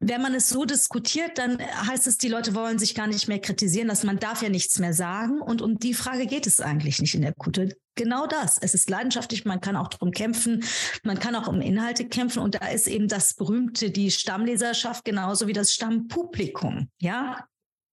wenn 0.00 0.20
man 0.20 0.34
es 0.34 0.48
so 0.48 0.64
diskutiert, 0.64 1.38
dann 1.38 1.58
heißt 1.60 2.06
es, 2.06 2.18
die 2.18 2.28
Leute 2.28 2.54
wollen 2.54 2.78
sich 2.78 2.94
gar 2.94 3.06
nicht 3.06 3.28
mehr 3.28 3.40
kritisieren, 3.40 3.88
dass 3.88 4.02
man 4.02 4.18
darf 4.18 4.42
ja 4.42 4.48
nichts 4.48 4.78
mehr 4.78 4.92
sagen. 4.92 5.40
Und 5.40 5.62
um 5.62 5.78
die 5.78 5.94
Frage 5.94 6.26
geht 6.26 6.46
es 6.46 6.60
eigentlich 6.60 7.00
nicht 7.00 7.14
in 7.14 7.22
der 7.22 7.34
Kultur. 7.34 7.68
Genau 7.94 8.26
das. 8.26 8.58
Es 8.58 8.74
ist 8.74 8.88
leidenschaftlich, 8.90 9.44
man 9.44 9.60
kann 9.60 9.76
auch 9.76 9.88
darum 9.88 10.12
kämpfen, 10.12 10.64
man 11.02 11.18
kann 11.18 11.36
auch 11.36 11.46
um 11.46 11.60
Inhalte 11.60 12.08
kämpfen. 12.08 12.40
Und 12.40 12.56
da 12.56 12.68
ist 12.68 12.88
eben 12.88 13.06
das 13.06 13.34
berühmte, 13.34 13.90
die 13.90 14.10
Stammleserschaft 14.10 15.04
genauso 15.04 15.46
wie 15.46 15.52
das 15.52 15.72
Stammpublikum. 15.72 16.88
Ja, 17.00 17.46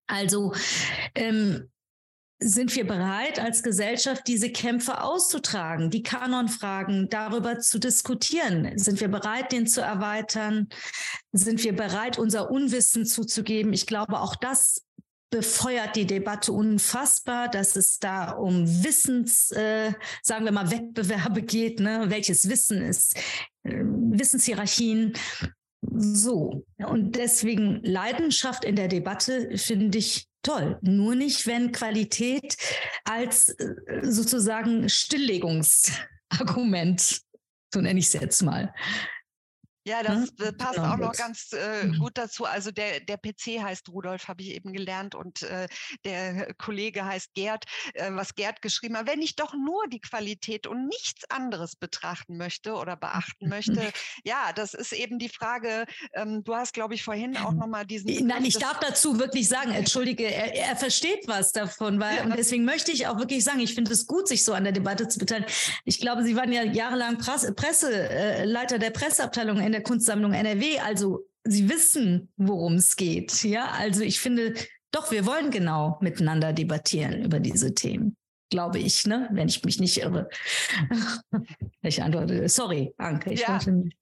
also 0.07 0.53
ähm, 1.15 1.69
sind 2.41 2.73
wir 2.75 2.87
bereit, 2.87 3.37
als 3.39 3.63
Gesellschaft 3.63 4.23
diese 4.27 4.49
Kämpfe 4.49 5.03
auszutragen, 5.03 5.89
die 5.89 6.03
Kanonfragen 6.03 7.09
darüber 7.09 7.59
zu 7.59 7.79
diskutieren? 7.79 8.77
Sind 8.77 9.01
wir 9.01 9.09
bereit, 9.09 9.51
den 9.51 9.67
zu 9.67 9.81
erweitern? 9.81 10.69
Sind 11.33 11.63
wir 11.63 11.75
bereit, 11.75 12.17
unser 12.17 12.49
Unwissen 12.49 13.05
zuzugeben? 13.05 13.73
Ich 13.73 13.87
glaube, 13.87 14.21
auch 14.21 14.35
das 14.35 14.85
befeuert 15.31 15.95
die 15.95 16.07
Debatte 16.07 16.53
unfassbar, 16.53 17.49
dass 17.49 17.75
es 17.75 17.99
da 17.99 18.31
um 18.31 18.65
Wissens, 18.83 19.51
äh, 19.51 19.91
sagen 20.23 20.45
wir 20.45 20.51
mal, 20.51 20.71
Wettbewerbe 20.71 21.41
geht, 21.41 21.79
ne? 21.79 22.05
welches 22.07 22.49
Wissen 22.49 22.81
ist, 22.81 23.15
äh, 23.63 23.83
Wissenshierarchien. 23.83 25.13
So, 25.81 26.65
und 26.77 27.15
deswegen 27.15 27.81
Leidenschaft 27.83 28.65
in 28.65 28.75
der 28.75 28.87
Debatte 28.87 29.57
finde 29.57 29.97
ich 29.97 30.28
toll. 30.43 30.77
Nur 30.81 31.15
nicht, 31.15 31.47
wenn 31.47 31.71
Qualität 31.71 32.57
als 33.03 33.49
äh, 33.49 33.75
sozusagen 34.01 34.89
Stilllegungsargument, 34.89 37.21
so 37.73 37.81
nenne 37.81 37.99
ich 37.99 38.05
es 38.07 38.13
jetzt 38.13 38.41
mal, 38.41 38.73
Ja, 39.85 40.03
das 40.03 40.29
hm? 40.37 40.57
passt 40.57 40.79
auch 40.79 40.97
noch 40.97 41.13
ganz 41.13 41.51
äh, 41.53 41.85
mhm. 41.85 41.99
gut 41.99 42.17
dazu. 42.17 42.45
Also 42.45 42.71
der, 42.71 42.99
der 42.99 43.17
PC 43.17 43.61
heißt 43.61 43.89
Rudolf, 43.89 44.27
habe 44.27 44.41
ich 44.41 44.49
eben 44.49 44.73
gelernt, 44.73 45.15
und 45.15 45.41
äh, 45.43 45.67
der 46.05 46.53
Kollege 46.55 47.05
heißt 47.05 47.33
Gerd. 47.33 47.65
Äh, 47.93 48.11
was 48.11 48.35
Gerd 48.35 48.61
geschrieben 48.61 48.97
hat, 48.97 49.07
wenn 49.07 49.21
ich 49.21 49.35
doch 49.35 49.53
nur 49.53 49.87
die 49.87 50.01
Qualität 50.01 50.67
und 50.67 50.87
nichts 50.87 51.29
anderes 51.29 51.75
betrachten 51.75 52.37
möchte 52.37 52.73
oder 52.73 52.95
beachten 52.95 53.49
möchte, 53.49 53.81
ja, 54.23 54.51
das 54.53 54.73
ist 54.73 54.91
eben 54.91 55.19
die 55.19 55.29
Frage. 55.29 55.85
Ähm, 56.13 56.43
du 56.43 56.55
hast, 56.55 56.73
glaube 56.73 56.93
ich, 56.93 57.03
vorhin 57.03 57.37
auch 57.37 57.53
nochmal 57.53 57.85
diesen. 57.85 58.07
Begriff 58.07 58.25
Nein, 58.25 58.45
ich 58.45 58.57
darf 58.57 58.79
dazu 58.79 59.19
wirklich 59.19 59.47
sagen, 59.47 59.71
entschuldige, 59.71 60.25
er, 60.25 60.55
er 60.55 60.75
versteht 60.75 61.27
was 61.27 61.51
davon, 61.51 61.99
weil 61.99 62.17
ja. 62.17 62.23
und 62.23 62.35
deswegen 62.35 62.65
möchte 62.65 62.91
ich 62.91 63.07
auch 63.07 63.17
wirklich 63.17 63.43
sagen, 63.43 63.59
ich 63.59 63.73
finde 63.73 63.93
es 63.93 64.07
gut, 64.07 64.27
sich 64.27 64.43
so 64.43 64.53
an 64.53 64.63
der 64.63 64.73
Debatte 64.73 65.07
zu 65.07 65.19
beteiligen. 65.19 65.51
Ich 65.85 65.99
glaube, 65.99 66.23
Sie 66.23 66.35
waren 66.35 66.51
ja 66.51 66.63
jahrelang 66.63 67.17
Presse, 67.17 67.53
Presseleiter 67.53 68.79
der 68.79 68.91
Presseabteilung 68.91 69.59
in 69.69 69.73
der 69.73 69.83
Kunstsammlung 69.83 70.33
NRW. 70.33 70.79
Also 70.79 71.29
Sie 71.43 71.69
wissen, 71.69 72.31
worum 72.37 72.75
es 72.75 72.95
geht. 72.95 73.43
Ja, 73.43 73.71
also 73.71 74.01
ich 74.01 74.19
finde, 74.19 74.55
doch, 74.91 75.11
wir 75.11 75.25
wollen 75.25 75.51
genau 75.51 75.97
miteinander 76.01 76.53
debattieren 76.53 77.23
über 77.23 77.39
diese 77.39 77.73
Themen. 77.73 78.15
Glaube 78.51 78.79
ich, 78.79 79.05
ne? 79.05 79.29
wenn 79.31 79.47
ich 79.47 79.63
mich 79.63 79.79
nicht 79.79 79.97
irre. 79.97 80.27
ich 81.83 82.01
antworte, 82.01 82.49
sorry, 82.49 82.91
Anke. 82.97 83.35
Ja, 83.35 83.59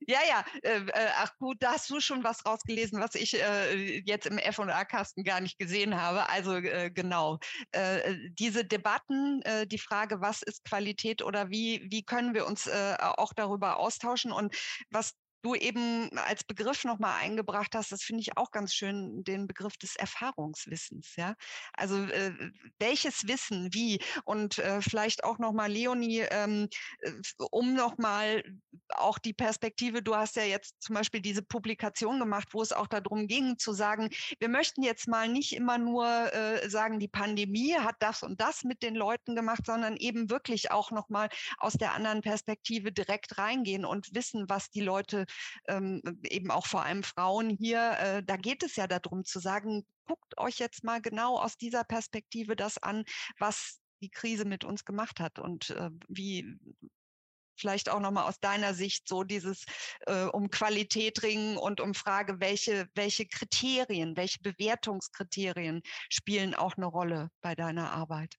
ja, 0.07 0.19
ja. 0.30 0.45
Äh, 0.64 0.77
äh, 0.77 1.10
ach 1.18 1.38
gut, 1.38 1.57
da 1.60 1.73
hast 1.73 1.89
du 1.89 1.99
schon 1.99 2.23
was 2.23 2.45
rausgelesen, 2.45 3.02
was 3.02 3.15
ich 3.15 3.34
äh, 3.34 3.99
jetzt 4.06 4.26
im 4.26 4.38
F&A-Kasten 4.38 5.26
gar 5.26 5.41
nicht 5.41 5.60
gesehen 5.60 6.02
habe. 6.02 6.30
Also 6.30 6.56
äh, 6.56 6.89
genau, 6.89 7.39
äh, 7.73 8.15
diese 8.39 8.64
Debatten, 8.64 9.41
äh, 9.41 9.68
die 9.68 9.80
Frage, 9.80 10.22
was 10.22 10.41
ist 10.44 10.64
Qualität 10.64 11.22
oder 11.22 11.49
wie, 11.49 11.85
wie 11.89 12.03
können 12.03 12.34
wir 12.34 12.48
uns 12.48 12.69
auch 12.69 13.34
darüber 13.34 13.77
austauschen 13.77 14.31
und 14.31 14.56
was 14.89 15.14
du 15.48 15.56
eben 15.56 16.10
als 16.18 16.44
Begriff 16.44 16.84
nochmal 16.84 17.22
eingebracht 17.22 17.74
hast, 17.74 17.91
das 17.91 18.03
finde 18.03 18.22
ich 18.22 18.38
auch 18.38 18.52
ganz 18.52 18.74
schön, 18.74 19.24
den 19.24 19.48
Begriff 19.48 19.78
des 19.78 19.95
Erfahrungswissens. 19.95 21.15
Ja, 21.15 21.36
also 21.74 22.03
äh, 22.03 22.34
welches 22.80 23.28
Wissen, 23.28 23.74
wie 23.74 23.99
und 24.26 24.60
äh, 24.60 24.82
vielleicht 24.82 25.24
auch 25.24 25.40
nochmal 25.40 25.72
Leonie, 25.72 26.26
ähm, 26.30 26.68
äh, 26.99 27.11
um 27.52 27.74
nochmal 27.74 28.44
auch 28.90 29.18
die 29.18 29.34
Perspektive, 29.34 30.02
du 30.02 30.15
hast 30.15 30.36
ja 30.36 30.44
jetzt 30.44 30.76
zum 30.82 30.95
Beispiel 30.95 31.22
diese 31.22 31.41
Publikation 31.41 32.19
gemacht, 32.19 32.49
wo 32.52 32.61
es 32.61 32.72
auch 32.72 32.88
darum 32.88 33.28
ging 33.28 33.57
zu 33.57 33.74
sagen, 33.74 34.10
wir 34.40 34.49
möchten 34.49 34.84
jetzt 34.84 35.07
mal 35.07 35.28
nicht 35.28 35.53
immer 35.53 35.78
nur 35.78 36.06
äh, 36.34 36.69
sagen, 36.69 36.99
die 36.99 37.07
Pandemie 37.07 37.76
hat 37.76 37.95
das 37.99 38.24
und 38.24 38.41
das 38.41 38.64
mit 38.64 38.84
den 38.84 38.95
Leuten 38.95 39.36
gemacht, 39.36 39.65
sondern 39.65 39.98
eben 39.98 40.30
wirklich 40.30 40.72
auch 40.72 40.91
nochmal 40.91 41.30
aus 41.57 41.74
der 41.74 41.94
anderen 41.94 42.22
Perspektive 42.22 42.91
direkt 42.91 43.38
reingehen 43.38 43.86
und 43.86 44.14
wissen, 44.14 44.45
was 44.49 44.69
die 44.69 44.82
Leute 44.82 45.26
ähm, 45.68 46.01
eben 46.23 46.51
auch 46.51 46.68
vor 46.68 46.84
allem 46.84 47.03
Frauen 47.03 47.49
hier, 47.49 47.97
äh, 47.99 48.23
da 48.23 48.38
geht 48.38 48.64
es 48.64 48.76
ja 48.76 48.88
darum 48.88 49.26
zu 49.26 49.39
sagen, 49.39 49.85
guckt 50.05 50.38
euch 50.38 50.59
jetzt 50.59 50.84
mal 50.84 51.01
genau 51.01 51.38
aus 51.38 51.57
dieser 51.57 51.84
Perspektive 51.84 52.55
das 52.55 52.77
an, 52.77 53.03
was 53.39 53.80
die 54.01 54.09
Krise 54.09 54.45
mit 54.45 54.64
uns 54.64 54.85
gemacht 54.85 55.19
hat 55.19 55.39
und 55.39 55.72
äh, 55.72 55.89
wie 56.07 56.57
vielleicht 57.59 57.89
auch 57.89 57.99
nochmal 57.99 58.30
aus 58.30 58.39
deiner 58.39 58.73
Sicht 58.73 59.07
so 59.07 59.23
dieses 59.23 59.65
äh, 60.05 60.26
um 60.26 60.49
Qualität 60.49 61.23
ringen 61.23 61.57
und 61.57 61.81
um 61.81 61.93
Frage, 61.93 62.39
welche, 62.39 62.88
welche 62.93 63.26
Kriterien, 63.26 64.15
welche 64.15 64.39
Bewertungskriterien 64.39 65.81
spielen 66.09 66.53
auch 66.53 66.77
eine 66.77 66.85
Rolle 66.85 67.30
bei 67.41 67.55
deiner 67.55 67.91
Arbeit? 67.91 68.35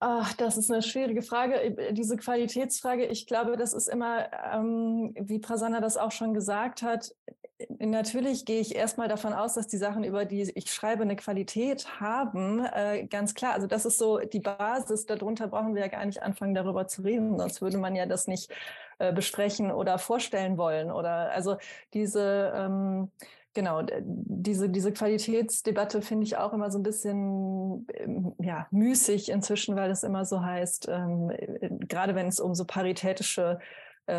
Ach, 0.00 0.32
das 0.34 0.56
ist 0.56 0.70
eine 0.70 0.82
schwierige 0.82 1.22
Frage. 1.22 1.60
Äh, 1.60 1.92
diese 1.92 2.16
Qualitätsfrage, 2.16 3.06
ich 3.06 3.26
glaube, 3.26 3.56
das 3.56 3.72
ist 3.74 3.88
immer, 3.88 4.28
ähm, 4.54 5.12
wie 5.18 5.40
Prasanna 5.40 5.80
das 5.80 5.96
auch 5.96 6.12
schon 6.12 6.34
gesagt 6.34 6.82
hat, 6.82 7.12
äh, 7.58 7.86
natürlich 7.86 8.44
gehe 8.44 8.60
ich 8.60 8.76
erstmal 8.76 9.08
davon 9.08 9.32
aus, 9.32 9.54
dass 9.54 9.66
die 9.66 9.76
Sachen, 9.76 10.04
über 10.04 10.24
die 10.24 10.42
ich 10.54 10.72
schreibe, 10.72 11.02
eine 11.02 11.16
Qualität 11.16 12.00
haben. 12.00 12.64
Äh, 12.64 13.06
ganz 13.08 13.34
klar. 13.34 13.54
Also 13.54 13.66
das 13.66 13.86
ist 13.86 13.98
so 13.98 14.18
die 14.18 14.38
Basis. 14.40 15.06
Darunter 15.06 15.48
brauchen 15.48 15.74
wir 15.74 15.82
ja 15.82 15.88
gar 15.88 16.06
nicht 16.06 16.22
anfangen, 16.22 16.54
darüber 16.54 16.86
zu 16.86 17.02
reden. 17.02 17.36
Sonst 17.36 17.60
würde 17.60 17.78
man 17.78 17.96
ja 17.96 18.06
das 18.06 18.28
nicht 18.28 18.52
äh, 18.98 19.12
besprechen 19.12 19.72
oder 19.72 19.98
vorstellen 19.98 20.58
wollen. 20.58 20.92
Oder 20.92 21.32
also 21.32 21.56
diese 21.92 22.52
ähm, 22.54 23.10
genau, 23.58 23.82
diese, 24.04 24.68
diese 24.68 24.92
Qualitätsdebatte 24.92 26.00
finde 26.00 26.24
ich 26.24 26.36
auch 26.36 26.52
immer 26.52 26.70
so 26.70 26.78
ein 26.78 26.84
bisschen 26.84 27.88
ähm, 27.92 28.32
ja, 28.38 28.68
müßig 28.70 29.30
inzwischen, 29.32 29.74
weil 29.74 29.90
es 29.90 30.04
immer 30.04 30.24
so 30.24 30.40
heißt, 30.40 30.86
ähm, 30.88 31.30
äh, 31.30 31.68
gerade 31.88 32.14
wenn 32.14 32.28
es 32.28 32.38
um 32.38 32.54
so 32.54 32.64
paritätische 32.64 33.58
äh, 34.06 34.12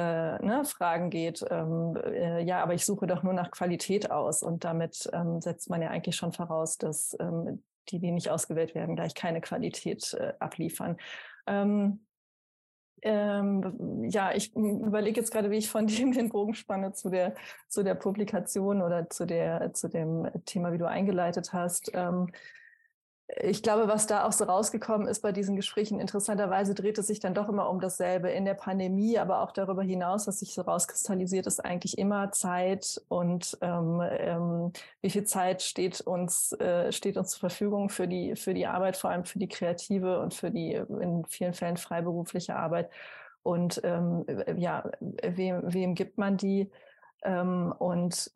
ne, 0.46 0.64
Fragen 0.66 1.10
geht, 1.10 1.46
ähm, 1.50 1.98
äh, 2.04 2.44
ja, 2.44 2.62
aber 2.62 2.74
ich 2.74 2.86
suche 2.86 3.08
doch 3.08 3.24
nur 3.24 3.32
nach 3.32 3.50
Qualität 3.50 4.12
aus. 4.12 4.44
Und 4.44 4.66
damit 4.66 5.10
ähm, 5.14 5.40
setzt 5.40 5.70
man 5.70 5.82
ja 5.82 5.90
eigentlich 5.90 6.18
schon 6.18 6.34
voraus, 6.34 6.78
dass 6.78 7.16
ähm, 7.22 7.64
die, 7.88 8.00
die 8.00 8.12
nicht 8.12 8.30
ausgewählt 8.30 8.76
werden, 8.76 8.98
gleich 8.98 9.14
keine 9.14 9.40
Qualität 9.40 10.14
äh, 10.16 10.34
abliefern. 10.40 10.98
Ähm, 11.48 12.02
ähm, 13.02 14.04
ja, 14.10 14.32
ich 14.34 14.56
überlege 14.56 15.20
jetzt 15.20 15.32
gerade, 15.32 15.52
wie 15.52 15.58
ich 15.58 15.70
von 15.70 15.88
dem 15.88 16.12
den 16.12 16.30
Bogen 16.30 16.54
spanne 16.54 16.94
zu 16.94 17.10
der, 17.10 17.36
zu 17.68 17.84
der 17.84 17.96
Publikation 17.96 18.82
oder 18.82 19.10
zu 19.10 19.26
der, 19.26 19.74
zu 19.74 19.88
dem 19.88 20.28
Thema, 20.46 20.72
wie 20.74 20.78
du 20.78 20.88
eingeleitet 20.88 21.54
hast. 21.54 21.92
Ähm, 21.94 22.28
ich 23.38 23.62
glaube, 23.62 23.88
was 23.88 24.08
da 24.08 24.26
auch 24.26 24.32
so 24.32 24.46
rausgekommen 24.46 25.08
ist 25.08 25.22
bei 25.22 25.32
diesen 25.32 25.56
Gesprächen, 25.56 26.00
interessanterweise 26.00 26.74
dreht 26.74 26.98
es 26.98 27.08
sich 27.08 27.20
dann 27.20 27.36
doch 27.36 27.48
immer 27.48 27.70
um 27.70 27.80
dasselbe. 27.80 28.30
In 28.30 28.44
der 28.44 28.56
Pandemie, 28.56 29.20
aber 29.20 29.42
auch 29.42 29.52
darüber 29.52 29.84
hinaus, 29.84 30.28
was 30.28 30.40
sich 30.40 30.54
so 30.54 30.64
rauskristallisiert, 30.64 31.46
ist 31.46 31.64
eigentlich 31.64 31.98
immer 32.00 32.32
Zeit 32.32 33.00
und 33.08 33.58
ähm, 33.62 34.02
ähm, 34.02 34.74
wie 35.02 35.12
viel 35.12 35.26
Zeit 35.26 35.62
steht 35.62 36.02
uns, 36.02 36.54
äh, 36.54 36.92
steht 36.92 37.18
uns 37.18 37.32
zur 37.32 37.42
Verfügung 37.42 37.90
für 37.90 38.08
die, 38.08 38.36
für 38.36 38.56
die 38.56 38.66
Arbeit, 38.66 38.98
vor 38.98 39.12
allem 39.12 39.26
für 39.26 39.38
die 39.40 39.48
kreative 39.48 40.20
und 40.20 40.34
für 40.34 40.50
die 40.50 40.74
in 40.74 41.24
vielen 41.28 41.54
Fällen 41.54 41.78
freiberufliche 41.78 42.56
Arbeit. 42.56 42.90
Und 43.44 43.80
ähm, 43.84 44.26
ja, 44.58 44.90
wem, 45.00 45.62
wem 45.64 45.96
gibt 45.96 46.18
man 46.18 46.36
die? 46.38 46.72
Ähm, 47.24 47.74
und 47.78 48.32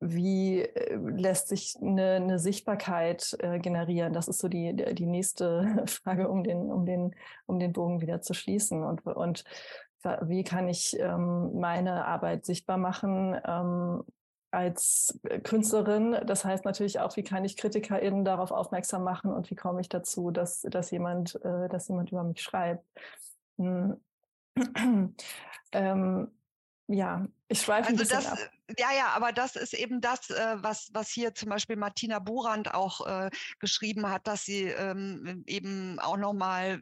wie 0.00 0.60
äh, 0.62 0.96
lässt 0.96 1.48
sich 1.48 1.76
eine, 1.80 2.14
eine 2.14 2.38
Sichtbarkeit 2.38 3.36
äh, 3.40 3.58
generieren? 3.58 4.12
Das 4.12 4.28
ist 4.28 4.38
so 4.38 4.48
die, 4.48 4.74
die 4.94 5.06
nächste 5.06 5.84
Frage, 5.86 6.28
um 6.28 6.44
den, 6.44 6.70
um 6.70 6.86
den, 6.86 7.14
um 7.46 7.58
den 7.58 7.72
Bogen 7.72 8.00
wieder 8.00 8.20
zu 8.20 8.34
schließen. 8.34 8.82
Und, 8.82 9.04
und 9.06 9.44
wie 10.22 10.44
kann 10.44 10.68
ich 10.68 10.98
ähm, 10.98 11.58
meine 11.58 12.04
Arbeit 12.04 12.46
sichtbar 12.46 12.78
machen 12.78 13.36
ähm, 13.44 14.04
als 14.50 15.18
Künstlerin? 15.42 16.16
Das 16.24 16.44
heißt 16.44 16.64
natürlich 16.64 17.00
auch, 17.00 17.16
wie 17.16 17.24
kann 17.24 17.44
ich 17.44 17.56
KritikerInnen 17.56 18.24
darauf 18.24 18.52
aufmerksam 18.52 19.02
machen 19.02 19.32
und 19.32 19.50
wie 19.50 19.56
komme 19.56 19.80
ich 19.80 19.88
dazu, 19.88 20.30
dass, 20.30 20.62
dass 20.62 20.92
jemand, 20.92 21.34
äh, 21.44 21.68
dass 21.68 21.88
jemand 21.88 22.12
über 22.12 22.22
mich 22.22 22.40
schreibt? 22.40 22.84
Hm. 23.58 24.00
ähm, 25.72 26.30
ja, 26.88 27.26
ich 27.48 27.62
schweife 27.62 27.88
also 27.88 27.96
ein 27.96 27.98
bisschen 27.98 28.22
das, 28.22 28.32
ab. 28.32 28.38
Ja, 28.78 28.88
ja, 28.96 29.08
aber 29.08 29.32
das 29.32 29.56
ist 29.56 29.74
eben 29.74 30.00
das, 30.00 30.30
äh, 30.30 30.56
was, 30.56 30.88
was 30.92 31.10
hier 31.10 31.34
zum 31.34 31.50
Beispiel 31.50 31.76
Martina 31.76 32.18
Burand 32.18 32.74
auch 32.74 33.06
äh, 33.06 33.30
geschrieben 33.58 34.10
hat, 34.10 34.26
dass 34.26 34.44
sie 34.44 34.64
ähm, 34.64 35.44
eben 35.46 35.98
auch 36.00 36.16
nochmal 36.16 36.80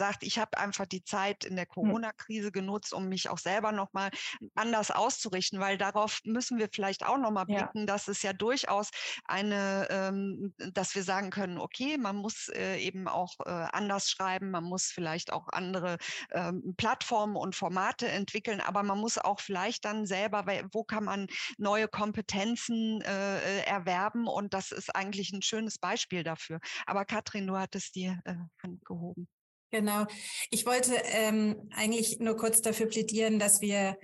sagt, 0.00 0.22
ich 0.22 0.38
habe 0.38 0.56
einfach 0.56 0.86
die 0.86 1.04
Zeit 1.04 1.44
in 1.44 1.56
der 1.56 1.66
hm. 1.66 1.74
Corona-Krise 1.74 2.50
genutzt, 2.50 2.94
um 2.94 3.08
mich 3.08 3.28
auch 3.28 3.38
selber 3.38 3.70
nochmal 3.70 4.10
anders 4.54 4.90
auszurichten, 4.90 5.60
weil 5.60 5.76
darauf 5.76 6.20
müssen 6.24 6.58
wir 6.58 6.70
vielleicht 6.72 7.04
auch 7.04 7.18
nochmal 7.18 7.44
blicken, 7.44 7.80
ja. 7.80 7.84
dass 7.84 8.08
es 8.08 8.22
ja 8.22 8.32
durchaus 8.32 8.88
eine, 9.24 9.86
ähm, 9.90 10.54
dass 10.72 10.94
wir 10.94 11.02
sagen 11.02 11.28
können, 11.28 11.58
okay, 11.58 11.98
man 11.98 12.16
muss 12.16 12.48
äh, 12.48 12.78
eben 12.78 13.08
auch 13.08 13.34
äh, 13.44 13.50
anders 13.50 14.08
schreiben, 14.10 14.50
man 14.50 14.64
muss 14.64 14.86
vielleicht 14.86 15.34
auch 15.34 15.48
andere 15.48 15.98
ähm, 16.30 16.74
Plattformen 16.78 17.36
und 17.36 17.54
Formate 17.54 18.08
entwickeln, 18.08 18.62
aber 18.62 18.82
man 18.82 18.98
muss 18.98 19.18
auch 19.18 19.40
vielleicht 19.40 19.84
dann 19.84 20.06
selber, 20.06 20.46
wo 20.72 20.82
kann 20.82 21.04
man 21.04 21.26
neue 21.58 21.88
Kompetenzen 21.88 23.02
äh, 23.02 23.64
erwerben 23.64 24.26
und 24.26 24.54
das 24.54 24.72
ist 24.72 24.96
eigentlich 24.96 25.30
ein 25.32 25.42
schönes 25.42 25.78
Beispiel 25.78 26.24
dafür. 26.24 26.58
Aber 26.86 27.04
Katrin, 27.04 27.46
du 27.46 27.58
hattest 27.58 27.96
die 27.96 28.06
äh, 28.06 28.34
Hand 28.62 28.82
gehoben. 28.86 29.28
Genau. 29.70 30.06
Ich 30.50 30.66
wollte 30.66 30.94
ähm, 31.12 31.70
eigentlich 31.74 32.18
nur 32.18 32.36
kurz 32.36 32.60
dafür 32.60 32.86
plädieren, 32.86 33.38
dass 33.38 33.60
wir 33.60 33.96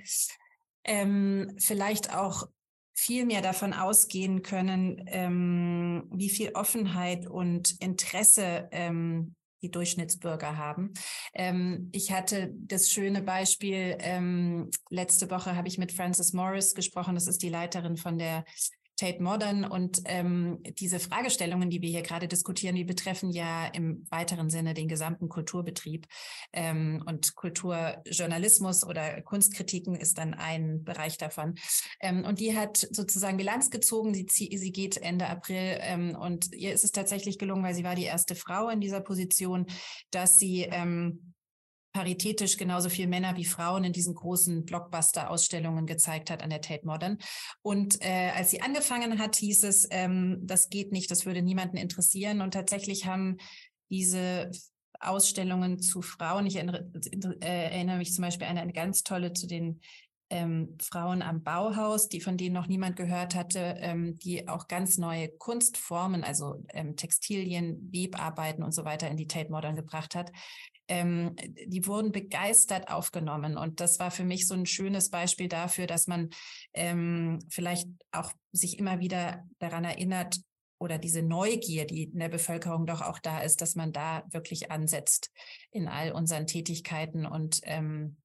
ähm, 0.85 1.57
vielleicht 1.59 2.15
auch 2.15 2.47
viel 2.95 3.27
mehr 3.27 3.43
davon 3.43 3.73
ausgehen 3.73 4.43
können, 4.43 5.05
ähm, 5.09 6.09
wie 6.13 6.31
viel 6.31 6.53
Offenheit 6.55 7.27
und 7.27 7.81
Interesse 7.83 8.69
ähm, 8.71 9.35
die 9.63 9.71
Durchschnittsbürger 9.71 10.57
haben. 10.57 10.93
Ähm, 11.35 11.91
ich 11.93 12.13
hatte 12.13 12.53
das 12.55 12.91
schöne 12.91 13.23
Beispiel, 13.23 13.97
ähm, 14.01 14.71
letzte 14.91 15.31
Woche 15.31 15.57
habe 15.57 15.69
ich 15.69 15.79
mit 15.79 15.93
Frances 15.93 16.33
Morris 16.33 16.75
gesprochen, 16.75 17.15
das 17.15 17.27
ist 17.27 17.43
die 17.43 17.49
Leiterin 17.49 17.97
von 17.97 18.19
der 18.19 18.45
Tate 18.97 19.23
Modern 19.23 19.65
und 19.65 20.01
ähm, 20.07 20.63
diese 20.79 20.99
Fragestellungen, 20.99 21.71
die 21.71 21.83
wir 21.83 21.91
hier 21.91 22.03
gerade 22.03 22.29
diskutieren, 22.29 22.77
die 22.77 22.85
betreffen 22.85 23.31
ja 23.31 23.67
im 23.67 24.07
weiteren 24.11 24.51
Sinne 24.51 24.75
den 24.75 24.89
gesamten 24.89 25.29
Kulturbetrieb 25.29 26.07
ähm, 26.53 27.03
und 27.07 27.35
Kulturjournalismus 27.35 28.85
oder 28.85 29.21
Kunstkritiken 29.23 29.95
ist 29.95 30.19
dann 30.19 30.35
ein 30.35 30.85
Bereich 30.85 31.19
davon. 31.19 31.57
Ähm, 32.01 32.25
und 32.25 32.41
die 32.41 32.57
hat 32.57 32.77
sozusagen 32.91 33.37
Bilanz 33.37 33.71
gezogen. 33.71 34.15
Sie, 34.15 34.27
sie 34.57 34.73
geht 34.73 34.97
Ende 34.97 35.29
April 35.29 35.79
ähm, 35.81 36.17
und 36.17 36.55
ihr 36.55 36.73
ist 36.73 36.85
es 36.85 36.93
tatsächlich 36.93 37.39
gelungen, 37.39 37.65
weil 37.65 37.75
sie 37.75 37.85
war 37.85 37.95
die 37.95 38.05
erste 38.05 38.35
Frau 38.35 38.69
in 38.69 38.81
dieser 38.81 39.01
Position, 39.01 39.67
dass 40.11 40.39
sie 40.39 40.63
ähm, 40.63 41.26
paritätisch 41.97 42.59
genauso 42.59 42.91
viel 42.91 43.07
Männer 43.07 43.39
wie 43.39 43.47
Frauen 43.47 43.83
in 43.83 43.95
diesen 43.95 44.15
großen 44.15 44.67
Blockbuster-Ausstellungen 44.67 45.87
gezeigt 45.87 46.31
hat 46.31 46.43
an 46.43 46.51
der 46.51 46.61
Tate 46.61 46.85
Modern. 46.85 47.17
Und 47.63 48.05
äh, 48.05 48.33
als 48.37 48.51
sie 48.51 48.61
angefangen 48.61 49.19
hat, 49.19 49.37
hieß 49.37 49.65
es, 49.65 49.89
ähm, 49.91 50.41
das 50.43 50.69
geht 50.69 50.93
nicht, 50.93 51.11
das 51.11 51.25
würde 51.25 51.41
niemanden 51.41 51.79
interessieren. 51.79 52.43
Und 52.43 52.53
tatsächlich 52.53 53.07
haben 53.07 53.39
diese 53.89 54.51
Ausstellungen 55.01 55.81
zu 55.81 56.03
Frauen, 56.03 56.45
ich 56.45 56.57
erinnere, 56.57 56.87
äh, 57.41 57.71
erinnere 57.71 57.97
mich 57.97 58.13
zum 58.13 58.25
Beispiel 58.25 58.47
an 58.47 58.59
eine 58.59 58.75
ganz 58.75 59.03
tolle 59.03 59.33
zu 59.33 59.47
den 59.47 59.81
ähm, 60.29 60.77
Frauen 60.79 61.23
am 61.23 61.43
Bauhaus, 61.43 62.11
die 62.11 62.21
von 62.21 62.37
denen 62.37 62.55
noch 62.55 62.67
niemand 62.67 62.97
gehört 62.97 63.35
hatte, 63.35 63.77
ähm, 63.79 64.19
die 64.19 64.49
auch 64.49 64.69
ganz 64.69 64.99
neue 64.99 65.31
Kunstformen, 65.31 66.25
also 66.25 66.63
ähm, 66.75 66.95
Textilien, 66.97 67.89
Webarbeiten 67.91 68.63
und 68.63 68.73
so 68.73 68.85
weiter 68.85 69.09
in 69.09 69.17
die 69.17 69.29
Tate 69.29 69.51
Modern 69.51 69.77
gebracht 69.77 70.15
hat. 70.15 70.31
Ähm, 70.89 71.35
die 71.67 71.87
wurden 71.87 72.13
begeistert 72.13 72.89
aufgenommen. 72.89 73.57
Und 73.57 73.81
das 73.81 73.99
war 73.99 74.11
für 74.11 74.25
mich 74.25 74.47
so 74.47 74.55
ein 74.55 74.67
schönes 74.67 75.11
Beispiel 75.11 75.49
dafür, 75.49 75.87
dass 75.87 76.07
man 76.07 76.31
ähm, 76.75 77.39
vielleicht 77.49 77.89
auch 78.13 78.33
sich 78.53 78.79
immer 78.79 79.01
wieder 79.01 79.45
daran 79.59 79.85
erinnert, 79.85 80.39
oder 80.79 80.99
diese 80.99 81.23
Neugier, 81.23 81.87
die 81.87 82.05
in 82.05 82.19
der 82.19 82.29
Bevölkerung 82.29 82.87
doch 82.87 83.01
auch 83.01 83.19
da 83.19 83.41
ist, 83.41 83.61
dass 83.61 83.77
man 83.77 83.93
da 83.93 84.25
wirklich 84.31 84.71
ansetzt 84.71 85.31
in 85.71 85.89
all 85.89 86.13
unseren 86.13 86.47
Tätigkeiten 86.47 87.25
und 87.25 87.61
ähm, 87.63 88.19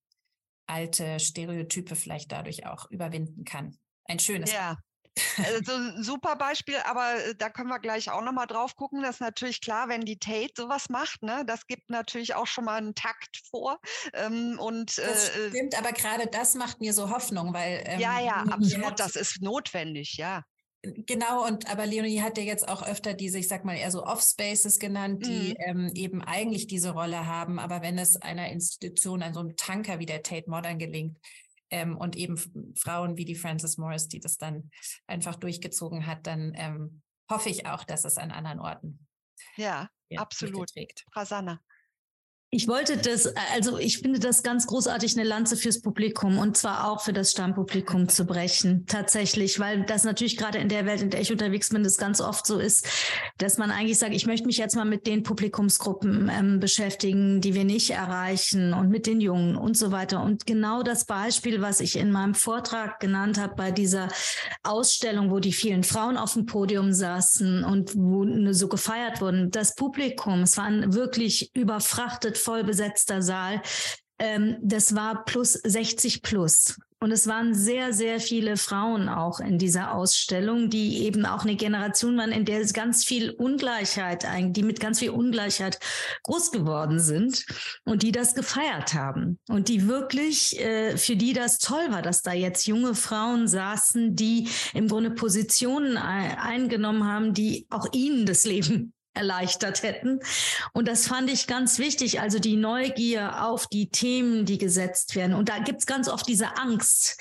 alte 0.65 1.19
Stereotype 1.19 1.95
vielleicht 1.95 2.31
dadurch 2.31 2.65
auch 2.65 2.89
überwinden 2.91 3.45
kann. 3.45 3.77
Ein 4.05 4.19
schönes. 4.19 4.51
Ja. 4.51 4.77
Also 5.37 6.01
super 6.01 6.35
Beispiel, 6.35 6.77
aber 6.85 7.15
äh, 7.15 7.35
da 7.35 7.49
können 7.49 7.69
wir 7.69 7.79
gleich 7.79 8.09
auch 8.09 8.21
nochmal 8.21 8.47
drauf 8.47 8.75
gucken. 8.75 9.01
Das 9.01 9.15
ist 9.15 9.19
natürlich 9.21 9.61
klar, 9.61 9.89
wenn 9.89 10.01
die 10.01 10.19
Tate 10.19 10.53
sowas 10.55 10.89
macht, 10.89 11.23
ne, 11.23 11.43
das 11.45 11.67
gibt 11.67 11.89
natürlich 11.89 12.35
auch 12.35 12.47
schon 12.47 12.65
mal 12.65 12.77
einen 12.77 12.95
Takt 12.95 13.41
vor. 13.49 13.79
Ähm, 14.13 14.57
und, 14.59 14.97
das 14.97 15.29
äh, 15.29 15.49
stimmt, 15.49 15.77
aber 15.77 15.91
gerade 15.91 16.27
das 16.27 16.55
macht 16.55 16.79
mir 16.79 16.93
so 16.93 17.09
Hoffnung, 17.09 17.53
weil. 17.53 17.83
Ähm, 17.85 17.99
ja, 17.99 18.19
ja, 18.19 18.45
absolut, 18.49 18.99
das 18.99 19.15
ist 19.15 19.41
notwendig, 19.41 20.17
ja. 20.17 20.43
Genau, 20.83 21.45
und 21.45 21.69
aber 21.69 21.85
Leonie 21.85 22.21
hat 22.21 22.39
ja 22.39 22.43
jetzt 22.43 22.67
auch 22.67 22.81
öfter 22.81 23.13
diese, 23.13 23.37
ich 23.37 23.47
sag 23.47 23.65
mal, 23.65 23.77
eher 23.77 23.91
so 23.91 24.03
Off-Spaces 24.03 24.79
genannt, 24.79 25.23
die 25.23 25.49
mhm. 25.49 25.55
ähm, 25.59 25.91
eben 25.93 26.23
eigentlich 26.23 26.65
diese 26.65 26.91
Rolle 26.91 27.27
haben. 27.27 27.59
Aber 27.59 27.83
wenn 27.83 27.99
es 27.99 28.19
einer 28.19 28.49
Institution, 28.49 29.21
an 29.21 29.35
so 29.35 29.41
einem 29.41 29.55
Tanker 29.55 29.99
wie 29.99 30.07
der 30.07 30.23
Tate 30.23 30.49
Modern 30.49 30.79
gelingt, 30.79 31.19
ähm, 31.71 31.97
und 31.97 32.15
eben 32.15 32.37
Frauen 32.77 33.17
wie 33.17 33.25
die 33.25 33.35
Frances 33.35 33.77
Morris, 33.77 34.07
die 34.07 34.19
das 34.19 34.37
dann 34.37 34.69
einfach 35.07 35.35
durchgezogen 35.35 36.05
hat, 36.05 36.27
dann 36.27 36.53
ähm, 36.55 37.01
hoffe 37.29 37.49
ich 37.49 37.65
auch, 37.65 37.83
dass 37.83 38.05
es 38.05 38.17
an 38.17 38.31
anderen 38.31 38.59
Orten. 38.59 39.07
Ja, 39.55 39.89
absolut. 40.15 40.69
Prasanna. 41.11 41.61
Ich 42.53 42.67
wollte 42.67 42.97
das, 42.97 43.33
also 43.53 43.77
ich 43.77 43.99
finde 43.99 44.19
das 44.19 44.43
ganz 44.43 44.67
großartig, 44.67 45.17
eine 45.17 45.25
Lanze 45.25 45.55
fürs 45.55 45.79
Publikum 45.79 46.37
und 46.37 46.57
zwar 46.57 46.91
auch 46.91 46.99
für 46.99 47.13
das 47.13 47.31
Stammpublikum 47.31 48.09
zu 48.09 48.25
brechen, 48.25 48.85
tatsächlich, 48.87 49.57
weil 49.57 49.85
das 49.85 50.03
natürlich 50.03 50.35
gerade 50.35 50.57
in 50.57 50.67
der 50.67 50.85
Welt, 50.85 51.01
in 51.01 51.09
der 51.09 51.21
ich 51.21 51.31
unterwegs 51.31 51.69
bin, 51.69 51.81
das 51.81 51.95
ganz 51.95 52.19
oft 52.19 52.45
so 52.45 52.59
ist, 52.59 52.85
dass 53.37 53.57
man 53.57 53.71
eigentlich 53.71 53.99
sagt, 53.99 54.13
ich 54.13 54.25
möchte 54.25 54.47
mich 54.47 54.57
jetzt 54.57 54.75
mal 54.75 54.83
mit 54.83 55.07
den 55.07 55.23
Publikumsgruppen 55.23 56.29
ähm, 56.29 56.59
beschäftigen, 56.59 57.39
die 57.39 57.53
wir 57.53 57.63
nicht 57.63 57.91
erreichen 57.91 58.73
und 58.73 58.89
mit 58.89 59.07
den 59.07 59.21
Jungen 59.21 59.55
und 59.55 59.77
so 59.77 59.93
weiter. 59.93 60.21
Und 60.21 60.45
genau 60.45 60.83
das 60.83 61.05
Beispiel, 61.05 61.61
was 61.61 61.79
ich 61.79 61.95
in 61.95 62.11
meinem 62.11 62.35
Vortrag 62.35 62.99
genannt 62.99 63.39
habe 63.39 63.55
bei 63.55 63.71
dieser 63.71 64.09
Ausstellung, 64.63 65.31
wo 65.31 65.39
die 65.39 65.53
vielen 65.53 65.85
Frauen 65.85 66.17
auf 66.17 66.33
dem 66.33 66.47
Podium 66.47 66.91
saßen 66.91 67.63
und 67.63 67.95
wo 67.95 68.51
so 68.51 68.67
gefeiert 68.67 69.21
wurden, 69.21 69.51
das 69.51 69.73
Publikum, 69.75 70.41
es 70.41 70.57
waren 70.57 70.93
wirklich 70.93 71.49
überfrachtet 71.55 72.40
voll 72.41 72.63
besetzter 72.63 73.21
Saal. 73.21 73.61
Ähm, 74.19 74.57
das 74.61 74.95
war 74.95 75.25
plus 75.25 75.53
60 75.53 76.21
plus. 76.21 76.77
Und 77.03 77.11
es 77.11 77.25
waren 77.25 77.55
sehr, 77.55 77.93
sehr 77.93 78.19
viele 78.19 78.57
Frauen 78.57 79.09
auch 79.09 79.39
in 79.39 79.57
dieser 79.57 79.95
Ausstellung, 79.95 80.69
die 80.69 80.99
eben 80.99 81.25
auch 81.25 81.41
eine 81.41 81.55
Generation 81.55 82.15
waren, 82.15 82.31
in 82.31 82.45
der 82.45 82.61
es 82.61 82.73
ganz 82.73 83.03
viel 83.03 83.31
Ungleichheit, 83.31 84.27
die 84.55 84.61
mit 84.61 84.79
ganz 84.79 84.99
viel 84.99 85.09
Ungleichheit 85.09 85.79
groß 86.21 86.51
geworden 86.51 86.99
sind 86.99 87.43
und 87.85 88.03
die 88.03 88.11
das 88.11 88.35
gefeiert 88.35 88.93
haben. 88.93 89.39
Und 89.49 89.67
die 89.67 89.87
wirklich, 89.87 90.59
äh, 90.59 90.95
für 90.95 91.15
die 91.15 91.33
das 91.33 91.57
toll 91.57 91.87
war, 91.89 92.03
dass 92.03 92.21
da 92.21 92.33
jetzt 92.33 92.67
junge 92.67 92.93
Frauen 92.93 93.47
saßen, 93.47 94.15
die 94.15 94.47
im 94.75 94.87
Grunde 94.87 95.09
Positionen 95.09 95.97
eingenommen 95.97 97.07
haben, 97.07 97.33
die 97.33 97.65
auch 97.71 97.87
ihnen 97.93 98.27
das 98.27 98.45
Leben 98.45 98.93
erleichtert 99.13 99.83
hätten. 99.83 100.19
Und 100.73 100.87
das 100.87 101.07
fand 101.07 101.29
ich 101.29 101.47
ganz 101.47 101.79
wichtig, 101.79 102.21
also 102.21 102.39
die 102.39 102.55
Neugier 102.55 103.45
auf 103.45 103.67
die 103.67 103.89
Themen, 103.89 104.45
die 104.45 104.57
gesetzt 104.57 105.15
werden. 105.15 105.35
Und 105.35 105.49
da 105.49 105.59
gibt's 105.59 105.85
ganz 105.85 106.07
oft 106.07 106.27
diese 106.27 106.57
Angst. 106.57 107.19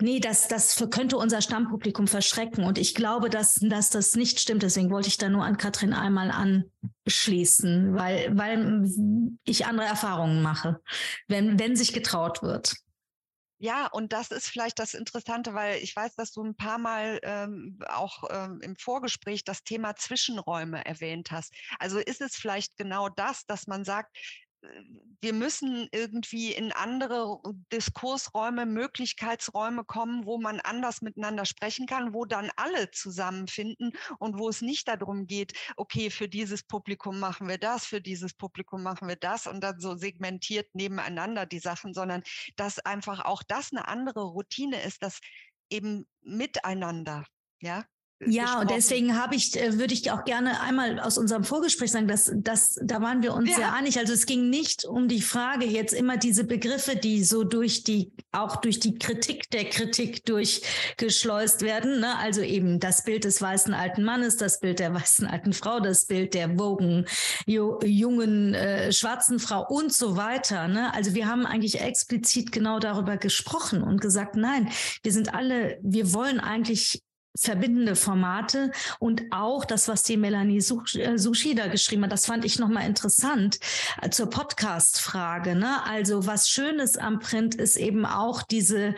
Nee, 0.00 0.20
das, 0.20 0.46
das 0.46 0.82
könnte 0.90 1.16
unser 1.16 1.42
Stammpublikum 1.42 2.06
verschrecken. 2.06 2.64
Und 2.64 2.78
ich 2.78 2.94
glaube, 2.94 3.30
dass, 3.30 3.54
dass 3.54 3.90
das 3.90 4.14
nicht 4.14 4.40
stimmt. 4.40 4.62
Deswegen 4.62 4.90
wollte 4.90 5.08
ich 5.08 5.18
da 5.18 5.28
nur 5.28 5.44
an 5.44 5.56
Katrin 5.56 5.92
einmal 5.92 6.30
anschließen, 6.30 7.94
weil, 7.94 8.36
weil 8.36 8.88
ich 9.44 9.66
andere 9.66 9.86
Erfahrungen 9.86 10.40
mache, 10.40 10.80
wenn, 11.26 11.58
wenn 11.58 11.74
sich 11.74 11.92
getraut 11.92 12.42
wird. 12.42 12.76
Ja, 13.60 13.88
und 13.88 14.12
das 14.12 14.30
ist 14.30 14.48
vielleicht 14.48 14.78
das 14.78 14.94
Interessante, 14.94 15.52
weil 15.52 15.82
ich 15.82 15.94
weiß, 15.94 16.14
dass 16.14 16.32
du 16.32 16.44
ein 16.44 16.54
paar 16.54 16.78
Mal 16.78 17.18
ähm, 17.24 17.78
auch 17.88 18.22
ähm, 18.30 18.60
im 18.62 18.76
Vorgespräch 18.76 19.42
das 19.42 19.64
Thema 19.64 19.96
Zwischenräume 19.96 20.84
erwähnt 20.84 21.32
hast. 21.32 21.52
Also 21.80 21.98
ist 21.98 22.20
es 22.20 22.36
vielleicht 22.36 22.76
genau 22.76 23.08
das, 23.08 23.46
dass 23.46 23.66
man 23.66 23.84
sagt, 23.84 24.16
wir 25.20 25.32
müssen 25.32 25.88
irgendwie 25.92 26.52
in 26.52 26.72
andere 26.72 27.40
Diskursräume, 27.72 28.66
Möglichkeitsräume 28.66 29.84
kommen, 29.84 30.26
wo 30.26 30.38
man 30.38 30.60
anders 30.60 31.00
miteinander 31.02 31.44
sprechen 31.44 31.86
kann, 31.86 32.14
wo 32.14 32.24
dann 32.24 32.50
alle 32.56 32.90
zusammenfinden 32.90 33.92
und 34.18 34.38
wo 34.38 34.48
es 34.48 34.62
nicht 34.62 34.88
darum 34.88 35.26
geht, 35.26 35.52
okay, 35.76 36.10
für 36.10 36.28
dieses 36.28 36.62
Publikum 36.62 37.18
machen 37.18 37.48
wir 37.48 37.58
das, 37.58 37.86
für 37.86 38.00
dieses 38.00 38.34
Publikum 38.34 38.82
machen 38.82 39.08
wir 39.08 39.16
das 39.16 39.46
und 39.46 39.60
dann 39.60 39.80
so 39.80 39.96
segmentiert 39.96 40.74
nebeneinander 40.74 41.46
die 41.46 41.60
Sachen, 41.60 41.94
sondern 41.94 42.22
dass 42.56 42.78
einfach 42.78 43.24
auch 43.24 43.42
das 43.42 43.72
eine 43.72 43.88
andere 43.88 44.22
Routine 44.22 44.82
ist, 44.82 45.02
das 45.02 45.20
eben 45.70 46.06
miteinander, 46.22 47.24
ja, 47.60 47.84
ja, 48.26 48.60
und 48.60 48.70
deswegen 48.70 49.16
habe 49.16 49.36
ich, 49.36 49.56
äh, 49.56 49.78
würde 49.78 49.94
ich 49.94 50.10
auch 50.10 50.24
gerne 50.24 50.60
einmal 50.60 50.98
aus 50.98 51.18
unserem 51.18 51.44
Vorgespräch 51.44 51.92
sagen, 51.92 52.08
dass, 52.08 52.32
dass 52.34 52.76
da 52.82 53.00
waren 53.00 53.22
wir 53.22 53.32
uns 53.32 53.50
ja. 53.50 53.56
sehr 53.56 53.72
einig. 53.74 53.98
Also 53.98 54.12
es 54.12 54.26
ging 54.26 54.50
nicht 54.50 54.84
um 54.84 55.06
die 55.06 55.22
Frage 55.22 55.66
jetzt 55.66 55.94
immer 55.94 56.16
diese 56.16 56.42
Begriffe, 56.42 56.96
die 56.96 57.22
so 57.22 57.44
durch 57.44 57.84
die, 57.84 58.12
auch 58.32 58.56
durch 58.56 58.80
die 58.80 58.98
Kritik 58.98 59.50
der 59.50 59.66
Kritik 59.66 60.24
durchgeschleust 60.24 61.62
werden. 61.62 62.00
Ne? 62.00 62.16
Also 62.18 62.40
eben 62.40 62.80
das 62.80 63.04
Bild 63.04 63.22
des 63.22 63.40
weißen 63.40 63.72
alten 63.72 64.02
Mannes, 64.02 64.36
das 64.36 64.58
Bild 64.58 64.80
der 64.80 64.92
weißen 64.92 65.26
alten 65.26 65.52
Frau, 65.52 65.78
das 65.78 66.06
Bild 66.06 66.34
der 66.34 66.58
wogen 66.58 67.04
jungen 67.46 68.54
äh, 68.54 68.92
schwarzen 68.92 69.38
Frau 69.38 69.64
und 69.68 69.92
so 69.92 70.16
weiter. 70.16 70.66
Ne? 70.66 70.92
Also 70.92 71.14
wir 71.14 71.28
haben 71.28 71.46
eigentlich 71.46 71.80
explizit 71.80 72.50
genau 72.50 72.80
darüber 72.80 73.16
gesprochen 73.16 73.84
und 73.84 74.00
gesagt, 74.00 74.34
nein, 74.34 74.70
wir 75.04 75.12
sind 75.12 75.32
alle, 75.32 75.78
wir 75.82 76.12
wollen 76.12 76.40
eigentlich 76.40 77.00
verbindende 77.36 77.96
Formate 77.96 78.72
und 78.98 79.22
auch 79.30 79.64
das, 79.64 79.88
was 79.88 80.02
die 80.02 80.16
Melanie 80.16 80.58
äh, 80.58 81.18
Sushi 81.18 81.54
da 81.54 81.68
geschrieben 81.68 82.04
hat, 82.04 82.12
das 82.12 82.26
fand 82.26 82.44
ich 82.44 82.58
nochmal 82.58 82.86
interessant 82.86 83.58
äh, 84.02 84.10
zur 84.10 84.30
Podcast-Frage. 84.30 85.54
Ne? 85.54 85.84
Also 85.84 86.26
was 86.26 86.48
Schönes 86.48 86.96
am 86.96 87.18
Print 87.18 87.54
ist 87.54 87.76
eben 87.76 88.06
auch 88.06 88.42
diese 88.42 88.94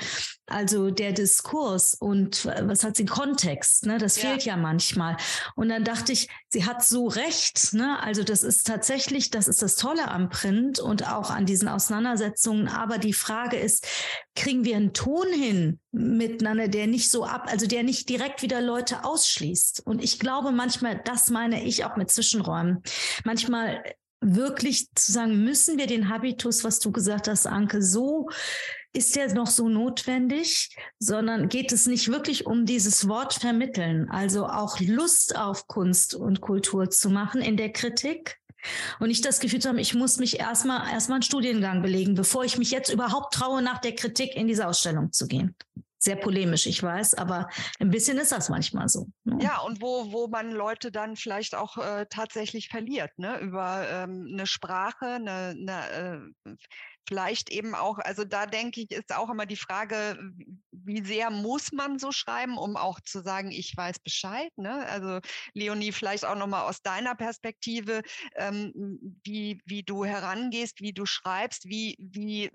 also 0.51 0.91
der 0.91 1.13
Diskurs 1.13 1.95
und 1.95 2.47
was 2.47 2.85
hat 2.85 2.97
sie 2.97 3.05
Kontext, 3.05 3.87
ne? 3.87 3.99
Das 3.99 4.21
ja. 4.21 4.31
fehlt 4.31 4.45
ja 4.45 4.57
manchmal. 4.57 5.17
Und 5.57 5.69
dann 5.69 5.85
dachte 5.85 6.13
ich, 6.13 6.29
sie 6.49 6.65
hat 6.65 6.85
so 6.85 7.07
recht, 7.07 7.73
ne? 7.73 8.03
Also 8.03 8.23
das 8.23 8.43
ist 8.43 8.67
tatsächlich, 8.67 9.31
das 9.31 9.49
ist 9.49 9.63
das 9.63 9.77
Tolle 9.77 10.09
am 10.11 10.29
Print 10.29 10.79
und 10.81 11.11
auch 11.11 11.31
an 11.31 11.47
diesen 11.47 11.69
Auseinandersetzungen. 11.69 12.69
Aber 12.69 12.99
die 12.99 13.13
Frage 13.13 13.57
ist, 13.57 13.87
kriegen 14.35 14.65
wir 14.65 14.77
einen 14.77 14.93
Ton 14.93 15.27
hin 15.33 15.81
miteinander, 15.93 16.69
der 16.69 16.87
nicht 16.87 17.11
so 17.11 17.25
ab, 17.25 17.49
also 17.51 17.67
der 17.67 17.83
nicht 17.83 18.09
direkt 18.09 18.43
wieder 18.43 18.61
Leute 18.61 19.05
ausschließt? 19.05 19.83
Und 19.87 20.03
ich 20.03 20.19
glaube 20.19 20.53
manchmal, 20.53 21.01
das 21.05 21.31
meine 21.31 21.65
ich 21.65 21.85
auch 21.85 21.97
mit 21.97 22.11
Zwischenräumen. 22.11 22.83
Manchmal 23.25 23.83
wirklich 24.21 24.93
zu 24.95 25.13
sagen, 25.13 25.45
müssen 25.45 25.79
wir 25.79 25.87
den 25.87 26.09
Habitus, 26.09 26.63
was 26.63 26.79
du 26.79 26.93
gesagt 26.93 27.27
hast, 27.29 27.47
Anke, 27.47 27.83
so 27.83 28.29
ist 28.93 29.15
der 29.17 29.33
noch 29.35 29.47
so 29.47 29.69
notwendig, 29.69 30.75
sondern 30.99 31.49
geht 31.49 31.73
es 31.73 31.87
nicht 31.87 32.09
wirklich 32.09 32.47
um 32.47 32.67
dieses 32.67 33.09
Wort 33.09 33.35
vermitteln, 33.35 34.09
also 34.11 34.47
auch 34.47 34.81
Lust 34.81 35.37
auf 35.37 35.67
Kunst 35.67 36.15
und 36.15 36.41
Kultur 36.41 36.91
zu 36.91 37.11
machen 37.11 37.41
in 37.41 37.57
der 37.57 37.73
Kritik? 37.73 38.39
Und 38.99 39.09
nicht 39.09 39.25
das 39.25 39.41
Gefühl 39.41 39.61
zu 39.61 39.71
haben, 39.71 39.79
ich 39.79 39.95
muss 39.95 40.19
mich 40.19 40.39
erstmal 40.39 40.93
erstmal 40.93 41.17
einen 41.17 41.23
Studiengang 41.23 41.81
belegen, 41.81 42.15
bevor 42.15 42.45
ich 42.45 42.59
mich 42.59 42.71
jetzt 42.71 42.93
überhaupt 42.93 43.33
traue, 43.33 43.63
nach 43.63 43.79
der 43.79 43.95
Kritik 43.95 44.37
in 44.37 44.49
diese 44.49 44.67
Ausstellung 44.67 45.13
zu 45.13 45.27
gehen 45.27 45.55
sehr 46.03 46.17
polemisch, 46.17 46.67
ich 46.67 46.83
weiß, 46.83 47.15
aber 47.15 47.49
ein 47.79 47.91
bisschen 47.91 48.17
ist 48.17 48.33
das 48.33 48.49
manchmal 48.49 48.89
so. 48.89 49.09
Ne? 49.25 49.39
Ja, 49.43 49.59
und 49.59 49.83
wo, 49.83 50.11
wo 50.11 50.29
man 50.29 50.51
Leute 50.51 50.91
dann 50.91 51.15
vielleicht 51.15 51.55
auch 51.55 51.77
äh, 51.77 52.07
tatsächlich 52.09 52.71
verliert, 52.71 53.11
ne? 53.19 53.39
über 53.41 53.87
ähm, 53.87 54.27
eine 54.33 54.47
Sprache, 54.47 55.07
eine, 55.07 55.55
eine 55.59 56.33
äh, 56.47 56.57
vielleicht 57.09 57.51
eben 57.51 57.75
auch, 57.75 57.99
also 57.99 58.25
da 58.25 58.47
denke 58.47 58.81
ich, 58.83 58.91
ist 58.91 59.15
auch 59.15 59.31
immer 59.31 59.47
die 59.47 59.57
Frage, 59.57 60.19
wie 60.71 61.05
sehr 61.05 61.31
muss 61.31 61.73
man 61.73 61.99
so 61.99 62.13
schreiben, 62.13 62.57
um 62.59 62.77
auch 62.77 63.01
zu 63.01 63.23
sagen, 63.23 63.51
ich 63.51 63.77
weiß 63.77 63.99
Bescheid. 64.01 64.51
Ne? 64.57 64.87
Also 64.87 65.21
Leonie, 65.55 65.93
vielleicht 65.93 66.25
auch 66.25 66.37
nochmal 66.37 66.69
aus 66.69 66.83
deiner 66.83 67.15
Perspektive, 67.15 68.03
ähm, 68.37 69.19
wie, 69.25 69.61
wie 69.67 69.83
du 69.83 70.05
herangehst, 70.05 70.81
wie 70.81 70.93
du 70.93 71.07
schreibst, 71.07 71.67
wie, 71.67 71.97
wie 71.99 72.51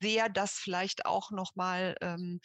sehr 0.00 0.28
das 0.28 0.52
vielleicht 0.52 1.06
auch 1.06 1.30
nochmal 1.30 1.96
ähm, 2.00 2.40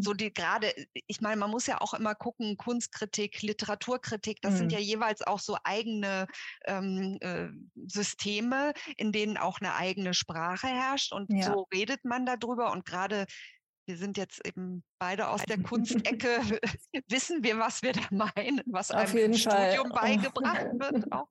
so 0.00 0.12
die 0.14 0.32
gerade, 0.32 0.72
ich 1.06 1.20
meine, 1.20 1.36
man 1.36 1.50
muss 1.50 1.66
ja 1.66 1.80
auch 1.80 1.94
immer 1.94 2.14
gucken, 2.14 2.56
Kunstkritik, 2.56 3.42
Literaturkritik, 3.42 4.40
das 4.42 4.54
mhm. 4.54 4.58
sind 4.58 4.72
ja 4.72 4.78
jeweils 4.78 5.22
auch 5.22 5.40
so 5.40 5.56
eigene 5.64 6.26
ähm, 6.64 7.18
äh, 7.20 7.48
Systeme, 7.86 8.72
in 8.96 9.12
denen 9.12 9.36
auch 9.36 9.60
eine 9.60 9.74
eigene 9.74 10.14
Sprache 10.14 10.68
herrscht 10.68 11.12
und 11.12 11.30
ja. 11.32 11.52
so 11.52 11.66
redet 11.72 12.04
man 12.04 12.26
darüber 12.26 12.72
und 12.72 12.84
gerade 12.84 13.26
wir 13.86 13.96
sind 13.96 14.16
jetzt 14.16 14.44
eben 14.44 14.82
beide 14.98 15.28
aus 15.28 15.44
der 15.44 15.58
Kunstecke, 15.62 16.40
wissen 17.08 17.42
wir, 17.44 17.58
was 17.58 17.82
wir 17.82 17.92
da 17.92 18.02
meinen, 18.10 18.60
was 18.66 18.90
Auf 18.90 19.12
einem 19.12 19.32
im 19.32 19.34
Studium 19.34 19.88
beigebracht 19.94 20.66
wird 20.72 21.12
auch. 21.12 21.28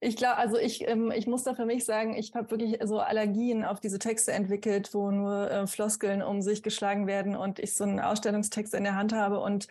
Ich 0.00 0.16
glaube, 0.16 0.36
also 0.36 0.58
ich, 0.58 0.86
ähm, 0.86 1.10
ich 1.10 1.26
muss 1.26 1.42
da 1.42 1.54
für 1.54 1.66
mich 1.66 1.84
sagen, 1.84 2.16
ich 2.16 2.34
habe 2.34 2.50
wirklich 2.50 2.78
so 2.84 3.00
Allergien 3.00 3.64
auf 3.64 3.80
diese 3.80 3.98
Texte 3.98 4.32
entwickelt, 4.32 4.94
wo 4.94 5.10
nur 5.10 5.50
äh, 5.50 5.66
Floskeln 5.66 6.22
um 6.22 6.40
sich 6.40 6.62
geschlagen 6.62 7.06
werden 7.06 7.34
und 7.34 7.58
ich 7.58 7.74
so 7.74 7.84
einen 7.84 7.98
Ausstellungstext 7.98 8.74
in 8.74 8.84
der 8.84 8.94
Hand 8.94 9.12
habe 9.12 9.40
und 9.40 9.66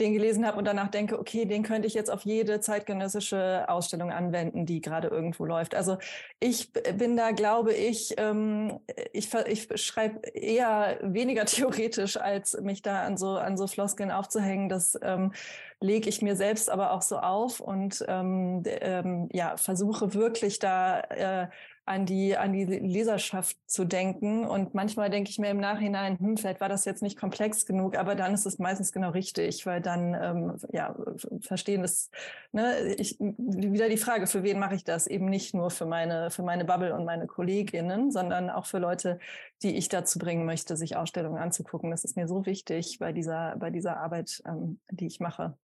den 0.00 0.12
gelesen 0.12 0.46
habe 0.46 0.58
und 0.58 0.64
danach 0.64 0.88
denke, 0.88 1.18
okay, 1.18 1.44
den 1.44 1.62
könnte 1.62 1.86
ich 1.86 1.94
jetzt 1.94 2.10
auf 2.10 2.22
jede 2.24 2.60
zeitgenössische 2.60 3.66
Ausstellung 3.68 4.10
anwenden, 4.10 4.66
die 4.66 4.80
gerade 4.80 5.08
irgendwo 5.08 5.44
läuft. 5.44 5.74
Also 5.74 5.98
ich 6.40 6.72
bin 6.72 7.16
da, 7.16 7.30
glaube 7.30 7.72
ich, 7.72 8.14
ähm, 8.16 8.80
ich, 9.12 9.32
ich 9.46 9.68
schreibe 9.82 10.26
eher 10.28 10.98
weniger 11.02 11.44
theoretisch, 11.46 12.16
als 12.16 12.58
mich 12.60 12.82
da 12.82 13.04
an 13.04 13.16
so, 13.16 13.36
an 13.36 13.56
so 13.56 13.66
Floskeln 13.66 14.10
aufzuhängen. 14.10 14.68
Das 14.68 14.98
ähm, 15.02 15.32
lege 15.80 16.08
ich 16.08 16.22
mir 16.22 16.36
selbst 16.36 16.70
aber 16.70 16.92
auch 16.92 17.02
so 17.02 17.18
auf 17.18 17.60
und 17.60 18.04
ähm, 18.08 18.62
ähm, 18.66 19.28
ja, 19.32 19.56
versuche 19.56 20.14
wirklich 20.14 20.58
da 20.58 21.00
äh, 21.00 21.48
an 21.90 22.06
die, 22.06 22.36
an 22.36 22.52
die 22.52 22.64
Leserschaft 22.64 23.56
zu 23.66 23.84
denken. 23.84 24.46
Und 24.46 24.74
manchmal 24.74 25.10
denke 25.10 25.28
ich 25.28 25.40
mir 25.40 25.50
im 25.50 25.58
Nachhinein, 25.58 26.18
hm, 26.20 26.36
vielleicht 26.36 26.60
war 26.60 26.68
das 26.68 26.84
jetzt 26.84 27.02
nicht 27.02 27.18
komplex 27.18 27.66
genug, 27.66 27.96
aber 27.96 28.14
dann 28.14 28.32
ist 28.32 28.46
es 28.46 28.60
meistens 28.60 28.92
genau 28.92 29.10
richtig, 29.10 29.66
weil 29.66 29.80
dann, 29.80 30.14
ähm, 30.14 30.56
ja, 30.72 30.94
verstehen 31.40 31.82
das, 31.82 32.10
ne, 32.52 32.94
ich, 32.96 33.18
wieder 33.18 33.88
die 33.88 33.96
Frage, 33.96 34.28
für 34.28 34.44
wen 34.44 34.60
mache 34.60 34.76
ich 34.76 34.84
das? 34.84 35.08
Eben 35.08 35.24
nicht 35.24 35.52
nur 35.52 35.70
für 35.70 35.86
meine, 35.86 36.30
für 36.30 36.44
meine 36.44 36.64
Bubble 36.64 36.94
und 36.94 37.04
meine 37.04 37.26
KollegInnen, 37.26 38.12
sondern 38.12 38.50
auch 38.50 38.66
für 38.66 38.78
Leute, 38.78 39.18
die 39.62 39.76
ich 39.76 39.88
dazu 39.88 40.20
bringen 40.20 40.46
möchte, 40.46 40.76
sich 40.76 40.96
Ausstellungen 40.96 41.42
anzugucken. 41.42 41.90
Das 41.90 42.04
ist 42.04 42.16
mir 42.16 42.28
so 42.28 42.46
wichtig 42.46 42.98
bei 43.00 43.12
dieser, 43.12 43.56
bei 43.56 43.70
dieser 43.70 43.96
Arbeit, 43.96 44.42
ähm, 44.46 44.78
die 44.90 45.08
ich 45.08 45.18
mache. 45.18 45.56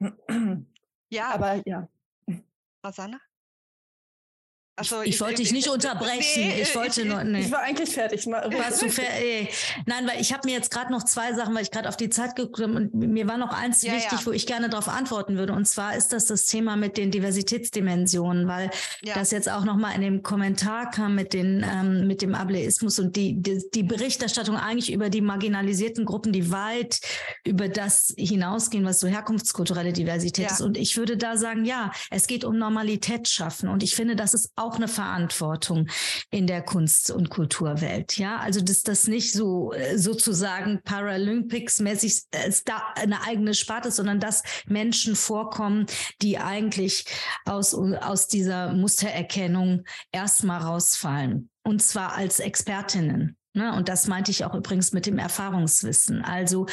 Ja. 1.10 1.30
Aber 1.34 1.62
ja. 1.66 1.88
Rosanna? 2.84 3.20
Also, 4.78 5.00
ich, 5.00 5.14
ich 5.14 5.20
wollte 5.22 5.36
dich 5.36 5.52
nicht 5.52 5.68
unterbrechen. 5.68 6.48
Nee, 6.48 6.60
ich 6.60 6.74
wollte 6.74 7.06
nur. 7.06 7.24
Nee. 7.24 7.40
Ich 7.40 7.50
war 7.50 7.60
eigentlich 7.60 7.88
fertig. 7.88 8.26
Warst 8.26 8.82
du 8.82 8.90
fertig? 8.90 9.48
Nein, 9.86 10.06
weil 10.06 10.20
ich 10.20 10.34
habe 10.34 10.46
mir 10.46 10.54
jetzt 10.54 10.70
gerade 10.70 10.92
noch 10.92 11.02
zwei 11.02 11.32
Sachen, 11.32 11.54
weil 11.54 11.62
ich 11.62 11.70
gerade 11.70 11.88
auf 11.88 11.96
die 11.96 12.10
Zeit 12.10 12.36
gekommen 12.36 12.76
und 12.76 12.94
mir 12.94 13.26
war 13.26 13.38
noch 13.38 13.52
eins 13.52 13.82
ja, 13.82 13.94
wichtig, 13.94 14.20
ja. 14.20 14.26
wo 14.26 14.32
ich 14.32 14.46
gerne 14.46 14.68
darauf 14.68 14.88
antworten 14.88 15.38
würde. 15.38 15.54
Und 15.54 15.66
zwar 15.66 15.96
ist 15.96 16.12
das 16.12 16.26
das 16.26 16.44
Thema 16.44 16.76
mit 16.76 16.98
den 16.98 17.10
Diversitätsdimensionen, 17.10 18.48
weil 18.48 18.70
ja. 19.02 19.14
das 19.14 19.30
jetzt 19.30 19.50
auch 19.50 19.64
noch 19.64 19.76
mal 19.76 19.92
in 19.92 20.02
dem 20.02 20.22
Kommentar 20.22 20.90
kam 20.90 21.14
mit 21.14 21.32
den 21.32 21.64
ähm, 21.66 22.06
mit 22.06 22.20
dem 22.20 22.34
Ableismus 22.34 22.98
und 22.98 23.16
die, 23.16 23.40
die 23.40 23.62
die 23.74 23.82
Berichterstattung 23.82 24.56
eigentlich 24.56 24.92
über 24.92 25.08
die 25.08 25.22
marginalisierten 25.22 26.04
Gruppen, 26.04 26.32
die 26.32 26.50
weit 26.50 27.00
über 27.44 27.68
das 27.68 28.12
hinausgehen, 28.18 28.84
was 28.84 29.00
so 29.00 29.08
herkunftskulturelle 29.08 29.94
Diversität 29.94 30.50
ist. 30.50 30.60
Und 30.60 30.76
ich 30.76 30.98
würde 30.98 31.16
da 31.16 31.38
sagen, 31.38 31.64
ja, 31.64 31.92
es 32.10 32.26
geht 32.26 32.44
um 32.44 32.58
Normalität 32.58 33.26
schaffen. 33.28 33.70
Und 33.70 33.82
ich 33.82 33.94
finde, 33.94 34.16
das 34.16 34.34
ist 34.34 34.50
auch 34.56 34.65
auch 34.66 34.76
eine 34.76 34.88
Verantwortung 34.88 35.88
in 36.30 36.46
der 36.46 36.62
Kunst- 36.62 37.10
und 37.10 37.30
Kulturwelt. 37.30 38.18
Ja, 38.18 38.38
also 38.38 38.60
dass 38.60 38.82
das 38.82 39.06
nicht 39.06 39.32
so 39.32 39.72
äh, 39.72 39.96
sozusagen 39.96 40.80
Paralympics-mäßig 40.84 42.24
äh, 42.32 42.50
eine 42.96 43.22
eigene 43.22 43.54
Sparte 43.54 43.88
ist, 43.88 43.96
sondern 43.96 44.20
dass 44.20 44.42
Menschen 44.66 45.16
vorkommen, 45.16 45.86
die 46.22 46.38
eigentlich 46.38 47.04
aus, 47.44 47.74
aus 47.74 48.28
dieser 48.28 48.72
Mustererkennung 48.72 49.84
erstmal 50.12 50.60
rausfallen. 50.60 51.50
Und 51.62 51.82
zwar 51.82 52.14
als 52.14 52.40
Expertinnen. 52.40 53.36
Ne? 53.56 53.72
Und 53.74 53.88
das 53.88 54.06
meinte 54.06 54.30
ich 54.30 54.44
auch 54.44 54.54
übrigens 54.54 54.92
mit 54.92 55.06
dem 55.06 55.18
Erfahrungswissen. 55.18 56.22
Also 56.22 56.66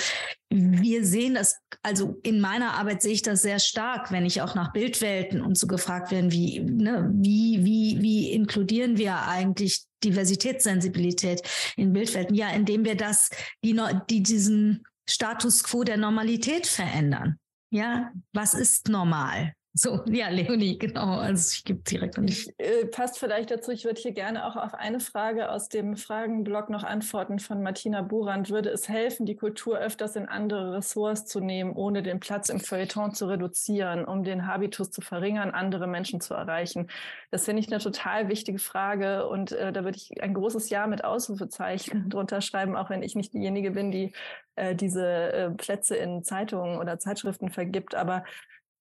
wir 0.50 1.06
sehen 1.06 1.36
das, 1.36 1.58
also 1.82 2.20
in 2.24 2.42
meiner 2.42 2.74
Arbeit 2.74 3.02
sehe 3.02 3.14
ich 3.14 3.22
das 3.22 3.42
sehr 3.42 3.60
stark, 3.60 4.12
wenn 4.12 4.26
ich 4.26 4.42
auch 4.42 4.54
nach 4.54 4.74
Bildwelten 4.74 5.42
und 5.42 5.58
so 5.58 5.66
gefragt 5.66 6.12
werden, 6.12 6.34
wie, 6.34 6.60
ne, 6.60 7.10
wie, 7.14 7.64
wie, 7.64 8.02
wie 8.02 8.32
inkludieren 8.32 8.98
wir 8.98 9.28
eigentlich 9.28 9.86
Diversitätssensibilität 10.04 11.42
in 11.78 11.94
Bildwelten? 11.94 12.36
Ja, 12.36 12.50
indem 12.50 12.84
wir 12.84 12.98
das, 12.98 13.30
die, 13.64 13.80
die 14.10 14.22
diesen 14.22 14.84
Status 15.10 15.64
quo 15.64 15.86
der 15.86 15.98
Normalität 15.98 16.68
verändern. 16.68 17.38
Ja, 17.72 18.12
was 18.34 18.54
ist 18.54 18.90
normal? 18.90 19.54
So, 19.76 20.02
ja, 20.06 20.30
Leonie, 20.30 20.78
genau. 20.78 21.18
Also 21.18 21.52
ich 21.56 21.66
gebe 21.66 21.80
direkt 21.82 22.18
an 22.18 22.28
dich. 22.28 22.48
Äh, 22.60 22.86
passt 22.86 23.18
vielleicht 23.18 23.50
dazu, 23.50 23.72
ich 23.72 23.86
würde 23.86 24.00
hier 24.00 24.12
gerne 24.12 24.46
auch 24.46 24.56
auf 24.56 24.76
eine 24.76 25.00
Frage 25.00 25.50
aus 25.50 25.68
dem 25.68 25.98
Fragenblock 25.98 26.70
noch 26.70 26.84
antworten 26.84 27.40
von 27.40 27.64
Martina 27.64 28.04
Burand. 28.04 28.52
Würde 28.52 28.70
es 28.70 28.88
helfen, 28.88 29.26
die 29.26 29.36
Kultur 29.36 29.80
öfters 29.80 30.16
in 30.16 30.28
andere 30.28 30.74
Ressorts 30.74 31.26
zu 31.26 31.40
nehmen, 31.40 31.74
ohne 31.74 32.04
den 32.04 32.20
Platz 32.20 32.50
im 32.50 32.60
Feuilleton 32.60 33.16
zu 33.16 33.26
reduzieren, 33.28 34.06
um 34.06 34.24
den 34.24 34.46
Habitus 34.46 34.92
zu 34.92 35.02
verringern, 35.02 35.50
andere 35.50 35.88
Menschen 35.88 36.22
zu 36.22 36.36
erreichen? 36.36 36.88
Das 37.32 37.46
finde 37.46 37.62
ich 37.62 37.68
eine 37.72 37.82
total 37.82 38.30
wichtige 38.30 38.60
Frage 38.60 39.28
und 39.28 39.54
äh, 39.54 39.74
da 39.74 39.84
würde 39.84 39.98
ich 39.98 40.22
ein 40.22 40.36
großes 40.36 40.70
Ja 40.70 40.86
mit 40.86 41.04
Ausrufezeichen 41.04 42.10
drunter 42.10 42.42
schreiben, 42.42 42.76
auch 42.76 42.92
wenn 42.92 43.02
ich 43.02 43.16
nicht 43.16 43.34
diejenige 43.34 43.72
bin, 43.72 43.92
die 43.92 44.14
äh, 44.56 44.76
diese 44.76 45.34
äh, 45.34 45.50
Plätze 45.50 45.96
in 45.96 46.24
Zeitungen 46.24 46.78
oder 46.78 47.00
Zeitschriften 47.00 47.50
vergibt. 47.50 47.96
Aber 47.96 48.24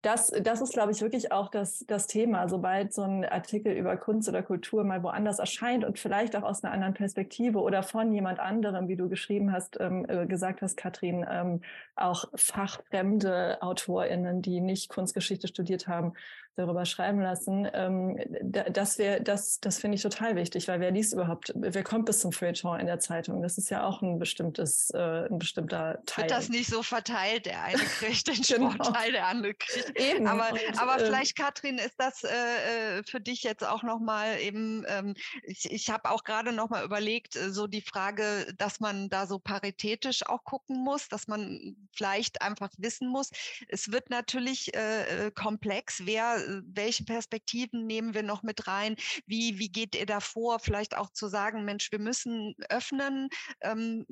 das, 0.03 0.33
das 0.43 0.61
ist, 0.61 0.73
glaube 0.73 0.91
ich, 0.91 1.01
wirklich 1.01 1.31
auch 1.31 1.49
das, 1.49 1.85
das 1.87 2.09
Thema. 2.09 2.49
Sobald 2.49 2.93
so 2.93 3.03
ein 3.03 3.25
Artikel 3.25 3.73
über 3.73 3.97
Kunst 3.97 4.29
oder 4.29 4.43
Kultur 4.43 4.83
mal 4.83 5.03
woanders 5.05 5.39
erscheint 5.39 5.85
und 5.85 5.99
vielleicht 5.99 6.35
auch 6.35 6.43
aus 6.43 6.65
einer 6.65 6.73
anderen 6.73 6.95
Perspektive 6.95 7.61
oder 7.61 7.85
von 7.85 8.13
jemand 8.13 8.41
anderem, 8.41 8.89
wie 8.89 8.97
du 8.97 9.09
geschrieben 9.09 9.53
hast, 9.53 9.79
ähm, 9.81 10.05
äh, 10.09 10.27
gesagt 10.27 10.61
hast, 10.61 10.77
Katrin, 10.77 11.25
ähm, 11.31 11.61
auch 11.95 12.25
fachfremde 12.35 13.63
AutorInnen, 13.63 14.43
die 14.43 14.61
nicht 14.61 14.89
Kunstgeschichte 14.89 15.47
studiert 15.47 15.87
haben, 15.87 16.15
darüber 16.55 16.85
schreiben 16.85 17.21
lassen. 17.21 17.67
Ähm, 17.73 18.19
das 18.43 18.99
wäre, 18.99 19.23
das, 19.23 19.59
das 19.61 19.79
finde 19.79 19.97
ich 19.97 20.03
total 20.03 20.37
wichtig, 20.37 20.69
weil 20.69 20.81
wer 20.81 20.91
liest 20.91 21.15
überhaupt, 21.15 21.53
wer 21.55 21.83
kommt 21.83 22.07
bis 22.07 22.21
zum 22.21 22.33
Feuilleton 22.33 22.79
in 22.79 22.87
der 22.87 22.99
Zeitung? 22.99 23.43
Das 23.43 23.57
ist 23.57 23.71
ja 23.71 23.87
auch 23.87 24.03
ein 24.03 24.19
bestimmtes, 24.19 24.91
äh, 24.91 25.27
ein 25.31 25.39
bestimmter 25.39 26.03
Teil. 26.05 26.25
Wird 26.25 26.31
das 26.31 26.49
nicht 26.51 26.69
so 26.69 26.83
verteilt, 26.83 27.47
der 27.47 27.63
eine 27.63 27.79
kriegt 27.79 28.29
den 28.29 28.43
genau. 28.43 28.71
Sportteil, 28.73 29.13
der 29.13 29.27
andere 29.29 29.55
kriegt. 29.55 29.99
Eben. 29.99 30.27
Aber, 30.27 30.53
und, 30.53 30.79
aber 30.79 31.01
äh, 31.01 31.07
vielleicht, 31.07 31.37
Katrin, 31.37 31.79
ist 31.79 31.95
das 31.99 32.23
äh, 32.25 32.99
äh, 32.99 33.03
für 33.05 33.21
dich 33.21 33.43
jetzt 33.43 33.67
auch 33.67 33.83
nochmal 33.83 34.39
eben, 34.41 34.85
ähm, 34.89 35.15
ich, 35.45 35.71
ich 35.71 35.89
habe 35.89 36.11
auch 36.11 36.25
gerade 36.25 36.53
nochmal 36.53 36.85
überlegt, 36.85 37.35
äh, 37.37 37.51
so 37.51 37.67
die 37.67 37.83
Frage, 37.83 38.53
dass 38.59 38.79
man 38.79 39.09
da 39.09 39.27
so 39.27 39.39
paritätisch 39.39 40.27
auch 40.27 40.45
gucken 40.45 40.77
muss, 40.85 41.09
dass 41.09 41.29
man 41.29 41.77
vielleicht 41.95 42.43
einfach 42.43 42.71
wissen 42.77 43.09
muss. 43.09 43.31
Es 43.69 43.91
wird 43.91 44.11
natürlich 44.11 44.75
äh, 44.75 45.31
komplex, 45.35 46.03
wer 46.05 46.37
äh, 46.37 46.42
welche 46.65 47.05
Perspektiven 47.05 47.87
nehmen 47.87 48.15
wir 48.15 48.23
noch 48.23 48.43
mit 48.43 48.67
rein? 48.67 48.97
Wie, 49.27 49.59
wie 49.59 49.71
geht 49.71 49.95
ihr 49.95 50.07
davor? 50.07 50.59
Vielleicht 50.59 50.97
auch 50.97 51.11
zu 51.11 51.29
sagen, 51.29 51.65
Mensch, 51.65 51.91
wir 51.93 51.99
müssen 51.99 52.55
öffnen, 52.69 53.29
ähm, 53.61 54.07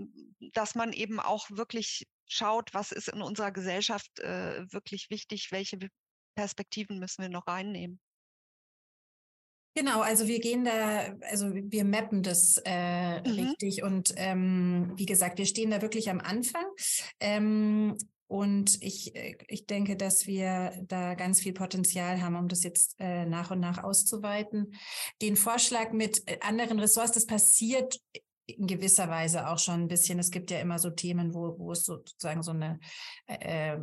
dass 0.53 0.75
man 0.75 0.93
eben 0.93 1.21
auch 1.21 1.51
wirklich 1.51 2.07
schaut, 2.27 2.73
was 2.73 2.93
ist 2.93 3.09
in 3.09 3.23
unserer 3.23 3.51
Gesellschaft 3.51 4.21
äh, 4.21 4.65
wirklich 4.73 5.11
wichtig, 5.11 5.49
welche 5.51 5.79
Perspektiven 6.37 6.99
müssen 6.99 7.23
wir 7.23 7.29
noch 7.29 7.47
reinnehmen? 7.47 8.01
Genau, 9.77 10.01
also 10.01 10.27
wir 10.27 10.41
gehen 10.41 10.65
da, 10.65 11.15
also 11.31 11.53
wir 11.55 11.85
mappen 11.85 12.23
das 12.23 12.61
äh, 12.65 13.21
mhm. 13.21 13.27
richtig 13.27 13.83
und 13.85 14.13
ähm, 14.17 14.93
wie 14.97 15.07
gesagt, 15.07 15.39
wir 15.39 15.47
stehen 15.47 15.71
da 15.71 15.81
wirklich 15.81 16.11
am 16.11 16.21
Anfang. 16.21 16.65
Ähm, 17.21 17.97
und 18.31 18.81
ich, 18.81 19.17
äh, 19.17 19.37
ich 19.49 19.67
denke, 19.67 19.97
dass 19.97 20.29
wir 20.29 20.73
da 20.87 21.15
ganz 21.15 21.41
viel 21.41 21.53
Potenzial 21.53 22.23
haben, 22.23 22.37
um 22.37 22.47
das 22.47 22.63
jetzt 22.63 22.95
äh, 23.01 23.27
nach 23.27 23.51
und 23.51 23.59
nach 23.59 23.83
auszuweiten. 23.83 24.73
Den 25.21 25.35
Vorschlag 25.35 25.91
mit 25.91 26.23
äh, 26.31 26.39
anderen 26.41 26.79
Ressorts, 26.79 27.11
das 27.11 27.27
passiert 27.27 28.01
in 28.47 28.69
gewisser 28.69 29.09
Weise 29.09 29.49
auch 29.49 29.59
schon 29.59 29.83
ein 29.83 29.89
bisschen. 29.89 30.21
Es 30.21 30.31
gibt 30.31 30.53
ja 30.53 30.61
immer 30.61 30.79
so 30.79 30.91
Themen, 30.91 31.35
wo, 31.35 31.59
wo 31.59 31.73
es 31.73 31.83
sozusagen 31.83 32.45
so 32.45 32.53
eine 32.53 32.79
äh, 33.27 33.79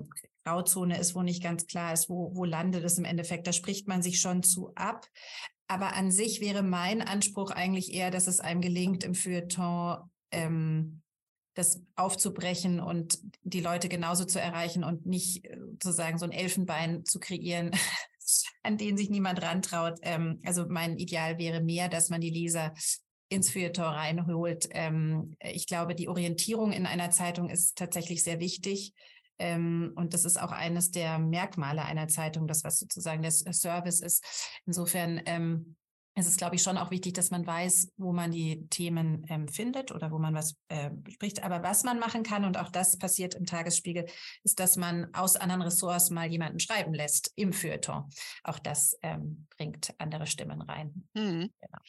Grauzone 0.45 0.97
ist, 0.97 1.13
wo 1.13 1.23
nicht 1.23 1.43
ganz 1.43 1.67
klar 1.67 1.91
ist, 1.91 2.07
wo, 2.07 2.33
wo 2.33 2.45
landet 2.45 2.85
es 2.85 2.97
im 2.97 3.03
Endeffekt. 3.05 3.47
Da 3.47 3.51
spricht 3.51 3.89
man 3.89 4.01
sich 4.01 4.21
schon 4.21 4.43
zu 4.43 4.71
ab. 4.75 5.07
Aber 5.67 5.93
an 5.93 6.09
sich 6.09 6.39
wäre 6.39 6.63
mein 6.63 7.01
Anspruch 7.01 7.51
eigentlich 7.51 7.93
eher, 7.93 8.11
dass 8.11 8.27
es 8.27 8.39
einem 8.39 8.61
gelingt, 8.61 9.03
im 9.03 9.13
Feuilleton 9.13 10.09
ähm, 10.31 11.01
das 11.57 11.81
aufzubrechen 11.95 12.79
und 12.79 13.19
die 13.43 13.61
Leute 13.61 13.89
genauso 13.89 14.25
zu 14.25 14.39
erreichen 14.39 14.83
und 14.83 15.05
nicht 15.05 15.45
äh, 15.45 15.57
sozusagen 15.71 16.17
so 16.19 16.25
ein 16.25 16.31
Elfenbein 16.31 17.03
zu 17.03 17.19
kreieren, 17.19 17.71
an 18.63 18.77
den 18.77 18.97
sich 18.97 19.09
niemand 19.09 19.41
rantraut. 19.41 19.97
Ähm, 20.03 20.39
also 20.45 20.65
mein 20.69 20.97
Ideal 20.97 21.39
wäre 21.39 21.61
mehr, 21.61 21.89
dass 21.89 22.09
man 22.09 22.21
die 22.21 22.29
Leser 22.29 22.73
ins 23.29 23.49
Feuilleton 23.49 23.85
reinholt. 23.85 24.69
Ähm, 24.71 25.35
ich 25.39 25.65
glaube, 25.67 25.95
die 25.95 26.07
Orientierung 26.07 26.71
in 26.71 26.85
einer 26.85 27.09
Zeitung 27.09 27.49
ist 27.49 27.75
tatsächlich 27.75 28.23
sehr 28.23 28.39
wichtig. 28.39 28.93
Ähm, 29.39 29.93
und 29.95 30.13
das 30.13 30.25
ist 30.25 30.39
auch 30.39 30.51
eines 30.51 30.91
der 30.91 31.19
Merkmale 31.19 31.83
einer 31.83 32.07
Zeitung, 32.07 32.47
das 32.47 32.63
was 32.63 32.79
sozusagen 32.79 33.21
der 33.21 33.31
Service 33.31 33.99
ist. 33.99 34.23
Insofern 34.65 35.21
es 36.19 36.27
ist, 36.27 36.37
glaube 36.39 36.55
ich, 36.55 36.63
schon 36.63 36.77
auch 36.77 36.89
wichtig, 36.89 37.13
dass 37.13 37.29
man 37.29 37.45
weiß, 37.45 37.91
wo 37.97 38.11
man 38.11 38.31
die 38.31 38.67
Themen 38.69 39.23
ähm, 39.29 39.47
findet 39.47 39.91
oder 39.91 40.11
wo 40.11 40.17
man 40.17 40.33
was 40.33 40.55
äh, 40.67 40.89
spricht. 41.09 41.43
Aber 41.43 41.61
was 41.61 41.83
man 41.83 41.99
machen 41.99 42.23
kann, 42.23 42.43
und 42.43 42.57
auch 42.57 42.71
das 42.71 42.97
passiert 42.97 43.35
im 43.35 43.45
Tagesspiegel, 43.45 44.07
ist, 44.43 44.59
dass 44.59 44.77
man 44.77 45.13
aus 45.13 45.35
anderen 45.35 45.61
Ressorts 45.61 46.09
mal 46.09 46.27
jemanden 46.27 46.59
schreiben 46.59 46.93
lässt 46.93 47.31
im 47.35 47.53
Feuilleton. 47.53 48.09
Auch 48.43 48.57
das 48.57 48.97
ähm, 49.03 49.45
bringt 49.57 49.93
andere 49.99 50.25
Stimmen 50.25 50.61
rein. 50.61 51.07
Mhm. 51.13 51.51
Genau. 51.61 51.79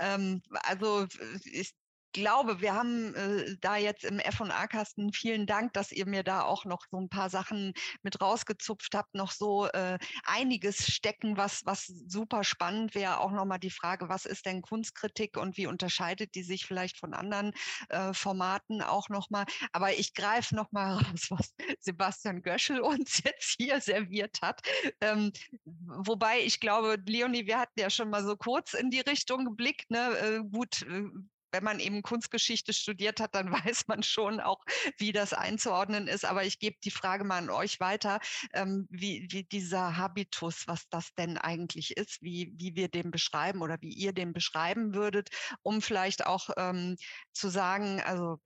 Ähm, 0.00 0.42
also 0.64 1.06
ich 1.44 1.72
glaube, 2.12 2.60
wir 2.60 2.74
haben 2.74 3.14
äh, 3.14 3.56
da 3.60 3.76
jetzt 3.76 4.04
im 4.04 4.18
F&A-Kasten 4.18 5.12
vielen 5.12 5.46
Dank, 5.46 5.72
dass 5.72 5.92
ihr 5.92 6.06
mir 6.06 6.22
da 6.22 6.42
auch 6.42 6.64
noch 6.64 6.84
so 6.90 6.98
ein 6.98 7.08
paar 7.08 7.30
Sachen 7.30 7.72
mit 8.02 8.20
rausgezupft 8.20 8.94
habt, 8.94 9.14
noch 9.14 9.32
so 9.32 9.66
äh, 9.66 9.98
einiges 10.24 10.86
stecken, 10.86 11.36
was, 11.36 11.62
was 11.64 11.86
super 11.86 12.44
spannend 12.44 12.94
wäre. 12.94 13.20
Auch 13.20 13.32
nochmal 13.32 13.58
die 13.58 13.70
Frage, 13.70 14.08
was 14.08 14.26
ist 14.26 14.46
denn 14.46 14.62
Kunstkritik 14.62 15.36
und 15.36 15.56
wie 15.56 15.66
unterscheidet 15.66 16.34
die 16.34 16.42
sich 16.42 16.66
vielleicht 16.66 16.98
von 16.98 17.14
anderen 17.14 17.52
äh, 17.88 18.12
Formaten 18.12 18.82
auch 18.82 19.08
nochmal. 19.08 19.44
Aber 19.72 19.92
ich 19.92 20.14
greife 20.14 20.54
nochmal 20.54 20.94
raus, 20.98 21.26
was 21.30 21.54
Sebastian 21.80 22.42
Göschel 22.42 22.80
uns 22.80 23.18
jetzt 23.24 23.56
hier 23.58 23.80
serviert 23.80 24.38
hat. 24.42 24.60
Ähm, 25.00 25.32
wobei 25.64 26.40
ich 26.40 26.60
glaube, 26.60 26.98
Leonie, 27.06 27.46
wir 27.46 27.58
hatten 27.58 27.80
ja 27.80 27.90
schon 27.90 28.10
mal 28.10 28.24
so 28.24 28.36
kurz 28.36 28.74
in 28.74 28.90
die 28.90 29.00
Richtung 29.00 29.44
geblickt. 29.44 29.90
Ne? 29.90 30.16
Äh, 30.18 30.40
gut, 30.50 30.82
äh, 30.82 31.04
wenn 31.52 31.64
man 31.64 31.80
eben 31.80 32.02
Kunstgeschichte 32.02 32.72
studiert 32.72 33.20
hat, 33.20 33.34
dann 33.34 33.50
weiß 33.52 33.86
man 33.88 34.02
schon 34.02 34.40
auch, 34.40 34.64
wie 34.98 35.12
das 35.12 35.32
einzuordnen 35.32 36.08
ist. 36.08 36.24
Aber 36.24 36.44
ich 36.44 36.58
gebe 36.58 36.76
die 36.84 36.90
Frage 36.90 37.24
mal 37.24 37.38
an 37.38 37.50
euch 37.50 37.80
weiter, 37.80 38.20
ähm, 38.52 38.86
wie, 38.90 39.26
wie 39.30 39.44
dieser 39.44 39.96
Habitus, 39.96 40.66
was 40.66 40.88
das 40.88 41.14
denn 41.14 41.38
eigentlich 41.38 41.96
ist, 41.96 42.22
wie, 42.22 42.52
wie 42.56 42.74
wir 42.74 42.88
den 42.88 43.10
beschreiben 43.10 43.62
oder 43.62 43.78
wie 43.80 43.92
ihr 43.92 44.12
den 44.12 44.32
beschreiben 44.32 44.94
würdet, 44.94 45.30
um 45.62 45.82
vielleicht 45.82 46.26
auch 46.26 46.50
ähm, 46.56 46.96
zu 47.32 47.48
sagen, 47.48 48.00
also 48.02 48.38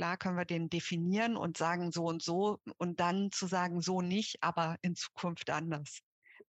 Klar 0.00 0.16
können 0.16 0.38
wir 0.38 0.46
den 0.46 0.70
definieren 0.70 1.36
und 1.36 1.58
sagen 1.58 1.92
so 1.92 2.06
und 2.06 2.22
so 2.22 2.58
und 2.78 3.00
dann 3.00 3.30
zu 3.32 3.46
sagen 3.46 3.82
so 3.82 4.00
nicht, 4.00 4.42
aber 4.42 4.78
in 4.80 4.96
Zukunft 4.96 5.50
anders. 5.50 6.00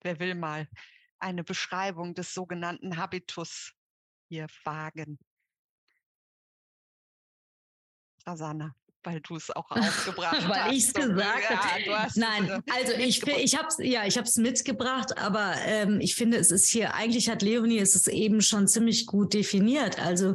Wer 0.02 0.20
will 0.20 0.36
mal 0.36 0.68
eine 1.18 1.42
Beschreibung 1.42 2.14
des 2.14 2.32
sogenannten 2.32 2.96
Habitus 2.96 3.72
hier 4.28 4.46
wagen? 4.62 5.18
Rasanna 8.26 8.74
weil 9.02 9.20
du 9.20 9.36
es 9.36 9.50
auch 9.50 9.70
aufgebracht 9.70 10.36
hast. 10.36 10.48
weil 10.48 10.74
ich 10.74 10.88
es 10.88 10.92
gesagt 10.92 11.50
habe. 11.50 11.82
Ja, 11.86 12.08
Nein, 12.16 12.62
also 12.76 12.92
ich, 12.92 13.26
ich 13.26 13.56
habe 13.56 13.68
es 13.68 13.78
ja, 13.78 14.04
ich 14.04 14.16
habe 14.16 14.26
es 14.26 14.36
mitgebracht, 14.36 15.16
aber 15.18 15.54
ähm, 15.64 16.00
ich 16.00 16.14
finde, 16.14 16.38
es 16.38 16.50
ist 16.50 16.68
hier 16.68 16.94
eigentlich 16.94 17.28
hat 17.28 17.42
Leonie 17.42 17.78
es 17.78 17.94
ist 17.94 18.08
eben 18.08 18.42
schon 18.42 18.68
ziemlich 18.68 19.06
gut 19.06 19.34
definiert. 19.34 19.98
Also 19.98 20.34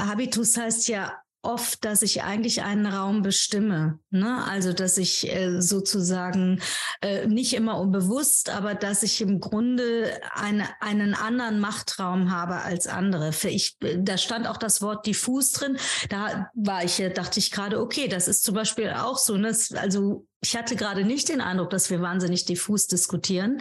Habitus 0.00 0.56
heißt 0.56 0.88
ja 0.88 1.20
oft, 1.46 1.84
dass 1.84 2.02
ich 2.02 2.22
eigentlich 2.24 2.62
einen 2.62 2.86
Raum 2.86 3.22
bestimme. 3.22 4.00
Ne? 4.10 4.44
Also, 4.44 4.72
dass 4.72 4.98
ich 4.98 5.32
äh, 5.32 5.60
sozusagen 5.60 6.60
äh, 7.00 7.26
nicht 7.26 7.54
immer 7.54 7.78
unbewusst, 7.78 8.50
aber 8.50 8.74
dass 8.74 9.02
ich 9.02 9.20
im 9.20 9.40
Grunde 9.40 10.20
eine, 10.32 10.68
einen 10.80 11.14
anderen 11.14 11.60
Machtraum 11.60 12.30
habe 12.30 12.56
als 12.56 12.86
andere. 12.86 13.30
Ich, 13.44 13.78
da 13.78 14.18
stand 14.18 14.48
auch 14.48 14.56
das 14.56 14.82
Wort 14.82 15.06
diffus 15.06 15.52
drin. 15.52 15.78
Da 16.10 16.50
war 16.54 16.84
ich, 16.84 16.96
dachte 17.14 17.38
ich 17.38 17.50
gerade, 17.50 17.80
okay, 17.80 18.08
das 18.08 18.28
ist 18.28 18.44
zum 18.44 18.54
Beispiel 18.54 18.90
auch 18.90 19.18
so. 19.18 19.36
Ne? 19.36 19.56
Also, 19.76 20.26
ich 20.42 20.56
hatte 20.56 20.76
gerade 20.76 21.04
nicht 21.04 21.28
den 21.28 21.40
Eindruck, 21.40 21.70
dass 21.70 21.90
wir 21.90 22.00
wahnsinnig 22.00 22.44
diffus 22.44 22.86
diskutieren, 22.86 23.60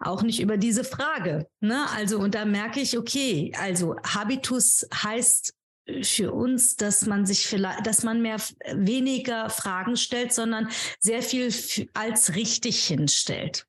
auch 0.00 0.22
nicht 0.22 0.40
über 0.40 0.56
diese 0.56 0.84
Frage. 0.84 1.46
Ne? 1.60 1.86
Also, 1.96 2.18
und 2.18 2.34
da 2.34 2.44
merke 2.44 2.80
ich, 2.80 2.98
okay, 2.98 3.52
also 3.58 3.96
Habitus 4.04 4.86
heißt 4.92 5.54
für 6.02 6.32
uns, 6.32 6.76
dass 6.76 7.06
man 7.06 7.26
sich 7.26 7.46
vielleicht, 7.46 7.86
dass 7.86 8.02
man 8.02 8.22
mehr 8.22 8.38
weniger 8.72 9.50
Fragen 9.50 9.96
stellt, 9.96 10.32
sondern 10.32 10.68
sehr 10.98 11.22
viel 11.22 11.52
als 11.94 12.34
richtig 12.34 12.84
hinstellt. 12.86 13.66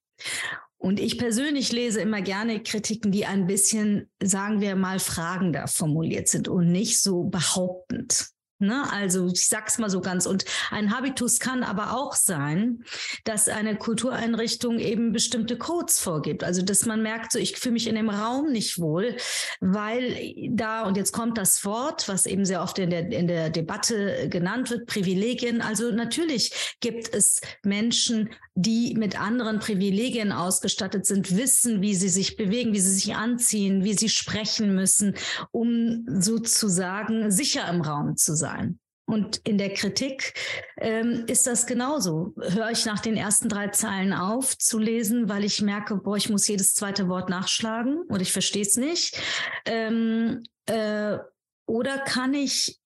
Und 0.78 1.00
ich 1.00 1.20
persönlich 1.20 1.72
lese 1.72 2.02
immer 2.02 2.22
gerne 2.22 2.64
Kritiken, 2.64 3.12
die 3.12 3.28
ein 3.28 3.46
bisschen, 3.46 4.10
sagen 4.20 4.62
wir 4.62 4.76
mal, 4.76 4.98
fragender 4.98 5.68
formuliert 5.68 6.28
sind 6.28 6.48
und 6.48 6.72
nicht 6.72 7.00
so 7.02 7.26
behauptend. 7.26 8.31
Ne? 8.62 8.86
Also 8.92 9.28
ich 9.28 9.48
sag's 9.48 9.78
mal 9.78 9.90
so 9.90 10.02
ganz. 10.02 10.26
Und 10.26 10.46
ein 10.70 10.96
Habitus 10.96 11.40
kann 11.40 11.64
aber 11.64 11.98
auch 11.98 12.14
sein, 12.14 12.84
dass 13.24 13.50
eine 13.50 13.76
Kultureinrichtung 13.76 14.80
eben 14.80 15.12
bestimmte 15.12 15.58
Codes 15.58 16.00
vorgibt. 16.00 16.44
Also 16.44 16.62
dass 16.62 16.86
man 16.86 17.02
merkt, 17.02 17.32
so 17.32 17.40
ich 17.40 17.58
fühle 17.58 17.74
mich 17.74 17.88
in 17.88 17.96
dem 17.96 18.10
Raum 18.10 18.52
nicht 18.52 18.80
wohl, 18.80 19.16
weil 19.60 20.34
da 20.50 20.84
und 20.84 20.98
jetzt 20.98 21.12
kommt 21.12 21.38
das 21.38 21.66
Wort, 21.66 22.08
was 22.08 22.26
eben 22.26 22.46
sehr 22.46 22.62
oft 22.62 22.80
in 22.80 22.90
der 22.90 23.12
in 23.12 23.28
der 23.28 23.50
Debatte 23.50 24.30
genannt 24.30 24.70
wird, 24.70 24.88
Privilegien. 24.88 25.62
Also 25.62 25.92
natürlich 25.92 26.76
gibt 26.80 27.14
es 27.14 27.42
Menschen, 27.64 28.30
die 28.56 28.96
mit 28.98 29.20
anderen 29.20 29.60
Privilegien 29.60 30.32
ausgestattet 30.32 31.06
sind, 31.06 31.36
wissen, 31.38 31.82
wie 31.82 31.96
sie 31.96 32.10
sich 32.10 32.36
bewegen, 32.36 32.74
wie 32.74 32.80
sie 32.80 32.92
sich 32.92 33.16
anziehen, 33.16 33.84
wie 33.84 33.94
sie 33.94 34.10
sprechen 34.10 34.76
müssen, 34.76 35.16
um 35.52 36.06
sozusagen 36.08 37.32
sicher 37.32 37.68
im 37.70 37.82
Raum 37.82 38.18
zu 38.18 38.36
sein. 38.36 38.80
Und 39.06 39.38
in 39.44 39.58
der 39.58 39.74
Kritik 39.74 40.34
ähm, 40.78 41.26
ist 41.28 41.46
das 41.46 41.66
genauso. 41.66 42.34
Höre 42.38 42.72
ich 42.72 42.86
nach 42.86 43.00
den 43.00 43.18
ersten 43.18 43.50
drei 43.50 43.68
Zeilen 43.68 44.14
auf 44.14 44.58
zu 44.58 44.80
lesen, 44.80 45.28
weil 45.28 45.44
ich 45.44 45.62
merke, 45.62 45.98
boah, 45.98 46.16
ich 46.16 46.30
muss 46.30 46.48
jedes 46.48 46.74
zweite 46.74 47.10
Wort 47.10 47.30
nachschlagen 47.30 48.04
oder 48.08 48.22
ich 48.22 48.32
verstehe 48.32 48.62
es 48.62 48.78
nicht. 48.78 49.20
Ähm, 49.66 50.44
äh, 50.66 51.18
oder 51.66 51.98
kann 52.00 52.34
ich 52.34 52.80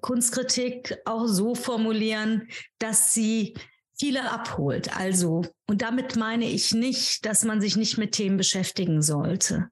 Kunstkritik 0.00 0.98
auch 1.04 1.26
so 1.26 1.54
formulieren, 1.54 2.48
dass 2.78 3.14
sie 3.14 3.54
viele 4.00 4.30
abholt. 4.32 4.96
Also, 4.96 5.44
und 5.68 5.82
damit 5.82 6.16
meine 6.16 6.46
ich 6.46 6.72
nicht, 6.72 7.26
dass 7.26 7.44
man 7.44 7.60
sich 7.60 7.76
nicht 7.76 7.98
mit 7.98 8.12
Themen 8.12 8.38
beschäftigen 8.38 9.02
sollte. 9.02 9.68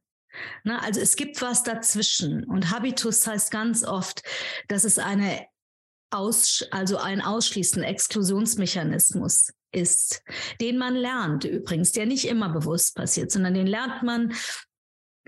Na, 0.64 0.80
also 0.80 1.00
es 1.00 1.16
gibt 1.16 1.40
was 1.40 1.62
dazwischen. 1.62 2.44
Und 2.44 2.70
Habitus 2.70 3.26
heißt 3.26 3.50
ganz 3.50 3.84
oft, 3.84 4.22
dass 4.68 4.84
es 4.84 4.98
eine 4.98 5.46
Aus, 6.10 6.64
also 6.70 6.98
ein 6.98 7.22
Ausschließen, 7.22 7.82
Exklusionsmechanismus 7.82 9.50
ist, 9.72 10.22
den 10.60 10.78
man 10.78 10.94
lernt 10.94 11.44
übrigens, 11.44 11.92
der 11.92 12.06
nicht 12.06 12.26
immer 12.26 12.50
bewusst 12.50 12.96
passiert, 12.96 13.30
sondern 13.30 13.54
den 13.54 13.66
lernt 13.66 14.02
man 14.02 14.34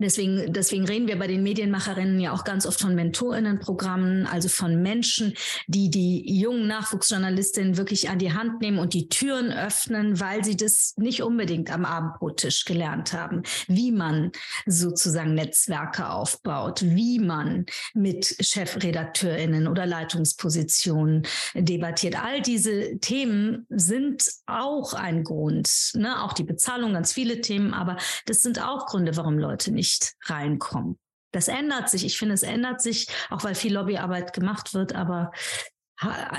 Deswegen, 0.01 0.51
deswegen 0.53 0.87
reden 0.87 1.09
wir 1.09 1.19
bei 1.19 1.27
den 1.27 1.43
Medienmacherinnen 1.43 2.19
ja 2.21 2.33
auch 2.33 2.45
ganz 2.45 2.65
oft 2.65 2.81
von 2.81 2.95
Mentorinnenprogrammen, 2.95 4.27
also 4.27 4.49
von 4.49 4.81
Menschen, 4.81 5.35
die 5.67 5.91
die 5.91 6.41
jungen 6.41 6.67
Nachwuchsjournalistinnen 6.67 7.77
wirklich 7.77 8.09
an 8.09 8.19
die 8.19 8.33
Hand 8.33 8.63
nehmen 8.63 8.79
und 8.79 8.95
die 8.95 9.11
Türen 9.11 9.53
öffnen, 9.53 10.19
weil 10.19 10.43
sie 10.43 10.57
das 10.57 10.95
nicht 10.97 11.23
unbedingt 11.23 11.71
am 11.71 11.85
Abendbrottisch 11.85 12.65
gelernt 12.65 13.13
haben, 13.13 13.43
wie 13.69 13.93
man 13.93 14.33
sozusagen 14.65 15.35
Netzwerke 15.35 16.09
aufbaut, 16.09 16.81
wie 16.83 17.19
man 17.19 17.67
mit 17.93 18.37
Chefredakteurinnen 18.41 19.69
oder 19.69 19.85
Leitungspositionen 19.85 21.27
debattiert. 21.55 22.23
All 22.23 22.41
diese 22.41 22.99
Themen 23.01 23.67
sind 23.69 24.25
auch 24.47 24.95
ein 24.95 25.25
Grund, 25.25 25.93
ne? 25.95 26.23
auch 26.23 26.33
die 26.33 26.45
Bezahlung, 26.45 26.95
ganz 26.95 27.13
viele 27.13 27.43
Themen, 27.43 27.75
aber 27.75 27.99
das 28.25 28.41
sind 28.41 28.63
auch 28.63 28.87
Gründe, 28.87 29.17
warum 29.19 29.39
Leute 29.39 29.73
nicht 29.73 29.90
nicht 29.91 30.17
reinkommen. 30.25 30.99
Das 31.33 31.49
ändert 31.49 31.89
sich. 31.89 32.05
Ich 32.05 32.19
finde, 32.19 32.35
es 32.35 32.43
ändert 32.43 32.81
sich, 32.81 33.09
auch 33.29 33.45
weil 33.45 33.55
viel 33.55 33.75
Lobbyarbeit 33.75 34.33
gemacht 34.33 34.75
wird, 34.75 34.95
aber 34.95 35.33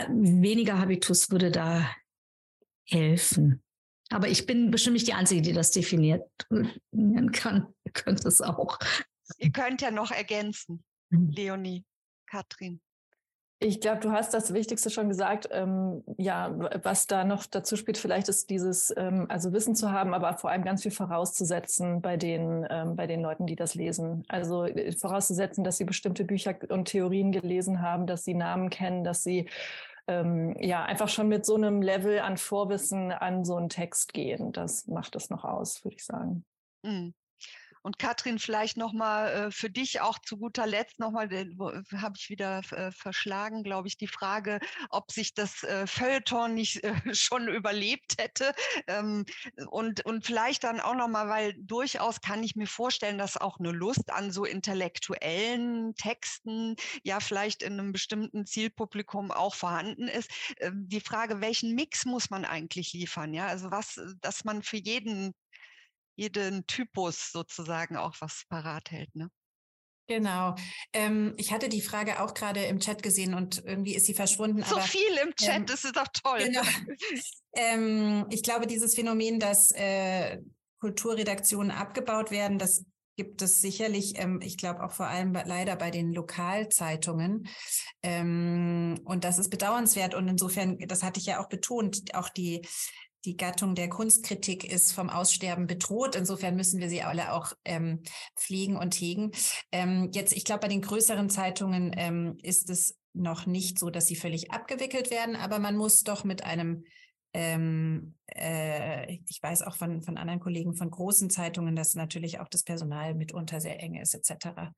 weniger 0.10 0.80
Habitus 0.80 1.30
würde 1.32 1.52
da 1.52 1.90
helfen. 2.88 3.64
Aber 4.10 4.28
ich 4.28 4.46
bin 4.46 4.72
bestimmt 4.72 4.96
nicht 4.96 5.08
die 5.08 5.14
Einzige, 5.14 5.42
die 5.42 5.54
das 5.54 5.72
definiert 5.72 6.30
kann. 6.50 7.74
Ihr 7.86 7.92
könnt 7.94 8.26
es 8.26 8.42
auch. 8.42 8.78
Ihr 9.38 9.52
könnt 9.52 9.82
ja 9.82 9.92
noch 9.92 10.12
ergänzen, 10.12 10.84
mhm. 11.10 11.30
Leonie, 11.30 11.86
Katrin. 12.26 12.82
Ich 13.64 13.80
glaube, 13.80 14.00
du 14.00 14.12
hast 14.12 14.34
das 14.34 14.56
Wichtigste 14.56 14.90
schon 14.90 15.08
gesagt. 15.08 15.48
Ähm, 15.52 16.04
ja, 16.18 16.52
was 16.82 17.06
da 17.06 17.24
noch 17.24 17.46
dazu 17.46 17.76
spielt, 17.76 18.00
vielleicht 18.00 18.28
ist 18.28 18.50
dieses, 18.50 18.92
ähm, 18.98 19.28
also 19.30 19.54
Wissen 19.54 19.76
zu 19.76 19.92
haben, 19.92 20.16
aber 20.16 20.36
vor 20.40 20.50
allem 20.50 20.64
ganz 20.64 20.82
viel 20.82 20.90
vorauszusetzen 20.90 22.02
bei 22.02 22.18
den, 22.18 22.66
ähm, 22.72 22.96
bei 22.96 23.06
den 23.06 23.22
Leuten, 23.22 23.46
die 23.46 23.56
das 23.56 23.76
lesen. 23.76 24.24
Also 24.30 24.66
äh, 24.66 24.92
vorauszusetzen, 24.94 25.64
dass 25.64 25.78
sie 25.78 25.86
bestimmte 25.86 26.24
Bücher 26.24 26.56
und 26.70 26.86
Theorien 26.86 27.32
gelesen 27.32 27.84
haben, 27.84 28.08
dass 28.08 28.24
sie 28.24 28.34
Namen 28.34 28.72
kennen, 28.72 29.04
dass 29.04 29.24
sie 29.24 29.48
ähm, 30.08 30.56
ja 30.60 30.84
einfach 30.84 31.10
schon 31.10 31.28
mit 31.28 31.46
so 31.46 31.54
einem 31.54 31.84
Level 31.84 32.18
an 32.18 32.38
Vorwissen 32.38 33.12
an 33.12 33.46
so 33.46 33.58
einen 33.58 33.70
Text 33.70 34.16
gehen. 34.16 34.54
Das 34.54 34.88
macht 34.88 35.16
es 35.16 35.30
noch 35.30 35.44
aus, 35.44 35.84
würde 35.84 35.98
ich 35.98 36.04
sagen. 36.04 36.46
Mhm. 36.82 37.14
Und 37.82 37.98
Katrin, 38.00 38.40
vielleicht 38.40 38.78
nochmal 38.78 39.48
äh, 39.48 39.52
für 39.52 39.70
dich 39.70 40.02
auch 40.02 40.20
zu 40.20 40.38
guter 40.38 40.68
Letzt 40.68 41.00
nochmal, 41.00 41.32
äh, 41.34 41.48
habe 41.98 42.16
ich 42.18 42.30
wieder 42.30 42.60
äh, 42.72 42.92
verschlagen, 42.92 43.64
glaube 43.64 43.88
ich, 43.88 43.98
die 43.98 44.08
Frage, 44.08 44.60
ob 44.90 45.12
sich 45.12 45.34
das 45.34 45.64
äh, 45.64 45.88
Feuilleton 45.88 46.54
nicht 46.54 46.84
äh, 46.84 46.94
schon 47.16 47.48
überlebt 47.48 48.16
hätte. 48.20 48.54
Ähm, 48.88 49.26
und, 49.70 50.06
und 50.06 50.26
vielleicht 50.26 50.64
dann 50.64 50.80
auch 50.80 50.96
nochmal, 50.96 51.30
weil 51.30 51.54
durchaus 51.58 52.22
kann 52.22 52.44
ich 52.44 52.56
mir 52.56 52.68
vorstellen, 52.68 53.18
dass 53.18 53.38
auch 53.38 53.60
eine 53.60 53.72
Lust 53.72 54.12
an 54.12 54.32
so 54.32 54.46
intellektuellen 54.46 55.96
Texten 55.96 56.76
ja 57.04 57.20
vielleicht 57.20 57.64
in 57.64 57.74
einem 57.74 57.92
bestimmten 57.92 58.46
Zielpublikum 58.46 59.32
auch 59.32 59.56
vorhanden 59.56 60.08
ist. 60.08 60.30
Ähm, 60.60 60.88
die 60.88 61.02
Frage, 61.02 61.42
welchen 61.42 61.74
Mix 61.76 62.06
muss 62.06 62.30
man 62.30 62.46
eigentlich 62.46 62.94
liefern? 62.94 63.34
Ja, 63.34 63.48
also 63.48 63.72
was, 63.72 64.00
dass 64.22 64.44
man 64.44 64.62
für 64.62 64.78
jeden 64.78 65.34
jeden 66.22 66.68
Typus 66.68 67.32
sozusagen 67.32 67.98
auch 67.98 68.16
was 68.20 68.44
parat 68.48 68.92
hält. 68.92 69.16
Ne? 69.16 69.30
Genau. 70.08 70.56
Ähm, 70.94 71.34
ich 71.38 71.52
hatte 71.52 71.70
die 71.70 71.82
Frage 71.82 72.22
auch 72.22 72.34
gerade 72.34 72.64
im 72.66 72.80
Chat 72.80 73.02
gesehen 73.02 73.34
und 73.34 73.64
irgendwie 73.66 73.96
ist 73.96 74.06
sie 74.06 74.14
verschwunden. 74.14 74.64
So 74.64 74.76
aber, 74.76 74.86
viel 74.86 75.18
im 75.24 75.34
Chat, 75.36 75.56
ähm, 75.56 75.66
das 75.66 75.84
ist 75.84 75.96
doch 75.96 76.08
toll. 76.14 76.40
Genau. 76.44 76.62
Ähm, 77.54 78.28
ich 78.30 78.44
glaube, 78.44 78.68
dieses 78.68 78.96
Phänomen, 78.96 79.40
dass 79.40 79.72
äh, 79.72 80.40
Kulturredaktionen 80.80 81.72
abgebaut 81.72 82.32
werden, 82.32 82.58
das 82.58 82.86
gibt 83.18 83.42
es 83.42 83.62
sicherlich, 83.62 84.18
ähm, 84.18 84.40
ich 84.42 84.58
glaube 84.58 84.84
auch 84.84 84.92
vor 84.92 85.08
allem 85.08 85.34
leider 85.34 85.76
bei 85.76 85.92
den 85.92 86.14
Lokalzeitungen. 86.14 87.48
Ähm, 88.04 89.00
und 89.06 89.24
das 89.24 89.38
ist 89.38 89.50
bedauernswert. 89.50 90.16
Und 90.16 90.28
insofern, 90.28 90.78
das 90.88 91.04
hatte 91.04 91.20
ich 91.20 91.26
ja 91.26 91.42
auch 91.42 91.50
betont, 91.50 92.16
auch 92.16 92.30
die 92.30 92.62
die 93.26 93.38
Gattung 93.38 93.76
der 93.76 93.90
Kunstkritik 93.90 94.64
ist 94.64 94.94
vom 94.94 95.10
Aussterben 95.10 95.68
bedroht. 95.68 96.16
Insofern 96.16 96.56
müssen 96.56 96.80
wir 96.80 96.90
sie 96.90 97.04
alle 97.04 97.34
auch 97.34 97.54
ähm, 97.66 98.04
pflegen 98.36 98.76
und 98.76 98.96
hegen. 98.96 99.32
Ähm, 99.72 100.10
jetzt, 100.14 100.34
ich 100.34 100.46
glaube, 100.46 100.62
bei 100.62 100.68
den 100.68 100.82
größeren 100.82 101.30
Zeitungen 101.30 101.92
ähm, 101.96 102.38
ist 102.42 102.70
es 102.70 102.98
noch 103.14 103.46
nicht 103.46 103.78
so, 103.78 103.90
dass 103.90 104.08
sie 104.08 104.16
völlig 104.16 104.52
abgewickelt 104.52 105.12
werden, 105.12 105.36
aber 105.36 105.60
man 105.60 105.76
muss 105.76 106.04
doch 106.04 106.24
mit 106.24 106.44
einem 106.44 106.86
ähm, 107.34 108.16
äh, 108.28 109.14
ich 109.28 109.42
weiß 109.42 109.62
auch 109.64 109.76
von, 109.76 110.02
von 110.02 110.18
anderen 110.18 110.40
Kollegen 110.40 110.74
von 110.74 110.90
großen 110.90 111.30
Zeitungen, 111.30 111.76
dass 111.76 111.96
natürlich 111.96 112.40
auch 112.40 112.50
das 112.50 112.64
Personal 112.64 113.14
mitunter 113.14 113.62
sehr 113.62 113.80
eng 113.82 113.96
ist, 113.96 114.14
etc. 114.14 114.74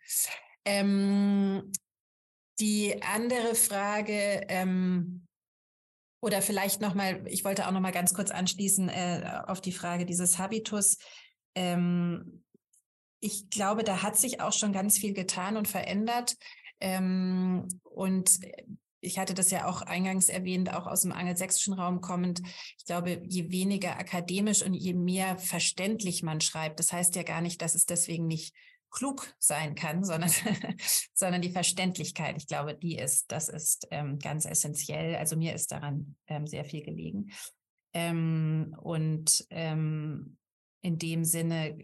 Ähm, 0.66 1.72
die 2.60 3.02
andere 3.02 3.56
Frage, 3.56 4.46
ähm, 4.48 5.26
oder 6.24 6.42
vielleicht 6.42 6.80
nochmal, 6.80 7.22
ich 7.28 7.44
wollte 7.44 7.68
auch 7.68 7.72
nochmal 7.72 7.92
ganz 7.92 8.14
kurz 8.14 8.32
anschließen 8.32 8.88
äh, 8.88 9.42
auf 9.46 9.60
die 9.60 9.74
Frage 9.74 10.06
dieses 10.06 10.40
Habitus. 10.40 10.98
Ähm, 11.54 12.46
ich 13.20 13.50
glaube, 13.50 13.84
da 13.84 14.04
hat 14.04 14.16
sich 14.16 14.40
auch 14.40 14.54
schon 14.54 14.72
ganz 14.72 14.98
viel 14.98 15.14
getan 15.14 15.58
und 15.58 15.68
verändert. 15.68 16.38
Ähm, 16.80 17.68
und 17.84 18.40
ich 19.02 19.20
hatte 19.20 19.34
das 19.34 19.52
ja 19.52 19.66
auch 19.68 19.82
eingangs 19.82 20.30
erwähnt, 20.30 20.74
auch 20.74 20.88
aus 20.88 21.02
dem 21.02 21.12
angelsächsischen 21.12 21.74
Raum 21.74 22.00
kommend. 22.00 22.42
Ich 22.78 22.86
glaube, 22.86 23.22
je 23.28 23.52
weniger 23.52 24.00
akademisch 24.00 24.62
und 24.62 24.74
je 24.74 24.94
mehr 24.94 25.38
verständlich 25.38 26.24
man 26.24 26.40
schreibt, 26.40 26.80
das 26.80 26.94
heißt 26.94 27.18
ja 27.18 27.24
gar 27.24 27.42
nicht, 27.42 27.62
dass 27.62 27.76
es 27.76 27.86
deswegen 27.86 28.28
nicht 28.28 28.56
klug 28.94 29.36
sein 29.40 29.76
kann, 29.76 30.06
sondern, 30.06 30.30
sondern 31.14 31.42
die 31.42 31.52
Verständlichkeit. 31.52 32.38
Ich 32.38 32.48
glaube, 32.48 32.76
die 32.76 32.98
ist, 32.98 33.32
das 33.32 33.50
ist 33.50 33.88
ähm, 33.92 34.20
ganz 34.20 34.46
essentiell. 34.46 35.16
Also 35.16 35.36
mir 35.36 35.54
ist 35.54 35.72
daran 35.72 36.16
ähm, 36.28 36.48
sehr 36.48 36.64
viel 36.64 36.84
gelegen. 36.84 37.32
Ähm, 37.94 38.76
und 38.80 39.46
ähm, 39.50 40.38
in 40.82 40.98
dem 40.98 41.26
Sinne, 41.26 41.78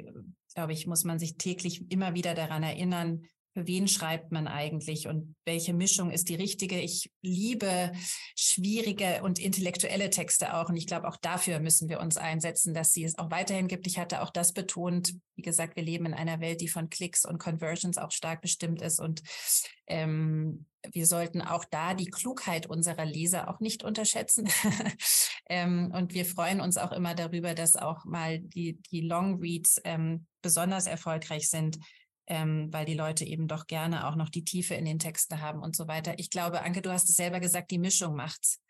glaube 0.53 0.73
ich, 0.73 0.88
muss 0.88 1.03
man 1.03 1.19
sich 1.19 1.38
täglich 1.38 1.91
immer 1.91 2.14
wieder 2.14 2.36
daran 2.36 2.64
erinnern, 2.64 3.23
wen 3.68 3.88
schreibt 3.88 4.31
man 4.31 4.48
eigentlich 4.48 5.07
und 5.07 5.36
welche 5.45 5.73
Mischung 5.73 6.11
ist 6.11 6.30
die 6.30 6.36
richtige? 6.36 6.80
Ich 6.80 7.11
liebe 7.22 7.91
schwierige 8.36 9.22
und 9.23 9.40
intellektuelle 9.40 10.10
Texte 10.10 10.56
auch. 10.56 10.69
Und 10.69 10.77
ich 10.77 10.88
glaube, 10.88 11.07
auch 11.07 11.18
dafür 11.18 11.60
müssen 11.60 11.90
wir 11.90 11.99
uns 11.99 12.18
einsetzen, 12.18 12.73
dass 12.73 12.94
sie 12.94 13.03
es 13.03 13.18
auch 13.18 13.31
weiterhin 13.31 13.68
gibt. 13.68 13.88
Ich 13.88 13.98
hatte 13.98 14.22
auch 14.22 14.30
das 14.30 14.53
betont. 14.53 15.14
Wie 15.36 15.41
gesagt, 15.41 15.76
wir 15.76 15.84
leben 15.84 16.06
in 16.06 16.14
einer 16.14 16.40
Welt, 16.40 16.61
die 16.61 16.68
von 16.68 16.90
Klicks 16.90 17.26
und 17.26 17.38
Conversions 17.40 17.98
auch 17.98 18.11
stark 18.11 18.41
bestimmt 18.41 18.81
ist. 18.81 18.99
Und 18.99 19.22
ähm, 19.88 20.65
wir 20.91 21.06
sollten 21.06 21.41
auch 21.41 21.65
da 21.65 21.94
die 21.94 22.10
Klugheit 22.10 22.68
unserer 22.68 23.06
Leser 23.06 23.49
auch 23.49 23.60
nicht 23.60 23.84
unterschätzen. 23.84 24.49
ähm, 25.49 25.91
und 25.95 26.14
wir 26.14 26.26
freuen 26.26 26.61
uns 26.61 26.77
auch 26.77 26.91
immer 26.91 27.15
darüber, 27.15 27.53
dass 27.53 27.76
auch 27.76 28.06
mal 28.06 28.40
die, 28.40 28.81
die 28.91 29.02
Long 29.02 29.40
Reads 29.40 29.81
ähm, 29.84 30.26
besonders 30.41 30.88
erfolgreich 30.88 31.49
sind 31.49 31.80
ähm, 32.30 32.72
weil 32.72 32.86
die 32.86 32.94
Leute 32.94 33.26
eben 33.26 33.48
doch 33.48 33.68
gerne 33.68 34.08
auch 34.08 34.16
noch 34.16 34.30
die 34.30 34.46
Tiefe 34.46 34.76
in 34.76 34.86
den 34.86 35.00
Texten 35.00 35.42
haben 35.42 35.62
und 35.62 35.76
so 35.76 35.88
weiter. 35.88 36.14
Ich 36.18 36.30
glaube, 36.30 36.62
Anke, 36.62 36.82
du 36.82 36.92
hast 36.92 37.10
es 37.10 37.16
selber 37.16 37.40
gesagt, 37.40 37.72
die 37.72 37.80
Mischung 37.80 38.16
macht's. 38.16 38.62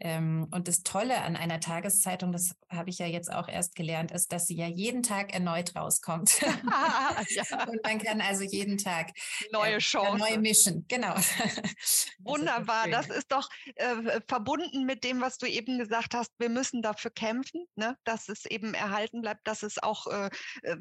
Ähm, 0.00 0.48
und 0.50 0.66
das 0.66 0.82
Tolle 0.82 1.22
an 1.22 1.36
einer 1.36 1.60
Tageszeitung, 1.60 2.32
das 2.32 2.56
habe 2.68 2.90
ich 2.90 2.98
ja 2.98 3.06
jetzt 3.06 3.32
auch 3.32 3.48
erst 3.48 3.76
gelernt, 3.76 4.10
ist, 4.10 4.32
dass 4.32 4.46
sie 4.46 4.56
ja 4.56 4.66
jeden 4.66 5.04
Tag 5.04 5.32
erneut 5.32 5.76
rauskommt. 5.76 6.40
ja. 6.40 7.66
Und 7.68 7.82
man 7.84 7.98
kann 8.00 8.20
also 8.20 8.42
jeden 8.42 8.76
Tag 8.76 9.10
neue 9.52 9.74
äh, 9.74 9.78
Chance, 9.78 10.18
neue 10.18 10.38
mischen. 10.38 10.84
Genau. 10.88 11.14
Wunderbar. 12.18 12.88
Das 12.88 13.08
ist 13.08 13.30
doch 13.30 13.48
äh, 13.76 14.20
verbunden 14.26 14.84
mit 14.84 15.04
dem, 15.04 15.20
was 15.20 15.38
du 15.38 15.46
eben 15.46 15.78
gesagt 15.78 16.14
hast. 16.14 16.32
Wir 16.38 16.48
müssen 16.48 16.82
dafür 16.82 17.12
kämpfen, 17.12 17.66
ne? 17.76 17.96
dass 18.04 18.28
es 18.28 18.46
eben 18.46 18.74
erhalten 18.74 19.22
bleibt, 19.22 19.46
dass 19.46 19.62
es 19.62 19.80
auch 19.80 20.08
äh, 20.08 20.28
äh 20.62 20.76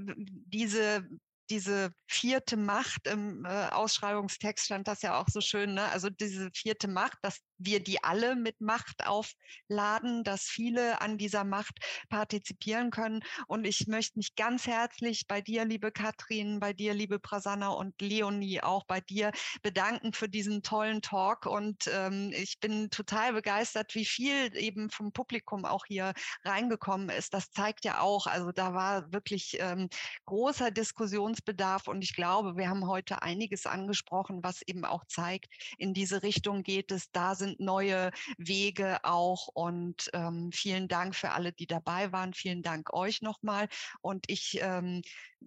diese 0.48 1.08
diese 1.54 1.94
vierte 2.08 2.58
Macht 2.58 3.06
im 3.06 3.46
äh, 3.46 3.68
Ausschreibungstext 3.70 4.66
stand 4.66 4.88
das 4.88 5.04
ja 5.04 5.20
auch 5.20 5.28
so 5.30 5.40
schön, 5.40 5.76
ne? 5.76 5.86
Also 5.90 6.10
diese 6.10 6.50
vierte 6.52 6.88
Macht, 6.88 7.20
dass 7.22 7.42
wir 7.66 7.84
die 7.84 8.04
alle 8.04 8.36
mit 8.36 8.62
Macht 8.62 9.06
aufladen, 9.08 10.24
dass 10.24 10.44
viele 10.44 11.02
an 11.02 11.18
dieser 11.18 11.44
Macht 11.44 11.80
partizipieren 12.10 12.92
können. 12.92 13.22
Und 13.48 13.66
ich 13.66 13.88
möchte 13.88 14.20
mich 14.20 14.36
ganz 14.36 14.68
herzlich 14.68 15.28
bei 15.28 15.42
dir, 15.42 15.66
liebe 15.66 15.92
Katrin, 15.92 16.60
bei 16.60 16.74
dir, 16.74 16.94
liebe 16.94 17.20
Prasanna 17.20 17.70
und 17.70 18.00
Leonie, 18.02 18.62
auch 18.62 18.86
bei 18.86 19.02
dir 19.02 19.32
bedanken 19.62 20.14
für 20.14 20.30
diesen 20.30 20.64
tollen 20.64 21.02
Talk. 21.02 21.46
Und 21.46 21.90
ähm, 21.92 22.32
ich 22.34 22.60
bin 22.60 22.90
total 22.90 23.34
begeistert, 23.34 23.96
wie 23.96 24.06
viel 24.06 24.56
eben 24.56 24.90
vom 24.90 25.12
Publikum 25.12 25.66
auch 25.66 25.86
hier 25.86 26.14
reingekommen 26.44 27.10
ist. 27.10 27.34
Das 27.34 27.52
zeigt 27.52 27.86
ja 27.86 28.02
auch, 28.02 28.28
also 28.28 28.52
da 28.52 28.74
war 28.74 29.12
wirklich 29.12 29.58
ähm, 29.60 29.90
großer 30.26 30.72
Diskussionsbedarf. 30.72 31.88
Und 31.88 32.04
ich 32.04 32.16
glaube, 32.16 32.58
wir 32.58 32.70
haben 32.70 32.88
heute 32.88 33.22
einiges 33.22 33.66
angesprochen, 33.66 34.44
was 34.44 34.62
eben 34.64 34.86
auch 34.86 35.06
zeigt, 35.06 35.48
in 35.78 35.94
diese 35.94 36.24
Richtung 36.24 36.64
geht 36.64 36.92
es. 36.92 37.12
Da 37.12 37.36
sind 37.36 37.53
neue 37.60 38.12
Wege 38.38 39.00
auch. 39.04 39.48
Und 39.54 40.10
ähm, 40.14 40.52
vielen 40.54 40.88
Dank 40.88 41.16
für 41.16 41.32
alle, 41.32 41.52
die 41.54 41.68
dabei 41.68 42.12
waren. 42.12 42.34
Vielen 42.34 42.62
Dank 42.62 42.94
euch 42.94 43.22
nochmal. 43.22 43.68
Und 44.02 44.26
ich 44.28 44.60
ähm, 44.62 45.02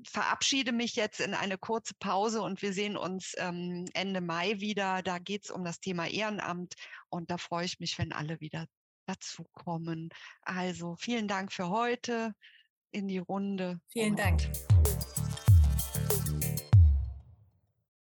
verabschiede 0.06 0.72
mich 0.72 0.96
jetzt 0.96 1.20
in 1.20 1.34
eine 1.34 1.58
kurze 1.58 1.94
Pause 1.98 2.42
und 2.42 2.62
wir 2.62 2.72
sehen 2.72 2.96
uns 2.96 3.34
ähm, 3.38 3.86
Ende 3.94 4.20
Mai 4.20 4.60
wieder. 4.60 5.02
Da 5.02 5.18
geht 5.18 5.44
es 5.44 5.50
um 5.50 5.64
das 5.64 5.80
Thema 5.80 6.06
Ehrenamt 6.06 6.74
und 7.08 7.30
da 7.30 7.38
freue 7.38 7.64
ich 7.64 7.80
mich, 7.80 7.98
wenn 7.98 8.12
alle 8.12 8.40
wieder 8.40 8.66
dazukommen. 9.06 10.10
Also 10.42 10.96
vielen 10.96 11.28
Dank 11.28 11.52
für 11.52 11.68
heute 11.68 12.34
in 12.90 13.08
die 13.08 13.18
Runde. 13.18 13.80
Vielen 13.92 14.16
Dank. 14.16 14.42